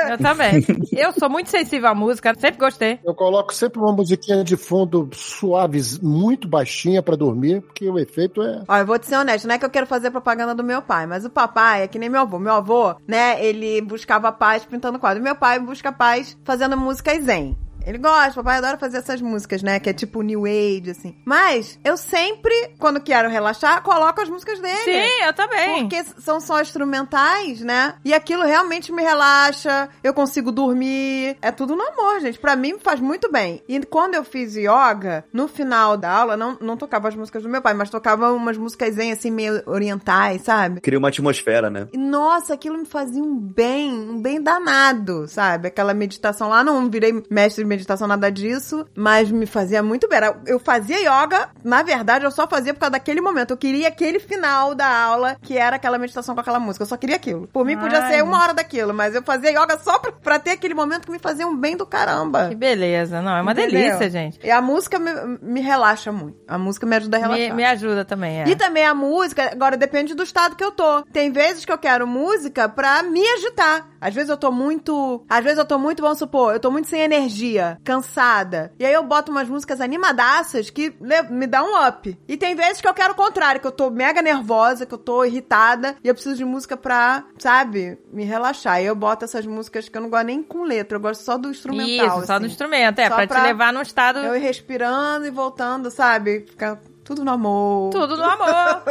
Eu 0.08 0.18
também. 0.18 0.64
eu 0.92 1.12
sou 1.12 1.28
muito 1.28 1.50
sensível 1.50 1.88
à 1.88 1.94
música, 1.94 2.34
sempre 2.38 2.58
gostei. 2.58 2.98
Eu 3.04 3.14
coloco 3.14 3.52
sempre 3.52 3.80
uma 3.80 3.92
musiquinha 3.92 4.44
de 4.44 4.56
fundo 4.56 5.08
suave, 5.12 5.80
muito 6.02 6.48
baixinha 6.48 7.02
pra 7.02 7.16
dormir, 7.16 7.62
porque 7.62 7.88
o 7.88 7.98
efeito 7.98 8.42
é. 8.42 8.62
Ó, 8.68 8.76
eu 8.76 8.86
vou 8.86 8.98
te 8.98 9.06
ser 9.06 9.16
honesto, 9.16 9.46
não 9.46 9.54
é 9.54 9.58
que 9.58 9.64
eu 9.64 9.70
quero 9.70 9.86
fazer 9.86 10.10
propaganda 10.10 10.54
do 10.54 10.64
meu 10.64 10.82
pai, 10.82 11.06
mas 11.06 11.24
o 11.24 11.30
papai 11.30 11.82
é 11.82 11.88
que 11.88 11.98
nem 11.98 12.08
meu 12.08 12.20
avô. 12.20 12.38
Meu 12.38 12.54
avô, 12.54 12.94
né, 13.06 13.44
ele 13.44 13.80
buscava 13.80 14.30
paz 14.32 14.64
pintando 14.64 14.98
quadro. 14.98 15.22
Meu 15.22 15.34
pai 15.34 15.58
busca 15.58 15.92
paz 15.92 16.36
fazendo 16.44 16.76
música 16.76 17.18
zen. 17.20 17.56
Ele 17.86 17.98
gosta, 17.98 18.32
papai 18.34 18.58
adora 18.58 18.76
fazer 18.76 18.98
essas 18.98 19.22
músicas, 19.22 19.62
né? 19.62 19.78
Que 19.78 19.90
é 19.90 19.92
tipo 19.92 20.20
New 20.20 20.44
Age, 20.44 20.90
assim. 20.90 21.14
Mas 21.24 21.78
eu 21.84 21.96
sempre, 21.96 22.52
quando 22.78 23.00
quero 23.00 23.28
relaxar, 23.28 23.80
coloco 23.82 24.20
as 24.20 24.28
músicas 24.28 24.58
dele. 24.58 24.76
Sim, 24.84 25.24
eu 25.24 25.32
também. 25.32 25.80
Porque 25.88 26.02
são 26.18 26.40
só 26.40 26.60
instrumentais, 26.60 27.60
né? 27.60 27.94
E 28.04 28.12
aquilo 28.12 28.44
realmente 28.44 28.90
me 28.90 29.02
relaxa, 29.02 29.88
eu 30.02 30.12
consigo 30.12 30.50
dormir. 30.50 31.36
É 31.40 31.52
tudo 31.52 31.76
no 31.76 31.82
amor, 31.84 32.20
gente. 32.20 32.40
Pra 32.40 32.56
mim 32.56 32.76
faz 32.82 32.98
muito 32.98 33.30
bem. 33.30 33.62
E 33.68 33.80
quando 33.86 34.14
eu 34.14 34.24
fiz 34.24 34.56
yoga, 34.56 35.24
no 35.32 35.46
final 35.46 35.96
da 35.96 36.10
aula, 36.10 36.36
não, 36.36 36.58
não 36.60 36.76
tocava 36.76 37.06
as 37.06 37.14
músicas 37.14 37.44
do 37.44 37.48
meu 37.48 37.62
pai, 37.62 37.74
mas 37.74 37.88
tocava 37.88 38.32
umas 38.32 38.56
músicas 38.56 38.98
assim, 38.98 39.30
meio 39.30 39.62
orientais, 39.66 40.42
sabe? 40.42 40.80
criar 40.80 40.98
uma 40.98 41.08
atmosfera, 41.08 41.70
né? 41.70 41.86
E, 41.92 41.98
nossa, 41.98 42.54
aquilo 42.54 42.78
me 42.78 42.86
fazia 42.86 43.22
um 43.22 43.36
bem, 43.36 43.92
um 43.92 44.20
bem 44.20 44.42
danado, 44.42 45.28
sabe? 45.28 45.68
Aquela 45.68 45.94
meditação 45.94 46.48
lá, 46.48 46.64
não 46.64 46.90
virei 46.90 47.22
mestre 47.30 47.62
de 47.62 47.68
meditação, 47.76 48.08
nada 48.08 48.30
disso, 48.30 48.86
mas 48.94 49.30
me 49.30 49.46
fazia 49.46 49.82
muito 49.82 50.08
bem. 50.08 50.18
Eu 50.46 50.58
fazia 50.58 50.98
yoga, 50.98 51.48
na 51.62 51.82
verdade, 51.82 52.24
eu 52.24 52.30
só 52.30 52.46
fazia 52.48 52.72
por 52.74 52.80
causa 52.80 52.92
daquele 52.92 53.20
momento. 53.20 53.50
Eu 53.52 53.56
queria 53.56 53.88
aquele 53.88 54.18
final 54.18 54.74
da 54.74 54.86
aula, 54.88 55.36
que 55.42 55.56
era 55.56 55.76
aquela 55.76 55.98
meditação 55.98 56.34
com 56.34 56.40
aquela 56.40 56.58
música. 56.58 56.82
Eu 56.82 56.88
só 56.88 56.96
queria 56.96 57.16
aquilo. 57.16 57.46
Por 57.48 57.64
mim, 57.64 57.76
podia 57.76 58.02
Ai. 58.02 58.14
ser 58.14 58.24
uma 58.24 58.40
hora 58.42 58.54
daquilo, 58.54 58.92
mas 58.94 59.14
eu 59.14 59.22
fazia 59.22 59.50
yoga 59.50 59.78
só 59.78 59.98
pra, 59.98 60.12
pra 60.12 60.38
ter 60.38 60.50
aquele 60.52 60.74
momento 60.74 61.06
que 61.06 61.12
me 61.12 61.18
fazia 61.18 61.46
um 61.46 61.56
bem 61.56 61.76
do 61.76 61.86
caramba. 61.86 62.48
Que 62.48 62.54
beleza. 62.54 63.20
Não, 63.20 63.36
é 63.36 63.42
uma 63.42 63.52
Entendeu? 63.52 63.80
delícia, 63.80 64.10
gente. 64.10 64.40
E 64.42 64.50
a 64.50 64.60
música 64.60 64.98
me, 64.98 65.10
me 65.42 65.60
relaxa 65.60 66.10
muito. 66.10 66.38
A 66.48 66.58
música 66.58 66.86
me 66.86 66.96
ajuda 66.96 67.16
a 67.16 67.20
relaxar. 67.20 67.48
Me, 67.48 67.52
me 67.54 67.64
ajuda 67.64 68.04
também, 68.04 68.42
é. 68.42 68.48
E 68.48 68.56
também 68.56 68.84
a 68.84 68.94
música, 68.94 69.50
agora 69.52 69.76
depende 69.76 70.14
do 70.14 70.22
estado 70.22 70.56
que 70.56 70.64
eu 70.64 70.72
tô. 70.72 71.02
Tem 71.12 71.30
vezes 71.30 71.64
que 71.64 71.72
eu 71.72 71.78
quero 71.78 72.06
música 72.06 72.68
pra 72.68 73.02
me 73.02 73.26
agitar. 73.28 73.86
Às 74.00 74.14
vezes 74.14 74.30
eu 74.30 74.36
tô 74.36 74.52
muito. 74.52 75.24
Às 75.28 75.42
vezes 75.42 75.58
eu 75.58 75.64
tô 75.64 75.78
muito, 75.78 76.02
vamos 76.02 76.18
supor, 76.18 76.54
eu 76.54 76.60
tô 76.60 76.70
muito 76.70 76.88
sem 76.88 77.00
energia, 77.00 77.65
cansada. 77.84 78.72
E 78.78 78.84
aí 78.84 78.92
eu 78.92 79.02
boto 79.02 79.30
umas 79.30 79.48
músicas 79.48 79.80
animadaças 79.80 80.70
que 80.70 80.94
le- 81.00 81.22
me 81.30 81.46
dá 81.46 81.62
um 81.62 81.86
up. 81.88 82.18
E 82.28 82.36
tem 82.36 82.54
vezes 82.54 82.80
que 82.80 82.88
eu 82.88 82.94
quero 82.94 83.12
o 83.12 83.16
contrário, 83.16 83.60
que 83.60 83.66
eu 83.66 83.72
tô 83.72 83.90
mega 83.90 84.22
nervosa, 84.22 84.86
que 84.86 84.94
eu 84.94 84.98
tô 84.98 85.24
irritada 85.24 85.96
e 86.02 86.08
eu 86.08 86.14
preciso 86.14 86.36
de 86.36 86.44
música 86.44 86.76
pra, 86.76 87.24
sabe, 87.38 87.98
me 88.12 88.24
relaxar. 88.24 88.80
E 88.80 88.86
eu 88.86 88.94
boto 88.94 89.24
essas 89.24 89.46
músicas 89.46 89.88
que 89.88 89.96
eu 89.96 90.02
não 90.02 90.10
gosto 90.10 90.26
nem 90.26 90.42
com 90.42 90.62
letra, 90.64 90.96
eu 90.96 91.00
gosto 91.00 91.22
só 91.22 91.36
do 91.36 91.50
instrumental. 91.50 92.18
Isso, 92.18 92.26
só 92.26 92.38
do 92.38 92.44
assim. 92.44 92.52
instrumento. 92.52 92.98
É, 92.98 93.08
Só 93.08 93.16
pra, 93.16 93.26
pra 93.26 93.40
te 93.40 93.42
levar 93.46 93.72
num 93.72 93.82
estado... 93.82 94.18
Eu 94.18 94.36
ir 94.36 94.40
respirando 94.40 95.26
e 95.26 95.30
voltando, 95.30 95.90
sabe? 95.90 96.44
Ficar 96.48 96.78
tudo 97.06 97.24
no 97.24 97.30
amor. 97.30 97.90
Tudo 97.92 98.16
no 98.16 98.24
amor. 98.24 98.82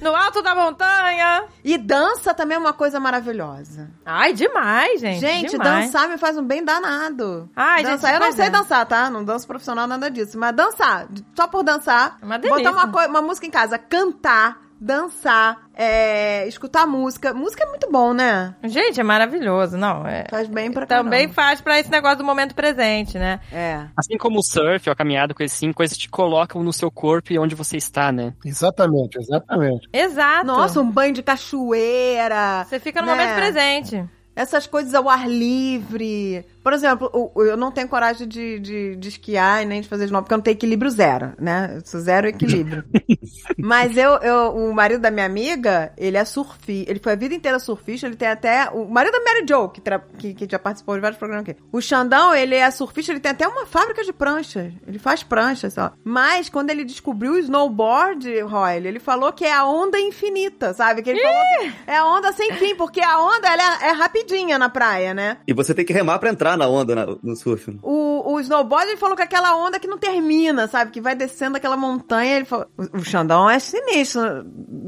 no 0.00 0.16
alto 0.16 0.40
da 0.40 0.54
montanha. 0.54 1.44
E 1.62 1.76
dança 1.76 2.32
também 2.32 2.56
é 2.56 2.58
uma 2.58 2.72
coisa 2.72 2.98
maravilhosa. 2.98 3.90
Ai, 4.04 4.32
demais, 4.32 4.98
gente. 4.98 5.20
Gente, 5.20 5.50
demais. 5.50 5.84
dançar 5.84 6.08
me 6.08 6.16
faz 6.16 6.38
um 6.38 6.42
bem 6.42 6.64
danado. 6.64 7.50
Ai, 7.54 7.82
dançar. 7.82 8.12
gente, 8.12 8.22
eu 8.22 8.26
não 8.26 8.32
sei 8.34 8.46
é. 8.46 8.50
dançar, 8.50 8.86
tá? 8.86 9.10
Não 9.10 9.22
danço 9.22 9.46
profissional, 9.46 9.86
nada 9.86 10.10
disso. 10.10 10.38
Mas 10.38 10.56
dançar, 10.56 11.06
só 11.36 11.46
por 11.46 11.62
dançar. 11.62 12.16
É 12.22 12.24
uma 12.24 12.38
delícia. 12.38 12.72
botar 12.72 12.86
uma, 12.88 13.06
uma 13.08 13.22
música 13.22 13.46
em 13.46 13.50
casa, 13.50 13.76
cantar, 13.76 14.63
dançar, 14.80 15.68
é, 15.74 16.46
escutar 16.46 16.86
música. 16.86 17.32
Música 17.32 17.64
é 17.64 17.66
muito 17.66 17.90
bom, 17.90 18.12
né? 18.12 18.54
Gente, 18.64 19.00
é 19.00 19.02
maravilhoso, 19.02 19.76
não. 19.76 20.06
É... 20.06 20.26
Faz 20.28 20.48
bem 20.48 20.70
pra 20.70 20.86
Também 20.86 21.20
caramba. 21.20 21.34
faz 21.34 21.60
pra 21.60 21.78
esse 21.78 21.90
negócio 21.90 22.18
do 22.18 22.24
momento 22.24 22.54
presente, 22.54 23.18
né? 23.18 23.40
É. 23.52 23.86
Assim 23.96 24.16
como 24.18 24.38
o 24.38 24.42
surf, 24.42 24.88
a 24.88 24.94
caminhada, 24.94 25.34
coisa 25.34 25.52
assim, 25.52 25.72
coisas 25.72 25.96
que 25.96 26.02
te 26.02 26.10
colocam 26.10 26.62
no 26.62 26.72
seu 26.72 26.90
corpo 26.90 27.32
e 27.32 27.38
onde 27.38 27.54
você 27.54 27.76
está, 27.76 28.12
né? 28.12 28.34
Exatamente, 28.44 29.18
exatamente. 29.18 29.88
Exato. 29.92 30.46
Nossa, 30.46 30.80
um 30.80 30.90
banho 30.90 31.14
de 31.14 31.22
cachoeira. 31.22 32.64
Você 32.64 32.78
fica 32.78 33.00
no 33.00 33.06
né? 33.06 33.12
momento 33.14 33.34
presente. 33.36 34.04
Essas 34.36 34.66
coisas 34.66 34.94
ao 34.94 35.08
ar 35.08 35.28
livre. 35.28 36.44
Por 36.64 36.72
exemplo, 36.72 37.30
eu 37.36 37.56
não 37.56 37.70
tenho 37.70 37.86
coragem 37.86 38.26
de, 38.26 38.58
de, 38.58 38.96
de 38.96 39.08
esquiar 39.08 39.62
e 39.62 39.66
nem 39.66 39.82
de 39.82 39.88
fazer 39.88 40.06
de 40.06 40.12
novo, 40.12 40.22
porque 40.24 40.32
eu 40.32 40.38
não 40.38 40.42
tenho 40.42 40.54
equilíbrio 40.54 40.90
zero, 40.90 41.34
né? 41.38 41.74
Eu 41.76 41.82
sou 41.84 42.00
zero 42.00 42.26
equilíbrio. 42.26 42.82
Mas 43.58 43.96
eu, 43.96 44.12
eu, 44.18 44.56
o 44.56 44.74
marido 44.74 45.00
da 45.00 45.10
minha 45.10 45.26
amiga, 45.26 45.92
ele 45.96 46.16
é 46.16 46.24
surfista. 46.24 46.90
Ele 46.90 46.98
foi 47.00 47.12
a 47.12 47.16
vida 47.16 47.34
inteira 47.34 47.58
surfista, 47.58 48.06
ele 48.06 48.16
tem 48.16 48.28
até. 48.28 48.68
O 48.70 48.88
marido 48.88 49.12
da 49.12 49.20
Mary 49.20 49.44
Jo, 49.48 49.68
que, 49.68 49.80
tra- 49.80 50.02
que, 50.18 50.32
que 50.34 50.48
já 50.50 50.58
participou 50.58 50.94
de 50.94 51.00
vários 51.02 51.18
programas 51.18 51.46
aqui. 51.48 51.60
O 51.70 51.80
Xandão, 51.80 52.34
ele 52.34 52.54
é 52.54 52.70
surfista, 52.70 53.12
ele 53.12 53.20
tem 53.20 53.32
até 53.32 53.46
uma 53.46 53.66
fábrica 53.66 54.02
de 54.02 54.12
pranchas. 54.12 54.72
Ele 54.86 54.98
faz 54.98 55.22
pranchas, 55.22 55.76
ó. 55.76 55.92
Mas 56.02 56.48
quando 56.48 56.70
ele 56.70 56.84
descobriu 56.84 57.32
o 57.32 57.38
snowboard, 57.38 58.40
Roy, 58.40 58.76
ele 58.76 58.98
falou 58.98 59.32
que 59.32 59.44
é 59.44 59.52
a 59.52 59.66
onda 59.66 59.98
infinita, 60.00 60.72
sabe? 60.72 61.02
Que 61.02 61.10
ele 61.10 61.20
falou 61.20 61.42
que 61.58 61.90
é 61.90 61.96
a 61.98 62.06
onda 62.06 62.32
sem 62.32 62.52
fim, 62.54 62.74
porque 62.74 63.00
a 63.00 63.18
onda 63.20 63.46
ela 63.48 63.84
é, 63.84 63.88
é 63.88 63.92
rapidinha 63.92 64.58
na 64.58 64.68
praia, 64.68 65.12
né? 65.12 65.38
E 65.46 65.52
você 65.52 65.74
tem 65.74 65.84
que 65.84 65.92
remar 65.92 66.18
pra 66.18 66.30
entrar 66.30 66.53
na 66.56 66.66
onda 66.68 66.94
na- 66.94 67.16
no 67.22 67.36
surf. 67.36 67.70
né? 67.70 67.78
O, 67.82 68.32
o 68.34 68.40
snowboard, 68.40 68.88
ele 68.88 68.96
falou 68.96 69.14
que 69.16 69.22
é 69.22 69.24
aquela 69.24 69.56
onda 69.56 69.78
que 69.78 69.86
não 69.86 69.98
termina, 69.98 70.66
sabe? 70.68 70.90
Que 70.90 71.00
vai 71.00 71.14
descendo 71.14 71.56
aquela 71.56 71.76
montanha. 71.76 72.36
Ele 72.36 72.44
falou... 72.44 72.66
O, 72.92 73.00
Xandão 73.04 73.48
é 73.48 73.58
sinistro. 73.58 74.22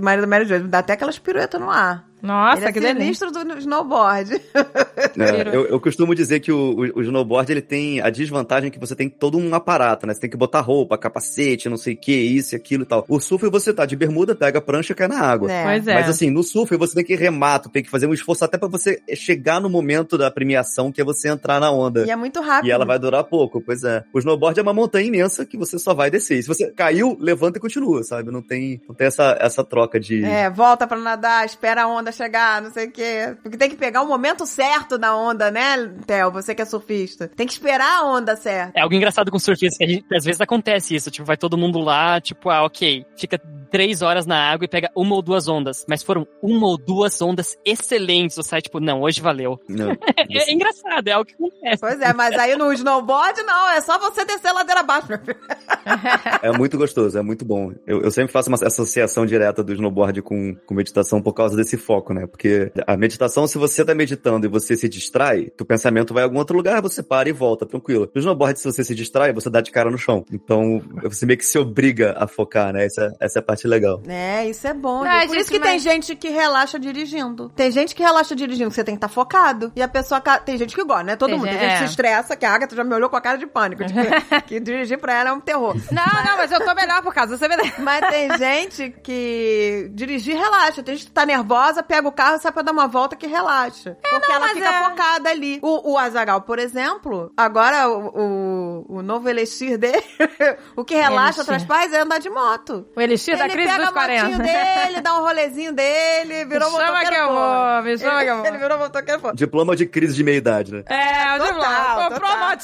Marido 0.00 0.22
da 0.22 0.26
Mary 0.26 0.44
Jo, 0.46 0.54
ele 0.54 0.68
dá 0.68 0.78
até 0.78 0.92
aquelas 0.94 1.18
piruetas 1.18 1.60
no 1.60 1.70
ar. 1.70 2.06
Nossa, 2.26 2.58
ele 2.58 2.66
é 2.66 2.72
que 2.72 2.80
delícia. 2.80 3.30
do 3.30 3.58
snowboard. 3.58 4.40
É, 5.18 5.54
eu, 5.54 5.66
eu 5.66 5.80
costumo 5.80 6.14
dizer 6.14 6.40
que 6.40 6.50
o, 6.52 6.56
o- 6.72 6.98
o 6.98 7.02
snowboard 7.02 7.50
ele 7.50 7.62
tem 7.62 8.00
a 8.00 8.10
desvantagem 8.10 8.70
que 8.70 8.78
você 8.78 8.94
tem 8.94 9.08
todo 9.08 9.38
um 9.38 9.54
aparato, 9.54 10.06
né? 10.06 10.12
Você 10.14 10.20
tem 10.20 10.30
que 10.30 10.36
botar 10.36 10.60
roupa, 10.60 10.98
capacete, 10.98 11.68
não 11.68 11.76
sei 11.76 11.94
o 11.94 11.96
que, 11.96 12.12
isso 12.12 12.54
e 12.54 12.56
aquilo 12.56 12.82
e 12.82 12.86
tal. 12.86 13.04
O 13.08 13.20
surf 13.20 13.46
você 13.48 13.72
tá 13.72 13.86
de 13.86 13.96
bermuda, 13.96 14.34
pega 14.34 14.58
a 14.58 14.62
prancha 14.62 14.92
e 14.92 14.96
cai 14.96 15.08
na 15.08 15.20
água. 15.20 15.50
É. 15.50 15.64
Pois 15.64 15.86
é. 15.86 15.94
Mas 15.94 16.08
assim, 16.08 16.30
no 16.30 16.42
surf 16.42 16.74
você 16.76 16.94
tem 16.94 17.04
que 17.04 17.14
remar, 17.14 17.60
tu 17.60 17.68
tem 17.68 17.82
que 17.82 17.90
fazer 17.90 18.06
um 18.06 18.12
esforço 18.14 18.44
até 18.44 18.58
pra 18.58 18.68
você 18.68 19.00
chegar 19.14 19.60
no 19.60 19.70
momento 19.70 20.18
da 20.18 20.30
premiação, 20.30 20.90
que 20.92 21.00
é 21.00 21.04
você 21.04 21.28
entrar 21.28 21.60
na 21.60 21.70
onda. 21.70 22.04
E 22.06 22.10
é 22.10 22.16
muito 22.16 22.40
rápido. 22.40 22.68
E 22.68 22.70
ela 22.70 22.84
vai 22.84 22.98
durar 22.98 23.24
pouco, 23.24 23.60
pois 23.60 23.84
é. 23.84 24.04
O 24.12 24.18
snowboard 24.18 24.58
é 24.58 24.62
uma 24.62 24.74
montanha 24.74 25.06
imensa 25.06 25.44
que 25.46 25.56
você 25.56 25.78
só 25.78 25.94
vai 25.94 26.10
descer. 26.10 26.38
E 26.38 26.42
se 26.42 26.48
você 26.48 26.70
caiu, 26.72 27.16
levanta 27.20 27.58
e 27.58 27.60
continua, 27.60 28.02
sabe? 28.02 28.30
Não 28.30 28.42
tem, 28.42 28.80
não 28.88 28.94
tem 28.94 29.06
essa, 29.06 29.36
essa 29.40 29.64
troca 29.64 29.98
de. 30.00 30.24
É, 30.24 30.50
volta 30.50 30.86
pra 30.86 30.98
nadar, 30.98 31.44
espera 31.46 31.84
a 31.84 31.88
onda 31.88 32.12
chegar, 32.16 32.60
não 32.62 32.70
sei 32.70 32.86
o 32.86 32.90
quê. 32.90 33.36
Porque 33.42 33.56
tem 33.56 33.70
que 33.70 33.76
pegar 33.76 34.02
o 34.02 34.06
momento 34.08 34.46
certo 34.46 34.96
da 34.98 35.16
onda, 35.16 35.50
né, 35.50 35.76
Theo? 36.06 36.30
Você 36.32 36.54
que 36.54 36.62
é 36.62 36.64
surfista. 36.64 37.28
Tem 37.36 37.46
que 37.46 37.52
esperar 37.52 38.00
a 38.00 38.04
onda 38.06 38.34
certa. 38.36 38.72
É 38.78 38.82
algo 38.82 38.94
engraçado 38.94 39.30
com 39.30 39.38
surfistas, 39.38 39.78
que 39.78 39.84
a 39.84 39.88
gente- 39.88 40.04
às 40.14 40.24
vezes 40.24 40.40
acontece 40.40 40.94
isso, 40.94 41.10
tipo, 41.10 41.26
vai 41.26 41.36
todo 41.36 41.56
mundo 41.58 41.78
lá, 41.78 42.20
tipo, 42.20 42.50
ah, 42.50 42.64
ok, 42.64 43.04
fica 43.16 43.38
três 43.70 44.00
horas 44.00 44.26
na 44.26 44.50
água 44.52 44.64
e 44.64 44.68
pega 44.68 44.90
uma 44.94 45.14
ou 45.14 45.20
duas 45.22 45.48
ondas, 45.48 45.84
mas 45.88 46.02
foram 46.02 46.26
uma 46.42 46.66
ou 46.66 46.78
duas 46.78 47.20
ondas 47.20 47.56
excelentes, 47.64 48.36
você 48.36 48.48
sai, 48.48 48.62
tipo, 48.62 48.80
não, 48.80 49.02
hoje 49.02 49.20
valeu. 49.20 49.60
Não, 49.68 49.90
É, 49.90 49.96
é 50.50 50.52
engraçado, 50.52 51.06
é 51.08 51.12
algo 51.12 51.26
que 51.26 51.34
acontece. 51.34 51.80
Pois 51.80 52.00
é, 52.00 52.12
mas 52.12 52.34
aí 52.38 52.56
no 52.56 52.72
snowboard, 52.72 53.42
não. 53.42 53.68
É 53.70 53.80
só 53.80 53.98
você 53.98 54.24
descer 54.24 54.48
a 54.48 54.52
ladeira 54.52 54.80
abaixo, 54.80 55.08
meu 55.08 55.18
filho. 55.18 55.36
É 56.42 56.50
muito 56.52 56.76
gostoso, 56.76 57.16
é 57.18 57.22
muito 57.22 57.44
bom. 57.44 57.72
Eu, 57.86 58.02
eu 58.02 58.10
sempre 58.10 58.32
faço 58.32 58.48
uma 58.48 58.56
associação 58.60 59.24
direta 59.24 59.62
do 59.62 59.72
snowboard 59.72 60.20
com, 60.22 60.54
com 60.66 60.74
meditação 60.74 61.22
por 61.22 61.32
causa 61.32 61.56
desse 61.56 61.76
foco, 61.76 61.95
né? 62.14 62.26
Porque 62.26 62.72
a 62.86 62.96
meditação, 62.96 63.46
se 63.46 63.58
você 63.58 63.84
tá 63.84 63.94
meditando 63.94 64.46
e 64.46 64.48
você 64.48 64.76
se 64.76 64.88
distrai, 64.88 65.46
teu 65.56 65.66
pensamento 65.66 66.12
vai 66.14 66.22
a 66.22 66.26
algum 66.26 66.38
outro 66.38 66.56
lugar, 66.56 66.80
você 66.82 67.02
para 67.02 67.28
e 67.28 67.32
volta, 67.32 67.66
tranquilo. 67.66 68.10
No 68.14 68.18
snowboard, 68.20 68.58
se 68.58 68.64
você 68.70 68.82
se 68.84 68.94
distrai, 68.94 69.32
você 69.32 69.48
dá 69.50 69.60
de 69.60 69.70
cara 69.70 69.90
no 69.90 69.98
chão. 69.98 70.24
Então, 70.32 70.82
você 71.02 71.24
meio 71.26 71.38
que 71.38 71.46
se 71.46 71.58
obriga 71.58 72.14
a 72.18 72.26
focar, 72.26 72.72
né? 72.72 72.84
Essa, 72.86 73.14
essa 73.20 73.38
é 73.38 73.40
a 73.40 73.42
parte 73.42 73.66
legal. 73.66 74.02
É, 74.06 74.46
isso 74.48 74.66
é 74.66 74.74
bom. 74.74 75.02
Ah, 75.04 75.20
gente. 75.20 75.28
Por 75.28 75.36
isso 75.38 75.50
que 75.50 75.58
mas- 75.58 75.68
tem 75.68 75.78
gente 75.78 76.16
que 76.16 76.28
relaxa 76.28 76.78
dirigindo. 76.78 77.48
Tem 77.50 77.70
gente 77.70 77.94
que 77.94 78.02
relaxa 78.02 78.34
dirigindo, 78.34 78.68
que 78.70 78.74
você 78.76 78.84
tem 78.84 78.94
que 78.94 78.98
estar 78.98 79.08
focado. 79.08 79.72
E 79.76 79.82
a 79.82 79.88
pessoa. 79.88 80.20
Tem 80.20 80.56
gente 80.58 80.74
que 80.74 80.84
gosta, 80.84 81.04
né? 81.04 81.16
Todo 81.16 81.30
Tem 81.30 81.38
mundo. 81.38 81.48
gente- 81.48 81.58
Tem 81.58 81.68
gente 81.68 81.78
que 81.78 81.84
é. 81.84 81.86
se 81.86 81.90
estressa, 81.92 82.36
que 82.36 82.44
a 82.46 82.52
Agatha 82.54 82.74
já 82.76 82.84
me 82.84 82.94
olhou 82.94 83.08
com 83.08 83.16
a 83.16 83.20
cara 83.20 83.38
de 83.38 83.46
pânico. 83.46 83.82
Tipo, 83.86 84.42
que 84.46 84.60
dirigir 84.60 84.98
pra 84.98 85.14
ela 85.14 85.30
é 85.30 85.32
um 85.32 85.40
terror. 85.40 85.74
Não, 85.90 86.04
não, 86.24 86.36
mas 86.36 86.50
eu 86.52 86.58
tô 86.64 86.74
melhor 86.74 87.02
por 87.02 87.12
causa. 87.14 87.36
Você 87.36 87.48
vê. 87.48 87.56
Mas 87.78 88.00
tem 88.10 88.36
gente 88.38 88.94
que 89.02 89.90
dirigir 89.94 90.36
relaxa. 90.36 90.82
Tem 90.82 90.94
gente 90.96 91.06
que 91.06 91.12
tá 91.12 91.24
nervosa, 91.26 91.82
pega 91.86 92.06
o 92.08 92.12
carro 92.12 92.36
e 92.36 92.40
sai 92.40 92.52
pra 92.52 92.62
dar 92.62 92.72
uma 92.72 92.86
volta 92.86 93.16
que 93.16 93.26
relaxa. 93.26 93.96
porque 94.02 94.30
ela 94.32 94.40
mas 94.40 94.52
fica 94.52 94.68
é. 94.68 94.84
focada 94.84 95.30
ali. 95.30 95.58
O, 95.62 95.92
o 95.92 95.98
Azagal, 95.98 96.42
por 96.42 96.58
exemplo, 96.58 97.32
agora 97.36 97.88
o, 97.88 98.06
o, 98.08 98.96
o 98.98 99.02
novo 99.02 99.28
elixir 99.28 99.78
dele, 99.78 100.02
o 100.76 100.84
que 100.84 100.94
relaxa 100.94 101.44
traz 101.44 101.64
paz 101.64 101.92
é 101.92 102.00
andar 102.00 102.18
de 102.18 102.28
moto. 102.30 102.86
O 102.96 103.00
elixir 103.00 103.36
da 103.38 103.44
Ele 103.44 103.52
crise 103.54 103.68
pega 103.68 103.86
dos 103.86 103.96
a 103.96 104.00
motinho 104.00 104.36
40. 104.38 104.42
dele, 104.42 105.00
dá 105.00 105.14
um 105.18 105.22
rolezinho 105.22 105.72
dele, 105.72 106.44
virou 106.44 106.70
Me 106.70 106.76
chama 106.76 106.86
motoqueiro 106.92 107.14
que 107.14 107.20
eu 107.20 107.28
pô. 107.28 107.34
vou, 107.34 107.82
me 107.82 107.98
chama 107.98 108.14
ele, 108.16 108.24
que 108.24 108.30
eu 108.30 108.36
vou. 108.38 108.46
Ele 108.46 108.58
virou 108.58 108.78
motoqueiro 108.78 109.20
pô. 109.20 109.32
Diploma 109.32 109.76
de 109.76 109.86
crise 109.86 110.14
de 110.14 110.24
meia-idade, 110.24 110.72
né? 110.72 110.84
É, 110.88 111.36
o 111.36 111.44
diploma. 111.44 112.08
Comprou 112.08 112.30
a 112.30 112.56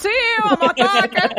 motoca. 0.57 1.31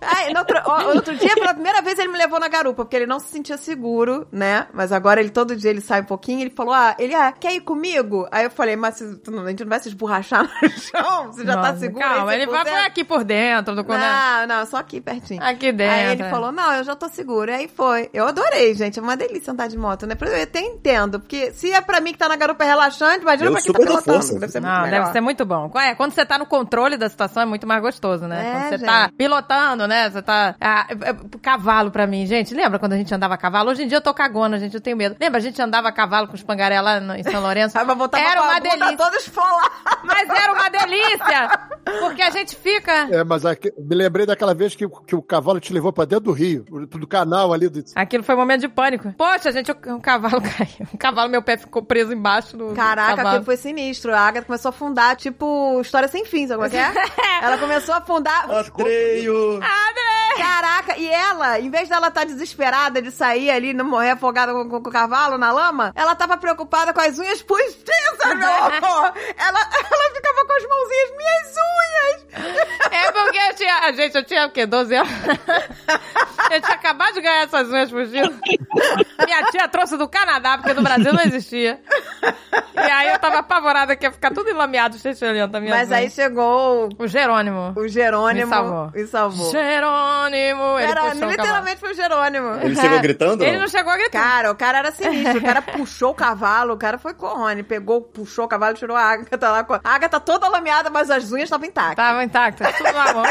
Ai, 0.02 0.32
no 0.32 0.38
outro, 0.40 0.60
ó, 0.64 0.94
outro 0.94 1.16
dia, 1.16 1.34
pela 1.34 1.54
primeira 1.54 1.82
vez, 1.82 1.98
ele 1.98 2.08
me 2.08 2.18
levou 2.18 2.38
na 2.40 2.48
garupa, 2.48 2.84
porque 2.84 2.96
ele 2.96 3.06
não 3.06 3.18
se 3.18 3.28
sentia 3.28 3.56
seguro, 3.56 4.26
né? 4.32 4.66
Mas 4.72 4.92
agora 4.92 5.20
ele 5.20 5.30
todo 5.30 5.56
dia 5.56 5.70
ele 5.70 5.80
sai 5.80 6.00
um 6.00 6.04
pouquinho, 6.04 6.40
ele 6.40 6.50
falou: 6.50 6.72
Ah, 6.72 6.89
ele 6.98 7.14
ah, 7.14 7.32
quer 7.32 7.52
ir 7.54 7.60
comigo? 7.60 8.26
Aí 8.30 8.44
eu 8.44 8.50
falei, 8.50 8.76
mas 8.76 9.00
não- 9.28 9.44
a 9.44 9.48
gente 9.50 9.62
não 9.64 9.68
vai 9.68 9.80
se 9.80 9.88
esborrachar 9.88 10.42
no 10.44 10.68
chão? 10.70 11.26
Você 11.32 11.44
já 11.44 11.54
tá 11.54 11.68
Nossa, 11.68 11.78
seguro? 11.78 12.04
Calma, 12.04 12.34
ele 12.34 12.46
vai 12.46 12.64
100%? 12.64 12.68
por 12.68 12.78
aqui 12.78 13.04
por 13.04 13.24
dentro 13.24 13.74
do 13.74 13.84
quando 13.84 14.00
Não, 14.00 14.46
não, 14.46 14.66
só 14.66 14.78
aqui 14.78 15.00
pertinho. 15.00 15.42
Aqui 15.42 15.72
dentro. 15.72 15.94
Aí 15.94 16.12
ele 16.12 16.22
é. 16.22 16.30
falou, 16.30 16.52
não, 16.52 16.72
eu 16.74 16.84
já 16.84 16.94
tô 16.96 17.08
seguro. 17.08 17.50
E 17.50 17.54
aí 17.54 17.68
foi. 17.68 18.08
Eu 18.12 18.26
adorei, 18.26 18.74
gente. 18.74 18.98
É 18.98 19.02
uma 19.02 19.16
delícia 19.16 19.52
andar 19.52 19.68
de 19.68 19.76
moto, 19.78 20.06
né? 20.06 20.14
Eu 20.20 20.42
até 20.42 20.60
entendo. 20.60 21.20
Porque 21.20 21.52
se 21.52 21.72
é 21.72 21.80
pra 21.80 22.00
mim 22.00 22.12
que 22.12 22.18
tá 22.18 22.28
na 22.28 22.36
garupa 22.36 22.64
relaxante, 22.64 23.20
imagina 23.22 23.48
Eu 23.48 23.52
pra 23.52 23.62
quem 23.62 23.72
tá 23.72 23.78
pilotando. 23.78 24.02
força. 24.04 24.38
Deve 24.38 24.52
ser 24.52 24.60
muito 24.60 24.72
Não, 24.72 24.82
melhor. 24.82 25.00
deve 25.00 25.12
ser 25.12 25.20
muito 25.20 25.44
bom. 25.44 25.70
É, 25.76 25.94
Quando 25.94 26.12
você 26.12 26.24
tá 26.24 26.38
no 26.38 26.46
controle 26.46 26.96
da 26.96 27.08
situação 27.08 27.42
é 27.42 27.46
muito 27.46 27.66
mais 27.66 27.80
gostoso, 27.82 28.26
né? 28.26 28.40
É, 28.46 28.52
quando 28.52 28.62
você 28.64 28.78
gente. 28.78 28.86
tá 28.86 29.10
pilotando, 29.16 29.86
né? 29.88 30.10
Você 30.10 30.22
tá. 30.22 30.54
Ah, 30.60 30.86
é- 30.88 31.10
é- 31.10 31.16
cavalo 31.42 31.90
pra 31.90 32.06
mim, 32.06 32.26
gente. 32.26 32.54
Lembra 32.54 32.78
quando 32.78 32.92
a 32.92 32.96
gente 32.96 33.12
andava 33.14 33.34
a 33.34 33.38
cavalo? 33.38 33.70
Hoje 33.70 33.84
em 33.84 33.88
dia 33.88 33.98
eu 33.98 34.02
tô 34.02 34.12
cagona, 34.14 34.58
gente. 34.58 34.74
Eu 34.74 34.80
tenho 34.80 34.96
medo. 34.96 35.16
Lembra? 35.20 35.38
A 35.38 35.42
gente 35.42 35.60
andava 35.60 35.88
a 35.88 35.92
cavalo 35.92 36.28
com 36.28 36.34
os 36.34 36.42
pangaré 36.42 36.79
lá 36.80 36.98
em 37.18 37.22
São 37.22 37.40
Lourenço? 37.40 37.78
Aí 37.78 37.84
Era 37.84 37.94
uma 37.94 38.08
bunda 38.08 38.60
delícia. 38.60 38.96
toda 38.96 39.16
esfolada. 39.16 39.70
Mas 40.04 40.28
era 40.28 40.52
uma 40.52 40.68
delícia! 40.70 41.60
Porque 42.00 42.22
a 42.22 42.30
gente 42.30 42.54
fica. 42.56 42.92
É, 43.10 43.24
mas 43.24 43.44
aqui- 43.44 43.72
me 43.78 43.94
lembrei 43.94 44.26
daquela 44.26 44.54
vez 44.54 44.74
que, 44.74 44.86
que 45.06 45.14
o 45.16 45.22
cavalo 45.22 45.58
te 45.60 45.72
levou 45.72 45.92
pra 45.92 46.04
dentro 46.04 46.26
do 46.26 46.32
rio, 46.32 46.64
do 46.64 47.06
canal 47.06 47.52
ali. 47.52 47.68
Do... 47.68 47.82
Aquilo 47.94 48.22
foi 48.22 48.34
um 48.34 48.38
momento 48.38 48.60
de 48.60 48.68
pânico. 48.68 49.12
Poxa, 49.16 49.50
gente, 49.50 49.70
o, 49.72 49.96
o 49.96 50.00
cavalo 50.00 50.40
caiu. 50.42 50.86
O 50.92 50.98
cavalo, 50.98 51.28
meu 51.30 51.42
pé 51.42 51.56
ficou 51.56 51.82
preso 51.82 52.12
embaixo 52.12 52.56
do. 52.56 52.72
Caraca, 52.74 53.16
cavalo. 53.16 53.28
aquilo 53.28 53.44
foi 53.44 53.56
sinistro. 53.56 54.14
A 54.14 54.20
Agatha 54.20 54.46
começou 54.46 54.68
a 54.68 54.70
afundar, 54.70 55.16
tipo, 55.16 55.80
história 55.80 56.08
sem 56.08 56.24
fim, 56.24 56.46
sabe 56.46 56.62
como 56.62 56.66
é 56.66 56.70
que 56.70 56.76
é? 57.20 57.44
Ela 57.44 57.58
começou 57.58 57.94
a 57.94 57.98
afundar. 57.98 58.50
Atreio! 58.50 59.58
Caraca, 60.36 60.96
e 60.96 61.08
ela, 61.10 61.58
em 61.60 61.70
vez 61.70 61.88
dela 61.88 62.08
estar 62.08 62.24
desesperada 62.24 63.00
de 63.02 63.10
sair 63.10 63.50
ali, 63.50 63.72
não 63.72 63.84
morrer 63.84 64.10
afogada 64.10 64.52
com, 64.52 64.68
com- 64.68 64.82
com 64.82 64.88
o 64.88 64.92
cavalo 64.92 65.36
na 65.38 65.52
lama, 65.52 65.92
ela 65.94 66.14
tava 66.14 66.36
preocupada 66.36 66.92
com 66.92 67.00
as 67.00 67.18
unhas 67.18 67.42
postiças, 67.42 68.34
meu 68.36 68.48
amor! 68.54 69.12
Ela, 69.36 69.60
ela 69.60 70.14
ficava 70.14 70.46
com 70.46 70.52
as 70.52 70.68
mãozinhas, 70.68 71.10
minhas 71.16 71.56
unhas! 71.56 72.90
É 72.92 73.12
porque 73.12 73.38
eu 73.38 73.54
tinha. 73.56 73.76
a 73.78 73.92
Gente, 73.92 74.14
eu 74.16 74.24
tinha 74.24 74.46
o 74.46 74.50
quê? 74.50 74.66
12 74.66 74.94
anos? 74.94 75.10
Eu 76.50 76.60
tinha 76.60 76.74
acabado 76.74 77.14
de 77.14 77.20
ganhar 77.20 77.42
essas 77.44 77.68
unhas 77.68 77.90
fugindo. 77.90 78.34
Minha 79.24 79.44
tia 79.50 79.68
trouxe 79.68 79.96
do 79.96 80.08
Canadá, 80.08 80.58
porque 80.58 80.72
no 80.74 80.82
Brasil 80.82 81.12
não 81.12 81.22
existia. 81.22 81.80
E 82.74 82.78
aí 82.78 83.08
eu 83.10 83.18
tava 83.18 83.38
apavorada 83.38 83.94
que 83.96 84.06
ia 84.06 84.10
ficar 84.12 84.32
tudo 84.32 84.48
enlameado, 84.50 84.98
chechelhenta 84.98 85.60
minha 85.60 85.74
Mas 85.74 85.92
aí 85.92 86.10
chegou 86.10 86.88
O 86.98 87.06
Jerônimo. 87.06 87.72
o 87.76 87.86
Jerônimo 87.88 88.46
Me 88.46 88.52
salvou. 88.52 88.90
e 88.94 89.06
salvou. 89.06 89.50
Jerônimo! 89.50 90.19
Ele 90.28 90.90
Era, 90.90 91.00
puxou 91.02 91.16
o 91.16 91.20
cavalo. 91.20 91.30
literalmente 91.30 91.80
foi 91.80 91.90
o 91.90 91.94
Jerônimo. 91.94 92.54
Ele 92.62 92.76
chegou 92.76 92.98
gritando? 93.00 93.44
Ele 93.44 93.58
não 93.58 93.68
chegou 93.68 93.92
a 93.92 93.96
gritar. 93.96 94.22
Cara, 94.22 94.50
o 94.50 94.54
cara 94.54 94.78
era 94.78 94.90
sinistro. 94.92 95.38
O 95.38 95.42
cara 95.42 95.62
puxou 95.62 96.10
o 96.10 96.14
cavalo, 96.14 96.74
o 96.74 96.76
cara 96.76 96.98
foi 96.98 97.14
corrone. 97.14 97.62
Pegou, 97.62 98.00
puxou 98.02 98.44
o 98.44 98.48
cavalo, 98.48 98.74
tirou 98.74 98.96
a 98.96 99.02
Agatha 99.02 99.50
lá. 99.50 99.64
com 99.64 99.74
A 99.74 99.80
Agatha 99.84 100.20
toda 100.20 100.48
lameada, 100.48 100.90
mas 100.90 101.10
as 101.10 101.30
unhas 101.32 101.44
estavam 101.44 101.66
intactas. 101.66 101.96
Tava 101.96 102.24
intacta, 102.24 102.72
tudo 102.72 102.92
na 102.92 103.12
mão. 103.12 103.24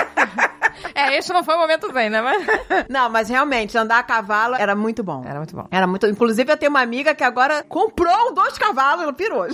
É, 0.96 1.18
esse 1.18 1.34
não 1.34 1.44
foi 1.44 1.56
o 1.56 1.60
momento 1.60 1.92
zen, 1.92 2.10
né? 2.10 2.22
Mas... 2.22 2.46
Não, 2.88 3.10
mas 3.10 3.28
realmente, 3.30 3.78
andar 3.78 4.00
a 4.00 4.04
cavalo 4.04 4.56
era 4.56 4.76
muito 4.76 5.04
bom. 5.04 5.24
Era 5.26 5.38
muito 5.40 5.56
bom. 5.56 5.68
Era 5.72 5.86
muito. 5.88 6.08
Inclusive, 6.08 6.52
eu 6.52 6.58
tenho 6.58 6.70
uma 6.70 6.82
amiga 6.82 7.14
que 7.14 7.24
agora 7.24 7.64
comprou 7.68 8.34
dois 8.34 8.58
cavalos, 8.58 9.04
ela 9.04 9.14
pirou. 9.14 9.48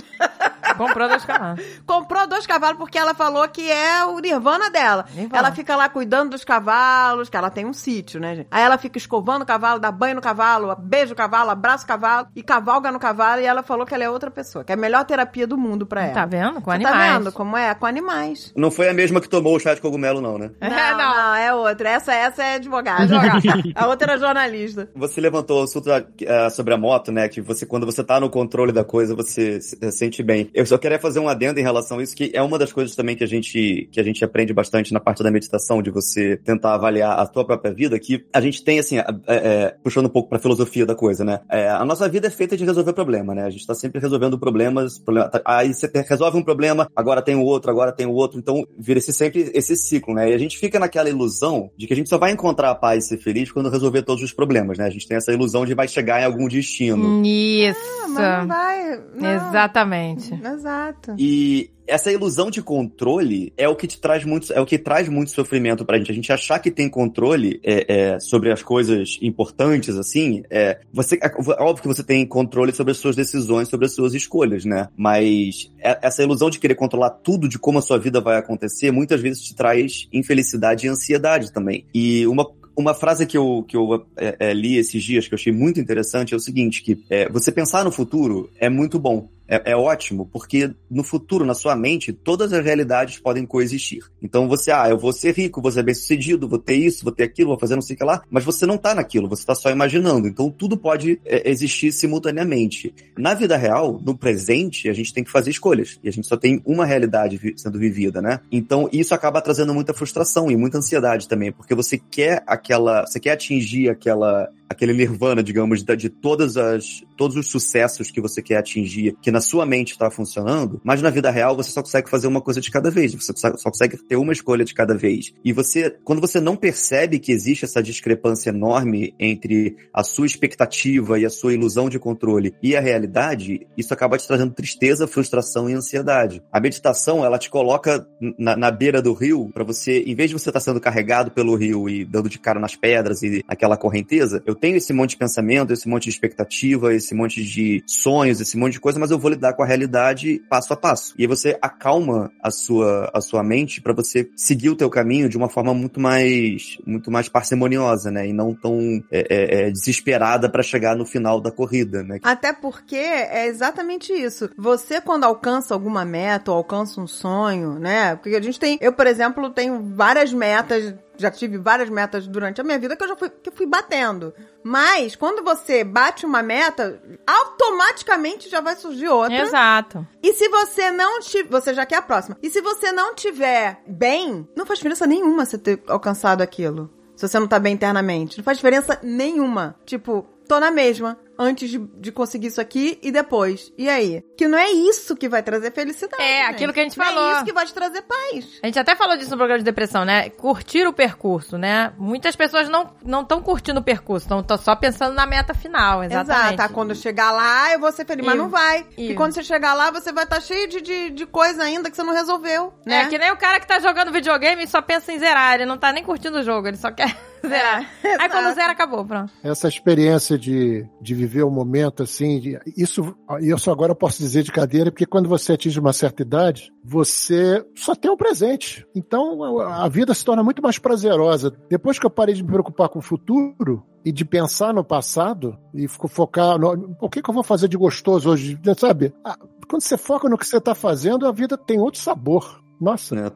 Comprou 0.76 1.08
dois 1.08 1.24
cavalos. 1.24 1.60
comprou 1.86 2.26
dois 2.26 2.46
cavalos 2.46 2.76
porque 2.78 2.98
ela 2.98 3.14
falou 3.14 3.46
que 3.48 3.70
é 3.70 4.04
o 4.04 4.18
nirvana 4.20 4.70
dela. 4.70 5.04
Nirvana. 5.14 5.38
Ela 5.38 5.52
fica 5.52 5.74
lá 5.74 5.88
cuidando 5.88 6.30
dos 6.30 6.44
cavalos, 6.44 7.25
que 7.30 7.36
ela 7.36 7.50
tem 7.50 7.64
um 7.64 7.72
sítio, 7.72 8.20
né, 8.20 8.34
gente? 8.34 8.48
Aí 8.50 8.62
ela 8.62 8.76
fica 8.76 8.98
escovando 8.98 9.42
o 9.42 9.46
cavalo, 9.46 9.78
dá 9.78 9.90
banho 9.92 10.16
no 10.16 10.20
cavalo, 10.20 10.74
beija 10.76 11.12
o 11.12 11.16
cavalo, 11.16 11.50
abraça 11.50 11.84
o 11.84 11.88
cavalo 11.88 12.26
e 12.34 12.42
cavalga 12.42 12.90
no 12.90 12.98
cavalo. 12.98 13.40
E 13.40 13.44
ela 13.46 13.62
falou 13.62 13.86
que 13.86 13.94
ela 13.94 14.04
é 14.04 14.10
outra 14.10 14.30
pessoa, 14.30 14.64
que 14.64 14.72
é 14.72 14.74
a 14.74 14.78
melhor 14.78 15.04
terapia 15.04 15.46
do 15.46 15.56
mundo 15.56 15.86
pra 15.86 16.04
ela. 16.04 16.14
Tá 16.14 16.26
vendo? 16.26 16.60
Com 16.60 16.70
Você 16.70 16.76
animais. 16.76 16.96
Tá 16.96 17.18
vendo 17.18 17.32
como 17.32 17.56
é? 17.56 17.74
Com 17.74 17.86
animais. 17.86 18.52
Não 18.56 18.70
foi 18.70 18.88
a 18.88 18.94
mesma 18.94 19.20
que 19.20 19.28
tomou 19.28 19.54
o 19.54 19.60
chá 19.60 19.74
de 19.74 19.80
cogumelo, 19.80 20.20
não, 20.20 20.38
né? 20.38 20.50
É, 20.60 20.68
não, 20.68 20.98
não. 20.98 21.16
não, 21.16 21.34
é 21.34 21.54
outra. 21.54 21.90
Essa, 21.90 22.12
essa 22.12 22.42
é 22.42 22.54
advogada. 22.56 23.06
a 23.74 23.86
outra 23.86 24.12
era 24.12 24.20
jornalista. 24.20 24.88
Você 24.94 25.20
levantou 25.20 25.60
o 25.60 25.64
assunto 25.64 25.90
ah, 25.90 26.50
sobre 26.50 26.74
a 26.74 26.76
moto, 26.76 27.12
né? 27.12 27.28
Que 27.28 27.40
você, 27.40 27.64
quando 27.64 27.86
você 27.86 28.02
tá 28.02 28.18
no 28.18 28.28
controle 28.28 28.72
da 28.72 28.84
coisa, 28.84 29.14
você 29.14 29.60
se 29.60 29.76
se 29.76 29.92
sente 29.92 30.22
bem. 30.22 30.50
Eu 30.54 30.64
só 30.66 30.78
queria 30.78 30.98
fazer 30.98 31.20
um 31.20 31.28
adendo 31.28 31.60
em 31.60 31.62
relação 31.62 31.98
a 31.98 32.02
isso, 32.02 32.16
que 32.16 32.30
é 32.34 32.42
uma 32.42 32.58
das 32.58 32.72
coisas 32.72 32.96
também 32.96 33.16
que 33.16 33.24
a 33.24 33.26
gente, 33.26 33.88
que 33.92 34.00
a 34.00 34.02
gente 34.02 34.24
aprende 34.24 34.52
bastante 34.52 34.92
na 34.92 35.00
parte 35.00 35.22
da 35.22 35.30
meditação, 35.30 35.82
de 35.82 35.90
você 35.90 36.36
tentar 36.36 36.74
avaliar 36.74 37.15
a 37.22 37.26
tua 37.26 37.44
própria 37.44 37.72
vida, 37.72 37.98
que 37.98 38.24
a 38.32 38.40
gente 38.40 38.62
tem, 38.64 38.78
assim, 38.78 38.98
é, 38.98 39.04
é, 39.26 39.76
puxando 39.82 40.06
um 40.06 40.10
pouco 40.10 40.28
pra 40.28 40.38
filosofia 40.38 40.84
da 40.86 40.94
coisa, 40.94 41.24
né? 41.24 41.40
É, 41.50 41.68
a 41.68 41.84
nossa 41.84 42.08
vida 42.08 42.26
é 42.26 42.30
feita 42.30 42.56
de 42.56 42.64
resolver 42.64 42.92
problema, 42.92 43.34
né? 43.34 43.44
A 43.44 43.50
gente 43.50 43.66
tá 43.66 43.74
sempre 43.74 44.00
resolvendo 44.00 44.38
problemas, 44.38 44.98
problema, 44.98 45.28
tá- 45.28 45.42
aí 45.44 45.72
você 45.74 45.88
te- 45.88 46.00
resolve 46.08 46.38
um 46.38 46.42
problema, 46.42 46.88
agora 46.94 47.22
tem 47.22 47.34
o 47.34 47.42
outro, 47.42 47.70
agora 47.70 47.92
tem 47.92 48.06
o 48.06 48.12
outro, 48.12 48.38
então 48.38 48.66
vira 48.78 48.98
esse, 48.98 49.12
sempre 49.12 49.50
esse 49.54 49.76
ciclo, 49.76 50.14
né? 50.14 50.30
E 50.30 50.34
a 50.34 50.38
gente 50.38 50.58
fica 50.58 50.78
naquela 50.78 51.08
ilusão 51.08 51.70
de 51.76 51.86
que 51.86 51.92
a 51.92 51.96
gente 51.96 52.08
só 52.08 52.18
vai 52.18 52.32
encontrar 52.32 52.70
a 52.70 52.74
paz 52.74 53.04
e 53.04 53.08
ser 53.08 53.18
feliz 53.18 53.50
quando 53.52 53.68
resolver 53.70 54.02
todos 54.02 54.22
os 54.22 54.32
problemas, 54.32 54.78
né? 54.78 54.84
A 54.86 54.90
gente 54.90 55.06
tem 55.06 55.16
essa 55.16 55.32
ilusão 55.32 55.64
de 55.66 55.74
vai 55.74 55.88
chegar 55.88 56.20
em 56.20 56.24
algum 56.24 56.48
destino. 56.48 57.24
Isso. 57.24 57.78
Ah, 58.04 58.08
mas 58.08 58.38
não 58.38 58.46
vai. 58.48 59.00
não. 59.14 59.30
Exatamente. 59.48 60.34
Exato. 60.34 61.14
E 61.18 61.70
essa 61.86 62.10
ilusão 62.10 62.50
de 62.50 62.62
controle 62.62 63.52
é 63.56 63.68
o 63.68 63.76
que 63.76 63.86
te 63.86 64.00
traz 64.00 64.24
muito, 64.24 64.52
é 64.52 64.60
o 64.60 64.66
que 64.66 64.78
traz 64.78 65.08
muito 65.08 65.30
sofrimento 65.30 65.84
pra 65.84 65.98
gente. 65.98 66.10
A 66.10 66.14
gente 66.14 66.32
achar 66.32 66.58
que 66.58 66.70
tem 66.70 66.88
controle 66.88 67.60
é, 67.62 68.14
é, 68.14 68.20
sobre 68.20 68.50
as 68.50 68.62
coisas 68.62 69.18
importantes, 69.22 69.96
assim, 69.96 70.42
é, 70.50 70.80
você, 70.92 71.18
é 71.22 71.30
óbvio 71.62 71.82
que 71.82 71.88
você 71.88 72.02
tem 72.02 72.26
controle 72.26 72.72
sobre 72.72 72.92
as 72.92 72.98
suas 72.98 73.16
decisões, 73.16 73.68
sobre 73.68 73.86
as 73.86 73.94
suas 73.94 74.14
escolhas, 74.14 74.64
né? 74.64 74.88
Mas 74.96 75.70
é- 75.80 75.98
essa 76.02 76.22
ilusão 76.22 76.50
de 76.50 76.58
querer 76.58 76.74
controlar 76.74 77.10
tudo 77.10 77.48
de 77.48 77.58
como 77.58 77.78
a 77.78 77.82
sua 77.82 77.98
vida 77.98 78.20
vai 78.20 78.36
acontecer, 78.36 78.90
muitas 78.90 79.20
vezes 79.20 79.42
te 79.42 79.54
traz 79.54 80.08
infelicidade 80.12 80.86
e 80.86 80.88
ansiedade 80.88 81.52
também. 81.52 81.84
E 81.94 82.26
uma 82.26 82.46
uma 82.76 82.92
frase 82.92 83.26
que 83.26 83.38
eu, 83.38 83.64
que 83.66 83.76
eu 83.76 84.06
é, 84.16 84.36
é, 84.38 84.52
li 84.52 84.76
esses 84.76 85.02
dias, 85.02 85.26
que 85.26 85.32
eu 85.32 85.38
achei 85.38 85.52
muito 85.52 85.80
interessante, 85.80 86.34
é 86.34 86.36
o 86.36 86.40
seguinte, 86.40 86.82
que 86.82 87.02
é, 87.08 87.28
você 87.28 87.50
pensar 87.50 87.82
no 87.84 87.90
futuro 87.90 88.50
é 88.60 88.68
muito 88.68 88.98
bom, 88.98 89.28
é, 89.48 89.72
é 89.72 89.76
ótimo, 89.76 90.28
porque 90.32 90.70
no 90.90 91.02
futuro, 91.02 91.44
na 91.44 91.54
sua 91.54 91.76
mente, 91.76 92.12
todas 92.12 92.52
as 92.52 92.64
realidades 92.64 93.18
podem 93.18 93.46
coexistir. 93.46 94.04
Então 94.22 94.48
você, 94.48 94.70
ah, 94.70 94.88
eu 94.88 94.98
vou 94.98 95.12
ser 95.12 95.34
rico, 95.34 95.62
vou 95.62 95.70
ser 95.70 95.82
bem 95.82 95.94
sucedido, 95.94 96.48
vou 96.48 96.58
ter 96.58 96.74
isso, 96.74 97.04
vou 97.04 97.12
ter 97.12 97.24
aquilo, 97.24 97.50
vou 97.50 97.58
fazer 97.58 97.74
não 97.74 97.82
sei 97.82 97.94
o 97.94 97.98
que 97.98 98.04
lá, 98.04 98.22
mas 98.30 98.44
você 98.44 98.66
não 98.66 98.78
tá 98.78 98.94
naquilo, 98.94 99.28
você 99.28 99.44
tá 99.44 99.54
só 99.54 99.70
imaginando. 99.70 100.26
Então 100.28 100.50
tudo 100.50 100.76
pode 100.76 101.20
é, 101.24 101.48
existir 101.50 101.92
simultaneamente. 101.92 102.94
Na 103.16 103.34
vida 103.34 103.56
real, 103.56 104.00
no 104.04 104.16
presente, 104.16 104.88
a 104.88 104.92
gente 104.92 105.12
tem 105.12 105.24
que 105.24 105.30
fazer 105.30 105.50
escolhas. 105.50 105.98
E 106.02 106.08
a 106.08 106.12
gente 106.12 106.26
só 106.26 106.36
tem 106.36 106.60
uma 106.64 106.84
realidade 106.84 107.36
vi- 107.36 107.54
sendo 107.56 107.78
vivida, 107.78 108.20
né? 108.20 108.40
Então 108.50 108.88
isso 108.92 109.14
acaba 109.14 109.40
trazendo 109.40 109.74
muita 109.74 109.94
frustração 109.94 110.50
e 110.50 110.56
muita 110.56 110.78
ansiedade 110.78 111.28
também, 111.28 111.52
porque 111.52 111.74
você 111.74 111.98
quer 111.98 112.42
aquela, 112.46 113.06
você 113.06 113.20
quer 113.20 113.32
atingir 113.32 113.88
aquela 113.88 114.48
aquele 114.68 114.92
nirvana, 114.92 115.42
digamos, 115.42 115.82
de, 115.82 116.08
todas 116.08 116.56
as 116.56 117.02
todos 117.16 117.36
os 117.36 117.48
sucessos 117.48 118.10
que 118.10 118.20
você 118.20 118.42
quer 118.42 118.58
atingir, 118.58 119.16
que 119.22 119.30
na 119.30 119.40
sua 119.40 119.64
mente 119.64 119.92
está 119.92 120.10
funcionando, 120.10 120.80
mas 120.84 121.00
na 121.00 121.08
vida 121.08 121.30
real 121.30 121.56
você 121.56 121.70
só 121.70 121.82
consegue 121.82 122.10
fazer 122.10 122.26
uma 122.26 122.40
coisa 122.40 122.60
de 122.60 122.70
cada 122.70 122.90
vez, 122.90 123.14
você 123.14 123.32
só, 123.34 123.50
consegue 123.52 123.96
ter 123.96 124.16
uma 124.16 124.32
escolha 124.32 124.64
de 124.64 124.74
cada 124.74 124.94
vez. 124.94 125.32
E 125.44 125.52
você, 125.52 125.96
quando 126.04 126.20
você 126.20 126.40
não 126.40 126.56
percebe 126.56 127.18
que 127.18 127.32
existe 127.32 127.64
essa 127.64 127.82
discrepância 127.82 128.50
enorme 128.50 129.14
entre 129.18 129.76
a 129.92 130.02
sua 130.02 130.26
expectativa 130.26 131.18
e 131.18 131.24
a 131.24 131.30
sua 131.30 131.54
ilusão 131.54 131.88
de 131.88 131.98
controle 131.98 132.54
e 132.62 132.76
a 132.76 132.80
realidade, 132.80 133.66
isso 133.76 133.94
acaba 133.94 134.18
te 134.18 134.26
trazendo 134.26 134.52
tristeza, 134.52 135.06
frustração 135.06 135.70
e 135.70 135.74
ansiedade. 135.74 136.42
A 136.52 136.60
meditação, 136.60 137.24
ela 137.24 137.38
te 137.38 137.48
coloca 137.48 138.06
na, 138.38 138.56
na 138.56 138.70
beira 138.70 139.00
do 139.00 139.12
rio 139.12 139.50
para 139.52 139.64
você, 139.64 140.00
em 140.00 140.14
vez 140.14 140.30
de 140.30 140.38
você 140.38 140.50
estar 140.50 140.60
sendo 140.60 140.80
carregado 140.80 141.30
pelo 141.30 141.54
rio 141.56 141.88
e 141.88 142.04
dando 142.04 142.28
de 142.28 142.38
cara 142.38 142.60
nas 142.60 142.76
pedras 142.76 143.22
e 143.22 143.44
naquela 143.48 143.76
correnteza, 143.76 144.42
eu 144.44 144.55
tenho 144.56 144.76
esse 144.76 144.92
monte 144.92 145.10
de 145.10 145.18
pensamento, 145.18 145.72
esse 145.72 145.88
monte 145.88 146.04
de 146.04 146.10
expectativa, 146.10 146.94
esse 146.94 147.14
monte 147.14 147.42
de 147.44 147.82
sonhos, 147.86 148.40
esse 148.40 148.56
monte 148.56 148.74
de 148.74 148.80
coisa, 148.80 148.98
mas 148.98 149.10
eu 149.10 149.18
vou 149.18 149.30
lidar 149.30 149.54
com 149.54 149.62
a 149.62 149.66
realidade 149.66 150.42
passo 150.48 150.72
a 150.72 150.76
passo. 150.76 151.14
E 151.18 151.22
aí 151.22 151.28
você 151.28 151.56
acalma 151.60 152.30
a 152.42 152.50
sua, 152.50 153.10
a 153.12 153.20
sua 153.20 153.42
mente 153.42 153.80
para 153.80 153.92
você 153.92 154.28
seguir 154.36 154.70
o 154.70 154.76
teu 154.76 154.90
caminho 154.90 155.28
de 155.28 155.36
uma 155.36 155.48
forma 155.48 155.74
muito 155.74 156.00
mais, 156.00 156.78
muito 156.86 157.10
mais 157.10 157.28
parcimoniosa, 157.28 158.10
né? 158.10 158.26
E 158.26 158.32
não 158.32 158.54
tão 158.54 159.02
é, 159.10 159.26
é, 159.28 159.60
é, 159.68 159.70
desesperada 159.70 160.48
para 160.48 160.62
chegar 160.62 160.96
no 160.96 161.04
final 161.04 161.40
da 161.40 161.50
corrida, 161.50 162.02
né? 162.02 162.18
Até 162.22 162.52
porque 162.52 162.96
é 162.96 163.46
exatamente 163.46 164.12
isso. 164.12 164.50
Você, 164.56 165.00
quando 165.00 165.24
alcança 165.24 165.74
alguma 165.74 166.04
meta 166.04 166.50
ou 166.50 166.56
alcança 166.56 167.00
um 167.00 167.06
sonho, 167.06 167.78
né? 167.78 168.16
Porque 168.16 168.36
a 168.36 168.42
gente 168.42 168.58
tem. 168.58 168.78
Eu, 168.80 168.92
por 168.92 169.06
exemplo, 169.06 169.50
tenho 169.50 169.94
várias 169.94 170.32
metas. 170.32 170.94
Já 171.18 171.30
tive 171.30 171.58
várias 171.58 171.88
metas 171.88 172.26
durante 172.26 172.60
a 172.60 172.64
minha 172.64 172.78
vida 172.78 172.96
que 172.96 173.02
eu 173.02 173.08
já 173.08 173.16
fui, 173.16 173.30
que 173.30 173.50
fui 173.50 173.66
batendo. 173.66 174.34
Mas, 174.62 175.16
quando 175.16 175.42
você 175.42 175.84
bate 175.84 176.26
uma 176.26 176.42
meta, 176.42 177.00
automaticamente 177.26 178.48
já 178.48 178.60
vai 178.60 178.76
surgir 178.76 179.08
outra. 179.08 179.36
Exato. 179.36 180.06
E 180.22 180.32
se 180.34 180.48
você 180.48 180.90
não 180.90 181.20
tiver. 181.20 181.48
Você 181.48 181.72
já 181.72 181.86
quer 181.86 181.96
a 181.96 182.02
próxima. 182.02 182.36
E 182.42 182.50
se 182.50 182.60
você 182.60 182.92
não 182.92 183.14
tiver 183.14 183.82
bem, 183.86 184.48
não 184.56 184.66
faz 184.66 184.78
diferença 184.78 185.06
nenhuma 185.06 185.44
você 185.44 185.58
ter 185.58 185.82
alcançado 185.88 186.42
aquilo. 186.42 186.90
Se 187.16 187.26
você 187.26 187.38
não 187.38 187.48
tá 187.48 187.58
bem 187.58 187.72
internamente. 187.72 188.36
Não 188.36 188.44
faz 188.44 188.58
diferença 188.58 188.98
nenhuma. 189.02 189.74
Tipo, 189.86 190.26
tô 190.46 190.60
na 190.60 190.70
mesma. 190.70 191.18
Antes 191.38 191.70
de, 191.70 191.78
de 191.78 192.10
conseguir 192.12 192.48
isso 192.48 192.60
aqui 192.60 192.98
e 193.02 193.10
depois. 193.10 193.72
E 193.76 193.88
aí? 193.88 194.22
Que 194.36 194.48
não 194.48 194.58
é 194.58 194.70
isso 194.70 195.14
que 195.16 195.28
vai 195.28 195.42
trazer 195.42 195.70
felicidade. 195.72 196.22
É, 196.22 196.42
gente. 196.46 196.50
aquilo 196.54 196.72
que 196.72 196.80
a 196.80 196.82
gente 196.82 196.98
Não 196.98 197.04
falou. 197.06 197.28
É 197.30 197.34
isso 197.36 197.44
que 197.44 197.52
vai 197.52 197.66
te 197.66 197.74
trazer 197.74 198.02
paz. 198.02 198.58
A 198.62 198.66
gente 198.66 198.78
até 198.78 198.94
falou 198.96 199.16
disso 199.16 199.30
no 199.30 199.36
programa 199.36 199.58
de 199.58 199.64
depressão, 199.64 200.04
né? 200.04 200.30
Curtir 200.30 200.86
o 200.86 200.92
percurso, 200.92 201.56
né? 201.58 201.92
Muitas 201.98 202.34
pessoas 202.36 202.68
não 202.68 202.94
não 203.04 203.22
estão 203.22 203.40
curtindo 203.42 203.80
o 203.80 203.82
percurso, 203.84 204.26
estão 204.32 204.58
só 204.58 204.74
pensando 204.76 205.14
na 205.14 205.26
meta 205.26 205.54
final, 205.54 206.02
exatamente. 206.02 206.54
Exato. 206.54 206.62
Ah, 206.62 206.68
Quando 206.74 206.94
chegar 206.94 207.30
lá, 207.32 207.72
eu 207.72 207.78
vou 207.80 207.92
ser 207.92 208.04
feliz. 208.06 208.24
Mas 208.24 208.34
E- 208.34 208.38
não 208.38 208.48
vai. 208.48 208.86
e- 208.96 209.14
quando 209.14 209.32
você 209.32 209.42
chegar 209.44 209.74
lá, 209.74 209.90
você 209.90 210.12
vai 210.12 210.24
estar 210.24 210.40
cheio 210.40 210.68
de, 210.68 210.80
de, 210.80 211.10
de 211.10 211.26
coisa 211.26 211.62
ainda 211.62 211.90
que 211.90 211.96
você 211.96 212.02
não 212.02 212.12
resolveu. 212.14 212.72
Né? 212.84 213.02
É 213.02 213.06
que 213.06 213.18
nem 213.18 213.30
o 213.32 213.36
cara 213.36 213.60
que 213.60 213.66
tá 213.66 213.78
jogando 213.78 214.12
videogame 214.12 214.64
e 214.64 214.66
só 214.66 214.80
pensa 214.82 215.12
em 215.12 215.18
zerar, 215.18 215.54
ele 215.54 215.66
não 215.66 215.76
tá 215.78 215.92
nem 215.92 216.02
curtindo 216.04 216.38
o 216.38 216.42
jogo, 216.42 216.68
ele 216.68 216.76
só 216.76 216.90
quer 216.90 217.16
zerar. 217.46 217.80
Aí 218.04 218.10
exato. 218.14 218.30
quando 218.30 218.54
zera, 218.54 218.72
acabou, 218.72 219.04
pronto. 219.04 219.32
Essa 219.42 219.68
experiência 219.68 220.38
de, 220.38 220.86
de 221.00 221.14
viver 221.14 221.42
o 221.42 221.50
momento 221.50 222.02
assim, 222.02 222.38
de- 222.40 222.58
isso, 222.76 223.14
isso 223.40 223.70
agora 223.70 223.92
eu 223.92 223.96
posso 223.96 224.18
dizer 224.18 224.42
de 224.42 224.52
cadeira, 224.52 224.90
porque 224.90 225.06
quando 225.06 225.28
você 225.28 225.52
atinge 225.54 225.78
uma 225.80 225.92
certa 225.92 226.22
idade, 226.22 226.72
você 226.84 227.64
só 227.74 227.94
tem 227.94 228.10
o 228.10 228.16
presente. 228.16 228.86
Então 228.94 229.42
a 229.64 229.88
vida 229.88 230.14
se 230.14 230.24
torna 230.24 230.42
muito 230.42 230.62
mais 230.62 230.78
prazerosa. 230.78 231.52
Depois 231.68 231.98
que 231.98 232.06
eu 232.06 232.10
parei 232.10 232.34
de 232.34 232.42
me 232.42 232.50
preocupar 232.50 232.88
com 232.88 232.98
o 232.98 233.02
futuro 233.02 233.82
e 234.04 234.12
de 234.12 234.24
pensar 234.24 234.72
no 234.72 234.84
passado 234.84 235.58
e 235.74 235.88
fico 235.88 236.06
focar 236.08 236.58
no 236.58 236.96
o 237.00 237.08
que, 237.10 237.20
que 237.20 237.28
eu 237.28 237.34
vou 237.34 237.42
fazer 237.42 237.66
de 237.68 237.76
gostoso 237.76 238.30
hoje, 238.30 238.58
sabe? 238.78 239.12
Ah, 239.24 239.36
Quando 239.68 239.82
você 239.82 239.96
foca 239.96 240.28
no 240.28 240.38
que 240.38 240.46
você 240.46 240.58
está 240.58 240.74
fazendo, 240.74 241.26
a 241.26 241.32
vida 241.32 241.56
tem 241.58 241.80
outro 241.80 242.00
sabor. 242.00 242.62
Nossa, 242.80 243.14
Né? 243.16 243.30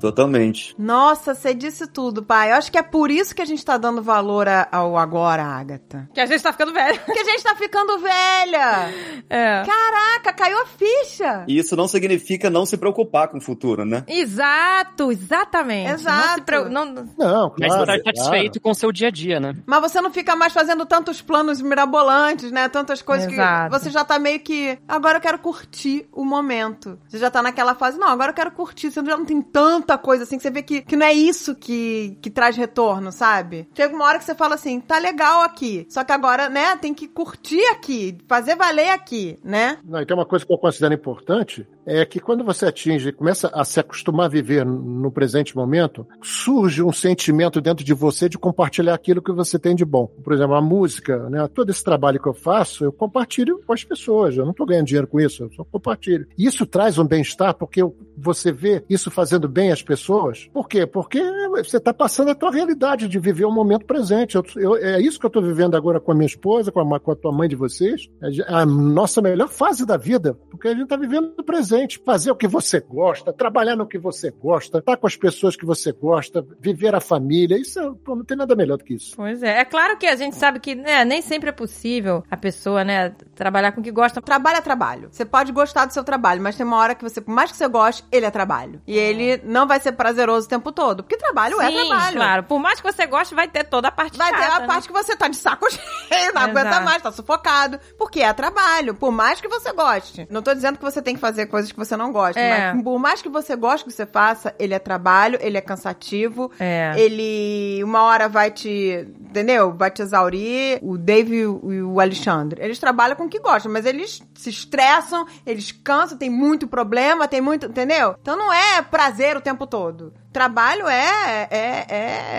Totalmente. 0.00 0.74
Nossa, 0.78 1.34
você 1.34 1.54
disse 1.54 1.86
tudo, 1.86 2.22
pai. 2.22 2.52
Eu 2.52 2.56
acho 2.56 2.70
que 2.70 2.78
é 2.78 2.82
por 2.82 3.10
isso 3.10 3.34
que 3.34 3.42
a 3.42 3.44
gente 3.46 3.64
tá 3.64 3.76
dando 3.76 4.02
valor 4.02 4.46
a- 4.48 4.68
ao 4.70 4.96
agora, 4.96 5.42
Agatha. 5.44 6.08
Que 6.14 6.20
a 6.20 6.26
gente 6.26 6.42
tá 6.42 6.52
ficando 6.52 6.72
velho. 6.72 7.00
Porque 7.04 7.20
a 7.20 7.24
gente 7.24 7.42
tá 7.42 7.54
ficando 7.54 7.98
velha. 7.98 8.90
É. 9.28 9.62
Caraca, 9.64 10.32
caiu 10.32 10.60
a 10.62 10.66
ficha. 10.66 11.44
E 11.48 11.58
isso 11.58 11.74
não 11.76 11.88
significa 11.88 12.48
não 12.50 12.66
se 12.66 12.76
preocupar 12.76 13.28
com 13.28 13.38
o 13.38 13.40
futuro, 13.40 13.84
né? 13.84 14.04
Exato, 14.06 15.10
exatamente. 15.10 15.90
Não 15.90 15.98
se 15.98 16.04
Exato. 16.04 16.42
preo- 16.42 16.68
não- 16.68 16.86
Não, 17.18 17.54
Mas 17.58 17.68
claro. 17.72 17.86
você 17.92 17.98
tá 17.98 18.04
satisfeito 18.04 18.60
com 18.60 18.70
o 18.70 18.74
seu 18.74 18.92
dia 18.92 19.08
a 19.08 19.10
dia, 19.10 19.40
né? 19.40 19.54
Mas 19.66 19.80
você 19.80 20.00
não 20.00 20.10
fica 20.10 20.36
mais 20.36 20.52
fazendo 20.52 20.84
tantos 20.86 21.20
planos 21.22 21.60
mirabolantes, 21.60 22.50
né? 22.52 22.68
Tantas 22.68 23.02
coisas 23.02 23.32
Exato. 23.32 23.70
que 23.74 23.78
você 23.80 23.90
já 23.90 24.04
tá 24.04 24.18
meio 24.18 24.40
que. 24.40 24.78
Agora 24.86 25.16
eu 25.18 25.20
quero 25.22 25.38
curtir 25.38 26.06
o 26.12 26.24
momento. 26.24 26.98
Você 27.08 27.18
já 27.18 27.30
tá 27.30 27.42
naquela 27.42 27.74
fase, 27.74 27.98
não, 27.98 28.08
agora 28.08 28.30
eu 28.30 28.34
quero 28.34 28.50
curtir. 28.50 28.90
Você 28.90 29.04
já 29.04 29.16
não 29.16 29.24
tem 29.24 29.40
tanta 29.66 29.98
coisa 29.98 30.22
assim 30.22 30.36
que 30.36 30.44
você 30.44 30.50
vê 30.50 30.62
que, 30.62 30.80
que 30.80 30.94
não 30.94 31.04
é 31.04 31.12
isso 31.12 31.52
que, 31.52 32.16
que 32.22 32.30
traz 32.30 32.56
retorno, 32.56 33.10
sabe? 33.10 33.68
Chega 33.74 33.92
uma 33.92 34.04
hora 34.04 34.16
que 34.16 34.24
você 34.24 34.34
fala 34.34 34.54
assim, 34.54 34.78
tá 34.78 34.96
legal 34.96 35.42
aqui. 35.42 35.84
Só 35.90 36.04
que 36.04 36.12
agora, 36.12 36.48
né, 36.48 36.76
tem 36.76 36.94
que 36.94 37.08
curtir 37.08 37.64
aqui, 37.72 38.16
fazer 38.28 38.54
valer 38.54 38.90
aqui, 38.90 39.36
né? 39.42 39.78
Não, 39.84 40.00
e 40.00 40.06
tem 40.06 40.16
uma 40.16 40.24
coisa 40.24 40.46
que 40.46 40.52
eu 40.52 40.58
considero 40.58 40.94
importante, 40.94 41.66
é 41.84 42.04
que 42.04 42.20
quando 42.20 42.44
você 42.44 42.66
atinge, 42.66 43.10
começa 43.10 43.50
a 43.52 43.64
se 43.64 43.80
acostumar 43.80 44.26
a 44.26 44.28
viver 44.28 44.64
no 44.64 45.10
presente 45.10 45.56
momento, 45.56 46.06
surge 46.22 46.80
um 46.82 46.92
sentimento 46.92 47.60
dentro 47.60 47.84
de 47.84 47.92
você 47.92 48.28
de 48.28 48.38
compartilhar 48.38 48.94
aquilo 48.94 49.20
que 49.20 49.32
você 49.32 49.58
tem 49.58 49.74
de 49.74 49.84
bom. 49.84 50.06
Por 50.06 50.32
exemplo, 50.32 50.54
a 50.54 50.62
música, 50.62 51.28
né? 51.28 51.48
Todo 51.48 51.70
esse 51.70 51.82
trabalho 51.82 52.22
que 52.22 52.28
eu 52.28 52.34
faço, 52.34 52.84
eu 52.84 52.92
compartilho 52.92 53.60
com 53.66 53.72
as 53.72 53.82
pessoas. 53.82 54.36
Eu 54.36 54.44
não 54.44 54.52
estou 54.52 54.66
ganhando 54.66 54.86
dinheiro 54.86 55.08
com 55.08 55.20
isso, 55.20 55.42
eu 55.42 55.50
só 55.52 55.64
compartilho. 55.64 56.26
Isso 56.38 56.66
traz 56.66 56.98
um 56.98 57.04
bem-estar 57.04 57.54
porque 57.54 57.80
você 58.16 58.52
vê 58.52 58.84
isso 58.88 59.10
fazendo 59.10 59.48
bem 59.56 59.72
às 59.72 59.82
pessoas. 59.82 60.50
Por 60.52 60.68
quê? 60.68 60.86
Porque 60.86 61.18
você 61.56 61.78
está 61.78 61.94
passando 61.94 62.30
a 62.30 62.34
tua 62.34 62.50
realidade 62.50 63.08
de 63.08 63.18
viver 63.18 63.46
o 63.46 63.50
momento 63.50 63.86
presente. 63.86 64.34
Eu- 64.36 64.44
eu- 64.56 64.76
é 64.76 65.00
isso 65.00 65.18
que 65.18 65.24
eu 65.24 65.28
estou 65.28 65.42
vivendo 65.42 65.74
agora 65.76 65.98
com 65.98 66.12
a 66.12 66.14
minha 66.14 66.26
esposa, 66.26 66.70
com 66.70 66.80
a, 66.94 67.00
com 67.00 67.10
a 67.12 67.16
tua 67.16 67.32
mãe 67.32 67.48
de 67.48 67.56
vocês. 67.56 68.08
É 68.22 68.28
a 68.54 68.66
nossa 68.66 69.22
melhor 69.22 69.48
fase 69.48 69.86
da 69.86 69.96
vida, 69.96 70.34
porque 70.50 70.68
a 70.68 70.72
gente 70.72 70.82
está 70.82 70.96
vivendo 70.96 71.32
o 71.38 71.42
presente. 71.42 71.98
Fazer 72.04 72.30
o 72.30 72.36
que 72.36 72.46
você 72.46 72.80
gosta, 72.80 73.32
trabalhar 73.32 73.76
no 73.76 73.86
que 73.86 73.98
você 73.98 74.30
gosta, 74.30 74.78
estar 74.78 74.96
com 74.98 75.06
as 75.06 75.16
pessoas 75.16 75.56
que 75.56 75.64
você 75.64 75.90
gosta, 75.90 76.46
viver 76.60 76.94
a 76.94 77.00
família. 77.00 77.56
Isso 77.58 77.80
é- 77.80 77.90
pô, 78.04 78.14
não 78.14 78.24
tem 78.24 78.36
nada 78.36 78.54
melhor 78.54 78.76
do 78.76 78.84
que 78.84 78.92
isso. 78.94 79.14
Pois 79.16 79.42
é. 79.42 79.60
É 79.60 79.64
claro 79.64 79.96
que 79.96 80.06
a 80.06 80.16
gente 80.16 80.36
sabe 80.36 80.60
que 80.60 80.74
né, 80.74 81.02
nem 81.04 81.22
sempre 81.22 81.48
é 81.48 81.52
possível 81.52 82.22
a 82.30 82.36
pessoa, 82.36 82.84
né, 82.84 83.14
trabalhar 83.34 83.72
com 83.72 83.80
o 83.80 83.84
que 83.84 83.90
gosta. 83.90 84.20
Trabalho 84.20 84.58
é 84.58 84.60
trabalho. 84.60 85.08
Você 85.10 85.24
pode 85.24 85.50
gostar 85.50 85.86
do 85.86 85.94
seu 85.94 86.04
trabalho, 86.04 86.42
mas 86.42 86.56
tem 86.56 86.66
uma 86.66 86.76
hora 86.76 86.94
que 86.94 87.02
você, 87.02 87.20
por 87.22 87.32
mais 87.34 87.50
que 87.50 87.56
você 87.56 87.66
goste, 87.68 88.04
ele 88.12 88.26
é 88.26 88.30
trabalho. 88.30 88.82
E 88.86 88.96
ele 88.98 89.35
não 89.44 89.66
vai 89.66 89.80
ser 89.80 89.92
prazeroso 89.92 90.46
o 90.46 90.48
tempo 90.48 90.72
todo. 90.72 91.02
Porque 91.02 91.16
trabalho 91.16 91.60
é 91.60 91.68
Sim, 91.70 91.86
trabalho. 91.88 92.16
claro. 92.16 92.42
Por 92.44 92.58
mais 92.58 92.80
que 92.80 92.90
você 92.92 93.06
goste, 93.06 93.34
vai 93.34 93.48
ter 93.48 93.64
toda 93.64 93.88
a 93.88 93.90
parte 93.90 94.16
Vai 94.16 94.32
ter 94.32 94.38
chata, 94.42 94.56
a 94.56 94.60
né? 94.60 94.66
parte 94.66 94.86
que 94.86 94.92
você 94.92 95.16
tá 95.16 95.28
de 95.28 95.36
saco 95.36 95.66
cheio, 95.70 96.32
não 96.34 96.42
aguenta 96.42 96.68
Exato. 96.68 96.84
mais, 96.84 97.02
tá 97.02 97.12
sufocado. 97.12 97.78
Porque 97.98 98.20
é 98.20 98.32
trabalho, 98.32 98.94
por 98.94 99.10
mais 99.12 99.40
que 99.40 99.48
você 99.48 99.72
goste. 99.72 100.26
Não 100.30 100.42
tô 100.42 100.54
dizendo 100.54 100.78
que 100.78 100.84
você 100.84 101.00
tem 101.02 101.14
que 101.14 101.20
fazer 101.20 101.46
coisas 101.46 101.70
que 101.72 101.78
você 101.78 101.96
não 101.96 102.12
gosta, 102.12 102.40
É. 102.40 102.72
mas 102.74 102.82
por 102.82 102.98
mais 102.98 103.22
que 103.22 103.28
você 103.28 103.56
goste 103.56 103.84
que 103.86 103.92
você 103.92 104.06
faça, 104.06 104.54
ele 104.58 104.74
é 104.74 104.78
trabalho, 104.78 105.38
ele 105.42 105.56
é 105.56 105.60
cansativo, 105.60 106.50
É. 106.58 106.94
ele 106.96 107.82
uma 107.82 108.02
hora 108.02 108.28
vai 108.28 108.50
te, 108.50 109.06
entendeu? 109.20 109.72
Vai 109.72 109.90
te 109.90 110.02
exaurir. 110.02 110.78
O 110.82 110.96
Dave 110.98 111.34
e 111.36 111.46
o 111.46 111.72
e 111.72 111.82
o 111.82 112.00
Alexandre, 112.00 112.62
eles 112.62 112.78
trabalham 112.78 113.16
com 113.16 113.24
o 113.24 113.28
que 113.28 113.38
gostam, 113.40 113.72
mas 113.72 113.84
eles 113.86 114.22
se 114.34 114.50
estressam, 114.50 115.26
eles 115.46 115.72
cansam, 115.72 116.16
tem 116.18 116.30
muito 116.30 116.66
problema, 116.68 117.26
tem 117.26 117.40
muito, 117.40 117.66
entendeu? 117.66 118.14
Então 118.20 118.36
não 118.36 118.52
é 118.52 118.82
prazer 118.82 119.25
o 119.34 119.40
tempo 119.40 119.66
todo. 119.66 120.12
Trabalho 120.36 120.86
é, 120.86 121.48
é, 121.50 121.86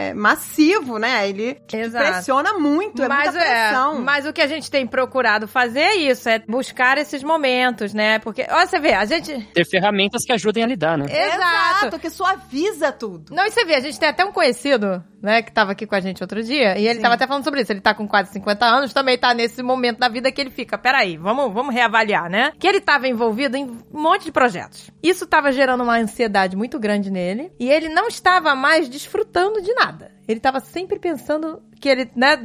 é 0.10 0.14
massivo, 0.14 1.00
né? 1.00 1.28
Ele 1.28 1.56
te 1.66 1.78
Exato. 1.78 2.06
pressiona 2.06 2.54
muito, 2.54 3.02
é 3.02 3.08
mas, 3.08 3.34
muita 3.34 3.40
pressão. 3.40 4.02
mas 4.04 4.24
o 4.28 4.32
que 4.32 4.40
a 4.40 4.46
gente 4.46 4.70
tem 4.70 4.86
procurado 4.86 5.48
fazer 5.48 5.80
é 5.80 5.96
isso, 5.96 6.30
é 6.30 6.38
buscar 6.48 7.00
esses 7.00 7.24
momentos, 7.24 7.96
né? 7.96 8.20
Porque, 8.20 8.46
olha, 8.52 8.68
você 8.68 8.80
vê, 8.80 8.94
a 8.94 9.04
gente. 9.04 9.36
Ter 9.52 9.66
ferramentas 9.66 10.24
que 10.24 10.32
ajudem 10.32 10.64
a 10.64 10.68
lidar, 10.68 10.96
né? 10.96 11.06
Exato. 11.10 11.98
que 11.98 12.12
suaviza 12.12 12.92
tudo. 12.92 13.34
Não, 13.34 13.44
e 13.48 13.50
você 13.50 13.66
vê, 13.66 13.74
a 13.74 13.80
gente 13.80 14.00
tem 14.00 14.10
até 14.10 14.24
um 14.24 14.32
conhecido, 14.32 15.04
né, 15.20 15.42
que 15.42 15.52
tava 15.52 15.72
aqui 15.72 15.88
com 15.88 15.96
a 15.96 16.00
gente 16.00 16.22
outro 16.22 16.44
dia, 16.44 16.78
e 16.78 16.86
ele 16.86 16.98
Sim. 16.98 17.02
tava 17.02 17.16
até 17.16 17.26
falando 17.26 17.46
sobre 17.46 17.62
isso. 17.62 17.72
Ele 17.72 17.82
tá 17.82 17.96
com 17.96 18.08
quase 18.08 18.32
50 18.32 18.64
anos, 18.64 18.94
também 18.94 19.18
tá 19.18 19.34
nesse 19.34 19.64
momento 19.64 19.98
da 19.98 20.08
vida 20.08 20.32
que 20.32 20.40
ele 20.40 20.52
fica, 20.52 20.78
peraí, 20.78 21.18
vamos, 21.18 21.52
vamos 21.52 21.74
reavaliar, 21.74 22.30
né? 22.30 22.52
Que 22.60 22.68
ele 22.68 22.80
tava 22.80 23.08
envolvido 23.08 23.58
em 23.58 23.66
um 23.66 24.02
monte 24.02 24.26
de 24.26 24.32
projetos. 24.32 24.92
Isso 25.02 25.26
tava 25.26 25.52
gerando 25.52 25.84
uma 25.84 25.98
ansiedade 25.98 26.56
muito 26.56 26.80
grande 26.80 27.10
nele, 27.10 27.52
e 27.60 27.68
ele 27.70 27.87
não 27.90 28.08
estava 28.08 28.56
mais 28.56 28.90
desfrutando 28.90 29.62
de 29.62 29.74
nada. 29.74 30.17
Ele 30.28 30.40
tava 30.40 30.60
sempre 30.60 31.00
pensando 31.00 31.62
que 31.80 31.88
ele, 31.88 32.10
né, 32.16 32.38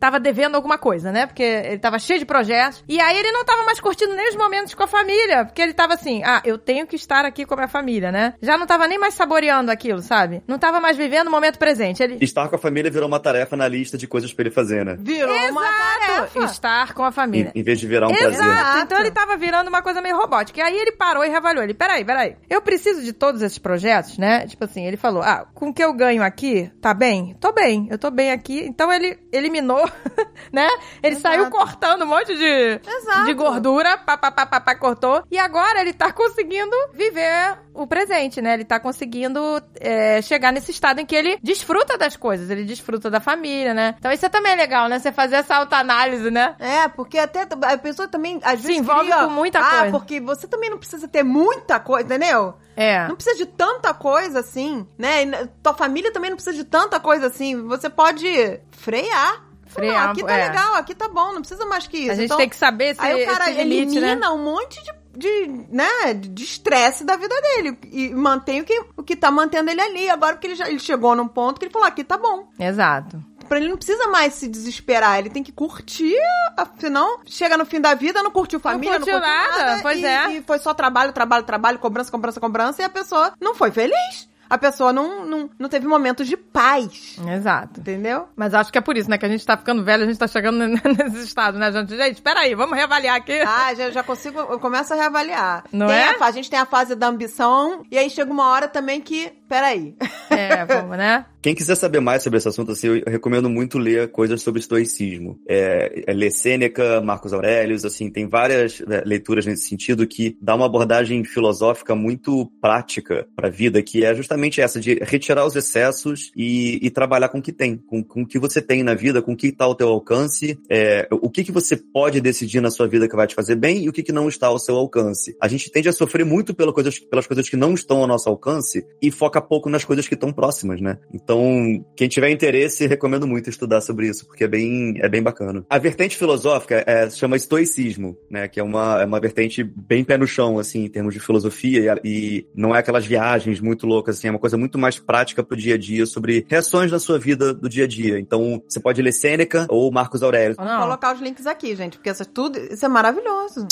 tava 0.00 0.18
devendo 0.18 0.56
alguma 0.56 0.76
coisa, 0.76 1.12
né? 1.12 1.24
Porque 1.26 1.42
ele 1.42 1.78
tava 1.78 1.98
cheio 1.98 2.18
de 2.18 2.26
projetos. 2.26 2.84
E 2.88 3.00
aí 3.00 3.16
ele 3.18 3.30
não 3.32 3.44
tava 3.44 3.62
mais 3.64 3.80
curtindo 3.80 4.14
nem 4.14 4.28
os 4.28 4.36
momentos 4.36 4.74
com 4.74 4.82
a 4.82 4.86
família. 4.88 5.44
Porque 5.44 5.62
ele 5.62 5.72
tava 5.72 5.94
assim, 5.94 6.22
ah, 6.24 6.42
eu 6.44 6.58
tenho 6.58 6.86
que 6.86 6.96
estar 6.96 7.24
aqui 7.24 7.46
com 7.46 7.54
a 7.54 7.56
minha 7.58 7.68
família, 7.68 8.10
né? 8.10 8.34
Já 8.42 8.58
não 8.58 8.66
tava 8.66 8.86
nem 8.88 8.98
mais 8.98 9.14
saboreando 9.14 9.70
aquilo, 9.70 10.02
sabe? 10.02 10.42
Não 10.46 10.58
tava 10.58 10.80
mais 10.80 10.96
vivendo 10.96 11.28
o 11.28 11.30
momento 11.30 11.58
presente. 11.58 12.02
Ele. 12.02 12.18
Estar 12.20 12.48
com 12.48 12.56
a 12.56 12.58
família 12.58 12.90
virou 12.90 13.06
uma 13.08 13.20
tarefa 13.20 13.56
na 13.56 13.68
lista 13.68 13.96
de 13.96 14.06
coisas 14.06 14.32
pra 14.32 14.42
ele 14.42 14.50
fazer, 14.50 14.84
né? 14.84 14.96
Virou 14.98 15.34
uma 15.50 15.62
tarefa. 15.64 16.44
Estar 16.44 16.92
com 16.94 17.04
a 17.04 17.08
Em, 17.08 17.12
família. 17.12 17.52
em 17.54 17.62
vez 17.62 17.78
de 17.78 17.86
virar 17.86 18.08
um 18.08 18.10
Exato. 18.10 18.36
prazer. 18.36 18.82
Então 18.82 18.98
ele 18.98 19.10
tava 19.12 19.36
virando 19.36 19.68
uma 19.68 19.82
coisa 19.82 20.02
meio 20.02 20.16
robótica. 20.16 20.58
E 20.60 20.62
aí 20.62 20.76
ele 20.76 20.92
parou 20.92 21.24
e 21.24 21.28
reavaliou. 21.28 21.62
Ele, 21.62 21.74
peraí, 21.74 22.04
peraí. 22.04 22.36
Eu 22.50 22.60
preciso 22.60 23.02
de 23.02 23.12
todos 23.12 23.40
esses 23.40 23.58
projetos, 23.58 24.18
né? 24.18 24.46
Tipo 24.46 24.64
assim, 24.64 24.84
ele 24.84 24.96
falou, 24.96 25.22
ah, 25.22 25.46
com 25.54 25.68
o 25.68 25.72
que 25.74 25.82
eu 25.82 25.92
ganho 25.92 26.22
aqui, 26.22 26.70
tá 26.82 26.92
bem? 26.92 27.29
Tô 27.40 27.52
bem, 27.52 27.86
eu 27.90 27.98
tô 27.98 28.10
bem 28.10 28.30
aqui. 28.32 28.64
Então 28.66 28.92
ele 28.92 29.18
eliminou, 29.32 29.88
né? 30.52 30.68
Ele 31.02 31.16
Exato. 31.16 31.36
saiu 31.36 31.50
cortando 31.50 32.02
um 32.02 32.06
monte 32.06 32.36
de, 32.36 32.80
Exato. 32.86 33.24
de 33.26 33.34
gordura, 33.34 33.98
pá, 33.98 34.16
pá, 34.16 34.30
pá, 34.30 34.46
pá, 34.46 34.60
pá, 34.60 34.74
cortou. 34.74 35.22
E 35.30 35.38
agora 35.38 35.80
ele 35.80 35.92
tá 35.92 36.12
conseguindo 36.12 36.74
viver 36.92 37.58
o 37.74 37.86
presente, 37.86 38.40
né? 38.42 38.54
Ele 38.54 38.64
tá 38.64 38.80
conseguindo 38.80 39.40
é, 39.80 40.20
chegar 40.22 40.52
nesse 40.52 40.70
estado 40.70 41.00
em 41.00 41.06
que 41.06 41.14
ele 41.14 41.38
desfruta 41.42 41.96
das 41.96 42.16
coisas, 42.16 42.50
ele 42.50 42.64
desfruta 42.64 43.10
da 43.10 43.20
família, 43.20 43.72
né? 43.74 43.94
Então 43.98 44.10
isso 44.12 44.26
é 44.26 44.28
também 44.28 44.56
legal, 44.56 44.88
né? 44.88 44.98
Você 44.98 45.12
fazer 45.12 45.36
essa 45.36 45.56
autoanálise, 45.56 46.30
né? 46.30 46.56
É, 46.58 46.88
porque 46.88 47.18
até 47.18 47.46
a 47.62 47.78
pessoa 47.78 48.08
também 48.08 48.38
às 48.42 48.60
Se 48.60 48.66
vezes 48.66 48.80
envolve 48.82 49.10
cria- 49.10 49.24
com 49.24 49.30
muita 49.30 49.58
ah, 49.60 49.70
coisa. 49.80 49.90
porque 49.98 50.20
você 50.20 50.46
também 50.46 50.70
não 50.70 50.78
precisa 50.78 51.06
ter 51.08 51.22
muita 51.22 51.78
coisa, 51.80 52.04
entendeu? 52.14 52.54
É. 52.80 53.06
Não 53.06 53.14
precisa 53.14 53.36
de 53.36 53.44
tanta 53.44 53.92
coisa 53.92 54.40
assim, 54.40 54.86
né? 54.96 55.22
E 55.22 55.46
tua 55.62 55.74
família 55.74 56.10
também 56.10 56.30
não 56.30 56.36
precisa 56.36 56.56
de 56.56 56.64
tanta 56.64 56.98
coisa 56.98 57.26
assim. 57.26 57.62
Você 57.66 57.90
pode 57.90 58.26
frear. 58.70 59.44
Frear, 59.66 59.94
Falar, 59.94 60.10
aqui 60.10 60.24
tá 60.24 60.36
é. 60.36 60.48
legal, 60.48 60.74
aqui 60.76 60.94
tá 60.94 61.08
bom, 61.08 61.32
não 61.34 61.42
precisa 61.42 61.64
mais 61.66 61.86
que 61.86 61.98
isso. 61.98 62.12
A 62.12 62.14
gente 62.14 62.24
Então, 62.24 62.38
tem 62.38 62.48
que 62.48 62.56
saber 62.56 62.92
esse, 62.92 63.00
Aí 63.00 63.22
o 63.22 63.26
cara 63.26 63.50
limite, 63.50 63.98
elimina 63.98 64.16
né? 64.16 64.28
um 64.30 64.42
monte 64.42 64.82
de, 64.82 64.92
de, 65.16 65.66
né, 65.70 66.14
de 66.14 66.42
estresse 66.42 67.04
da 67.04 67.16
vida 67.16 67.34
dele. 67.40 67.78
E 67.92 68.08
mantém 68.14 68.62
o 68.62 68.64
que, 68.64 68.82
o 68.96 69.02
que 69.02 69.14
tá 69.14 69.30
mantendo 69.30 69.70
ele 69.70 69.80
ali. 69.80 70.08
Agora 70.08 70.38
que 70.38 70.46
ele, 70.46 70.54
já, 70.56 70.68
ele 70.68 70.80
chegou 70.80 71.14
num 71.14 71.28
ponto 71.28 71.60
que 71.60 71.66
ele 71.66 71.72
falou, 71.72 71.86
aqui 71.86 72.02
tá 72.02 72.16
bom. 72.16 72.48
Exato. 72.58 73.22
Pra 73.50 73.58
ele 73.58 73.68
não 73.68 73.76
precisa 73.76 74.06
mais 74.06 74.34
se 74.34 74.46
desesperar, 74.46 75.18
ele 75.18 75.28
tem 75.28 75.42
que 75.42 75.50
curtir, 75.50 76.14
afinal, 76.56 77.20
chega 77.26 77.58
no 77.58 77.66
fim 77.66 77.80
da 77.80 77.94
vida, 77.94 78.22
não 78.22 78.30
curtiu 78.30 78.60
família, 78.60 78.92
não, 78.92 79.00
curtiu 79.00 79.18
nada, 79.18 79.82
pois 79.82 79.98
e, 79.98 80.06
é. 80.06 80.32
E 80.34 80.42
foi 80.42 80.60
só 80.60 80.72
trabalho, 80.72 81.12
trabalho, 81.12 81.42
trabalho, 81.42 81.76
cobrança, 81.80 82.12
cobrança, 82.12 82.38
cobrança, 82.38 82.80
e 82.80 82.84
a 82.84 82.88
pessoa 82.88 83.32
não 83.40 83.52
foi 83.56 83.72
feliz. 83.72 84.30
A 84.48 84.56
pessoa 84.58 84.92
não, 84.92 85.24
não, 85.24 85.50
não 85.56 85.68
teve 85.68 85.86
momentos 85.86 86.26
de 86.26 86.36
paz, 86.36 87.16
Exato. 87.24 87.78
entendeu? 87.80 88.28
Mas 88.34 88.52
acho 88.52 88.72
que 88.72 88.78
é 88.78 88.80
por 88.80 88.96
isso, 88.96 89.08
né? 89.08 89.16
Que 89.16 89.26
a 89.26 89.28
gente 89.28 89.46
tá 89.46 89.56
ficando 89.56 89.84
velho, 89.84 90.02
a 90.02 90.06
gente 90.06 90.18
tá 90.18 90.26
chegando 90.26 90.58
nesse 90.66 91.24
estado, 91.24 91.56
né, 91.56 91.70
gente? 91.70 91.96
Gente, 91.96 92.20
peraí, 92.20 92.56
vamos 92.56 92.76
reavaliar 92.76 93.16
aqui. 93.16 93.40
Ah, 93.40 93.72
já, 93.74 93.90
já 93.90 94.02
consigo, 94.02 94.40
eu 94.40 94.58
começo 94.58 94.92
a 94.92 94.96
reavaliar. 94.96 95.64
Não 95.72 95.86
Tem 95.86 95.96
é? 95.96 96.16
a 96.20 96.24
a 96.24 96.30
gente 96.32 96.50
tem 96.50 96.58
a 96.58 96.66
fase 96.66 96.96
da 96.96 97.06
ambição, 97.06 97.84
e 97.90 97.96
aí 97.96 98.10
chega 98.10 98.32
uma 98.32 98.48
hora 98.48 98.66
também 98.66 99.00
que, 99.00 99.32
peraí. 99.50 99.96
É, 100.30 100.64
vamos, 100.64 100.96
né? 100.96 101.26
Quem 101.42 101.54
quiser 101.54 101.74
saber 101.74 102.00
mais 102.00 102.22
sobre 102.22 102.36
esse 102.36 102.46
assunto, 102.46 102.70
assim, 102.70 102.86
eu 102.86 103.02
recomendo 103.10 103.50
muito 103.50 103.78
ler 103.78 104.10
coisas 104.12 104.42
sobre 104.42 104.60
estoicismo. 104.60 105.40
É, 105.48 106.04
é 106.06 106.12
ler 106.12 106.30
Sêneca, 106.30 107.00
Marcos 107.00 107.32
Aurelius, 107.32 107.84
assim, 107.84 108.10
tem 108.10 108.28
várias 108.28 108.80
é, 108.82 109.02
leituras 109.04 109.46
nesse 109.46 109.66
sentido 109.66 110.06
que 110.06 110.36
dá 110.40 110.54
uma 110.54 110.66
abordagem 110.66 111.24
filosófica 111.24 111.94
muito 111.94 112.46
prática 112.60 113.26
para 113.34 113.48
a 113.48 113.50
vida, 113.50 113.82
que 113.82 114.04
é 114.04 114.14
justamente 114.14 114.60
essa 114.60 114.78
de 114.78 115.00
retirar 115.02 115.44
os 115.44 115.56
excessos 115.56 116.30
e, 116.36 116.78
e 116.82 116.90
trabalhar 116.90 117.28
com 117.30 117.38
o 117.38 117.42
que 117.42 117.52
tem, 117.52 117.76
com, 117.76 118.04
com 118.04 118.22
o 118.22 118.26
que 118.26 118.38
você 118.38 118.62
tem 118.62 118.84
na 118.84 118.94
vida, 118.94 119.22
com 119.22 119.32
o 119.32 119.36
que 119.36 119.48
está 119.48 119.64
ao 119.64 119.74
teu 119.74 119.88
alcance, 119.88 120.60
é, 120.68 121.08
o 121.10 121.28
que, 121.28 121.42
que 121.42 121.50
você 121.50 121.76
pode 121.76 122.20
decidir 122.20 122.60
na 122.60 122.70
sua 122.70 122.86
vida 122.86 123.08
que 123.08 123.16
vai 123.16 123.26
te 123.26 123.34
fazer 123.34 123.56
bem 123.56 123.82
e 123.82 123.88
o 123.88 123.92
que, 123.92 124.02
que 124.02 124.12
não 124.12 124.28
está 124.28 124.46
ao 124.46 124.58
seu 124.58 124.76
alcance. 124.76 125.36
A 125.40 125.48
gente 125.48 125.70
tende 125.70 125.88
a 125.88 125.92
sofrer 125.92 126.24
muito 126.24 126.54
pela 126.54 126.72
coisas, 126.72 126.98
pelas 126.98 127.26
coisas 127.26 127.48
que 127.48 127.56
não 127.56 127.74
estão 127.74 127.98
ao 127.98 128.06
nosso 128.06 128.28
alcance 128.28 128.86
e 129.00 129.10
foca 129.10 129.39
foca 129.40 129.60
pouco 129.60 129.68
nas 129.68 129.84
coisas 129.84 130.08
que 130.08 130.14
estão 130.14 130.32
próximas, 130.32 130.80
né? 130.80 130.98
Então, 131.12 131.84
quem 131.94 132.08
tiver 132.08 132.30
interesse, 132.30 132.86
recomendo 132.86 133.26
muito 133.26 133.50
estudar 133.50 133.82
sobre 133.82 134.08
isso, 134.08 134.26
porque 134.26 134.44
é 134.44 134.48
bem, 134.48 134.94
é 134.98 135.08
bem 135.08 135.22
bacana. 135.22 135.66
A 135.68 135.78
vertente 135.78 136.16
filosófica 136.16 136.82
é, 136.86 137.10
chama 137.10 137.36
estoicismo, 137.36 138.16
né? 138.30 138.48
Que 138.48 138.58
é 138.58 138.62
uma, 138.62 139.02
é 139.02 139.04
uma 139.04 139.20
vertente 139.20 139.62
bem 139.62 140.02
pé 140.02 140.16
no 140.16 140.26
chão, 140.26 140.58
assim, 140.58 140.84
em 140.84 140.88
termos 140.88 141.12
de 141.12 141.20
filosofia, 141.20 142.00
e, 142.02 142.10
e 142.10 142.46
não 142.54 142.74
é 142.74 142.78
aquelas 142.78 143.04
viagens 143.04 143.60
muito 143.60 143.86
loucas, 143.86 144.16
assim, 144.16 144.28
é 144.28 144.30
uma 144.30 144.38
coisa 144.38 144.56
muito 144.56 144.78
mais 144.78 144.98
prática 144.98 145.42
pro 145.42 145.56
dia 145.56 145.74
a 145.74 145.78
dia, 145.78 146.06
sobre 146.06 146.46
reações 146.48 146.90
da 146.90 146.98
sua 146.98 147.18
vida 147.18 147.52
do 147.52 147.68
dia 147.68 147.84
a 147.84 147.88
dia. 147.88 148.18
Então, 148.18 148.62
você 148.66 148.80
pode 148.80 149.02
ler 149.02 149.12
Sêneca 149.12 149.66
ou 149.68 149.92
Marcos 149.92 150.22
Aurélio. 150.22 150.56
Vou 150.56 150.66
colocar 150.66 151.14
os 151.14 151.20
links 151.20 151.46
aqui, 151.46 151.76
gente, 151.76 151.98
porque 151.98 152.10
isso, 152.10 152.24
tudo, 152.24 152.58
isso 152.58 152.86
é 152.86 152.88
maravilhoso. 152.88 153.66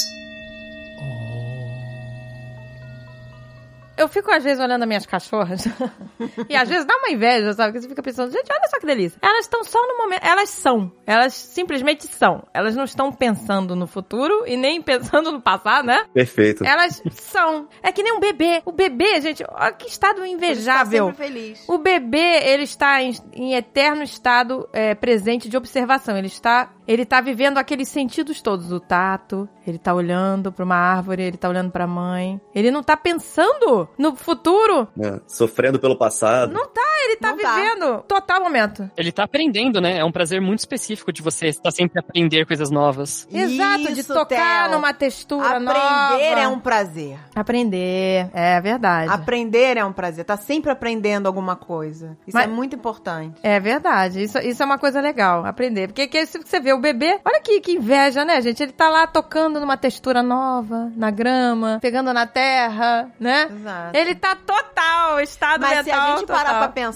Eu 3.99 4.07
fico, 4.07 4.31
às 4.31 4.45
vezes, 4.45 4.63
olhando 4.63 4.83
as 4.83 4.89
minhas 4.89 5.07
cachorras. 5.07 5.65
e 6.49 6.55
às 6.55 6.69
vezes 6.69 6.87
dá 6.87 6.97
uma 6.97 7.11
inveja, 7.11 7.53
sabe? 7.53 7.73
Porque 7.73 7.83
você 7.83 7.89
fica 7.89 8.03
pensando, 8.03 8.31
gente, 8.31 8.49
olha 8.49 8.69
só 8.69 8.79
que 8.79 8.87
delícia. 8.87 9.19
Elas 9.21 9.41
estão 9.41 9.65
só 9.65 9.85
no 9.89 9.99
momento. 9.99 10.23
Elas 10.23 10.51
são. 10.51 10.93
Elas 11.05 11.35
simplesmente 11.35 12.07
são. 12.07 12.47
Elas 12.55 12.77
não 12.77 12.85
estão 12.85 13.11
pensando 13.11 13.75
no 13.75 13.89
futuro 13.89 14.45
e 14.47 14.57
nem 14.57 14.81
pensando 14.83 15.33
no 15.33 15.43
passado, 15.43 15.87
né? 15.87 16.07
Perfeito. 16.15 16.65
Elas 16.65 17.03
são. 17.11 17.69
É 17.83 17.91
que 17.91 18.03
nem 18.03 18.13
um 18.13 18.21
bebê. 18.21 18.63
O 18.65 18.71
bebê, 18.71 19.21
gente, 19.21 19.45
olha 19.51 19.73
que 19.73 19.89
estado 19.89 20.25
invejável. 20.25 21.09
Ele 21.09 21.11
está 21.11 21.25
sempre 21.25 21.41
feliz. 21.41 21.69
O 21.69 21.79
bebê, 21.79 22.41
ele 22.45 22.63
está 22.63 23.03
em, 23.03 23.13
em 23.33 23.55
eterno 23.55 24.05
estado 24.05 24.69
é, 24.73 24.95
presente 24.95 25.49
de 25.49 25.57
observação. 25.57 26.17
Ele 26.17 26.29
está, 26.29 26.73
ele 26.87 27.03
está 27.03 27.21
vivendo 27.21 27.59
aqueles 27.59 27.89
sentidos 27.89 28.41
todos. 28.41 28.71
O 28.71 28.79
tato, 28.79 29.49
ele 29.67 29.77
está 29.77 29.93
olhando 29.93 30.53
para 30.53 30.65
uma 30.65 30.77
árvore, 30.77 31.23
ele 31.23 31.35
está 31.35 31.49
olhando 31.49 31.73
para 31.73 31.85
a 31.85 31.89
mãe. 31.89 32.41
Ele 32.55 32.71
não 32.71 32.81
está 32.81 32.97
pensando 32.97 33.88
no 33.97 34.15
futuro. 34.17 34.89
É, 35.01 35.21
sofrendo 35.27 35.79
pelo 35.79 35.97
passado. 35.97 36.53
Não 36.53 36.67
tá, 36.67 36.83
ele 37.05 37.17
tá 37.17 37.31
Não 37.31 37.39
tá. 37.39 37.55
vivendo 37.55 38.03
total 38.07 38.41
momento. 38.41 38.91
Ele 38.97 39.13
tá 39.13 39.25
aprendendo, 39.25 39.81
né? 39.81 39.99
É 39.99 40.05
um 40.05 40.13
prazer 40.13 40.41
muito 40.41 40.61
específico 40.61 41.13
de 41.13 41.23
você 41.23 41.47
estar 41.49 41.71
sempre 41.71 41.99
a 41.99 42.01
aprender 42.03 42.47
coisas 42.47 42.71
novas. 42.71 43.27
Exato, 43.33 43.93
de 43.93 44.01
Isso, 44.01 44.13
tocar 44.15 44.65
Theo. 44.69 44.73
numa 44.77 44.93
textura 44.93 45.59
nova. 45.61 45.79
Aprender 46.15 46.39
é 46.41 46.49
um 46.49 46.59
prazer. 46.59 47.19
Aprender, 47.35 48.31
é 48.33 48.61
verdade. 48.61 49.11
Aprender 49.13 49.77
é 49.77 49.85
um 49.85 49.93
prazer. 49.93 50.25
Tá 50.25 50.37
sempre 50.37 50.71
aprendendo 50.71 51.27
alguma 51.27 51.57
coisa. 51.57 52.17
Isso 52.27 52.37
Mas- 52.37 52.45
é 52.45 52.49
muito 52.49 52.77
importante. 52.77 53.39
É 53.43 53.59
verdade, 53.59 54.23
isso, 54.23 54.39
isso 54.39 54.63
é 54.63 54.67
uma 54.67 54.79
coisa 54.79 55.01
legal, 55.01 55.45
aprender. 55.45 55.89
Porque 55.89 56.07
que, 56.07 56.25
se 56.27 56.39
você 56.39 56.61
vê 56.61 56.73
o 56.73 56.81
bebê, 56.81 57.19
olha 57.25 57.41
que, 57.41 57.61
que 57.61 57.73
inveja, 57.73 58.25
né, 58.25 58.41
gente? 58.41 58.63
Ele 58.63 58.73
tá 58.73 58.89
lá 58.89 59.07
tocando 59.07 59.59
numa 59.61 59.77
textura 59.77 60.23
nova, 60.23 60.91
na 60.97 61.11
grama, 61.11 61.79
pegando 61.81 62.13
na 62.13 62.27
terra, 62.27 63.11
né? 63.19 63.49
Exato. 63.51 63.97
Ele 63.97 64.15
tá 64.15 64.37
total, 64.37 65.21
estado 65.21 65.61
Mas 65.63 65.79
se 65.79 65.85
mental 65.85 66.01
a 66.01 66.17
gente 66.17 66.27
parar 66.27 66.45
total. 66.45 66.59
pra 66.61 66.69
pensar 66.69 66.88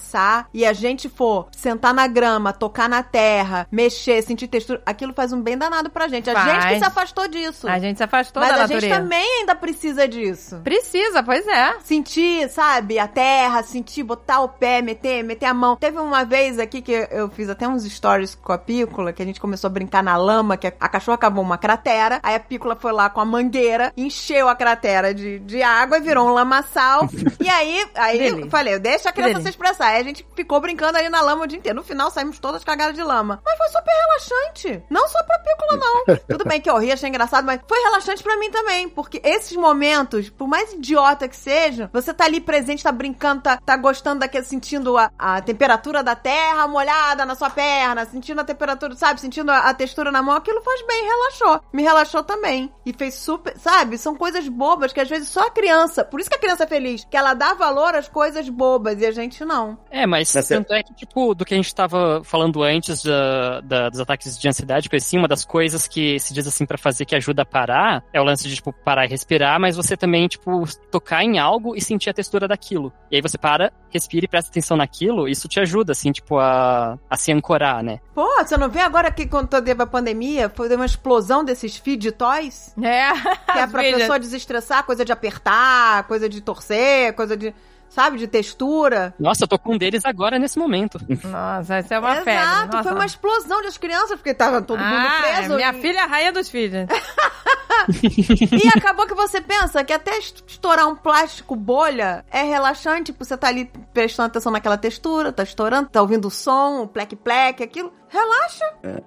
e 0.53 0.65
a 0.65 0.73
gente 0.73 1.09
for 1.09 1.47
sentar 1.51 1.93
na 1.93 2.07
grama, 2.07 2.53
tocar 2.53 2.87
na 2.87 3.01
terra, 3.01 3.67
mexer, 3.71 4.21
sentir 4.21 4.47
textura, 4.47 4.81
aquilo 4.85 5.13
faz 5.13 5.33
um 5.33 5.41
bem 5.41 5.57
danado 5.57 5.89
pra 5.89 6.07
gente. 6.07 6.29
A 6.29 6.33
gente 6.33 6.55
que 6.55 6.61
Faz. 6.61 6.77
se 6.77 6.85
afastou 6.85 7.27
disso. 7.27 7.67
A 7.67 7.79
gente 7.79 7.97
se 7.97 8.03
afastou 8.03 8.41
Mas 8.41 8.49
da 8.49 8.55
a 8.55 8.59
natureza. 8.59 8.87
gente 8.87 8.95
também 8.95 9.39
ainda 9.39 9.55
precisa 9.55 10.07
disso. 10.07 10.61
Precisa, 10.63 11.23
pois 11.23 11.47
é. 11.47 11.79
Sentir, 11.83 12.49
sabe, 12.49 12.99
a 12.99 13.07
terra, 13.07 13.63
sentir, 13.63 14.03
botar 14.03 14.41
o 14.41 14.49
pé, 14.49 14.81
meter, 14.81 15.23
meter 15.23 15.47
a 15.47 15.53
mão. 15.53 15.75
Teve 15.75 15.99
uma 15.99 16.23
vez 16.23 16.59
aqui 16.59 16.81
que 16.81 17.07
eu 17.11 17.29
fiz 17.29 17.49
até 17.49 17.67
uns 17.67 17.83
stories 17.83 18.35
com 18.35 18.53
a 18.53 18.57
Pícola, 18.57 19.11
que 19.11 19.21
a 19.21 19.25
gente 19.25 19.39
começou 19.39 19.67
a 19.67 19.71
brincar 19.71 20.03
na 20.03 20.15
lama, 20.17 20.55
que 20.55 20.67
a 20.67 20.73
a 20.83 20.89
cachorra 20.89 21.17
cavou 21.17 21.41
uma 21.41 21.57
cratera, 21.57 22.19
aí 22.21 22.35
a 22.35 22.39
Pícola 22.39 22.75
foi 22.75 22.91
lá 22.91 23.09
com 23.09 23.21
a 23.21 23.25
mangueira, 23.25 23.93
encheu 23.95 24.49
a 24.49 24.55
cratera 24.55 25.13
de, 25.13 25.39
de 25.39 25.63
água 25.63 25.97
e 25.97 26.01
virou 26.01 26.27
um 26.27 26.33
lamaçal. 26.33 27.07
e 27.39 27.47
aí, 27.47 27.87
aí 27.95 28.27
eu 28.27 28.49
falei, 28.49 28.77
deixa 28.79 29.09
a 29.09 29.13
criança 29.13 29.41
se 29.41 29.49
expressar. 29.49 29.82
Aí 29.83 29.99
a 29.99 30.03
gente 30.03 30.25
ficou 30.35 30.59
brincando 30.59 30.97
ali 30.97 31.09
na 31.09 31.21
lama 31.21 31.43
o 31.43 31.47
dia 31.47 31.59
inteiro. 31.59 31.75
No 31.75 31.83
final 31.83 32.09
saímos 32.09 32.39
todas 32.39 32.63
cagadas 32.63 32.95
de 32.95 33.03
lama. 33.03 33.41
Mas 33.45 33.57
foi 33.57 33.67
super 33.67 33.91
relaxante. 33.91 34.83
Não 34.89 35.07
só 35.07 35.21
pra 35.23 35.39
Pícola, 35.39 35.77
não. 35.77 36.17
Tudo 36.27 36.45
bem 36.45 36.61
que 36.61 36.69
eu 36.69 36.77
ri, 36.77 36.91
achei 36.91 37.09
engraçado, 37.09 37.45
mas 37.45 37.61
foi 37.67 37.79
relaxante 37.81 38.23
pra 38.23 38.37
mim 38.37 38.49
também. 38.51 38.89
Porque 38.89 39.21
esses 39.23 39.55
momentos, 39.55 40.29
por 40.29 40.47
mais 40.47 40.73
idiota 40.73 41.27
que 41.27 41.35
seja, 41.35 41.89
você 41.91 42.13
tá 42.13 42.25
ali 42.25 42.39
presente, 42.39 42.83
tá 42.83 42.91
brincando, 42.91 43.43
tá, 43.43 43.57
tá 43.57 43.77
gostando 43.77 44.19
daquele, 44.19 44.45
sentindo 44.45 44.97
a, 44.97 45.11
a 45.17 45.41
temperatura 45.41 46.03
da 46.03 46.15
terra 46.15 46.67
molhada 46.67 47.25
na 47.25 47.35
sua 47.35 47.49
perna, 47.49 48.05
sentindo 48.05 48.41
a 48.41 48.45
temperatura, 48.45 48.95
sabe? 48.95 49.19
Sentindo 49.19 49.51
a, 49.51 49.69
a 49.69 49.73
textura 49.73 50.11
na 50.11 50.21
mão. 50.21 50.35
Aquilo 50.35 50.61
faz 50.61 50.85
bem, 50.85 51.03
relaxou. 51.03 51.61
Me 51.73 51.83
relaxou 51.83 52.23
também. 52.23 52.73
E 52.85 52.93
fez 52.93 53.15
super, 53.15 53.57
sabe? 53.59 53.97
São 53.97 54.15
coisas 54.15 54.47
bobas 54.47 54.93
que 54.93 55.01
às 55.01 55.09
vezes 55.09 55.29
só 55.29 55.47
a 55.47 55.51
criança, 55.51 56.03
por 56.03 56.19
isso 56.19 56.29
que 56.29 56.35
a 56.35 56.39
criança 56.39 56.63
é 56.63 56.67
feliz, 56.67 57.05
que 57.09 57.17
ela 57.17 57.33
dá 57.33 57.53
valor 57.53 57.95
às 57.95 58.07
coisas 58.07 58.47
bobas 58.49 58.99
e 59.01 59.05
a 59.05 59.11
gente 59.11 59.43
não. 59.43 59.72
É, 59.89 60.05
mas 60.05 60.33
Mas 60.33 60.49
é- 60.51 60.55
tanto 60.55 60.73
é 60.73 60.83
que, 60.83 60.93
tipo, 60.93 61.33
do 61.35 61.45
que 61.45 61.53
a 61.53 61.57
gente 61.57 61.73
tava 61.73 62.21
falando 62.23 62.63
antes 62.63 63.03
da, 63.03 63.61
da- 63.61 63.89
dos 63.89 63.99
ataques 63.99 64.37
de 64.37 64.47
ansiedade, 64.47 64.89
que 64.89 64.95
assim, 64.95 65.17
uma 65.17 65.27
das 65.27 65.45
coisas 65.45 65.87
que 65.87 66.19
se 66.19 66.33
diz 66.33 66.47
assim 66.47 66.65
pra 66.65 66.77
fazer 66.77 67.05
que 67.05 67.15
ajuda 67.15 67.41
a 67.43 67.45
parar 67.45 68.03
é 68.13 68.19
o 68.19 68.23
lance 68.23 68.47
de, 68.47 68.55
tipo, 68.55 68.71
parar 68.73 69.05
e 69.05 69.09
respirar, 69.09 69.59
mas 69.59 69.75
você 69.75 69.95
também, 69.97 70.27
tipo, 70.27 70.63
tocar 70.89 71.23
em 71.23 71.39
algo 71.39 71.75
e 71.75 71.81
sentir 71.81 72.09
a 72.09 72.13
textura 72.13 72.47
daquilo. 72.47 72.91
E 73.11 73.15
aí 73.15 73.21
você 73.21 73.37
para, 73.37 73.71
respira 73.89 74.25
e 74.25 74.27
presta 74.27 74.49
atenção 74.49 74.75
naquilo, 74.77 75.27
isso 75.27 75.47
te 75.47 75.59
ajuda, 75.59 75.91
assim, 75.91 76.11
tipo, 76.11 76.37
a, 76.39 76.97
a 77.09 77.17
se 77.17 77.31
ancorar, 77.31 77.83
né? 77.83 77.99
Pô, 78.13 78.27
você 78.43 78.57
não 78.57 78.69
vê 78.69 78.79
agora 78.79 79.11
que 79.11 79.25
quando 79.27 79.47
teve 79.47 79.81
a 79.83 79.87
pandemia, 79.87 80.49
foi 80.49 80.73
uma 80.75 80.85
explosão 80.85 81.43
desses 81.43 81.77
feed 81.77 82.11
toys? 82.13 82.73
É. 82.81 83.11
Que 83.51 83.59
é 83.59 83.67
pra 83.67 83.81
pessoa 83.81 84.19
desestressar, 84.19 84.83
coisa 84.85 85.05
de 85.05 85.11
apertar, 85.11 86.03
coisa 86.07 86.27
de 86.27 86.41
torcer, 86.41 87.13
coisa 87.13 87.35
de, 87.37 87.53
sabe, 87.93 88.17
de 88.17 88.27
textura. 88.27 89.13
Nossa, 89.19 89.43
eu 89.43 89.47
tô 89.47 89.59
com 89.59 89.75
um 89.75 89.77
deles 89.77 90.03
agora, 90.03 90.39
nesse 90.39 90.57
momento. 90.57 90.99
Nossa, 91.23 91.79
isso 91.79 91.93
é 91.93 91.99
uma 91.99 92.11
Exato, 92.13 92.25
febre. 92.25 92.65
Nossa. 92.71 92.83
foi 92.83 92.91
uma 92.93 93.05
explosão 93.05 93.61
das 93.61 93.77
crianças, 93.77 94.15
porque 94.15 94.33
tava 94.33 94.61
todo 94.61 94.79
mundo 94.79 95.05
ah, 95.07 95.21
preso. 95.21 95.55
minha 95.55 95.69
e, 95.69 95.81
filha 95.81 95.99
é 95.99 96.01
a 96.01 96.05
rainha 96.05 96.31
dos 96.31 96.49
filhos. 96.49 96.87
e 98.63 98.67
acabou 98.75 99.05
que 99.07 99.13
você 99.13 99.41
pensa 99.41 99.83
que 99.83 99.93
até 99.93 100.17
estourar 100.17 100.87
um 100.87 100.95
plástico 100.95 101.55
bolha 101.55 102.25
é 102.31 102.41
relaxante, 102.43 103.11
porque 103.11 103.25
você 103.25 103.37
tá 103.37 103.47
ali 103.47 103.69
prestando 103.93 104.27
atenção 104.27 104.51
naquela 104.51 104.77
textura, 104.77 105.31
tá 105.31 105.43
estourando, 105.43 105.89
tá 105.89 106.01
ouvindo 106.01 106.27
o 106.27 106.31
som, 106.31 106.81
o 106.83 106.87
plec-plec, 106.87 107.61
aquilo. 107.63 107.91
Relaxa. 108.13 108.63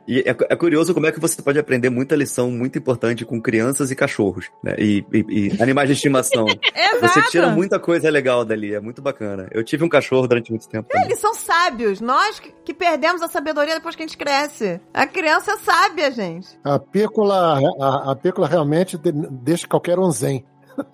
E 0.08 0.18
é, 0.18 0.30
é 0.50 0.56
curioso 0.56 0.92
como 0.92 1.06
é 1.06 1.12
que 1.12 1.20
você 1.20 1.40
pode 1.40 1.56
aprender 1.60 1.88
muita 1.90 2.16
lição 2.16 2.50
muito 2.50 2.76
importante 2.76 3.24
com 3.24 3.40
crianças 3.40 3.92
e 3.92 3.94
cachorros, 3.94 4.50
né? 4.64 4.74
E, 4.80 5.04
e- 5.12 5.52
e 5.56 5.62
animais 5.62 5.86
de 5.88 5.92
estimação. 5.94 6.44
Exato. 6.74 7.06
Você 7.06 7.22
tira 7.30 7.48
muita 7.50 7.78
coisa 7.78 8.10
legal 8.10 8.44
dali, 8.44 8.74
é 8.74 8.80
muito 8.80 9.00
bacana. 9.00 9.46
Eu 9.52 9.62
tive 9.62 9.84
um 9.84 9.88
cachorro 9.88 10.26
durante 10.26 10.50
muito 10.50 10.68
tempo. 10.68 10.88
também. 10.88 11.06
Eles 11.06 11.20
são 11.20 11.32
sábios. 11.34 12.00
Nós 12.00 12.40
que, 12.40 12.52
que 12.64 12.74
perdemos 12.74 13.22
a 13.22 13.28
sabedoria 13.28 13.74
depois 13.74 13.94
que 13.94 14.02
a 14.02 14.06
gente 14.08 14.18
cresce. 14.18 14.80
A 14.92 15.06
criança 15.06 15.52
é 15.52 15.56
sábia, 15.58 16.10
gente. 16.10 16.58
A 16.64 16.76
pícola, 16.76 17.60
a, 17.80 18.10
a 18.10 18.16
pícola 18.16 18.48
realmente 18.48 18.65
de- 18.98 19.12
deixa 19.12 19.66
qualquer 19.66 19.98
um 19.98 20.10
zen. 20.10 20.44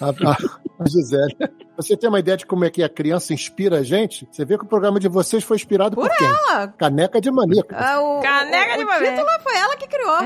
A, 0.00 0.08
a- 0.10 0.36
a 0.80 0.84
Gisele. 0.86 1.34
Você 1.78 1.96
tem 1.96 2.10
uma 2.10 2.18
ideia 2.18 2.36
de 2.36 2.44
como 2.44 2.62
é 2.64 2.68
que 2.70 2.82
a 2.82 2.88
criança 2.90 3.32
inspira 3.32 3.78
a 3.78 3.82
gente? 3.82 4.28
Você 4.30 4.44
vê 4.44 4.58
que 4.58 4.64
o 4.64 4.68
programa 4.68 5.00
de 5.00 5.08
vocês 5.08 5.42
foi 5.42 5.56
inspirado 5.56 5.96
por, 5.96 6.10
quem? 6.10 6.28
Ela, 6.28 6.68
Caneca 6.68 7.20
de 7.22 7.30
maníaco. 7.30 7.70
Ah, 7.72 8.00
o, 8.02 8.20
Caneca 8.20 8.74
o, 8.74 8.78
de 8.78 8.84
o 8.84 8.86
mamãe. 8.86 9.10
título 9.10 9.26
foi 9.42 9.56
ela 9.56 9.76
que 9.78 9.86
criou. 9.88 10.18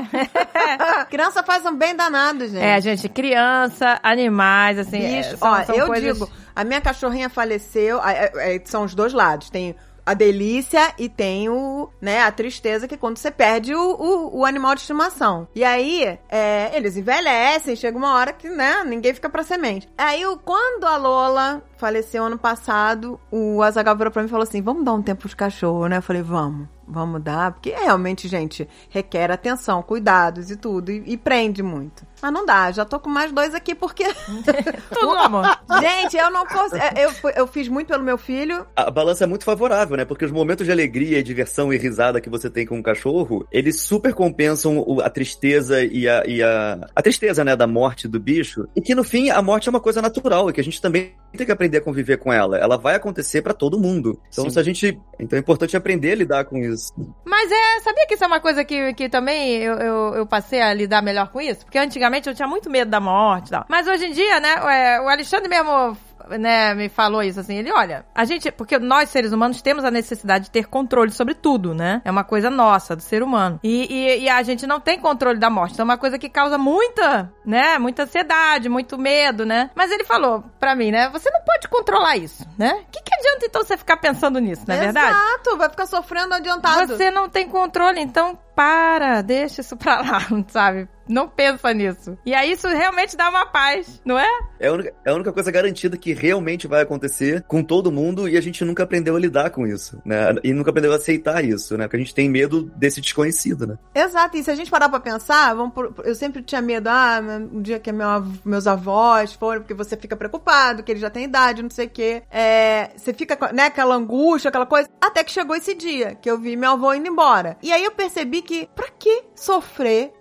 criança 1.09 1.43
faz 1.43 1.65
um 1.65 1.75
bem 1.77 1.95
danado, 1.95 2.45
gente. 2.47 2.61
É, 2.63 2.81
gente, 2.81 3.07
criança, 3.07 3.99
animais, 4.03 4.77
assim. 4.79 4.97
é, 5.01 5.17
Bicho, 5.21 5.37
são- 5.37 5.49
ó, 5.51 5.63
são 5.63 5.75
eu 5.75 5.87
coisas- 5.87 6.13
digo, 6.17 6.29
a 6.55 6.63
minha 6.65 6.81
cachorrinha 6.81 7.29
faleceu, 7.29 8.01
é- 8.03 8.55
é- 8.55 8.61
são 8.65 8.83
os 8.83 8.93
dois 8.93 9.13
lados, 9.13 9.49
tem 9.49 9.75
a 10.09 10.15
delícia 10.15 10.91
e 10.97 11.07
tem 11.07 11.49
o, 11.49 11.87
né, 12.01 12.23
a 12.23 12.31
tristeza 12.31 12.87
que 12.87 12.97
quando 12.97 13.17
você 13.17 13.29
perde 13.29 13.75
o, 13.75 13.79
o, 13.79 14.39
o 14.39 14.45
animal 14.45 14.73
de 14.73 14.81
estimação. 14.81 15.47
E 15.53 15.63
aí, 15.63 16.17
é, 16.27 16.71
eles 16.75 16.97
envelhecem, 16.97 17.75
chega 17.75 17.95
uma 17.95 18.15
hora 18.15 18.33
que, 18.33 18.49
né, 18.49 18.83
ninguém 18.83 19.13
fica 19.13 19.29
pra 19.29 19.43
semente. 19.43 19.87
Aí, 19.95 20.23
quando 20.43 20.85
a 20.85 20.97
Lola 20.97 21.61
faleceu 21.77 22.23
ano 22.23 22.39
passado, 22.39 23.19
o 23.29 23.61
Azaghal 23.61 23.95
virou 23.95 24.11
pra 24.11 24.23
mim 24.23 24.27
e 24.27 24.31
falou 24.31 24.43
assim, 24.43 24.63
vamos 24.63 24.83
dar 24.83 24.93
um 24.93 25.01
tempo 25.03 25.27
de 25.27 25.35
cachorro, 25.35 25.85
né? 25.85 25.97
Eu 25.97 26.01
falei, 26.01 26.23
vamos. 26.23 26.67
Vamos 26.91 27.21
dar, 27.21 27.51
porque 27.51 27.69
realmente, 27.69 28.27
gente, 28.27 28.67
requer 28.89 29.29
atenção, 29.31 29.81
cuidados 29.83 30.49
e 30.49 30.55
tudo, 30.55 30.91
e, 30.91 31.03
e 31.05 31.17
prende 31.17 31.61
muito. 31.61 32.07
Mas 32.21 32.33
não 32.33 32.45
dá, 32.45 32.69
já 32.71 32.83
tô 32.83 32.99
com 32.99 33.09
mais 33.09 33.31
dois 33.31 33.53
aqui 33.55 33.73
porque 33.73 34.03
Tudo, 34.93 35.15
amor. 35.17 35.45
Gente, 35.79 36.17
eu 36.17 36.29
não 36.31 36.45
consigo. 36.45 36.81
Eu, 36.97 37.11
fui- 37.11 37.33
eu 37.35 37.47
fiz 37.47 37.67
muito 37.67 37.87
pelo 37.87 38.03
meu 38.03 38.17
filho. 38.17 38.65
A 38.75 38.89
balança 38.91 39.23
é 39.23 39.27
muito 39.27 39.43
favorável, 39.45 39.95
né? 39.95 40.03
Porque 40.05 40.25
os 40.25 40.31
momentos 40.31 40.65
de 40.65 40.71
alegria, 40.71 41.23
diversão 41.23 41.71
e 41.73 41.77
risada 41.77 42.19
que 42.19 42.29
você 42.29 42.49
tem 42.49 42.65
com 42.65 42.77
o 42.79 42.83
cachorro, 42.83 43.47
eles 43.51 43.81
super 43.81 44.13
compensam 44.13 44.83
a 45.01 45.09
tristeza 45.09 45.81
e 45.83 46.07
a, 46.09 46.23
e 46.25 46.41
a. 46.43 46.87
A 46.95 47.01
tristeza, 47.01 47.43
né, 47.43 47.55
da 47.55 47.67
morte 47.67 48.07
do 48.07 48.19
bicho. 48.19 48.67
E 48.75 48.81
que 48.81 48.93
no 48.95 49.03
fim, 49.03 49.29
a 49.29 49.41
morte 49.41 49.67
é 49.67 49.71
uma 49.71 49.79
coisa 49.79 50.01
natural 50.01 50.49
e 50.49 50.53
que 50.53 50.59
a 50.61 50.63
gente 50.63 50.81
também 50.81 51.13
tem 51.35 51.45
que 51.45 51.51
aprender 51.51 51.77
a 51.77 51.81
conviver 51.81 52.17
com 52.17 52.33
ela. 52.33 52.57
Ela 52.57 52.77
vai 52.77 52.95
acontecer 52.95 53.41
pra 53.41 53.53
todo 53.53 53.79
mundo. 53.79 54.19
Então, 54.31 54.45
Sim. 54.45 54.49
se 54.51 54.59
a 54.59 54.63
gente. 54.63 54.99
Então 55.19 55.37
é 55.37 55.39
importante 55.39 55.77
aprender 55.77 56.11
a 56.11 56.15
lidar 56.15 56.45
com 56.45 56.57
isso. 56.57 56.78
Mas 57.25 57.51
é, 57.51 57.79
sabia 57.81 58.07
que 58.07 58.15
isso 58.15 58.23
é 58.23 58.27
uma 58.27 58.39
coisa 58.39 58.63
que, 58.63 58.93
que 58.93 59.09
também 59.09 59.57
eu, 59.57 59.73
eu, 59.75 60.15
eu 60.15 60.25
passei 60.25 60.61
a 60.61 60.73
lidar 60.73 61.01
melhor 61.01 61.29
com 61.29 61.39
isso? 61.41 61.65
Porque 61.65 61.77
antigamente 61.77 62.27
eu 62.27 62.35
tinha 62.35 62.47
muito 62.47 62.69
medo 62.69 62.89
da 62.89 62.99
morte 62.99 63.47
e 63.47 63.51
tal. 63.51 63.65
Mas 63.67 63.87
hoje 63.87 64.05
em 64.05 64.11
dia, 64.11 64.39
né, 64.39 64.53
é, 64.53 65.01
o 65.01 65.07
Alexandre 65.07 65.49
mesmo 65.49 65.97
né, 66.37 66.73
me 66.73 66.89
falou 66.89 67.23
isso 67.23 67.39
assim. 67.39 67.57
Ele, 67.57 67.71
olha, 67.71 68.05
a 68.13 68.25
gente, 68.25 68.51
porque 68.51 68.77
nós 68.77 69.09
seres 69.09 69.31
humanos 69.31 69.61
temos 69.61 69.83
a 69.83 69.91
necessidade 69.91 70.45
de 70.45 70.51
ter 70.51 70.67
controle 70.67 71.11
sobre 71.11 71.33
tudo, 71.33 71.73
né? 71.73 72.01
É 72.05 72.11
uma 72.11 72.23
coisa 72.23 72.49
nossa, 72.49 72.95
do 72.95 73.01
ser 73.01 73.23
humano. 73.23 73.59
E, 73.63 73.93
e, 73.93 74.21
e 74.21 74.29
a 74.29 74.41
gente 74.43 74.67
não 74.67 74.79
tem 74.79 74.99
controle 74.99 75.39
da 75.39 75.49
morte. 75.49 75.73
Então 75.73 75.83
é 75.83 75.89
uma 75.89 75.97
coisa 75.97 76.19
que 76.19 76.29
causa 76.29 76.57
muita, 76.57 77.31
né, 77.45 77.77
muita 77.77 78.03
ansiedade, 78.03 78.69
muito 78.69 78.97
medo, 78.97 79.45
né? 79.45 79.69
Mas 79.75 79.91
ele 79.91 80.03
falou 80.03 80.43
pra 80.59 80.75
mim, 80.75 80.91
né, 80.91 81.09
você 81.09 81.29
não 81.31 81.41
pode 81.41 81.67
controlar 81.67 82.17
isso, 82.17 82.45
né? 82.57 82.71
O 82.73 82.91
que, 82.91 83.01
que 83.01 83.15
adianta 83.15 83.45
então 83.45 83.63
você 83.63 83.77
ficar 83.77 83.97
pensando 83.97 84.39
nisso, 84.39 84.63
não 84.67 84.75
é 84.75 84.79
verdade? 84.79 85.15
Exato, 85.15 85.57
vai 85.57 85.69
ficar 85.69 85.85
sofrendo 85.85 86.33
adiantado. 86.33 86.87
Você 86.87 87.11
não 87.11 87.29
tem 87.29 87.47
controle, 87.47 87.99
então 87.99 88.37
para, 88.63 89.21
deixa 89.21 89.61
isso 89.61 89.77
pra 89.77 90.01
lá, 90.01 90.19
sabe? 90.51 90.85
Não 91.07 91.27
pensa 91.27 91.73
nisso. 91.73 92.15
E 92.23 92.35
aí 92.35 92.51
isso 92.51 92.67
realmente 92.67 93.17
dá 93.17 93.29
uma 93.29 93.43
paz, 93.47 93.99
não 94.05 94.19
é? 94.19 94.27
É 94.59 94.67
a, 94.67 94.73
única, 94.73 94.93
é 95.03 95.09
a 95.09 95.15
única 95.15 95.33
coisa 95.33 95.49
garantida 95.49 95.97
que 95.97 96.13
realmente 96.13 96.67
vai 96.67 96.83
acontecer 96.83 97.43
com 97.47 97.63
todo 97.63 97.91
mundo 97.91 98.29
e 98.29 98.37
a 98.37 98.41
gente 98.41 98.63
nunca 98.63 98.83
aprendeu 98.83 99.15
a 99.15 99.19
lidar 99.19 99.49
com 99.49 99.65
isso, 99.65 99.99
né? 100.05 100.35
E 100.43 100.53
nunca 100.53 100.69
aprendeu 100.69 100.91
a 100.91 100.97
aceitar 100.97 101.43
isso, 101.43 101.75
né? 101.77 101.85
Porque 101.85 101.95
a 101.95 101.99
gente 101.99 102.13
tem 102.13 102.29
medo 102.29 102.63
desse 102.75 103.01
desconhecido, 103.01 103.65
né? 103.65 103.77
Exato, 103.95 104.37
e 104.37 104.43
se 104.43 104.51
a 104.51 104.55
gente 104.55 104.69
parar 104.69 104.87
pra 104.87 104.99
pensar, 104.99 105.55
vamos 105.55 105.73
por- 105.73 105.95
eu 106.03 106.13
sempre 106.13 106.43
tinha 106.43 106.61
medo, 106.61 106.87
ah, 106.89 107.19
um 107.51 107.59
dia 107.61 107.79
que 107.79 107.91
meu 107.91 108.07
meus 108.45 108.67
avós 108.67 109.33
foram, 109.33 109.61
porque 109.61 109.73
você 109.73 109.97
fica 109.97 110.15
preocupado, 110.15 110.83
que 110.83 110.91
eles 110.91 111.01
já 111.01 111.09
têm 111.09 111.23
idade, 111.23 111.63
não 111.63 111.71
sei 111.71 111.87
o 111.87 111.89
quê. 111.89 112.21
É, 112.29 112.91
você 112.95 113.13
fica, 113.15 113.35
com- 113.35 113.51
né, 113.55 113.63
aquela 113.63 113.95
angústia, 113.95 114.49
aquela 114.49 114.67
coisa, 114.67 114.87
até 115.01 115.23
que 115.23 115.31
chegou 115.31 115.55
esse 115.55 115.73
dia, 115.73 116.13
que 116.13 116.29
eu 116.29 116.37
vi 116.37 116.55
meu 116.55 116.71
avô 116.73 116.93
indo 116.93 117.07
embora. 117.07 117.57
E 117.63 117.71
aí 117.73 117.83
eu 117.83 117.91
percebi 117.93 118.43
que, 118.49 118.67
pra 118.75 118.87
que 118.89 119.25
sofrer 119.35 120.11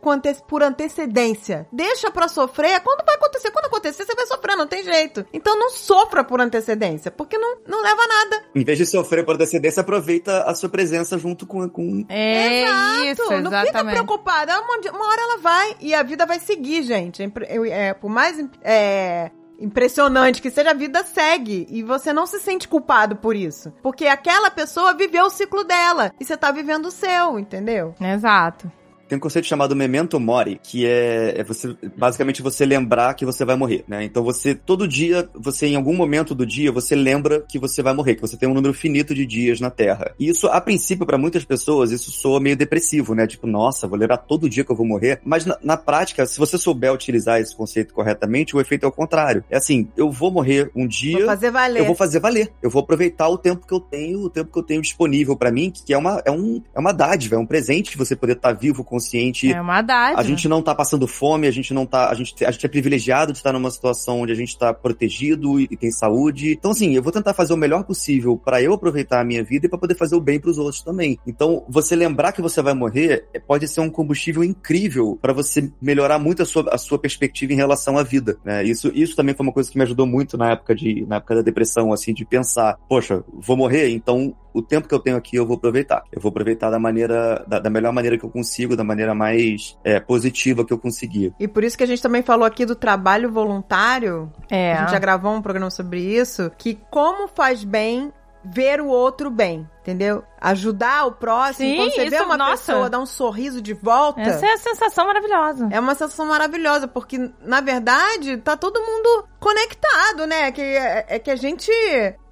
por 0.46 0.62
antecedência? 0.62 1.66
Deixa 1.72 2.10
pra 2.10 2.28
sofrer, 2.28 2.72
é 2.72 2.80
quando 2.80 3.02
vai 3.02 3.14
acontecer. 3.14 3.50
Quando 3.50 3.64
acontecer, 3.64 4.04
você 4.04 4.14
vai 4.14 4.26
sofrer, 4.26 4.54
não 4.54 4.66
tem 4.66 4.84
jeito. 4.84 5.24
Então 5.32 5.58
não 5.58 5.70
sofra 5.70 6.22
por 6.22 6.38
antecedência, 6.38 7.10
porque 7.10 7.38
não, 7.38 7.56
não 7.66 7.82
leva 7.82 8.02
a 8.02 8.06
nada. 8.06 8.44
Em 8.54 8.62
vez 8.62 8.76
de 8.76 8.84
sofrer 8.84 9.24
por 9.24 9.34
antecedência, 9.34 9.80
aproveita 9.80 10.42
a 10.42 10.54
sua 10.54 10.68
presença 10.68 11.16
junto 11.16 11.46
com, 11.46 11.66
com 11.70 12.04
É 12.10 12.64
isso, 13.10 13.22
Exato, 13.22 13.42
Não 13.42 13.50
fica 13.50 13.62
exatamente. 13.62 13.94
preocupada. 13.94 14.60
Uma, 14.60 14.76
uma 14.92 15.08
hora 15.08 15.22
ela 15.22 15.38
vai 15.38 15.76
e 15.80 15.94
a 15.94 16.02
vida 16.02 16.26
vai 16.26 16.38
seguir, 16.38 16.82
gente. 16.82 17.22
É 17.22 17.88
é, 17.88 17.94
por 17.94 18.10
mais 18.10 18.36
é, 18.62 19.30
impressionante 19.58 20.40
que 20.40 20.50
seja, 20.50 20.70
a 20.70 20.74
vida 20.74 21.02
segue. 21.02 21.66
E 21.70 21.82
você 21.82 22.12
não 22.12 22.26
se 22.26 22.38
sente 22.38 22.68
culpado 22.68 23.16
por 23.16 23.34
isso. 23.34 23.72
Porque 23.82 24.06
aquela 24.06 24.50
pessoa 24.50 24.94
viveu 24.94 25.24
o 25.24 25.30
ciclo 25.30 25.64
dela. 25.64 26.12
E 26.18 26.24
você 26.24 26.36
tá 26.36 26.50
vivendo 26.50 26.86
o 26.86 26.90
seu, 26.90 27.38
entendeu? 27.38 27.94
Exato. 28.00 28.70
Tem 29.08 29.16
um 29.16 29.20
conceito 29.20 29.46
chamado 29.46 29.74
memento 29.74 30.20
mori, 30.20 30.60
que 30.62 30.86
é, 30.86 31.40
é 31.40 31.44
você 31.44 31.74
basicamente 31.96 32.42
você 32.42 32.66
lembrar 32.66 33.14
que 33.14 33.24
você 33.24 33.44
vai 33.44 33.56
morrer, 33.56 33.84
né? 33.88 34.04
Então 34.04 34.22
você 34.22 34.54
todo 34.54 34.86
dia, 34.86 35.28
você 35.34 35.66
em 35.66 35.76
algum 35.76 35.94
momento 35.94 36.34
do 36.34 36.44
dia, 36.44 36.70
você 36.70 36.94
lembra 36.94 37.40
que 37.48 37.58
você 37.58 37.82
vai 37.82 37.94
morrer, 37.94 38.14
que 38.16 38.20
você 38.20 38.36
tem 38.36 38.48
um 38.48 38.54
número 38.54 38.74
finito 38.74 39.14
de 39.14 39.24
dias 39.24 39.60
na 39.60 39.70
Terra. 39.70 40.14
E 40.18 40.28
isso 40.28 40.46
a 40.48 40.60
princípio 40.60 41.06
para 41.06 41.16
muitas 41.18 41.44
pessoas 41.44 41.90
isso 41.90 42.10
soa 42.10 42.40
meio 42.40 42.56
depressivo, 42.56 43.14
né? 43.14 43.26
Tipo, 43.26 43.46
nossa, 43.46 43.86
vou 43.86 43.98
lembrar 43.98 44.18
todo 44.18 44.48
dia 44.48 44.64
que 44.64 44.70
eu 44.70 44.76
vou 44.76 44.86
morrer. 44.86 45.20
Mas 45.24 45.44
na, 45.44 45.56
na 45.62 45.76
prática, 45.76 46.26
se 46.26 46.38
você 46.38 46.58
souber 46.58 46.92
utilizar 46.92 47.40
esse 47.40 47.54
conceito 47.56 47.94
corretamente, 47.94 48.54
o 48.54 48.60
efeito 48.60 48.84
é 48.84 48.88
o 48.88 48.92
contrário. 48.92 49.44
É 49.50 49.56
assim, 49.56 49.88
eu 49.96 50.10
vou 50.10 50.30
morrer 50.30 50.70
um 50.74 50.86
dia, 50.86 51.18
Vou 51.18 51.26
fazer 51.26 51.50
valer. 51.50 51.80
eu 51.80 51.86
vou 51.86 51.94
fazer 51.94 52.20
valer. 52.20 52.52
Eu 52.62 52.70
vou 52.70 52.80
aproveitar 52.80 53.28
o 53.28 53.38
tempo 53.38 53.66
que 53.66 53.72
eu 53.72 53.80
tenho, 53.80 54.20
o 54.20 54.30
tempo 54.30 54.52
que 54.52 54.58
eu 54.58 54.62
tenho 54.62 54.82
disponível 54.82 55.36
pra 55.36 55.50
mim, 55.50 55.70
que 55.70 55.92
é 55.92 55.98
uma, 55.98 56.22
é, 56.24 56.30
um, 56.30 56.62
é 56.74 56.78
uma 56.78 56.92
dádiva, 56.92 57.36
é 57.36 57.38
um 57.38 57.46
presente 57.46 57.96
você 57.96 58.14
poder 58.14 58.34
estar 58.34 58.52
vivo, 58.52 58.84
consciente. 58.98 59.52
É 59.52 59.60
uma 59.60 59.80
dádiva. 59.80 60.20
A 60.20 60.24
gente 60.24 60.48
não 60.48 60.60
tá 60.60 60.74
passando 60.74 61.06
fome, 61.06 61.46
a 61.46 61.50
gente 61.50 61.72
não 61.72 61.86
tá. 61.86 62.10
A 62.10 62.14
gente, 62.14 62.44
a 62.44 62.50
gente 62.50 62.66
é 62.66 62.68
privilegiado 62.68 63.32
de 63.32 63.38
estar 63.38 63.52
numa 63.52 63.70
situação 63.70 64.20
onde 64.20 64.32
a 64.32 64.34
gente 64.34 64.58
tá 64.58 64.74
protegido 64.74 65.60
e, 65.60 65.68
e 65.70 65.76
tem 65.76 65.90
saúde. 65.90 66.52
Então, 66.52 66.72
assim, 66.72 66.94
eu 66.94 67.02
vou 67.02 67.12
tentar 67.12 67.32
fazer 67.32 67.54
o 67.54 67.56
melhor 67.56 67.84
possível 67.84 68.36
pra 68.36 68.60
eu 68.60 68.74
aproveitar 68.74 69.20
a 69.20 69.24
minha 69.24 69.42
vida 69.42 69.66
e 69.66 69.68
pra 69.68 69.78
poder 69.78 69.96
fazer 69.96 70.16
o 70.16 70.20
bem 70.20 70.40
pros 70.40 70.58
outros 70.58 70.82
também. 70.82 71.18
Então, 71.26 71.64
você 71.68 71.94
lembrar 71.94 72.32
que 72.32 72.42
você 72.42 72.60
vai 72.60 72.74
morrer 72.74 73.26
é, 73.32 73.38
pode 73.38 73.66
ser 73.68 73.80
um 73.80 73.90
combustível 73.90 74.42
incrível 74.42 75.18
pra 75.20 75.32
você 75.32 75.70
melhorar 75.80 76.18
muito 76.18 76.42
a 76.42 76.46
sua, 76.46 76.68
a 76.72 76.78
sua 76.78 76.98
perspectiva 76.98 77.52
em 77.52 77.56
relação 77.56 77.96
à 77.96 78.02
vida. 78.02 78.36
Né? 78.44 78.64
Isso, 78.64 78.90
isso 78.94 79.16
também 79.16 79.34
foi 79.34 79.46
uma 79.46 79.52
coisa 79.52 79.70
que 79.70 79.78
me 79.78 79.84
ajudou 79.84 80.06
muito 80.06 80.36
na 80.36 80.52
época 80.52 80.74
de, 80.74 81.06
na 81.06 81.16
época 81.16 81.36
da 81.36 81.42
depressão, 81.42 81.92
assim, 81.92 82.12
de 82.12 82.24
pensar, 82.24 82.78
poxa, 82.88 83.22
vou 83.32 83.56
morrer, 83.56 83.90
então 83.90 84.34
o 84.58 84.62
tempo 84.62 84.88
que 84.88 84.94
eu 84.94 84.98
tenho 84.98 85.16
aqui 85.16 85.36
eu 85.36 85.46
vou 85.46 85.56
aproveitar. 85.56 86.02
Eu 86.12 86.20
vou 86.20 86.30
aproveitar 86.30 86.70
da 86.70 86.78
maneira, 86.78 87.44
da, 87.46 87.58
da 87.58 87.70
melhor 87.70 87.92
maneira 87.92 88.18
que 88.18 88.24
eu 88.24 88.30
consigo, 88.30 88.76
da 88.76 88.84
maneira 88.84 89.14
mais 89.14 89.78
é, 89.84 90.00
positiva 90.00 90.64
que 90.64 90.72
eu 90.72 90.78
conseguir. 90.78 91.32
E 91.38 91.46
por 91.46 91.64
isso 91.64 91.76
que 91.76 91.84
a 91.84 91.86
gente 91.86 92.02
também 92.02 92.22
falou 92.22 92.44
aqui 92.44 92.64
do 92.64 92.74
trabalho 92.74 93.30
voluntário. 93.30 94.32
É. 94.50 94.72
A 94.72 94.80
gente 94.80 94.90
já 94.90 94.98
gravou 94.98 95.32
um 95.32 95.42
programa 95.42 95.70
sobre 95.70 96.00
isso. 96.00 96.50
Que 96.58 96.78
como 96.90 97.28
faz 97.28 97.64
bem 97.64 98.12
ver 98.44 98.80
o 98.80 98.86
outro 98.86 99.30
bem, 99.30 99.68
entendeu? 99.80 100.24
Ajudar 100.40 101.06
o 101.06 101.12
próximo. 101.12 101.68
Sim, 101.68 101.76
quando 101.76 101.92
você 101.92 102.10
vê 102.10 102.16
isso, 102.16 102.24
uma 102.24 102.36
nossa. 102.36 102.72
pessoa 102.72 102.90
dar 102.90 102.98
um 102.98 103.06
sorriso 103.06 103.60
de 103.60 103.74
volta. 103.74 104.20
Essa 104.20 104.46
é 104.46 104.52
a 104.52 104.58
sensação 104.58 105.06
maravilhosa. 105.06 105.68
É 105.70 105.80
uma 105.80 105.94
sensação 105.94 106.26
maravilhosa, 106.26 106.88
porque, 106.88 107.30
na 107.42 107.60
verdade, 107.60 108.38
tá 108.38 108.56
todo 108.56 108.80
mundo 108.80 109.28
conectado, 109.38 110.26
né? 110.26 110.50
Que 110.52 110.62
é, 110.62 111.06
é 111.08 111.18
que 111.18 111.30
a 111.30 111.36
gente 111.36 111.70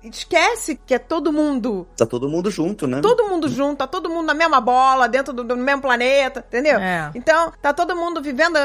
esquece 0.09 0.79
que 0.87 0.95
é 0.95 0.99
todo 0.99 1.33
mundo. 1.33 1.87
Tá 1.97 2.07
todo 2.07 2.29
mundo 2.29 2.51
junto, 2.51 2.87
né? 2.87 3.01
Todo 3.01 3.29
mundo 3.29 3.49
junto, 3.49 3.79
tá 3.79 3.87
todo 3.87 4.09
mundo 4.09 4.27
na 4.27 4.35
mesma 4.35 4.61
bola, 4.61 5.09
dentro 5.09 5.33
do, 5.33 5.45
do 5.45 5.57
mesmo 5.57 5.83
planeta, 5.83 6.45
entendeu? 6.47 6.79
É. 6.79 7.11
Então, 7.15 7.53
tá 7.61 7.73
todo 7.73 7.95
mundo 7.97 8.23
vivendo 8.23 8.59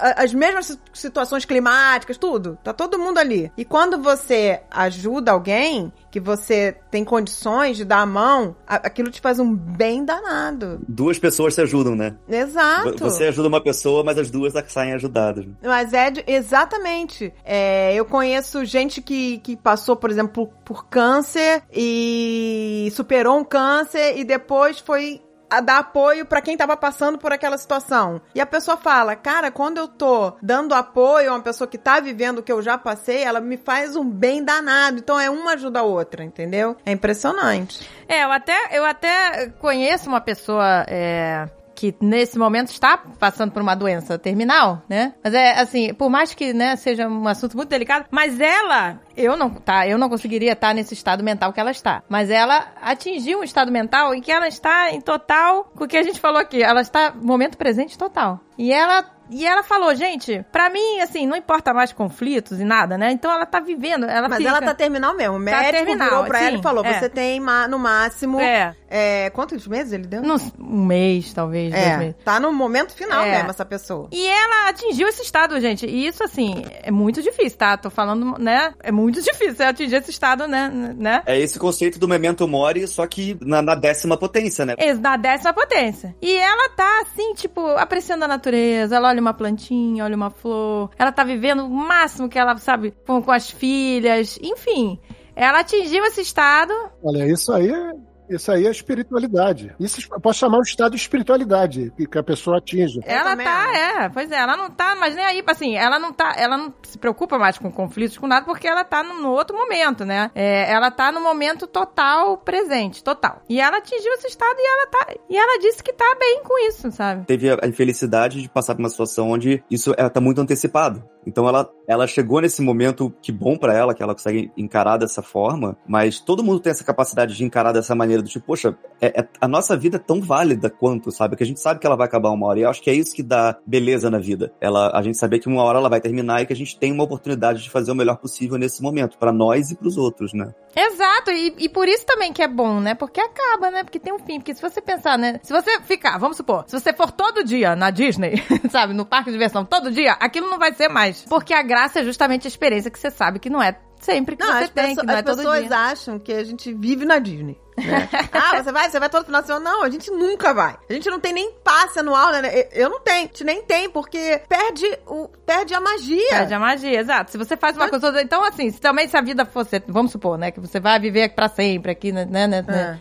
as 0.00 0.32
mesmas 0.34 0.66
si- 0.66 0.78
situações 0.92 1.44
climáticas, 1.44 2.16
tudo. 2.16 2.58
Tá 2.62 2.72
todo 2.72 2.98
mundo 2.98 3.18
ali. 3.18 3.50
E 3.56 3.64
quando 3.64 3.98
você 4.02 4.60
ajuda 4.70 5.32
alguém, 5.32 5.92
que 6.10 6.18
você 6.20 6.76
tem 6.90 7.04
condições 7.04 7.76
de 7.76 7.84
dar 7.84 7.98
a 8.00 8.06
mão, 8.06 8.56
aquilo 8.66 9.10
te 9.10 9.20
faz 9.20 9.38
um 9.38 9.54
bem 9.54 10.04
danado. 10.04 10.80
Duas 10.88 11.18
pessoas 11.18 11.54
se 11.54 11.60
ajudam, 11.60 11.94
né? 11.94 12.16
Exato. 12.28 12.96
Vo- 12.98 13.10
Você 13.10 13.24
ajuda 13.24 13.48
uma 13.48 13.60
pessoa, 13.62 14.02
mas 14.02 14.18
as 14.18 14.30
duas 14.30 14.52
saem 14.68 14.92
ajudadas. 14.94 15.44
Mas 15.62 15.92
é 15.92 16.10
de- 16.10 16.24
exatamente. 16.26 17.32
É, 17.44 17.94
eu 17.94 18.04
conheço 18.04 18.64
gente 18.64 19.02
que, 19.02 19.38
que 19.38 19.56
passou, 19.56 19.96
por 19.96 20.10
exemplo, 20.10 20.46
por, 20.46 20.54
por 20.64 20.86
câncer 20.86 21.62
e 21.72 22.90
superou 22.94 23.38
um 23.38 23.44
câncer 23.44 24.18
e 24.18 24.24
depois 24.24 24.78
foi 24.80 25.20
a 25.50 25.60
dar 25.60 25.78
apoio 25.78 26.26
pra 26.26 26.40
quem 26.40 26.56
tava 26.56 26.76
passando 26.76 27.18
por 27.18 27.32
aquela 27.32 27.58
situação. 27.58 28.20
E 28.34 28.40
a 28.40 28.46
pessoa 28.46 28.76
fala: 28.76 29.16
"Cara, 29.16 29.50
quando 29.50 29.78
eu 29.78 29.88
tô 29.88 30.32
dando 30.42 30.74
apoio 30.74 31.30
a 31.30 31.34
uma 31.34 31.42
pessoa 31.42 31.68
que 31.68 31.78
tá 31.78 32.00
vivendo 32.00 32.38
o 32.38 32.42
que 32.42 32.52
eu 32.52 32.62
já 32.62 32.76
passei, 32.76 33.22
ela 33.22 33.40
me 33.40 33.56
faz 33.56 33.96
um 33.96 34.08
bem 34.08 34.42
danado". 34.42 34.98
Então 34.98 35.18
é 35.18 35.30
uma 35.30 35.52
ajuda 35.52 35.80
a 35.80 35.82
outra, 35.82 36.24
entendeu? 36.24 36.76
É 36.84 36.92
impressionante. 36.92 37.88
É, 38.08 38.24
eu 38.24 38.32
até, 38.32 38.56
eu 38.72 38.84
até 38.84 39.48
conheço 39.60 40.08
uma 40.08 40.20
pessoa 40.20 40.84
é, 40.88 41.48
que 41.78 41.94
nesse 42.00 42.36
momento 42.36 42.72
está 42.72 42.98
passando 43.20 43.52
por 43.52 43.62
uma 43.62 43.76
doença 43.76 44.18
terminal, 44.18 44.82
né? 44.88 45.14
Mas 45.22 45.32
é 45.32 45.60
assim, 45.60 45.94
por 45.94 46.10
mais 46.10 46.34
que 46.34 46.52
né, 46.52 46.74
seja 46.74 47.06
um 47.06 47.28
assunto 47.28 47.56
muito 47.56 47.68
delicado, 47.68 48.06
mas 48.10 48.40
ela, 48.40 49.00
eu 49.16 49.36
não, 49.36 49.48
tá, 49.48 49.86
eu 49.86 49.96
não 49.96 50.08
conseguiria 50.08 50.54
estar 50.54 50.74
nesse 50.74 50.92
estado 50.92 51.22
mental 51.22 51.52
que 51.52 51.60
ela 51.60 51.70
está. 51.70 52.02
Mas 52.08 52.30
ela 52.30 52.72
atingiu 52.82 53.38
um 53.38 53.44
estado 53.44 53.70
mental 53.70 54.12
em 54.12 54.20
que 54.20 54.32
ela 54.32 54.48
está 54.48 54.90
em 54.90 55.00
total, 55.00 55.70
com 55.72 55.84
o 55.84 55.86
que 55.86 55.96
a 55.96 56.02
gente 56.02 56.18
falou 56.18 56.40
aqui, 56.40 56.60
ela 56.60 56.80
está 56.80 57.14
momento 57.14 57.56
presente 57.56 57.96
total. 57.96 58.40
E 58.58 58.72
ela 58.72 59.04
e 59.30 59.46
ela 59.46 59.62
falou, 59.62 59.94
gente, 59.94 60.44
pra 60.50 60.70
mim, 60.70 61.00
assim, 61.00 61.26
não 61.26 61.36
importa 61.36 61.74
mais 61.74 61.92
conflitos 61.92 62.58
e 62.60 62.64
nada, 62.64 62.96
né? 62.96 63.12
Então 63.12 63.30
ela 63.30 63.44
tá 63.44 63.60
vivendo, 63.60 64.06
ela 64.06 64.28
Mas 64.28 64.38
fica... 64.38 64.48
ela 64.48 64.62
tá 64.62 64.74
terminal 64.74 65.14
mesmo. 65.14 65.36
O 65.36 65.38
médico 65.38 65.70
terminal, 65.70 66.08
virou 66.08 66.24
pra 66.24 66.40
ela 66.40 66.50
sim, 66.50 66.58
e 66.58 66.62
falou: 66.62 66.84
é. 66.84 66.98
"Você 66.98 67.08
tem 67.08 67.40
no 67.68 67.78
máximo 67.78 68.40
É, 68.40 68.74
é, 68.88 69.30
quantos 69.30 69.66
meses 69.66 69.92
ele 69.92 70.06
deu?" 70.06 70.22
não- 70.22 70.36
um 70.58 70.84
mês, 70.84 71.32
talvez, 71.32 71.70
dois 71.72 71.84
É, 71.84 71.96
meses. 71.98 72.16
tá 72.24 72.40
no 72.40 72.52
momento 72.52 72.92
final 72.94 73.22
É. 73.22 73.36
mesmo 73.36 73.50
essa 73.50 73.64
pessoa. 73.64 74.08
E 74.12 74.26
ela 74.26 74.68
atingiu 74.68 75.06
esse 75.08 75.22
estado, 75.22 75.60
gente. 75.60 75.86
E 75.86 76.06
isso, 76.06 76.22
assim, 76.24 76.62
é 76.82 76.90
muito 76.90 77.22
difícil, 77.22 77.58
tá? 77.58 77.76
Tô 77.76 77.90
falando, 77.90 78.38
né? 78.38 78.72
É 78.82 78.90
muito 78.90 79.20
difícil 79.22 79.54
você 79.54 79.62
atingir 79.64 79.96
esse 79.96 80.10
estado, 80.10 80.46
né? 80.48 80.68
né? 80.96 81.22
É 81.26 81.38
esse 81.38 81.58
conceito 81.58 81.98
do 81.98 82.08
memento 82.08 82.46
mori, 82.48 82.86
só 82.86 83.06
que 83.06 83.36
na, 83.40 83.60
na 83.62 83.74
décima 83.74 84.16
potência, 84.16 84.64
né? 84.64 84.74
Ex- 84.78 84.98
Da 84.98 85.16
décima 85.16 85.52
potência. 85.52 86.14
E 86.20 86.36
ela 86.36 86.68
tá, 86.70 87.02
assim, 87.02 87.34
tipo, 87.34 87.60
apreciando 87.76 88.24
a 88.24 88.28
natureza. 88.28 88.96
Ela 88.96 89.08
olha 89.08 89.20
uma 89.20 89.34
plantinha, 89.34 90.04
olha 90.04 90.16
uma 90.16 90.30
flor. 90.30 90.90
Ela 90.98 91.12
tá 91.12 91.24
vivendo 91.24 91.64
o 91.64 91.70
máximo 91.70 92.28
que 92.28 92.38
ela 92.38 92.56
sabe 92.58 92.94
com, 93.06 93.22
com 93.22 93.30
as 93.32 93.50
filhas. 93.50 94.38
Enfim, 94.42 94.98
ela 95.36 95.60
atingiu 95.60 96.04
esse 96.04 96.20
estado. 96.20 96.72
Olha, 97.02 97.24
isso 97.26 97.52
aí 97.52 97.68
é. 97.70 97.92
Isso 98.28 98.50
aí 98.50 98.66
é 98.66 98.70
espiritualidade. 98.70 99.74
Isso 99.78 100.00
eu 100.10 100.20
posso 100.20 100.38
chamar 100.38 100.60
de 100.60 100.68
estado 100.68 100.90
de 100.92 100.96
espiritualidade 100.96 101.92
que 101.96 102.06
que 102.06 102.18
a 102.18 102.22
pessoa 102.22 102.58
atinge. 102.58 103.00
ela 103.04 103.36
tá, 103.36 103.72
é, 103.76 104.08
pois 104.08 104.30
é, 104.30 104.36
ela 104.36 104.56
não 104.56 104.70
tá 104.70 104.96
mais 104.96 105.14
nem 105.14 105.24
aí, 105.24 105.42
assim, 105.46 105.76
ela 105.76 105.98
não 105.98 106.12
tá, 106.12 106.34
ela 106.36 106.56
não 106.56 106.72
se 106.82 106.98
preocupa 106.98 107.38
mais 107.38 107.58
com 107.58 107.70
conflitos, 107.70 108.18
com 108.18 108.26
nada, 108.26 108.44
porque 108.44 108.66
ela 108.66 108.84
tá 108.84 109.02
no, 109.02 109.14
no 109.20 109.30
outro 109.30 109.56
momento, 109.56 110.04
né? 110.04 110.30
É, 110.34 110.70
ela 110.70 110.90
tá 110.90 111.12
no 111.12 111.20
momento 111.20 111.66
total 111.66 112.38
presente, 112.38 113.02
total. 113.02 113.42
E 113.48 113.60
ela 113.60 113.78
atingiu 113.78 114.12
esse 114.14 114.28
estado 114.28 114.56
e 114.58 114.66
ela 114.66 114.86
tá, 114.86 115.14
e 115.28 115.36
ela 115.36 115.58
disse 115.60 115.82
que 115.82 115.92
tá 115.92 116.16
bem 116.18 116.42
com 116.42 116.58
isso, 116.68 116.90
sabe? 116.90 117.24
Teve 117.26 117.50
a 117.50 117.66
infelicidade 117.66 118.42
de 118.42 118.48
passar 118.48 118.74
por 118.74 118.80
uma 118.80 118.88
situação 118.88 119.30
onde 119.30 119.62
isso 119.70 119.94
é, 119.96 120.08
tá 120.08 120.20
muito 120.20 120.40
antecipado. 120.40 121.02
Então 121.26 121.48
ela, 121.48 121.70
ela 121.86 122.06
chegou 122.06 122.40
nesse 122.40 122.62
momento 122.62 123.12
que 123.20 123.30
bom 123.30 123.56
pra 123.56 123.74
ela, 123.74 123.94
que 123.94 124.02
ela 124.02 124.14
consegue 124.14 124.50
encarar 124.56 124.96
dessa 124.96 125.22
forma, 125.22 125.76
mas 125.86 126.20
todo 126.20 126.42
mundo 126.42 126.60
tem 126.60 126.70
essa 126.70 126.84
capacidade 126.84 127.34
de 127.36 127.44
encarar 127.44 127.72
dessa 127.72 127.94
maneira, 127.94 128.22
do 128.22 128.28
tipo, 128.28 128.46
poxa, 128.46 128.76
é, 129.00 129.20
é- 129.20 129.28
a 129.40 129.48
nossa 129.48 129.76
vida 129.76 129.96
é 129.96 130.00
tão 130.00 130.20
válida 130.20 130.70
quanto, 130.70 131.10
sabe? 131.10 131.36
Que 131.36 131.42
a 131.42 131.46
gente 131.46 131.60
sabe 131.60 131.80
que 131.80 131.86
ela 131.86 131.96
vai 131.96 132.06
acabar 132.06 132.30
uma 132.30 132.46
hora. 132.46 132.58
E 132.58 132.62
eu 132.62 132.70
acho 132.70 132.82
que 132.82 132.90
é 132.90 132.94
isso 132.94 133.14
que 133.14 133.22
dá 133.22 133.56
beleza 133.66 134.10
na 134.10 134.18
vida. 134.18 134.52
Ela, 134.60 134.90
a 134.96 135.02
gente 135.02 135.18
saber 135.18 135.38
que 135.38 135.48
uma 135.48 135.62
hora 135.62 135.78
ela 135.78 135.88
vai 135.88 136.00
terminar 136.00 136.42
e 136.42 136.46
que 136.46 136.52
a 136.52 136.56
gente 136.56 136.78
tem 136.78 136.92
uma 136.92 137.04
oportunidade 137.04 137.62
de 137.62 137.70
fazer 137.70 137.92
o 137.92 137.94
melhor 137.94 138.16
possível 138.16 138.58
nesse 138.58 138.82
momento, 138.82 139.18
pra 139.18 139.32
nós 139.32 139.70
e 139.70 139.76
pros 139.76 139.96
outros, 139.96 140.32
né? 140.32 140.54
Exato, 140.76 141.30
e, 141.30 141.54
e 141.58 141.68
por 141.68 141.88
isso 141.88 142.06
também 142.06 142.32
que 142.32 142.42
é 142.42 142.48
bom, 142.48 142.78
né? 142.80 142.94
Porque 142.94 143.20
acaba, 143.20 143.70
né? 143.70 143.82
Porque 143.82 143.98
tem 143.98 144.12
um 144.12 144.18
fim. 144.18 144.38
Porque 144.38 144.54
se 144.54 144.62
você 144.62 144.80
pensar, 144.80 145.18
né? 145.18 145.40
Se 145.42 145.52
você 145.52 145.80
ficar, 145.80 146.18
vamos 146.18 146.36
supor, 146.36 146.64
se 146.66 146.78
você 146.78 146.92
for 146.92 147.10
todo 147.10 147.42
dia 147.44 147.74
na 147.74 147.90
Disney, 147.90 148.42
sabe, 148.70 148.94
no 148.94 149.04
parque 149.04 149.26
de 149.30 149.32
diversão, 149.32 149.64
todo 149.64 149.90
dia, 149.90 150.12
aquilo 150.12 150.48
não 150.48 150.58
vai 150.58 150.72
ser 150.72 150.88
mais. 150.88 151.07
Porque 151.28 151.52
a 151.54 151.62
graça 151.62 152.00
é 152.00 152.04
justamente 152.04 152.46
a 152.46 152.48
experiência 152.48 152.90
que 152.90 152.98
você 152.98 153.10
sabe 153.10 153.38
que 153.38 153.50
não 153.50 153.62
é 153.62 153.78
sempre 154.00 154.36
que 154.36 154.44
Não, 154.44 154.52
você 154.52 154.64
as, 154.64 154.70
tem, 154.70 154.96
que 154.96 155.04
não 155.06 155.14
é 155.14 155.18
as 155.18 155.22
todo 155.24 155.36
pessoas 155.36 155.66
dia. 155.66 155.76
acham 155.76 156.18
que 156.18 156.32
a 156.32 156.44
gente 156.44 156.72
vive 156.72 157.04
na 157.04 157.18
Disney. 157.18 157.58
Né? 157.78 158.08
ah, 158.32 158.62
você 158.62 158.72
vai, 158.72 158.90
você 158.90 158.98
vai 159.00 159.08
todo 159.08 159.24
final 159.26 159.40
de 159.40 159.46
semana. 159.46 159.70
Não, 159.70 159.82
a 159.82 159.90
gente 159.90 160.10
nunca 160.10 160.52
vai. 160.54 160.76
A 160.88 160.92
gente 160.92 161.08
não 161.10 161.20
tem 161.20 161.32
nem 161.32 161.52
passe 161.64 161.98
anual, 161.98 162.30
né? 162.32 162.68
Eu- 162.72 162.88
não 162.90 163.00
tenho, 163.00 163.18
a 163.18 163.26
gente 163.26 163.44
nem 163.44 163.62
tem, 163.62 163.88
porque 163.90 164.40
perde, 164.48 164.86
o, 165.06 165.28
perde 165.46 165.74
a 165.74 165.80
magia. 165.80 166.28
Perde 166.30 166.54
a 166.54 166.58
magia, 166.58 166.98
exato. 167.00 167.30
Se 167.30 167.38
você 167.38 167.56
faz 167.56 167.76
uma 167.76 167.88
coisa 167.88 168.06
toda. 168.06 168.22
Então, 168.22 168.44
assim, 168.44 168.70
se 168.70 168.80
também 168.80 169.06
se 169.08 169.16
a 169.16 169.20
vida 169.20 169.44
fosse. 169.44 169.82
Vamos 169.86 170.12
supor, 170.12 170.38
né? 170.38 170.50
Que 170.50 170.60
você 170.60 170.80
vai 170.80 170.98
viver 170.98 171.34
pra 171.34 171.48
sempre 171.48 171.92
aqui, 171.92 172.12
né? 172.12 172.24
né, 172.24 172.46
né, 172.46 172.64
né, 172.66 173.00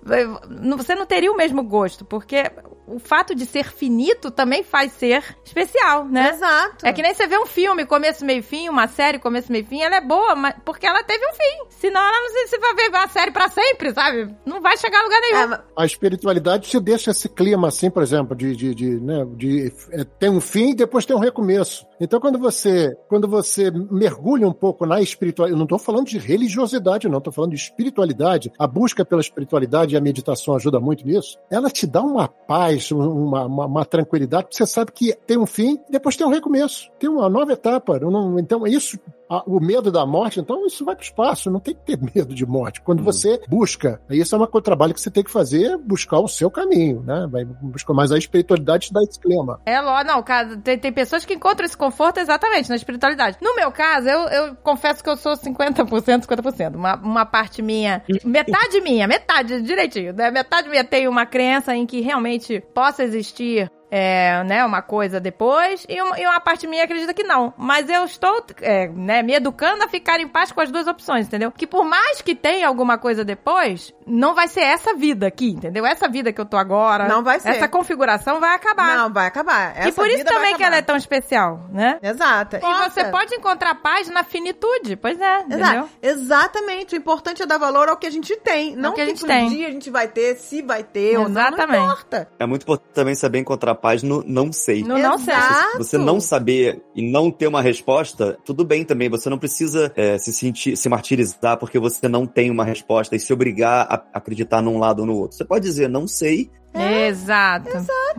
não- 0.49 0.77
Você 0.77 0.95
não 0.95 1.05
teria 1.05 1.31
o 1.31 1.35
mesmo 1.37 1.63
gosto, 1.63 2.03
porque 2.05 2.43
o 2.85 2.99
fato 2.99 3.35
de 3.35 3.45
ser 3.45 3.65
finito 3.71 4.31
também 4.31 4.63
faz 4.63 4.91
ser 4.93 5.23
especial, 5.43 6.05
né? 6.05 6.29
Exato. 6.29 6.85
É 6.85 6.93
que 6.93 7.01
nem 7.01 7.13
você 7.13 7.27
vê 7.27 7.37
um 7.37 7.45
filme, 7.45 7.85
começo, 7.85 8.23
meio, 8.25 8.41
fim, 8.43 8.69
uma 8.69 8.87
série, 8.87 9.19
começo, 9.19 9.51
meio, 9.51 9.65
fim, 9.65 9.81
ela 9.81 9.95
é 9.97 10.01
boa, 10.01 10.35
mas 10.35 10.55
porque 10.63 10.85
ela 10.87 11.03
teve 11.03 11.25
um 11.25 11.33
fim. 11.33 11.67
Senão 11.69 12.01
ela 12.01 12.21
não 12.21 12.29
sei 12.31 12.47
se 12.47 12.57
vai 12.59 12.73
ver 12.75 12.95
a 12.95 13.07
série 13.07 13.31
pra 13.31 13.49
sempre, 13.49 13.93
sabe? 13.93 14.33
Não 14.45 14.61
vai 14.61 14.66
chegar 14.76 14.99
a 14.99 15.03
lugar 15.03 15.22
nenhum. 15.22 15.38
É, 15.38 15.45
mas- 15.48 15.60
A 15.77 15.85
espiritualidade 15.85 16.68
te 16.69 16.80
deixa 16.80 17.11
esse 17.11 17.30
clima 17.30 17.68
assim, 17.68 17.89
por 17.89 18.03
exemplo, 18.03 18.35
de, 18.35 18.56
de, 18.56 18.76
de, 18.76 18.99
né, 18.99 19.26
de 19.38 19.72
é, 19.91 20.03
tem 20.03 20.30
um 20.30 20.41
fim 20.41 20.72
e 20.72 20.76
depois 20.76 21.06
tem 21.06 21.15
um 21.15 21.19
recomeço. 21.19 21.85
Então, 22.02 22.19
quando 22.19 22.38
você, 22.39 22.95
quando 23.07 23.27
você 23.27 23.72
mergulha 23.72 24.48
um 24.48 24.52
pouco 24.53 24.85
na 24.85 24.99
espiritualidade, 25.02 25.53
eu 25.53 25.57
não 25.57 25.65
estou 25.65 25.80
falando 25.80 26.07
de 26.07 26.18
religiosidade, 26.18 27.07
não, 27.07 27.19
estou 27.19 27.31
falando 27.31 27.52
de 27.52 27.57
espiritualidade. 27.57 28.52
A 28.57 28.68
busca 28.68 29.06
pela 29.06 29.22
espiritualidade 29.22 29.94
e 29.94 29.98
a 29.98 30.02
meditação 30.02 30.56
ajuda 30.56 30.80
muito 30.80 31.06
nisso. 31.06 31.38
Ela 31.49 31.69
te 31.69 31.85
dá 31.88 32.02
uma 32.02 32.27
paz, 32.27 32.91
uma, 32.91 33.45
uma, 33.45 33.65
uma 33.65 33.85
tranquilidade. 33.85 34.48
Você 34.52 34.65
sabe 34.65 34.91
que 34.91 35.14
tem 35.26 35.38
um 35.38 35.45
fim 35.45 35.80
e 35.88 35.91
depois 35.91 36.15
tem 36.15 36.26
um 36.26 36.31
recomeço, 36.31 36.89
tem 36.99 37.10
uma 37.10 37.30
nova 37.30 37.53
etapa. 37.53 37.99
Não- 37.99 38.38
então, 38.39 38.65
isso 38.65 38.99
o 39.45 39.59
medo 39.59 39.91
da 39.91 40.05
morte, 40.05 40.39
então 40.39 40.65
isso 40.65 40.83
vai 40.85 40.95
para 40.95 41.01
o 41.03 41.05
espaço, 41.05 41.51
não 41.51 41.59
tem 41.59 41.75
que 41.75 41.81
ter 41.81 41.97
medo 42.15 42.33
de 42.33 42.45
morte. 42.45 42.81
Quando 42.81 43.03
você 43.03 43.39
busca, 43.47 44.01
aí 44.09 44.19
isso 44.19 44.33
é 44.35 44.37
uma, 44.37 44.47
co- 44.47 44.61
trabalho 44.61 44.93
que 44.93 45.01
você 45.01 45.11
tem 45.11 45.23
que 45.23 45.31
fazer, 45.31 45.77
buscar 45.77 46.19
o 46.19 46.27
seu 46.27 46.49
caminho, 46.49 47.01
né? 47.03 47.27
Vai 47.29 47.45
buscar, 47.45 47.93
mas 47.93 48.11
a 48.11 48.17
espiritualidade 48.17 48.87
te 48.87 48.93
dá 48.93 49.01
esse 49.03 49.19
clima. 49.19 49.59
É 49.65 49.79
lógico, 49.81 50.11
não, 50.13 50.23
cara, 50.23 50.57
tem, 50.57 50.77
tem 50.77 50.91
pessoas 50.93 51.25
que 51.25 51.33
encontram 51.33 51.65
esse 51.65 51.77
conforto 51.77 52.19
exatamente 52.19 52.69
na 52.69 52.75
espiritualidade. 52.75 53.37
No 53.41 53.55
meu 53.55 53.71
caso, 53.71 54.07
eu, 54.07 54.21
eu 54.27 54.55
confesso 54.63 55.03
que 55.03 55.09
eu 55.09 55.17
sou 55.17 55.33
50%, 55.33 56.25
50%. 56.25 56.75
Uma, 56.75 56.95
uma 56.95 57.25
parte 57.25 57.61
minha, 57.61 58.01
metade 58.23 58.81
minha, 58.81 59.07
metade 59.07 59.61
direitinho, 59.61 60.13
né? 60.13 60.31
Metade 60.31 60.69
minha 60.69 60.83
tem 60.83 61.07
uma 61.07 61.25
crença 61.25 61.75
em 61.75 61.85
que 61.85 62.01
realmente 62.01 62.63
possa 62.73 63.03
existir. 63.03 63.69
É, 63.89 64.43
né, 64.43 64.65
uma 64.65 64.81
coisa 64.81 65.18
depois, 65.18 65.85
e 65.88 66.01
uma, 66.01 66.19
e 66.19 66.26
uma 66.26 66.41
parte 66.41 66.68
minha 66.68 66.84
acredita 66.84 67.14
que 67.14 67.23
não. 67.23 67.53
Mas 67.57 67.89
eu 67.89 68.03
estou, 68.03 68.43
é, 68.61 68.89
né, 68.89 69.23
me 69.23 69.34
educando 69.34 69.84
a 69.84 69.88
ficar 69.88 70.19
em 70.19 70.27
paz 70.27 70.51
com 70.51 70.59
as 70.59 70.69
duas 70.69 70.88
opções, 70.88 71.27
entendeu? 71.27 71.51
Que 71.51 71.65
por 71.65 71.85
mais 71.85 72.22
que 72.22 72.35
tenha 72.35 72.68
alguma 72.68 72.97
coisa 72.97 73.23
depois, 73.23 73.93
não 74.07 74.34
vai 74.34 74.47
ser 74.47 74.61
essa 74.61 74.93
vida 74.95 75.27
aqui, 75.27 75.49
entendeu? 75.49 75.85
Essa 75.85 76.07
vida 76.07 76.31
que 76.31 76.39
eu 76.39 76.45
tô 76.45 76.57
agora. 76.57 77.07
Não 77.07 77.23
vai 77.23 77.39
ser. 77.39 77.49
Essa 77.49 77.67
configuração 77.67 78.39
vai 78.39 78.55
acabar. 78.55 78.97
Não, 78.97 79.13
vai 79.13 79.27
acabar. 79.27 79.75
E 79.75 79.79
Essa 79.79 79.91
por 79.91 80.07
isso 80.07 80.23
também 80.23 80.55
que 80.55 80.63
ela 80.63 80.77
é 80.77 80.81
tão 80.81 80.95
especial, 80.95 81.65
né? 81.71 81.99
Exata. 82.01 82.59
E 82.63 82.89
você 82.89 83.05
pode 83.05 83.35
encontrar 83.35 83.75
paz 83.75 84.09
na 84.09 84.23
finitude, 84.23 84.95
pois 84.95 85.19
é, 85.19 85.39
entendeu? 85.41 85.89
Exato. 86.01 86.38
Exatamente. 86.38 86.95
O 86.95 86.97
importante 86.97 87.41
é 87.41 87.45
dar 87.45 87.57
valor 87.57 87.89
ao 87.89 87.97
que 87.97 88.07
a 88.07 88.09
gente 88.09 88.35
tem. 88.38 88.75
Não 88.75 88.89
Ao 88.89 88.95
que 88.95 89.01
a 89.01 89.05
gente 89.05 89.23
um 89.23 89.27
tem. 89.27 89.49
dia 89.49 89.67
a 89.67 89.71
gente 89.71 89.89
vai 89.89 90.07
ter, 90.07 90.35
se 90.38 90.61
vai 90.61 90.84
ter 90.84 91.17
ou 91.17 91.27
não. 91.27 91.38
Não 91.38 91.47
Exatamente. 91.47 91.84
importa. 91.84 92.29
É 92.39 92.45
muito 92.45 92.63
importante 92.63 92.93
também 92.93 93.15
saber 93.15 93.39
encontrar 93.39 93.75
paz 93.75 94.03
no 94.03 94.23
não 94.25 94.51
sei. 94.51 94.84
No 94.84 94.97
não 94.97 95.17
sei. 95.17 95.34
Exato. 95.34 95.77
Você 95.77 95.97
não 95.97 96.19
saber 96.19 96.81
e 96.95 97.01
não 97.01 97.31
ter 97.31 97.47
uma 97.47 97.61
resposta, 97.61 98.38
tudo 98.45 98.63
bem 98.63 98.84
também. 98.84 99.09
Você 99.09 99.29
não 99.29 99.38
precisa 99.38 99.91
é, 99.95 100.17
se 100.17 100.34
sentir, 100.34 100.77
se 100.77 100.89
martirizar 100.89 101.57
porque 101.57 101.79
você 101.79 102.07
não 102.07 102.25
tem 102.25 102.49
uma 102.49 102.63
resposta 102.63 103.15
e 103.15 103.19
se 103.19 103.34
obrigar 103.34 103.88
a 103.89 103.97
acreditar 104.14 104.61
num 104.61 104.78
lado 104.78 104.99
ou 104.99 105.06
no 105.06 105.15
outro. 105.15 105.38
Você 105.38 105.45
pode 105.45 105.65
dizer, 105.65 105.90
não 105.90 106.07
sei. 106.07 106.49
Exato. 106.74 107.69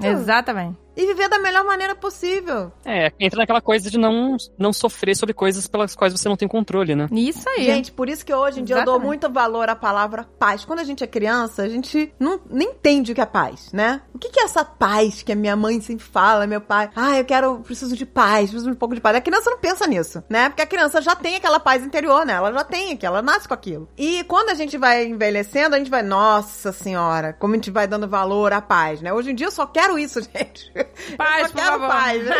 Exatamente. 0.02 0.78
E 0.98 1.06
viver 1.06 1.28
da 1.28 1.38
melhor 1.38 1.64
maneira 1.64 1.94
possível. 1.94 2.72
É, 2.84 3.12
entra 3.20 3.38
naquela 3.38 3.60
coisa 3.60 3.88
de 3.88 3.96
não, 3.96 4.36
não 4.58 4.72
sofrer 4.72 5.14
sobre 5.14 5.32
coisas 5.32 5.68
pelas 5.68 5.94
quais 5.94 6.12
você 6.12 6.28
não 6.28 6.36
tem 6.36 6.48
controle, 6.48 6.96
né? 6.96 7.06
Isso 7.12 7.48
aí. 7.48 7.66
Gente, 7.66 7.92
por 7.92 8.08
isso 8.08 8.26
que 8.26 8.34
hoje 8.34 8.58
em 8.58 8.64
dia 8.64 8.78
eu 8.78 8.84
dou 8.84 8.98
muito 8.98 9.30
valor 9.30 9.68
à 9.68 9.76
palavra 9.76 10.24
paz. 10.24 10.64
Quando 10.64 10.80
a 10.80 10.84
gente 10.84 11.04
é 11.04 11.06
criança, 11.06 11.62
a 11.62 11.68
gente 11.68 12.12
não 12.18 12.40
nem 12.50 12.70
entende 12.70 13.12
o 13.12 13.14
que 13.14 13.20
é 13.20 13.26
paz, 13.26 13.70
né? 13.72 14.02
O 14.12 14.18
que 14.18 14.28
que 14.28 14.40
é 14.40 14.42
essa 14.42 14.64
paz 14.64 15.22
que 15.22 15.30
a 15.30 15.36
minha 15.36 15.54
mãe 15.54 15.80
sempre 15.80 16.04
fala, 16.04 16.48
meu 16.48 16.60
pai? 16.60 16.90
Ah, 16.96 17.16
eu 17.16 17.24
quero, 17.24 17.60
preciso 17.60 17.96
de 17.96 18.04
paz, 18.04 18.50
preciso 18.50 18.64
de 18.64 18.72
um 18.72 18.78
pouco 18.78 18.96
de 18.96 19.00
paz. 19.00 19.16
A 19.16 19.20
criança 19.20 19.50
não 19.50 19.58
pensa 19.58 19.86
nisso, 19.86 20.24
né? 20.28 20.48
Porque 20.48 20.62
a 20.62 20.66
criança 20.66 21.00
já 21.00 21.14
tem 21.14 21.36
aquela 21.36 21.60
paz 21.60 21.84
interior, 21.84 22.26
né? 22.26 22.32
Ela 22.32 22.52
já 22.52 22.64
tem 22.64 22.92
aqui, 22.92 23.06
ela 23.06 23.22
nasce 23.22 23.46
com 23.46 23.54
aquilo. 23.54 23.88
E 23.96 24.24
quando 24.24 24.50
a 24.50 24.54
gente 24.54 24.76
vai 24.76 25.06
envelhecendo, 25.06 25.76
a 25.76 25.78
gente 25.78 25.90
vai, 25.90 26.02
nossa 26.02 26.72
senhora, 26.72 27.34
como 27.34 27.54
a 27.54 27.56
gente 27.56 27.70
vai 27.70 27.86
dando 27.86 28.08
valor 28.08 28.52
à 28.52 28.60
paz, 28.60 29.00
né? 29.00 29.12
Hoje 29.12 29.30
em 29.30 29.34
dia 29.36 29.46
eu 29.46 29.52
só 29.52 29.64
quero 29.64 29.96
isso, 29.96 30.20
gente. 30.34 30.72
Paz, 31.16 31.52
por 31.52 31.60
favor. 31.60 31.88
paz, 31.88 32.24
né? 32.26 32.36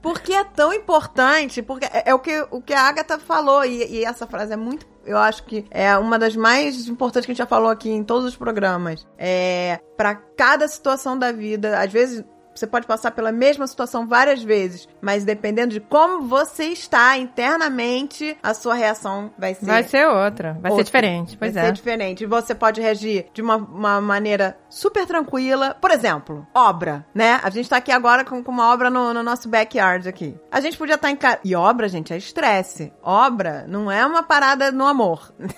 porque 0.00 0.32
é 0.32 0.44
tão 0.44 0.72
importante, 0.72 1.62
porque 1.62 1.86
é, 1.86 2.10
é 2.10 2.14
o 2.14 2.18
que, 2.18 2.46
o 2.50 2.60
que 2.60 2.74
a 2.74 2.82
Agatha 2.82 3.18
falou, 3.18 3.64
e, 3.64 3.84
e 3.84 4.04
essa 4.04 4.26
frase 4.26 4.52
é 4.52 4.56
muito. 4.56 4.86
Eu 5.04 5.16
acho 5.16 5.44
que 5.44 5.64
é 5.70 5.96
uma 5.96 6.18
das 6.18 6.36
mais 6.36 6.86
importantes 6.86 7.24
que 7.24 7.32
a 7.32 7.34
gente 7.34 7.38
já 7.38 7.46
falou 7.46 7.70
aqui 7.70 7.90
em 7.90 8.04
todos 8.04 8.26
os 8.26 8.36
programas. 8.36 9.06
É 9.16 9.80
para 9.96 10.14
cada 10.14 10.68
situação 10.68 11.18
da 11.18 11.32
vida, 11.32 11.80
às 11.80 11.92
vezes. 11.92 12.24
Você 12.58 12.66
pode 12.66 12.86
passar 12.86 13.10
pela 13.12 13.30
mesma 13.32 13.66
situação 13.66 14.06
várias 14.06 14.42
vezes, 14.42 14.88
mas 15.00 15.24
dependendo 15.24 15.74
de 15.74 15.80
como 15.80 16.22
você 16.22 16.64
está 16.66 17.16
internamente, 17.16 18.36
a 18.42 18.54
sua 18.54 18.74
reação 18.74 19.32
vai 19.38 19.54
ser 19.54 19.66
Vai 19.66 19.82
ser 19.84 20.08
outra. 20.08 20.52
Vai 20.54 20.70
ser 20.70 20.76
outra. 20.78 20.84
diferente. 20.84 21.36
Pois 21.36 21.54
Vai 21.54 21.62
é. 21.62 21.66
ser 21.66 21.72
diferente. 21.72 22.26
Você 22.26 22.54
pode 22.54 22.80
reagir 22.80 23.26
de 23.32 23.42
uma, 23.42 23.56
uma 23.56 24.00
maneira 24.00 24.56
super 24.68 25.06
tranquila. 25.06 25.76
Por 25.80 25.90
exemplo, 25.90 26.46
obra, 26.54 27.06
né? 27.14 27.40
A 27.42 27.50
gente 27.50 27.68
tá 27.68 27.76
aqui 27.76 27.92
agora 27.92 28.24
com, 28.24 28.42
com 28.42 28.50
uma 28.50 28.72
obra 28.72 28.90
no, 28.90 29.12
no 29.14 29.22
nosso 29.22 29.48
backyard 29.48 30.08
aqui. 30.08 30.34
A 30.50 30.60
gente 30.60 30.76
podia 30.76 30.94
estar 30.96 31.10
em 31.10 31.16
casa. 31.16 31.38
E 31.44 31.54
obra, 31.54 31.88
gente, 31.88 32.12
é 32.12 32.16
estresse. 32.16 32.92
Obra 33.02 33.64
não 33.68 33.90
é 33.90 34.04
uma 34.04 34.22
parada 34.22 34.70
no 34.72 34.86
amor. 34.86 35.32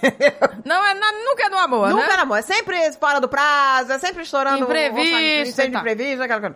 Não, 0.64 0.84
é, 0.86 0.94
na- 0.94 1.12
nunca 1.12 1.46
é 1.46 1.48
no 1.48 1.58
amor, 1.58 1.88
Nunca 1.90 2.06
né? 2.08 2.16
no 2.16 2.22
amor. 2.22 2.38
É 2.38 2.42
sempre 2.42 2.92
fora 2.92 3.18
do 3.20 3.28
prazo, 3.28 3.92
é 3.92 3.98
sempre 3.98 4.22
estourando 4.22 4.64
Imprevisto 4.64 4.98
o 4.98 5.00
orçamento, 5.00 5.46
e 5.46 5.48
incêndio 5.48 5.72
tal. 5.72 5.80
imprevisto, 5.80 6.22
aquela 6.22 6.40
coisa. 6.40 6.54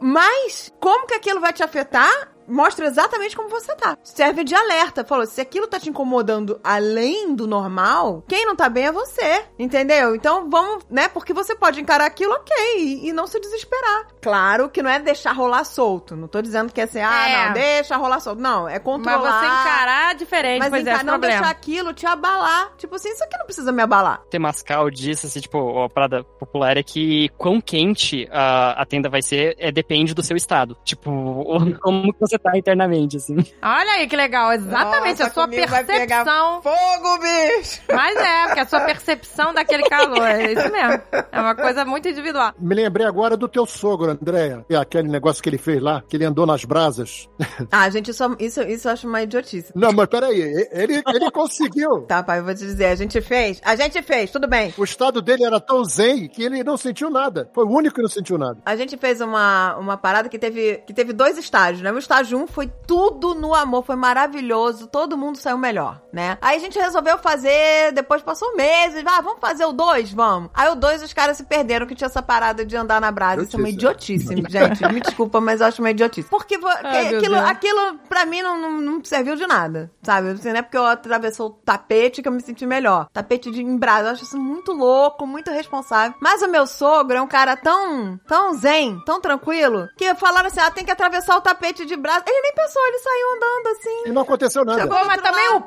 Mas, 0.00 0.72
como 0.80 1.06
que 1.06 1.14
aquilo 1.14 1.40
vai 1.40 1.52
te 1.52 1.62
afetar? 1.62 2.32
Mostra 2.50 2.86
exatamente 2.86 3.36
como 3.36 3.48
você 3.48 3.74
tá. 3.76 3.96
Serve 4.02 4.44
de 4.44 4.54
alerta. 4.54 5.04
Falou, 5.04 5.26
se 5.26 5.40
aquilo 5.40 5.66
tá 5.66 5.78
te 5.78 5.88
incomodando 5.88 6.60
além 6.64 7.34
do 7.34 7.46
normal, 7.46 8.24
quem 8.28 8.44
não 8.44 8.56
tá 8.56 8.68
bem 8.68 8.86
é 8.86 8.92
você. 8.92 9.44
Entendeu? 9.58 10.14
Então 10.14 10.48
vamos, 10.50 10.84
né? 10.90 11.08
Porque 11.08 11.32
você 11.32 11.54
pode 11.54 11.80
encarar 11.80 12.04
aquilo, 12.06 12.32
ok, 12.34 12.56
e, 12.78 13.08
e 13.08 13.12
não 13.12 13.26
se 13.26 13.38
desesperar. 13.40 14.08
Claro 14.20 14.68
que 14.68 14.82
não 14.82 14.90
é 14.90 14.98
deixar 14.98 15.32
rolar 15.32 15.64
solto. 15.64 16.16
Não 16.16 16.28
tô 16.28 16.42
dizendo 16.42 16.72
que 16.72 16.80
é 16.80 16.84
assim, 16.84 17.00
ah, 17.00 17.28
É. 17.28 17.46
não, 17.46 17.52
deixa 17.54 17.96
rolar 17.96 18.20
solto. 18.20 18.40
Não, 18.40 18.68
é 18.68 18.74
Mas 18.74 18.82
controlar. 18.82 19.40
você 19.40 19.46
encarar 19.46 20.14
diferente, 20.14 20.58
Mas 20.60 20.70
pois 20.70 20.86
é, 20.86 20.92
não 20.92 20.98
problema. 21.12 21.36
deixar 21.38 21.50
aquilo 21.50 21.92
te 21.92 22.06
abalar. 22.06 22.72
Tipo 22.76 22.96
assim, 22.96 23.10
isso 23.10 23.22
aqui 23.24 23.36
não 23.38 23.44
precisa 23.46 23.70
me 23.72 23.82
abalar. 23.82 24.22
Temascal 24.30 24.90
disse, 24.90 25.26
assim, 25.26 25.40
tipo, 25.40 25.82
a 25.82 25.88
parada 25.88 26.24
popular 26.24 26.76
é 26.76 26.82
que 26.82 27.28
quão 27.38 27.60
quente 27.60 28.28
a, 28.30 28.82
a 28.82 28.86
tenda 28.86 29.08
vai 29.08 29.22
ser 29.22 29.54
é, 29.58 29.70
depende 29.70 30.14
do 30.14 30.22
seu 30.22 30.36
estado. 30.36 30.76
Tipo, 30.84 31.10
como 31.80 32.12
que 32.12 32.20
você 32.20 32.38
tá 32.42 32.56
internamente, 32.56 33.16
assim. 33.16 33.36
Olha 33.62 33.92
aí 33.92 34.06
que 34.06 34.16
legal, 34.16 34.52
exatamente 34.52 35.20
Nossa, 35.20 35.30
a 35.30 35.34
sua 35.34 35.44
comigo 35.44 35.68
vai 35.68 35.84
pegar 35.84 36.24
percepção. 36.24 36.62
Fogo, 36.62 37.18
bicho! 37.18 37.80
Mas 37.92 38.16
é, 38.16 38.46
porque 38.46 38.60
a 38.60 38.66
sua 38.66 38.80
percepção 38.80 39.54
daquele 39.54 39.82
calor, 39.84 40.26
é 40.26 40.52
isso 40.52 40.72
mesmo. 40.72 41.02
É 41.32 41.40
uma 41.40 41.54
coisa 41.54 41.84
muito 41.84 42.08
individual. 42.08 42.52
Me 42.58 42.74
lembrei 42.74 43.06
agora 43.06 43.36
do 43.36 43.48
teu 43.48 43.66
sogro, 43.66 44.10
Andréia. 44.10 44.64
É 44.68 44.76
aquele 44.76 45.08
negócio 45.08 45.42
que 45.42 45.48
ele 45.48 45.58
fez 45.58 45.82
lá, 45.82 46.02
que 46.08 46.16
ele 46.16 46.24
andou 46.24 46.46
nas 46.46 46.64
brasas. 46.64 47.28
Ah, 47.70 47.88
gente, 47.90 48.10
isso, 48.10 48.36
isso, 48.38 48.62
isso 48.62 48.88
eu 48.88 48.92
acho 48.92 49.06
uma 49.06 49.22
idiotice. 49.22 49.72
Não, 49.74 49.92
mas 49.92 50.06
peraí, 50.06 50.40
ele, 50.72 51.02
ele 51.06 51.30
conseguiu. 51.30 52.02
Tá, 52.02 52.22
pai, 52.22 52.38
eu 52.38 52.44
vou 52.44 52.54
te 52.54 52.60
dizer, 52.60 52.86
a 52.86 52.94
gente 52.94 53.20
fez. 53.20 53.60
A 53.64 53.76
gente 53.76 54.02
fez, 54.02 54.30
tudo 54.30 54.48
bem. 54.48 54.74
O 54.76 54.84
estado 54.84 55.20
dele 55.22 55.44
era 55.44 55.60
tão 55.60 55.84
zen 55.84 56.28
que 56.28 56.42
ele 56.42 56.64
não 56.64 56.76
sentiu 56.76 57.10
nada. 57.10 57.50
Foi 57.54 57.64
o 57.64 57.70
único 57.70 57.96
que 57.96 58.02
não 58.02 58.08
sentiu 58.08 58.38
nada. 58.38 58.58
A 58.64 58.76
gente 58.76 58.96
fez 58.96 59.20
uma, 59.20 59.76
uma 59.76 59.96
parada 59.96 60.28
que 60.28 60.38
teve, 60.38 60.78
que 60.86 60.92
teve 60.92 61.12
dois 61.12 61.38
estágios, 61.38 61.82
né? 61.82 61.92
Um 61.92 61.98
estágio 61.98 62.29
1 62.36 62.46
foi 62.46 62.70
tudo 62.86 63.34
no 63.34 63.54
amor, 63.54 63.84
foi 63.84 63.96
maravilhoso, 63.96 64.86
todo 64.86 65.16
mundo 65.16 65.36
saiu 65.36 65.58
melhor, 65.58 66.00
né? 66.12 66.38
Aí 66.40 66.56
a 66.56 66.60
gente 66.60 66.78
resolveu 66.78 67.18
fazer, 67.18 67.92
depois 67.92 68.22
passou 68.22 68.54
meses, 68.56 69.02
ah, 69.06 69.20
vamos 69.20 69.40
fazer 69.40 69.64
o 69.64 69.72
2? 69.72 70.12
Vamos. 70.12 70.50
Aí 70.54 70.68
o 70.68 70.74
2 70.74 71.02
os 71.02 71.12
caras 71.12 71.36
se 71.36 71.44
perderam 71.44 71.86
que 71.86 71.94
tinha 71.94 72.06
essa 72.06 72.22
parada 72.22 72.64
de 72.64 72.76
andar 72.76 73.00
na 73.00 73.10
brasa. 73.10 73.42
Isso 73.42 73.56
é 73.56 73.58
uma 73.58 73.68
idiotice, 73.68 74.34
gente. 74.48 74.92
Me 74.92 75.00
desculpa, 75.00 75.40
mas 75.40 75.60
eu 75.60 75.66
acho 75.66 75.82
uma 75.82 75.90
idiotice. 75.90 76.28
Porque 76.28 76.58
vo- 76.58 76.68
Ai, 76.68 77.14
aquilo, 77.16 77.36
aquilo, 77.46 77.98
pra 78.08 78.26
mim, 78.26 78.42
não, 78.42 78.58
não, 78.60 78.80
não 78.80 79.04
serviu 79.04 79.36
de 79.36 79.46
nada, 79.46 79.90
sabe? 80.02 80.30
Assim, 80.30 80.50
não 80.50 80.56
é 80.58 80.62
porque 80.62 80.76
eu 80.76 80.86
atravessou 80.86 81.48
o 81.48 81.50
tapete 81.50 82.22
que 82.22 82.28
eu 82.28 82.32
me 82.32 82.40
senti 82.42 82.66
melhor. 82.66 83.08
Tapete 83.12 83.50
de 83.50 83.62
em 83.62 83.76
brasa, 83.76 84.08
eu 84.08 84.12
acho 84.12 84.24
isso 84.24 84.38
muito 84.38 84.72
louco, 84.72 85.26
muito 85.26 85.50
responsável. 85.50 86.14
Mas 86.20 86.42
o 86.42 86.48
meu 86.48 86.66
sogro 86.66 87.16
é 87.16 87.22
um 87.22 87.26
cara 87.26 87.56
tão, 87.56 88.18
tão 88.26 88.54
zen, 88.54 89.00
tão 89.04 89.20
tranquilo, 89.20 89.88
que 89.96 90.14
falaram 90.14 90.48
assim, 90.48 90.60
ah, 90.60 90.70
tem 90.70 90.84
que 90.84 90.90
atravessar 90.90 91.36
o 91.36 91.40
tapete 91.40 91.84
de 91.86 91.96
brasa. 91.96 92.09
Ele 92.26 92.40
nem 92.42 92.52
pensou, 92.54 92.86
ele 92.86 92.98
saiu 92.98 93.36
andando 93.36 93.66
assim. 93.76 94.02
E 94.06 94.12
não 94.12 94.22
aconteceu 94.22 94.64
nada. 94.64 94.86
Mas 94.86 95.20
também 95.22 95.50
o. 95.54 95.64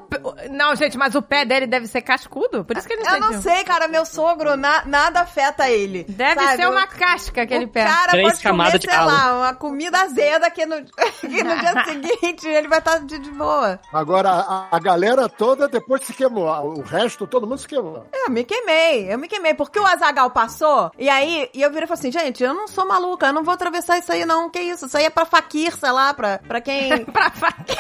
Não, 0.52 0.76
gente, 0.76 0.98
mas 0.98 1.16
o 1.16 1.22
pé 1.22 1.46
dele 1.46 1.68
deve 1.68 1.88
ser 1.88 2.02
cascudo. 2.02 2.64
Por 2.66 2.78
isso 2.78 2.88
que 2.88 2.94
ele 2.94 3.08
Eu 3.08 3.20
não 3.20 3.42
sei, 3.42 3.64
cara, 3.64 3.88
meu 3.88 4.06
sogro, 4.06 4.56
na- 4.56 4.84
nada 4.86 5.22
afeta 5.22 5.70
ele. 5.70 6.04
Deve 6.08 6.42
sabe? 6.42 6.56
ser 6.58 6.70
uma 6.70 6.88
casca 6.88 7.42
aquele 7.44 7.66
o 7.66 7.70
pé. 7.70 7.86
cara 7.86 8.12
Três 8.12 8.28
pode 8.28 8.38
comer, 8.38 8.44
camadas 8.52 8.80
de 8.80 8.88
sei 8.88 8.96
calo. 8.96 9.12
lá, 9.12 9.34
uma 9.40 9.54
comida 9.56 10.02
azeda 10.02 10.50
que 10.50 10.66
no, 10.66 10.76
que 11.22 11.44
no 11.44 11.56
dia 11.60 11.84
seguinte 11.86 12.48
ele 12.48 12.68
vai 12.68 12.80
estar 12.80 13.00
de, 13.00 13.18
de 13.20 13.32
boa. 13.32 13.80
Agora, 13.92 14.30
a, 14.32 14.68
a 14.72 14.80
galera 14.80 15.28
toda 15.30 15.68
depois 15.68 16.04
se 16.04 16.14
queimou. 16.14 16.44
O 16.78 16.82
resto, 16.82 17.26
todo 17.28 17.48
mundo 17.48 17.60
se 17.60 17.68
queimou. 17.68 18.06
Eu 18.14 18.30
me 18.30 18.44
queimei, 18.44 19.12
eu 19.12 19.18
me 19.18 19.28
queimei, 19.28 19.54
porque 19.54 19.80
o 19.80 19.86
Azagal 19.86 20.30
passou, 20.32 20.92
e 20.98 21.10
aí, 21.10 21.50
e 21.54 21.62
eu 21.62 21.70
virei 21.70 21.86
e 21.86 21.88
falei 21.88 22.00
assim, 22.00 22.12
gente, 22.12 22.44
eu 22.44 22.54
não 22.54 22.68
sou 22.68 22.86
maluca, 22.88 23.28
eu 23.28 23.34
não 23.34 23.44
vou 23.44 23.54
atravessar 23.54 23.98
isso 23.98 24.12
aí 24.12 24.26
não, 24.26 24.50
que 24.50 24.60
isso, 24.60 24.86
isso 24.86 24.98
aí 24.98 25.06
é 25.06 25.10
pra 25.10 25.26
faquir, 25.26 25.76
sei 25.76 25.92
lá, 25.92 26.14
pra, 26.14 26.33
pra 26.40 26.62
quem... 26.62 27.06
pra 27.12 27.32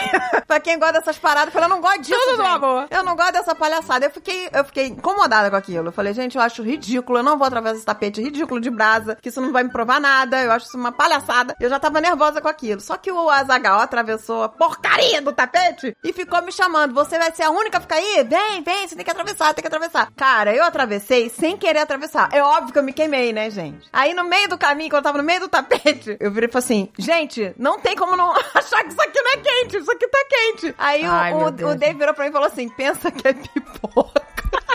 pra 0.47 0.59
quem 0.59 0.77
gosta 0.77 0.99
dessas 0.99 1.17
paradas, 1.17 1.47
eu 1.47 1.51
falei, 1.53 1.65
eu 1.65 1.75
não 1.75 1.81
gosto 1.81 2.01
disso, 2.01 2.19
Tudo 2.29 2.43
gente. 2.43 2.55
amor. 2.55 2.87
Eu 2.89 3.03
não 3.03 3.15
gosto 3.15 3.33
dessa 3.33 3.55
palhaçada, 3.55 4.05
eu 4.05 4.11
fiquei, 4.11 4.49
eu 4.51 4.63
fiquei 4.65 4.87
incomodada 4.87 5.49
com 5.49 5.55
aquilo, 5.55 5.87
eu 5.87 5.91
falei, 5.91 6.13
gente, 6.13 6.35
eu 6.35 6.41
acho 6.41 6.63
ridículo, 6.63 7.19
eu 7.19 7.23
não 7.23 7.37
vou 7.37 7.47
atravessar 7.47 7.75
esse 7.75 7.85
tapete 7.85 8.21
ridículo 8.21 8.59
de 8.59 8.69
brasa, 8.69 9.17
que 9.21 9.29
isso 9.29 9.41
não 9.41 9.51
vai 9.51 9.63
me 9.63 9.69
provar 9.71 9.99
nada, 9.99 10.41
eu 10.41 10.51
acho 10.51 10.67
isso 10.67 10.77
uma 10.77 10.91
palhaçada, 10.91 11.55
eu 11.59 11.69
já 11.69 11.79
tava 11.79 12.01
nervosa 12.01 12.41
com 12.41 12.47
aquilo, 12.47 12.81
só 12.81 12.97
que 12.97 13.11
o 13.11 13.29
Azagal 13.29 13.79
atravessou 13.79 14.43
a 14.43 14.49
porcaria 14.49 15.21
do 15.21 15.33
tapete 15.33 15.95
e 16.03 16.13
ficou 16.13 16.41
me 16.41 16.51
chamando, 16.51 16.93
você 16.93 17.17
vai 17.17 17.31
ser 17.31 17.43
a 17.43 17.49
única 17.51 17.77
a 17.77 17.81
ficar 17.81 17.95
aí? 17.95 18.23
Vem, 18.23 18.61
vem, 18.63 18.87
você 18.87 18.95
tem 18.95 19.05
que 19.05 19.11
atravessar, 19.11 19.53
tem 19.53 19.61
que 19.61 19.67
atravessar. 19.67 20.11
Cara, 20.15 20.53
eu 20.53 20.63
atravessei 20.63 21.29
sem 21.29 21.57
querer 21.57 21.79
atravessar, 21.79 22.29
é 22.31 22.41
óbvio 22.43 22.73
que 22.73 22.79
eu 22.79 22.83
me 22.83 22.93
queimei, 22.93 23.33
né, 23.33 23.49
gente? 23.49 23.87
Aí 23.91 24.13
no 24.13 24.23
meio 24.23 24.49
do 24.49 24.57
caminho, 24.57 24.89
quando 24.89 24.97
eu 24.97 25.03
tava 25.03 25.17
no 25.17 25.23
meio 25.23 25.41
do 25.41 25.49
tapete, 25.49 26.17
eu 26.19 26.31
virei 26.31 26.49
e 26.49 26.51
falei 26.51 26.65
assim, 26.65 26.89
gente, 26.97 27.53
não 27.57 27.79
tem 27.79 27.95
como 27.95 28.15
não 28.15 28.33
achar 28.53 28.83
que 28.83 28.89
isso 28.89 29.01
aqui 29.01 29.21
não 29.21 29.31
é 29.31 29.37
quente, 29.37 29.77
isso 29.77 29.91
aqui 29.91 30.07
tá 30.07 30.25
quente. 30.29 30.75
Aí 30.77 31.07
o- 31.07 31.11
Ai, 31.11 31.33
o, 31.33 31.51
Deus. 31.51 31.71
o 31.71 31.77
Dave 31.77 31.97
virou 31.97 32.13
pra 32.13 32.23
mim 32.25 32.29
e 32.29 32.33
falou 32.33 32.47
assim, 32.47 32.69
pensa 32.69 33.11
que 33.11 33.27
é 33.27 33.33
pipoca. 33.33 34.23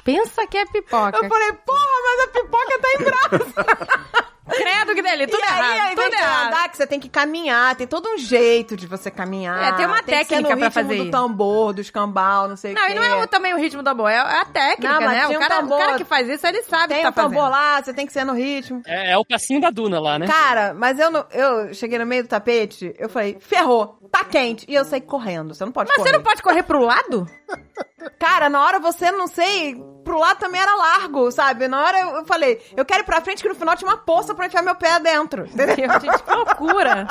Pensa 0.04 0.46
que 0.46 0.56
é 0.58 0.66
pipoca. 0.66 1.16
Eu 1.18 1.28
falei, 1.28 1.52
porra, 1.52 1.86
mas 2.04 2.20
a 2.20 2.28
pipoca 2.28 2.78
tá 2.80 2.88
em 2.94 3.04
braço. 3.04 4.28
Credo 4.48 4.94
que 4.94 5.02
dele, 5.02 5.26
tudo 5.26 5.40
e 5.42 5.46
aí, 5.46 5.58
errado. 5.58 5.92
invés 5.92 6.08
Tudo 6.10 6.14
errado. 6.20 6.46
andar, 6.48 6.68
que 6.68 6.76
você 6.76 6.86
tem 6.86 6.98
que 7.00 7.08
caminhar, 7.08 7.76
tem 7.76 7.86
todo 7.86 8.08
um 8.08 8.18
jeito 8.18 8.76
de 8.76 8.86
você 8.86 9.10
caminhar. 9.10 9.62
É, 9.62 9.72
tem 9.76 9.86
uma 9.86 9.98
que 10.02 10.04
ser 10.10 10.10
técnica 10.26 10.40
no 10.40 10.46
pra 10.46 10.54
ritmo 10.68 10.70
fazer 10.82 11.04
do 11.04 11.10
tambor, 11.10 11.72
do 11.72 11.80
escambau, 11.80 12.48
não 12.48 12.56
sei 12.56 12.72
o 12.72 12.74
Não, 12.74 12.86
quê. 12.86 12.92
e 12.92 12.94
não 12.94 13.02
é 13.02 13.14
o- 13.22 13.26
também 13.26 13.54
o 13.54 13.58
ritmo 13.58 13.82
da 13.82 13.92
boa, 13.94 14.10
é 14.12 14.18
a 14.18 14.44
técnica, 14.44 14.92
Não, 14.94 15.00
mas 15.02 15.10
né? 15.18 15.26
O 15.26 15.30
um 15.30 15.38
cara, 15.38 15.54
o 15.56 15.58
tambor. 15.60 15.78
cara 15.78 15.96
que 15.96 16.04
faz 16.04 16.28
isso, 16.28 16.46
ele 16.46 16.62
sabe 16.62 16.84
o 16.94 16.96
Tem 16.96 17.00
que 17.02 17.08
um 17.08 17.12
tá 17.12 17.22
tambor 17.22 17.38
fazendo. 17.44 17.50
lá, 17.52 17.82
você 17.82 17.94
tem 17.94 18.06
que 18.06 18.12
ser 18.12 18.24
no 18.24 18.32
ritmo. 18.32 18.82
É, 18.86 19.12
é 19.12 19.18
o 19.18 19.24
passinho 19.24 19.60
da 19.60 19.70
Duna 19.70 20.00
lá, 20.00 20.18
né? 20.18 20.26
Cara, 20.26 20.74
mas 20.74 20.98
eu, 20.98 21.10
não- 21.10 21.26
eu 21.32 21.74
cheguei 21.74 21.98
no 21.98 22.06
meio 22.06 22.22
do 22.22 22.28
tapete, 22.28 22.94
eu 22.98 23.08
falei, 23.08 23.36
ferrou, 23.40 23.98
tá 24.10 24.24
quente. 24.24 24.64
E 24.68 24.74
eu 24.74 24.84
saí 24.84 25.00
correndo, 25.00 25.54
você 25.54 25.64
não 25.64 25.72
pode 25.72 25.88
Mas 25.88 25.96
correr. 25.96 26.10
você 26.10 26.16
não 26.16 26.22
pode 26.24 26.42
correr 26.42 26.62
pro 26.62 26.80
lado? 26.80 27.26
Cara, 28.18 28.48
na 28.48 28.64
hora 28.64 28.78
você, 28.78 29.10
não 29.10 29.26
sei, 29.26 29.74
pro 30.18 30.20
lado 30.20 30.38
também 30.38 30.60
era 30.60 30.74
largo, 30.74 31.30
sabe? 31.30 31.68
Na 31.68 31.80
hora 31.80 32.00
eu, 32.00 32.24
falei, 32.24 32.60
eu 32.76 32.84
quero 32.84 33.02
ir 33.02 33.04
pra 33.04 33.20
frente, 33.20 33.40
que 33.40 33.48
no 33.48 33.54
final 33.54 33.76
tinha 33.76 33.88
uma 33.88 33.96
poça 33.96 34.34
pra 34.34 34.46
enfiar 34.46 34.62
meu 34.62 34.74
pé 34.74 34.98
dentro. 34.98 35.46
Entendeu? 35.46 35.76
Gente, 36.00 36.22
que 36.22 36.34
loucura. 36.34 37.06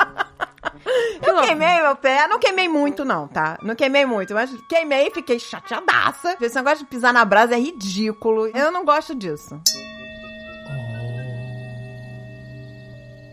Que 1.22 1.30
Eu 1.30 1.40
queimei 1.40 1.82
meu 1.82 1.96
pé, 1.96 2.28
não 2.28 2.38
queimei 2.38 2.68
muito 2.68 3.04
não, 3.04 3.26
tá? 3.26 3.58
Não 3.62 3.74
queimei 3.74 4.04
muito, 4.04 4.34
mas 4.34 4.50
queimei 4.68 5.08
e 5.08 5.10
fiquei 5.10 5.38
chateadaça. 5.38 6.36
Esse 6.40 6.56
negócio 6.56 6.80
de 6.80 6.84
pisar 6.86 7.12
na 7.12 7.24
brasa 7.24 7.54
é 7.54 7.58
ridículo. 7.58 8.48
Eu 8.48 8.70
não 8.70 8.84
gosto 8.84 9.14
disso. 9.14 9.60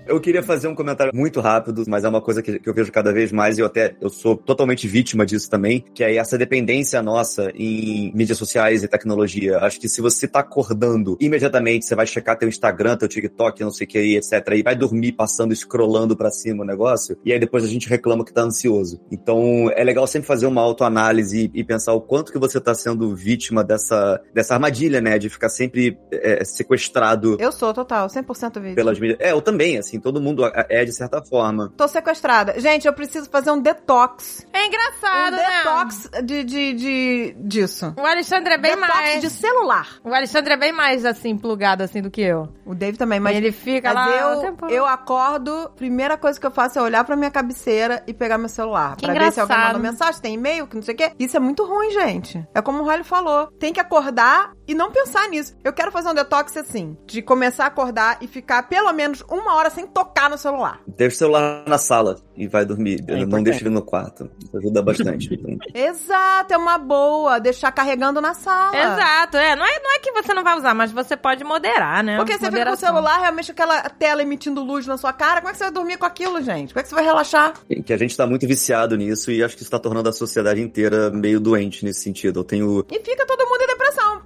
Eu 0.07 0.19
queria 0.19 0.43
fazer 0.43 0.67
um 0.67 0.75
comentário 0.75 1.11
muito 1.15 1.41
rápido, 1.41 1.83
mas 1.87 2.03
é 2.03 2.09
uma 2.09 2.21
coisa 2.21 2.41
que, 2.41 2.59
que 2.59 2.69
eu 2.69 2.73
vejo 2.73 2.91
cada 2.91 3.11
vez 3.11 3.31
mais 3.31 3.57
e 3.57 3.61
eu 3.61 3.65
até 3.65 3.95
eu 3.99 4.09
sou 4.09 4.37
totalmente 4.37 4.87
vítima 4.87 5.25
disso 5.25 5.49
também, 5.49 5.83
que 5.93 6.03
é 6.03 6.15
essa 6.15 6.37
dependência 6.37 7.01
nossa 7.01 7.51
em 7.55 8.11
mídias 8.13 8.37
sociais 8.37 8.83
e 8.83 8.87
tecnologia. 8.87 9.57
Acho 9.59 9.79
que 9.79 9.89
se 9.89 10.01
você 10.01 10.27
tá 10.27 10.39
acordando 10.39 11.17
imediatamente, 11.19 11.85
você 11.85 11.95
vai 11.95 12.05
checar 12.05 12.37
teu 12.37 12.47
Instagram, 12.47 12.97
teu 12.97 13.07
TikTok, 13.07 13.63
não 13.63 13.71
sei 13.71 13.85
o 13.85 13.87
que 13.87 13.97
aí, 13.97 14.15
etc. 14.15 14.47
E 14.55 14.61
vai 14.61 14.75
dormir 14.75 15.13
passando, 15.13 15.55
scrollando 15.55 16.15
pra 16.15 16.29
cima 16.29 16.63
o 16.63 16.67
negócio, 16.67 17.17
e 17.25 17.33
aí 17.33 17.39
depois 17.39 17.63
a 17.63 17.67
gente 17.67 17.89
reclama 17.89 18.23
que 18.23 18.33
tá 18.33 18.41
ansioso. 18.41 19.01
Então 19.11 19.71
é 19.75 19.83
legal 19.83 20.05
sempre 20.05 20.27
fazer 20.27 20.45
uma 20.45 20.61
autoanálise 20.61 21.51
e, 21.53 21.59
e 21.61 21.63
pensar 21.63 21.93
o 21.93 22.01
quanto 22.01 22.31
que 22.31 22.37
você 22.37 22.61
tá 22.61 22.75
sendo 22.75 23.15
vítima 23.15 23.63
dessa, 23.63 24.21
dessa 24.33 24.53
armadilha, 24.53 25.01
né? 25.01 25.17
De 25.17 25.29
ficar 25.29 25.49
sempre 25.49 25.97
é, 26.11 26.43
sequestrado 26.45 27.37
Eu 27.39 27.51
sou 27.51 27.73
total, 27.73 28.07
100% 28.07 28.53
vítima. 28.53 28.75
pelas 28.75 28.99
mídias. 28.99 29.19
É, 29.19 29.31
eu 29.31 29.41
também, 29.41 29.77
assim, 29.77 29.94
todo 29.99 30.21
mundo 30.21 30.43
é 30.45 30.85
de 30.85 30.91
certa 30.93 31.21
forma. 31.23 31.71
Tô 31.77 31.87
sequestrada. 31.87 32.59
Gente, 32.59 32.85
eu 32.87 32.93
preciso 32.93 33.29
fazer 33.29 33.51
um 33.51 33.59
detox. 33.59 34.45
É 34.53 34.61
Um 34.61 34.65
engraçado, 34.65 35.35
né? 35.35 35.57
detox 35.63 36.09
de, 36.23 36.43
de, 36.43 36.73
de, 36.73 37.35
disso. 37.39 37.93
O 37.97 38.05
Alexandre 38.05 38.53
é 38.53 38.57
bem 38.57 38.75
detox 38.75 38.93
mais... 38.93 39.21
de 39.21 39.29
celular. 39.29 39.87
O 40.03 40.13
Alexandre 40.13 40.53
é 40.53 40.57
bem 40.57 40.71
mais, 40.71 41.05
assim, 41.05 41.37
plugado, 41.37 41.83
assim, 41.83 42.01
do 42.01 42.09
que 42.11 42.21
eu. 42.21 42.49
O 42.65 42.73
Dave 42.75 42.97
também, 42.97 43.19
mas 43.19 43.35
Ele 43.35 43.51
fica 43.51 43.93
Mas 43.93 44.09
lá 44.09 44.27
o 44.29 44.33
eu, 44.33 44.41
tempo- 44.41 44.67
eu 44.67 44.85
acordo, 44.85 45.71
primeira 45.75 46.17
coisa 46.17 46.39
que 46.39 46.45
eu 46.45 46.51
faço 46.51 46.79
é 46.79 46.81
olhar 46.81 47.03
pra 47.03 47.15
minha 47.15 47.31
cabeceira 47.31 48.03
e 48.07 48.13
pegar 48.13 48.37
meu 48.37 48.49
celular. 48.49 48.95
Que 48.95 49.05
pra 49.05 49.13
ver 49.13 49.31
se 49.31 49.39
alguém 49.39 49.55
engraçado. 49.55 49.73
mandou 49.75 49.91
mensagem, 49.91 50.21
tem 50.21 50.33
e-mail, 50.33 50.67
que 50.67 50.75
não 50.75 50.83
sei 50.83 50.93
o 50.93 50.97
quê. 50.97 51.11
Isso 51.19 51.37
é 51.37 51.39
muito 51.39 51.65
ruim, 51.65 51.91
gente. 51.91 52.45
É 52.53 52.61
como 52.61 52.81
o 52.83 52.85
Riley 52.87 53.03
falou. 53.03 53.47
Tem 53.59 53.71
que 53.73 53.79
acordar 53.79 54.51
e 54.67 54.73
não 54.73 54.91
pensar 54.91 55.27
nisso. 55.29 55.55
Eu 55.63 55.73
quero 55.73 55.91
fazer 55.91 56.09
um 56.09 56.13
detox 56.13 56.55
assim, 56.57 56.97
de 57.05 57.21
começar 57.21 57.65
a 57.65 57.67
acordar 57.67 58.17
e 58.21 58.27
ficar 58.27 58.63
pelo 58.63 58.91
menos 58.93 59.23
uma 59.29 59.55
hora 59.55 59.69
sem 59.69 59.84
tocar 59.85 60.29
no 60.29 60.37
celular. 60.37 60.81
Deixa 60.87 61.15
o 61.15 61.19
celular 61.19 61.63
na 61.67 61.77
sala 61.77 62.17
e 62.35 62.47
vai 62.47 62.65
dormir. 62.65 63.03
É 63.07 63.25
não 63.25 63.43
deixa 63.43 63.61
ele 63.61 63.69
no 63.69 63.81
quarto. 63.81 64.29
Isso 64.43 64.57
ajuda 64.57 64.81
bastante. 64.81 65.33
Então, 65.33 65.57
Exato, 65.73 66.53
é 66.53 66.57
uma 66.57 66.77
boa. 66.77 67.39
Deixar 67.39 67.71
carregando 67.71 68.19
na 68.21 68.33
sala. 68.33 68.75
Exato, 68.75 69.37
é. 69.37 69.55
Não, 69.55 69.65
é. 69.65 69.79
não 69.79 69.95
é 69.95 69.99
que 69.99 70.11
você 70.11 70.33
não 70.33 70.43
vai 70.43 70.57
usar, 70.57 70.73
mas 70.73 70.91
você 70.91 71.15
pode 71.15 71.43
moderar, 71.43 72.03
né? 72.03 72.17
Porque 72.17 72.33
você 72.33 72.39
fica 72.39 72.51
com 72.51 72.55
o 72.55 72.59
Moderação. 72.59 72.89
celular, 72.89 73.19
realmente 73.19 73.51
aquela 73.51 73.81
tela 73.89 74.21
emitindo 74.21 74.63
luz 74.63 74.85
na 74.85 74.97
sua 74.97 75.13
cara, 75.13 75.41
como 75.41 75.49
é 75.49 75.51
que 75.51 75.57
você 75.57 75.65
vai 75.65 75.73
dormir 75.73 75.97
com 75.97 76.05
aquilo, 76.05 76.41
gente? 76.41 76.73
Como 76.73 76.79
é 76.79 76.83
que 76.83 76.89
você 76.89 76.95
vai 76.95 77.03
relaxar? 77.03 77.53
que 77.85 77.93
a 77.93 77.97
gente 77.97 78.15
tá 78.15 78.25
muito 78.25 78.47
viciado 78.47 78.95
nisso 78.97 79.31
e 79.31 79.43
acho 79.43 79.55
que 79.55 79.61
isso 79.61 79.71
tá 79.71 79.79
tornando 79.79 80.09
a 80.09 80.13
sociedade 80.13 80.61
inteira 80.61 81.09
meio 81.11 81.39
doente 81.39 81.85
nesse 81.85 82.01
sentido. 82.01 82.39
Eu 82.39 82.43
tenho. 82.43 82.85
E 82.91 82.99
fica 82.99 83.25
todo 83.25 83.47
mundo 83.47 83.64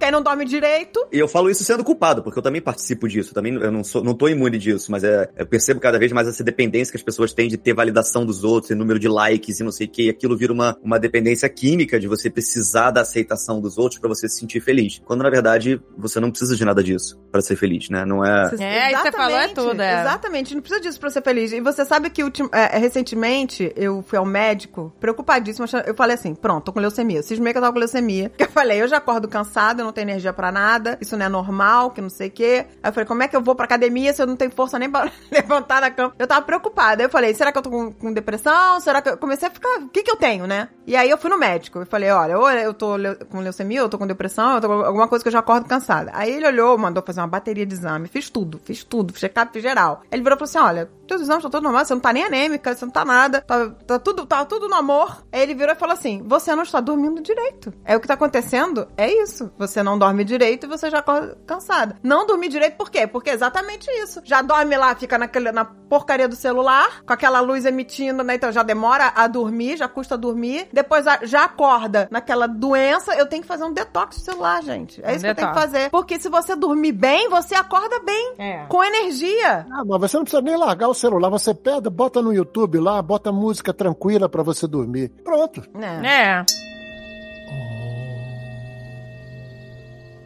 porque 0.00 0.04
aí 0.06 0.10
não 0.10 0.22
dorme 0.22 0.44
direito. 0.44 1.06
E 1.12 1.18
eu 1.18 1.28
falo 1.28 1.50
isso 1.50 1.62
sendo 1.64 1.84
culpado, 1.84 2.22
porque 2.22 2.38
eu 2.38 2.42
também 2.42 2.60
participo 2.60 3.06
disso. 3.08 3.34
Também 3.34 3.54
eu 3.54 3.70
não 3.70 3.84
sou, 3.84 4.02
não 4.02 4.14
tô 4.14 4.28
imune 4.28 4.58
disso, 4.58 4.90
mas 4.90 5.04
é, 5.04 5.28
eu 5.36 5.46
percebo 5.46 5.80
cada 5.80 5.98
vez 5.98 6.12
mais 6.12 6.26
essa 6.28 6.42
dependência 6.42 6.90
que 6.92 6.96
as 6.96 7.02
pessoas 7.02 7.32
têm 7.32 7.48
de 7.48 7.56
ter 7.56 7.74
validação 7.74 8.24
dos 8.24 8.42
outros, 8.44 8.70
e 8.70 8.74
número 8.74 8.98
de 8.98 9.08
likes 9.08 9.60
e 9.60 9.64
não 9.64 9.72
sei 9.72 9.86
o 9.86 9.90
que. 9.90 10.02
E 10.06 10.10
aquilo 10.10 10.36
vira 10.36 10.52
uma, 10.52 10.76
uma 10.82 10.98
dependência 10.98 11.48
química 11.48 11.98
de 12.00 12.08
você 12.08 12.30
precisar 12.30 12.90
da 12.90 13.02
aceitação 13.02 13.60
dos 13.60 13.78
outros 13.78 14.00
pra 14.00 14.08
você 14.08 14.28
se 14.28 14.38
sentir 14.40 14.60
feliz. 14.60 15.00
Quando 15.04 15.22
na 15.22 15.30
verdade 15.30 15.80
você 15.96 16.18
não 16.20 16.30
precisa 16.30 16.56
de 16.56 16.64
nada 16.64 16.82
disso 16.82 17.18
pra 17.30 17.40
ser 17.42 17.56
feliz, 17.56 17.88
né? 17.90 18.04
Não 18.04 18.24
é. 18.24 18.50
É, 18.58 18.92
isso 18.92 19.02
que 19.02 19.10
você 19.10 19.16
falou 19.16 19.36
é 19.38 19.48
tudo, 19.48 19.82
é. 19.82 20.00
Exatamente, 20.00 20.54
não 20.54 20.62
precisa 20.62 20.80
disso 20.80 20.98
pra 21.00 21.10
ser 21.10 21.22
feliz. 21.22 21.52
E 21.52 21.60
você 21.60 21.84
sabe 21.84 22.10
que 22.10 22.22
ultim- 22.24 22.48
é, 22.52 22.78
recentemente 22.78 23.72
eu 23.76 24.02
fui 24.06 24.18
ao 24.18 24.24
médico, 24.24 24.92
preocupadíssima, 25.00 25.64
achando- 25.64 25.86
eu 25.86 25.94
falei 25.94 26.14
assim, 26.14 26.34
pronto, 26.34 26.64
tô 26.64 26.72
com 26.72 26.80
leucemia. 26.80 27.22
Cismei 27.22 27.52
que 27.52 27.58
eu 27.58 27.62
tava 27.62 27.72
com 27.72 27.78
leucemia. 27.78 28.28
Porque 28.30 28.44
eu 28.44 28.50
falei, 28.50 28.80
eu 28.80 28.88
já 28.88 28.96
acordo 28.98 29.28
cansada, 29.28 29.82
eu 29.82 29.86
não 29.86 29.89
tenho 29.92 30.08
energia 30.08 30.32
pra 30.32 30.50
nada, 30.50 30.98
isso 31.00 31.16
não 31.16 31.26
é 31.26 31.28
normal, 31.28 31.90
que 31.90 32.00
não 32.00 32.10
sei 32.10 32.28
o 32.28 32.30
quê. 32.30 32.66
Aí 32.82 32.90
eu 32.90 32.92
falei, 32.92 33.06
como 33.06 33.22
é 33.22 33.28
que 33.28 33.36
eu 33.36 33.42
vou 33.42 33.54
pra 33.54 33.64
academia 33.64 34.12
se 34.12 34.22
eu 34.22 34.26
não 34.26 34.36
tenho 34.36 34.50
força 34.50 34.78
nem 34.78 34.90
pra 34.90 35.10
levantar 35.30 35.80
da 35.80 35.90
cama? 35.90 36.14
Eu 36.18 36.26
tava 36.26 36.42
preocupada. 36.44 37.02
Aí 37.02 37.06
eu 37.06 37.10
falei, 37.10 37.34
será 37.34 37.52
que 37.52 37.58
eu 37.58 37.62
tô 37.62 37.70
com, 37.70 37.92
com 37.92 38.12
depressão? 38.12 38.80
Será 38.80 39.02
que 39.02 39.10
eu 39.10 39.16
comecei 39.16 39.48
a 39.48 39.50
ficar, 39.50 39.80
o 39.80 39.88
que 39.88 40.02
que 40.02 40.10
eu 40.10 40.16
tenho, 40.16 40.46
né? 40.46 40.68
E 40.86 40.96
aí 40.96 41.08
eu 41.08 41.18
fui 41.18 41.30
no 41.30 41.38
médico, 41.38 41.78
eu 41.78 41.86
falei, 41.86 42.10
olha, 42.10 42.38
ou 42.38 42.50
eu 42.50 42.74
tô 42.74 42.94
com 43.30 43.40
leucemia, 43.40 43.80
eu 43.80 43.88
tô 43.88 43.98
com 43.98 44.06
depressão, 44.06 44.54
eu 44.54 44.60
tô 44.60 44.68
com 44.68 44.74
alguma 44.74 45.08
coisa 45.08 45.22
que 45.22 45.28
eu 45.28 45.32
já 45.32 45.38
acordo 45.38 45.66
cansada. 45.66 46.10
Aí 46.14 46.32
ele 46.32 46.46
olhou, 46.46 46.76
mandou 46.76 47.02
fazer 47.02 47.20
uma 47.20 47.26
bateria 47.26 47.64
de 47.66 47.74
exame, 47.74 48.08
fiz 48.08 48.28
tudo, 48.30 48.60
fiz 48.64 48.84
tudo, 48.84 49.16
check-up 49.16 49.60
geral. 49.60 50.02
Ele 50.10 50.22
virou 50.22 50.36
e 50.36 50.38
falou 50.38 50.48
assim, 50.48 50.58
olha, 50.58 50.90
teus 51.06 51.22
exames 51.22 51.38
estão 51.38 51.50
todos 51.50 51.64
normais, 51.64 51.88
você 51.88 51.94
não 51.94 52.00
tá 52.00 52.12
nem 52.12 52.24
anêmica, 52.24 52.74
você 52.74 52.84
não 52.84 52.92
tá 52.92 53.04
nada, 53.04 53.40
tá, 53.40 53.70
tá 53.86 53.98
tudo, 53.98 54.26
tá 54.26 54.44
tudo 54.44 54.68
no 54.68 54.74
amor. 54.74 55.24
Aí 55.32 55.42
ele 55.42 55.54
virou 55.54 55.74
e 55.74 55.78
falou 55.78 55.94
assim, 55.94 56.22
você 56.24 56.54
não 56.54 56.62
está 56.62 56.80
dormindo 56.80 57.20
direito. 57.20 57.72
É 57.84 57.96
o 57.96 58.00
que 58.00 58.06
tá 58.06 58.14
acontecendo, 58.14 58.88
é 58.96 59.12
isso. 59.12 59.50
Você 59.58 59.79
você 59.80 59.82
não 59.82 59.98
dorme 59.98 60.24
direito 60.24 60.66
e 60.66 60.68
você 60.68 60.90
já 60.90 60.98
acorda 60.98 61.36
cansada. 61.46 61.96
Não 62.02 62.26
dormir 62.26 62.48
direito 62.48 62.76
por 62.76 62.90
quê? 62.90 63.06
Porque 63.06 63.30
é 63.30 63.34
exatamente 63.34 63.90
isso. 64.02 64.20
Já 64.24 64.42
dorme 64.42 64.76
lá, 64.76 64.94
fica 64.94 65.18
naquele, 65.18 65.50
na 65.50 65.64
porcaria 65.64 66.28
do 66.28 66.36
celular, 66.36 67.02
com 67.04 67.12
aquela 67.12 67.40
luz 67.40 67.64
emitindo, 67.64 68.22
né? 68.22 68.34
Então 68.34 68.52
já 68.52 68.62
demora 68.62 69.12
a 69.14 69.26
dormir, 69.26 69.76
já 69.76 69.88
custa 69.88 70.16
dormir. 70.16 70.68
Depois 70.72 71.04
já 71.22 71.44
acorda 71.44 72.08
naquela 72.10 72.46
doença. 72.46 73.14
Eu 73.14 73.26
tenho 73.26 73.42
que 73.42 73.48
fazer 73.48 73.64
um 73.64 73.72
detox 73.72 74.18
do 74.18 74.22
celular, 74.24 74.62
gente. 74.62 75.00
É 75.02 75.08
Um 75.08 75.14
isso 75.14 75.24
que 75.24 75.30
eu 75.30 75.34
tenho 75.34 75.48
que 75.48 75.54
fazer. 75.54 75.90
Porque 75.90 76.18
se 76.18 76.28
você 76.28 76.54
dormir 76.54 76.92
bem, 76.92 77.28
você 77.28 77.54
acorda 77.54 77.98
bem. 78.00 78.34
É. 78.38 78.66
Com 78.68 78.84
energia. 78.84 79.66
Ah, 79.70 79.82
mas 79.84 80.00
você 80.00 80.16
não 80.16 80.24
precisa 80.24 80.42
nem 80.42 80.56
largar 80.56 80.88
o 80.88 80.94
celular. 80.94 81.30
Você 81.30 81.54
pega, 81.54 81.88
bota 81.88 82.20
no 82.20 82.32
YouTube 82.32 82.78
lá, 82.78 83.00
bota 83.00 83.32
música 83.32 83.72
tranquila 83.72 84.28
pra 84.28 84.42
você 84.42 84.66
dormir. 84.66 85.08
Pronto. 85.24 85.62
É. 85.80 86.06
É. 86.06 86.69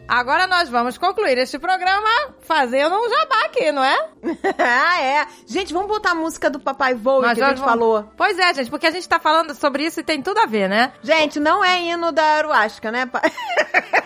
Agora 0.07 0.45
nós 0.47 0.69
vamos 0.69 0.97
concluir 0.97 1.37
este 1.37 1.57
programa 1.57 2.07
fazendo 2.41 2.95
um 2.95 3.09
jabá 3.09 3.45
aqui, 3.45 3.71
não 3.71 3.83
é? 3.83 3.97
ah, 4.59 5.01
é. 5.01 5.27
Gente, 5.47 5.73
vamos 5.73 5.87
botar 5.87 6.11
a 6.11 6.15
música 6.15 6.49
do 6.49 6.59
Papai 6.59 6.93
Voe 6.93 7.23
Nós 7.23 7.33
que 7.33 7.43
a 7.43 7.49
gente 7.49 7.57
vamos- 7.59 7.71
falou. 7.71 8.11
Pois 8.15 8.37
é, 8.37 8.53
gente, 8.53 8.69
porque 8.69 8.87
a 8.87 8.91
gente 8.91 9.07
tá 9.09 9.19
falando 9.19 9.55
sobre 9.55 9.83
isso 9.85 9.99
e 9.99 10.03
tem 10.03 10.21
tudo 10.21 10.39
a 10.39 10.45
ver, 10.45 10.69
né? 10.69 10.93
Gente, 11.01 11.39
não 11.39 11.63
é 11.63 11.81
hino 11.81 12.11
da 12.11 12.23
Aruasca, 12.23 12.91
né? 12.91 13.05
pai? 13.05 13.21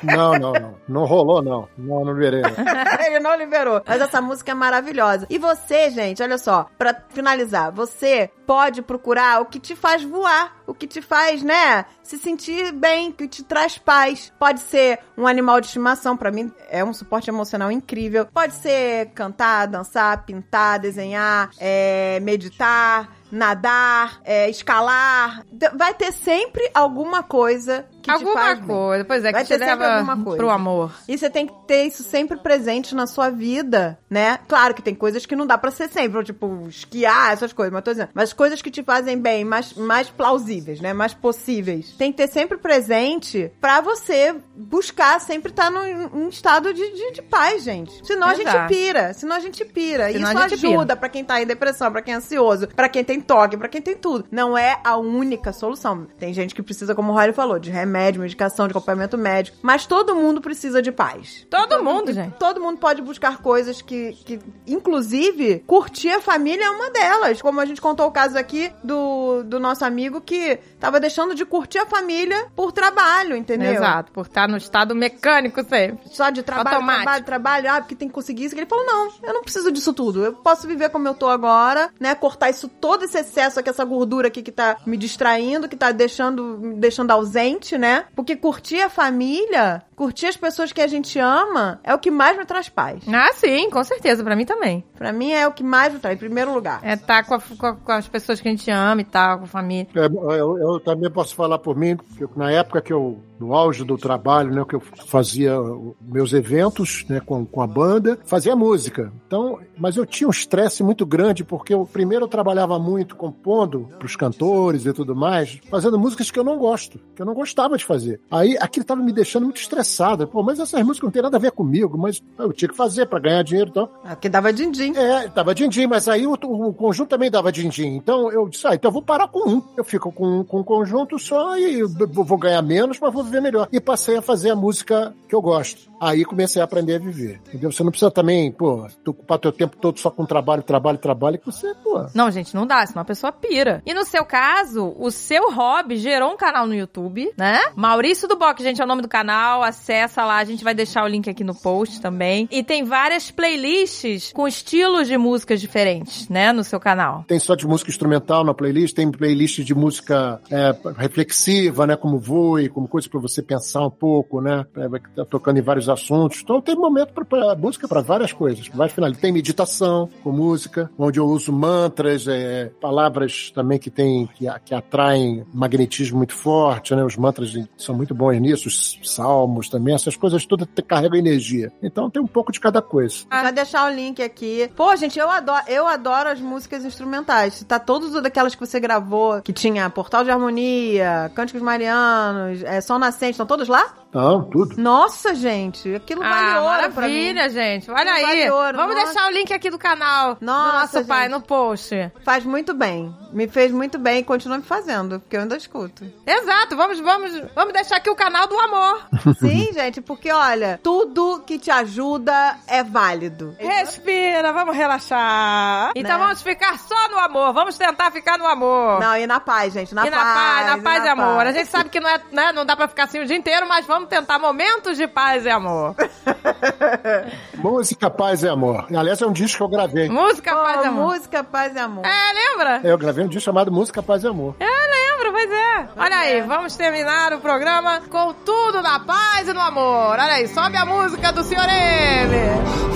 Não, 0.02 0.32
não, 0.40 0.54
não. 0.54 0.76
Não 0.88 1.04
rolou, 1.04 1.42
não. 1.42 1.68
Não, 1.78 2.06
não 2.06 2.14
não. 2.14 2.22
Ele 3.06 3.20
não 3.20 3.36
liberou. 3.36 3.82
Mas 3.86 4.02
essa 4.02 4.22
música 4.22 4.52
é 4.52 4.54
maravilhosa. 4.54 5.28
E 5.30 5.38
você, 5.38 5.90
gente, 5.90 6.24
olha 6.24 6.38
só, 6.38 6.68
pra 6.78 6.96
finalizar, 7.10 7.70
você 7.70 8.32
pode 8.48 8.82
procurar 8.82 9.42
o 9.42 9.46
que 9.46 9.60
te 9.60 9.76
faz 9.76 10.02
voar, 10.02 10.56
o 10.70 10.74
que 10.74 10.86
te 10.86 11.02
faz, 11.02 11.42
né, 11.42 11.86
se 12.04 12.18
sentir 12.18 12.72
bem, 12.72 13.12
que 13.12 13.28
te 13.28 13.44
traz 13.44 13.78
paz. 13.78 14.32
Pode 14.38 14.60
ser 14.60 15.00
um 15.18 15.26
animal 15.26 15.60
de 15.60 15.68
estimação, 15.68 16.16
pra 16.16 16.32
mim 16.32 16.52
é 16.70 16.84
um 16.84 16.94
suporte 16.94 17.30
emocional 17.30 17.72
incrível. 17.72 18.28
Pode 18.28 18.54
ser 18.54 19.08
cantar, 19.16 19.66
dançar, 19.66 20.24
pintar, 20.26 20.80
desenhar, 20.80 21.50
é, 21.60 22.20
meditar. 22.22 23.18
Nadar, 23.32 24.22
é, 24.24 24.50
escalar, 24.50 25.46
vai 25.76 25.94
ter 25.94 26.12
sempre 26.12 26.68
alguma 26.74 27.22
coisa 27.22 27.86
que 28.02 28.10
alguma 28.12 28.56
coisa, 28.58 29.06
pois 29.06 29.24
é, 29.26 29.32
Vai 29.32 29.42
que 29.44 29.48
te 29.48 29.58
leva 29.58 29.88
alguma 29.96 30.18
coisa. 30.24 30.38
pro 30.38 30.50
amor. 30.50 30.92
E 31.08 31.18
você 31.18 31.30
tem 31.30 31.46
que 31.48 31.54
ter 31.68 31.86
isso 31.86 32.04
sempre 32.04 32.38
presente 32.38 32.96
na 32.96 33.06
sua 33.08 33.30
vida, 33.30 33.98
né? 34.10 34.40
Claro 34.48 34.74
que 34.74 34.82
tem 34.82 34.96
coisas 34.96 35.26
que 35.26 35.36
não 35.36 35.46
dá 35.46 35.58
pra 35.58 35.72
ser 35.72 35.90
sempre, 35.90 36.24
tipo, 36.24 36.66
esquiar, 36.68 37.34
essas 37.34 37.54
coisas, 37.54 37.74
mas 37.74 37.84
tô 37.84 37.92
dizendo. 37.92 38.10
Mas 38.14 38.34
coisas 38.34 38.62
que 38.62 38.72
te 38.72 38.84
fazem 38.84 39.18
bem, 39.18 39.44
mais, 39.46 39.74
mais 39.74 40.10
plausíveis, 40.10 40.80
né? 40.82 40.94
Mais 40.94 41.14
possíveis. 41.14 41.92
Tem 41.98 42.12
que 42.12 42.18
ter 42.18 42.28
sempre 42.28 42.58
presente 42.58 43.52
pra 43.60 43.82
você 43.82 44.36
buscar 44.56 45.20
sempre 45.22 45.52
estar 45.52 45.70
num, 45.72 46.10
num 46.10 46.30
estado 46.30 46.74
de, 46.74 46.92
de, 46.92 47.12
de 47.14 47.22
paz, 47.22 47.64
gente. 47.64 48.06
Senão 48.06 48.28
a 48.28 48.34
Exato. 48.34 48.58
gente 48.58 48.68
pira. 48.68 49.14
Senão 49.14 49.36
a 49.36 49.40
gente 49.40 49.66
pira. 49.66 50.12
Senão 50.12 50.30
isso 50.32 50.40
a 50.40 50.46
ajuda 50.46 50.96
pra 50.96 51.10
quem 51.10 51.24
tá 51.24 51.42
em 51.42 51.46
depressão, 51.46 51.92
pra 51.92 52.02
quem 52.02 52.14
é 52.14 52.18
ansioso, 52.18 52.68
pra 52.68 52.90
quem 52.90 53.04
tem 53.04 53.20
toque, 53.22 53.58
pra 53.58 53.68
quem 53.68 53.82
tem 53.82 53.96
tudo. 53.96 54.26
Não 54.32 54.58
é 54.58 54.80
a 54.84 54.98
única 54.98 55.52
solução. 55.54 56.08
Tem 56.18 56.34
gente 56.34 56.54
que 56.56 56.62
precisa, 56.64 56.94
como 56.96 57.12
o 57.12 57.16
Riley 57.16 57.34
falou, 57.34 57.60
de 57.60 57.70
remédio, 57.70 57.90
medicação, 58.20 58.68
de 58.68 58.72
acompanhamento 58.72 59.18
médico. 59.18 59.58
Mas 59.62 59.86
todo 59.86 60.16
mundo 60.16 60.40
precisa 60.40 60.82
de 60.82 60.92
paz. 60.92 61.46
Todo 61.50 61.84
mundo, 61.84 62.14
gente. 62.14 62.38
Todo 62.38 62.62
mundo 62.62 62.78
pode 62.78 63.02
buscar 63.02 63.40
coisas 63.42 63.82
que, 63.82 64.14
que, 64.26 64.40
inclusive, 64.68 65.64
curtir 65.68 66.10
a 66.10 66.22
família 66.22 66.66
é 66.66 66.70
uma 66.70 66.90
delas. 66.90 67.42
Como 67.42 67.60
a 67.60 67.66
gente 67.66 67.82
contou 67.82 68.08
o 68.08 68.12
caso 68.12 68.38
aqui 68.38 68.72
do, 68.84 69.44
do 69.44 69.60
nosso 69.60 69.84
amigo 69.84 70.22
que 70.22 70.58
tava 70.80 71.00
deixando 71.00 71.36
de 71.36 71.46
curtir 71.46 71.80
a 71.80 71.86
família 71.86 72.48
por 72.56 72.72
trabalho, 72.72 73.36
entendeu? 73.36 73.74
Exato, 73.74 74.12
por 74.12 74.26
estar 74.26 74.48
no 74.48 74.58
estado 74.58 74.96
mecânico 74.96 75.64
sempre. 75.64 76.10
Só 76.10 76.30
de 76.30 76.44
trabalho, 76.44 76.78
Automático. 76.78 77.04
trabalho, 77.04 77.26
trabalho, 77.26 77.72
ah, 77.72 77.82
porque 77.82 77.96
tem 77.96 78.08
que 78.08 78.14
conseguir 78.14 78.46
isso. 78.46 78.56
Ele 78.56 78.66
falou, 78.66 78.86
não, 78.86 79.12
eu 79.24 79.34
não 79.34 79.42
preciso 79.42 79.72
disso 79.72 79.94
tudo. 79.94 80.24
Eu 80.24 80.34
posso 80.34 80.68
viver 80.68 80.90
como 80.90 81.08
eu 81.08 81.14
tô 81.14 81.28
agora, 81.28 81.90
né? 82.00 82.16
Cortar 82.16 82.50
isso, 82.50 82.68
todo 82.68 83.04
esse 83.06 83.18
excesso 83.18 83.60
aqui, 83.60 83.70
essa 83.70 83.86
gordura 83.86 84.28
aqui 84.28 84.42
que 84.42 84.52
tá 84.52 84.78
me 84.86 84.98
distraindo, 84.98 85.68
que 85.68 85.76
tá 85.76 85.92
deixando, 85.92 86.58
me 86.58 86.76
deixando 86.76 87.12
ausente, 87.12 87.78
né? 87.80 88.06
Porque 88.16 88.36
curtir 88.36 88.82
a 88.82 88.90
família, 88.90 89.82
curtir 89.96 90.28
as 90.28 90.38
pessoas 90.38 90.72
que 90.72 90.82
a 90.82 90.88
gente 90.88 91.18
ama, 91.20 91.80
é 91.84 91.94
o 91.94 92.00
que 92.00 92.12
mais 92.12 92.38
me 92.38 92.46
traz 92.46 92.70
paz. 92.70 93.02
Ah, 93.08 93.32
sim, 93.34 93.70
com 93.70 93.84
certeza, 93.84 94.24
pra 94.24 94.36
mim 94.36 94.46
também. 94.46 94.84
Pra 94.98 95.12
mim 95.12 95.32
é 95.32 95.48
o 95.48 95.52
que 95.52 95.64
mais 95.64 95.94
me 95.94 96.00
traz, 96.00 96.16
em 96.16 96.20
primeiro 96.20 96.54
lugar. 96.54 96.80
É 96.84 96.94
estar 96.94 97.24
com, 97.26 97.34
a- 97.36 97.40
com 97.42 97.66
a- 97.66 97.76
com 97.76 97.92
as 97.92 98.08
pessoas 98.08 98.40
que 98.40 98.48
a 98.48 98.52
gente 98.52 98.70
ama 98.70 99.02
e 99.02 99.06
tal, 99.06 99.40
com 99.40 99.44
a 99.46 99.48
família. 99.48 99.88
É, 99.96 100.06
eu, 100.40 100.58
eu 100.58 100.80
também 100.80 101.10
posso 101.10 101.34
falar 101.36 101.58
por 101.60 101.76
mim, 101.76 101.98
que 102.18 102.24
eu- 102.24 102.30
na 102.36 102.52
época 102.52 102.82
que 102.82 102.94
eu, 102.94 103.20
no 103.40 103.54
auge 103.54 103.84
do 103.84 103.98
trabalho, 103.98 104.54
né, 104.54 104.64
que 104.68 104.76
eu 104.76 104.82
fazia 105.08 105.54
meus 106.02 106.34
eventos, 106.34 107.06
né, 107.10 107.20
com, 107.20 107.46
com 107.46 107.62
a 107.62 107.68
banda, 107.68 108.20
fazia 108.26 108.56
música. 108.56 109.12
Então, 109.28 109.60
mas 109.78 109.96
eu 109.96 110.06
tinha 110.06 110.28
um 110.28 110.32
estresse 110.32 110.84
muito 110.84 111.06
grande, 111.06 111.44
porque 111.44 111.74
eu, 111.74 111.86
primeiro 111.86 112.26
eu 112.26 112.30
trabalhava 112.30 112.78
muito 112.80 113.16
compondo 113.16 113.90
pros 113.98 114.16
cantores 114.16 114.86
e 114.86 114.94
tudo 114.94 115.16
mais, 115.16 115.60
fazendo 115.70 115.98
músicas 116.00 116.30
que 116.32 116.40
eu 116.40 116.44
não 116.44 116.58
gosto, 116.58 117.00
que 117.16 117.22
eu 117.22 117.26
não 117.26 117.34
gostava 117.34 117.69
de 117.78 117.86
fazer. 117.86 118.20
Aí 118.32 118.58
aquilo 118.60 118.86
tava 118.86 119.02
me 119.02 119.12
deixando 119.12 119.44
muito 119.44 119.62
estressado. 119.62 120.28
Pô, 120.28 120.42
mas 120.44 120.60
essas 120.60 120.82
músicas 120.84 121.08
não 121.08 121.12
tem 121.12 121.22
nada 121.22 121.38
a 121.38 121.40
ver 121.40 121.52
comigo, 121.52 121.98
mas 121.98 122.22
eu 122.38 122.54
tinha 122.54 122.70
que 122.70 122.76
fazer 122.76 123.06
para 123.06 123.20
ganhar 123.20 123.44
dinheiro 123.44 123.70
e 123.70 123.74
tal. 123.74 123.92
É 124.06 124.10
porque 124.10 124.30
dava 124.30 124.54
din-din. 124.54 124.96
É, 124.96 125.28
dava 125.28 125.54
din-din, 125.54 125.88
mas 125.88 126.08
aí 126.08 126.26
o, 126.26 126.34
o 126.34 126.74
conjunto 126.74 127.10
também 127.10 127.30
dava 127.30 127.52
din-din. 127.52 127.96
Então 127.96 128.32
eu 128.32 128.48
disse, 128.48 128.68
ah, 128.68 128.76
então 128.76 128.90
eu 128.90 128.94
vou 128.94 129.02
parar 129.02 129.28
com 129.28 129.50
um. 129.50 129.64
Eu 129.76 129.84
fico 129.84 130.12
com, 130.12 130.44
com 130.44 130.60
um 130.60 130.64
conjunto 130.64 131.20
só 131.20 131.58
e 131.58 131.84
vou 131.84 132.24
vou 132.24 132.38
ganhar 132.38 132.62
menos, 132.62 133.00
mas 133.00 133.14
vou 133.14 133.24
viver 133.24 133.42
melhor. 133.42 133.68
E 133.72 133.80
passei 133.80 134.18
a 134.18 134.22
fazer 134.22 134.52
a 134.52 134.56
música 134.56 135.14
que 135.28 135.34
eu 135.34 135.42
gosto. 135.42 135.90
Aí 136.00 136.24
comecei 136.24 136.62
a 136.62 136.66
aprender 136.66 136.96
a 136.96 137.00
viver. 137.00 137.42
Entendeu? 137.48 137.72
Você 137.72 137.84
não 137.84 137.92
precisa 137.92 138.12
também, 138.12 138.52
pô, 138.52 138.88
tu 139.04 139.12
ocupar 139.12 139.38
teu 139.38 139.52
tempo 139.52 139.76
todo 139.78 140.00
só 140.00 140.10
com 140.10 140.26
trabalho, 140.26 140.64
trabalho, 140.64 140.98
trabalho, 140.98 141.38
que 141.38 141.46
você, 141.46 141.74
pô. 141.84 142.06
Não, 142.14 142.32
gente, 142.32 142.56
não 142.56 142.66
dá, 142.66 142.86
senão 142.86 143.02
a 143.02 143.06
pessoa 143.06 143.32
pira. 143.32 143.82
E 143.86 143.94
no 143.94 144.06
seu 144.06 144.24
caso, 144.24 144.96
o 144.98 145.12
seu 145.12 145.52
hobby 145.52 145.98
gerou 145.98 146.32
um 146.32 146.38
canal 146.38 146.66
no 146.66 146.74
YouTube, 146.74 147.34
né? 147.38 147.59
Maurício 147.76 148.28
do 148.28 148.36
Bock, 148.36 148.62
gente, 148.62 148.82
é 148.82 148.84
o 148.84 148.88
nome 148.88 149.02
do 149.02 149.08
canal. 149.08 149.64
Acessa 149.64 150.26
lá, 150.26 150.38
a 150.38 150.44
gente 150.44 150.64
vai 150.64 150.74
deixar 150.74 151.04
o 151.04 151.08
link 151.08 151.30
aqui 151.30 151.44
no 151.44 151.56
post 151.56 152.02
também. 152.02 152.48
E 152.52 152.64
tem 152.64 152.84
várias 152.84 153.32
playlists 153.32 154.32
com 154.34 154.48
estilos 154.48 155.08
de 155.08 155.18
músicas 155.18 155.62
diferentes, 155.62 156.28
né? 156.30 156.52
No 156.52 156.64
seu 156.64 156.80
canal. 156.80 157.24
Tem 157.28 157.40
só 157.40 157.56
de 157.56 157.68
música 157.68 157.90
instrumental 157.90 158.44
na 158.44 158.54
playlist, 158.54 158.96
tem 158.96 159.12
playlist 159.12 159.60
de 159.60 159.76
música 159.76 160.42
é, 160.52 160.76
reflexiva, 160.98 161.86
né? 161.88 161.96
Como 161.96 162.20
voe, 162.20 162.70
como 162.70 162.88
coisa 162.88 163.10
pra 163.10 163.20
você 163.20 163.42
pensar 163.42 163.86
um 163.86 163.92
pouco, 163.92 164.42
né? 164.42 164.66
É, 164.76 164.88
tá 165.16 165.26
tocando 165.26 165.58
em 165.58 165.62
vários 165.62 165.90
assuntos. 165.90 166.42
Então 166.44 166.62
tem 166.62 166.76
momento 166.76 167.14
pra 167.14 167.56
música 167.56 167.88
para 167.88 168.02
várias 168.02 168.34
coisas. 168.34 168.68
Vai 168.74 168.90
final. 168.90 169.12
Tem 169.14 169.32
meditação 169.32 170.10
com 170.24 170.32
música, 170.32 170.90
onde 170.98 171.20
eu 171.20 171.26
uso 171.26 171.52
mantras, 171.52 172.28
é, 172.28 172.72
palavras 172.80 173.52
também 173.52 173.80
que 173.80 173.90
tem 173.90 174.28
que, 174.36 174.46
que 174.66 174.74
atraem 174.74 175.46
magnetismo 175.54 176.18
muito 176.18 176.34
forte, 176.34 176.96
né? 176.96 177.04
Os 177.04 177.16
mantras 177.16 177.49
são 177.78 177.96
muito 177.96 178.14
bons 178.16 178.40
nisso, 178.40 178.68
os 178.68 179.00
salmos 179.04 179.70
também, 179.70 179.94
essas 179.96 180.16
coisas 180.16 180.46
todas 180.46 180.68
carregam 180.88 181.18
energia. 181.18 181.72
Então 181.82 182.10
tem 182.10 182.22
um 182.22 182.28
pouco 182.28 182.52
de 182.52 182.60
cada 182.60 182.82
coisa. 182.82 183.26
Vai 183.30 183.52
deixar 183.52 183.90
o 183.92 183.94
link 183.94 184.22
aqui. 184.22 184.70
Pô, 184.76 184.96
gente, 184.96 185.18
eu 185.20 185.30
adoro, 185.30 185.64
eu 185.68 185.88
adoro 185.88 186.30
as 186.30 186.40
músicas 186.40 186.84
instrumentais. 186.86 187.64
Tá 187.68 187.80
todas 187.80 188.12
daquelas 188.22 188.56
que 188.56 188.60
você 188.66 188.80
gravou, 188.80 189.42
que 189.42 189.54
tinha 189.54 189.90
Portal 189.90 190.24
de 190.24 190.32
Harmonia, 190.32 191.32
Cânticos 191.36 191.62
Marianos, 191.62 192.64
é, 192.64 192.82
Sol 192.82 193.00
Nascente, 193.00 193.32
estão 193.32 193.46
todos 193.46 193.68
lá? 193.68 193.94
Então, 194.10 194.44
tudo. 194.46 194.76
Nossa, 194.78 195.36
gente, 195.36 195.94
aquilo 195.94 196.22
vale 196.22 196.34
Ah, 196.58 196.62
ouro 196.64 196.94
pra 196.94 197.08
mim. 197.08 197.14
maravilha, 197.36 197.50
gente. 197.50 197.92
Olha 197.92 198.12
Aquilo 198.12 198.16
aí. 198.16 198.24
vale 198.26 198.50
ouro, 198.52 198.78
Vamos 198.78 198.96
nossa. 198.96 199.06
deixar 199.14 199.28
o 199.30 199.32
link 199.32 199.54
aqui 199.54 199.70
do 199.70 199.78
canal 199.78 200.36
Nossa, 200.42 200.72
do 200.72 200.80
nosso 200.98 201.08
pai 201.08 201.30
no 201.30 201.40
post. 201.42 201.94
Faz 202.24 202.44
muito 202.44 202.74
bem. 202.74 203.16
Me 203.32 203.48
fez 203.48 203.72
muito 203.72 204.00
bem 204.00 204.20
e 204.20 204.24
continua 204.24 204.58
me 204.58 204.64
fazendo, 204.64 205.20
porque 205.20 205.36
eu 205.38 205.42
ainda 205.42 205.56
escuto. 205.56 206.04
Exato, 206.26 206.76
vamos, 206.76 207.00
vamos, 207.00 207.39
vamos 207.56 207.74
deixar 207.74 207.98
aqui 207.98 208.10
o 208.10 208.16
canal 208.16 208.48
do 208.48 208.58
amor. 208.60 209.02
Sim, 209.40 209.72
gente, 209.74 210.02
porque 210.02 210.32
olha, 210.32 210.80
tudo 210.84 211.42
que 211.46 211.58
te 211.60 211.70
ajuda 211.72 212.56
é 212.68 212.84
válido. 212.84 213.56
Respira, 213.60 214.52
vamos 214.54 214.76
relaxar. 214.76 215.92
Então 215.96 216.18
Né? 216.18 216.24
vamos 216.26 216.42
ficar 216.42 216.78
só 216.80 217.10
no 217.10 217.18
amor. 217.20 217.54
Vamos 217.54 217.78
tentar 217.78 218.12
ficar 218.12 218.38
no 218.38 218.46
amor. 218.48 219.00
Não, 219.00 219.18
e 219.18 219.26
na 219.28 219.40
paz, 219.40 219.74
gente, 219.74 219.94
na 219.94 220.06
e 220.06 220.10
na 220.10 220.18
paz. 220.18 220.34
paz, 220.34 220.66
na 220.68 220.78
paz 220.84 221.06
e 221.06 221.08
amor. 221.10 221.40
A 221.42 221.44
paz. 221.46 221.56
gente 221.56 221.68
sabe 221.70 221.90
que 221.90 222.00
não, 222.00 222.10
é, 222.10 222.22
né, 222.32 222.52
não 222.52 222.66
dá 222.66 222.76
pra 222.76 222.88
ficar 222.88 223.04
assim 223.04 223.20
o 223.20 223.26
dia 223.26 223.36
inteiro, 223.38 223.68
mas 223.68 223.86
vamos 223.86 224.10
tentar 224.10 224.40
momentos 224.40 224.98
de 224.98 225.08
paz 225.08 225.46
e 225.46 225.50
amor. 225.50 225.96
Música, 227.56 228.10
paz 228.10 228.44
e 228.44 228.48
amor. 228.48 228.86
Aliás, 228.96 229.22
é 229.22 229.26
um 229.26 229.32
disco 229.34 229.58
que 229.58 229.64
eu 229.64 229.68
gravei. 229.70 230.10
Música, 230.10 230.56
Pô, 230.56 230.64
paz 230.64 230.84
e 230.84 230.88
amor. 230.88 231.06
música, 231.14 231.44
paz 231.44 231.76
e 231.76 231.80
amor. 231.80 232.06
É, 232.06 232.34
lembra? 232.34 232.82
Eu 232.84 232.98
gravei 232.98 233.24
um 233.26 233.28
disco 233.28 233.44
chamado 233.46 233.72
Música, 233.72 234.02
Paz 234.02 234.24
e 234.24 234.28
Amor. 234.28 234.56
Eu 234.60 234.68
lembro, 234.68 235.19
pois 235.40 235.52
é. 235.52 235.88
Olha 235.96 236.18
aí, 236.18 236.42
vamos 236.42 236.76
terminar 236.76 237.32
o 237.34 237.40
programa 237.40 238.02
com 238.10 238.34
tudo 238.34 238.82
na 238.82 239.00
paz 239.00 239.48
e 239.48 239.54
no 239.54 239.62
amor. 239.62 240.12
Olha 240.12 240.34
aí, 240.34 240.48
sobe 240.50 240.76
a 240.76 240.86
música 240.86 241.32
do 241.32 241.44
Senhor 241.44 241.64
M. 241.64 242.36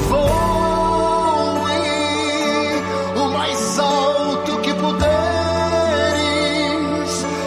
Voe 0.09 0.43
o 3.15 3.29
mais 3.31 3.79
alto 3.79 4.57
que 4.57 4.73
puderes 4.73 5.05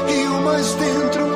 e 0.09 0.27
o 0.28 0.40
mais 0.43 0.74
dentro 0.74 1.35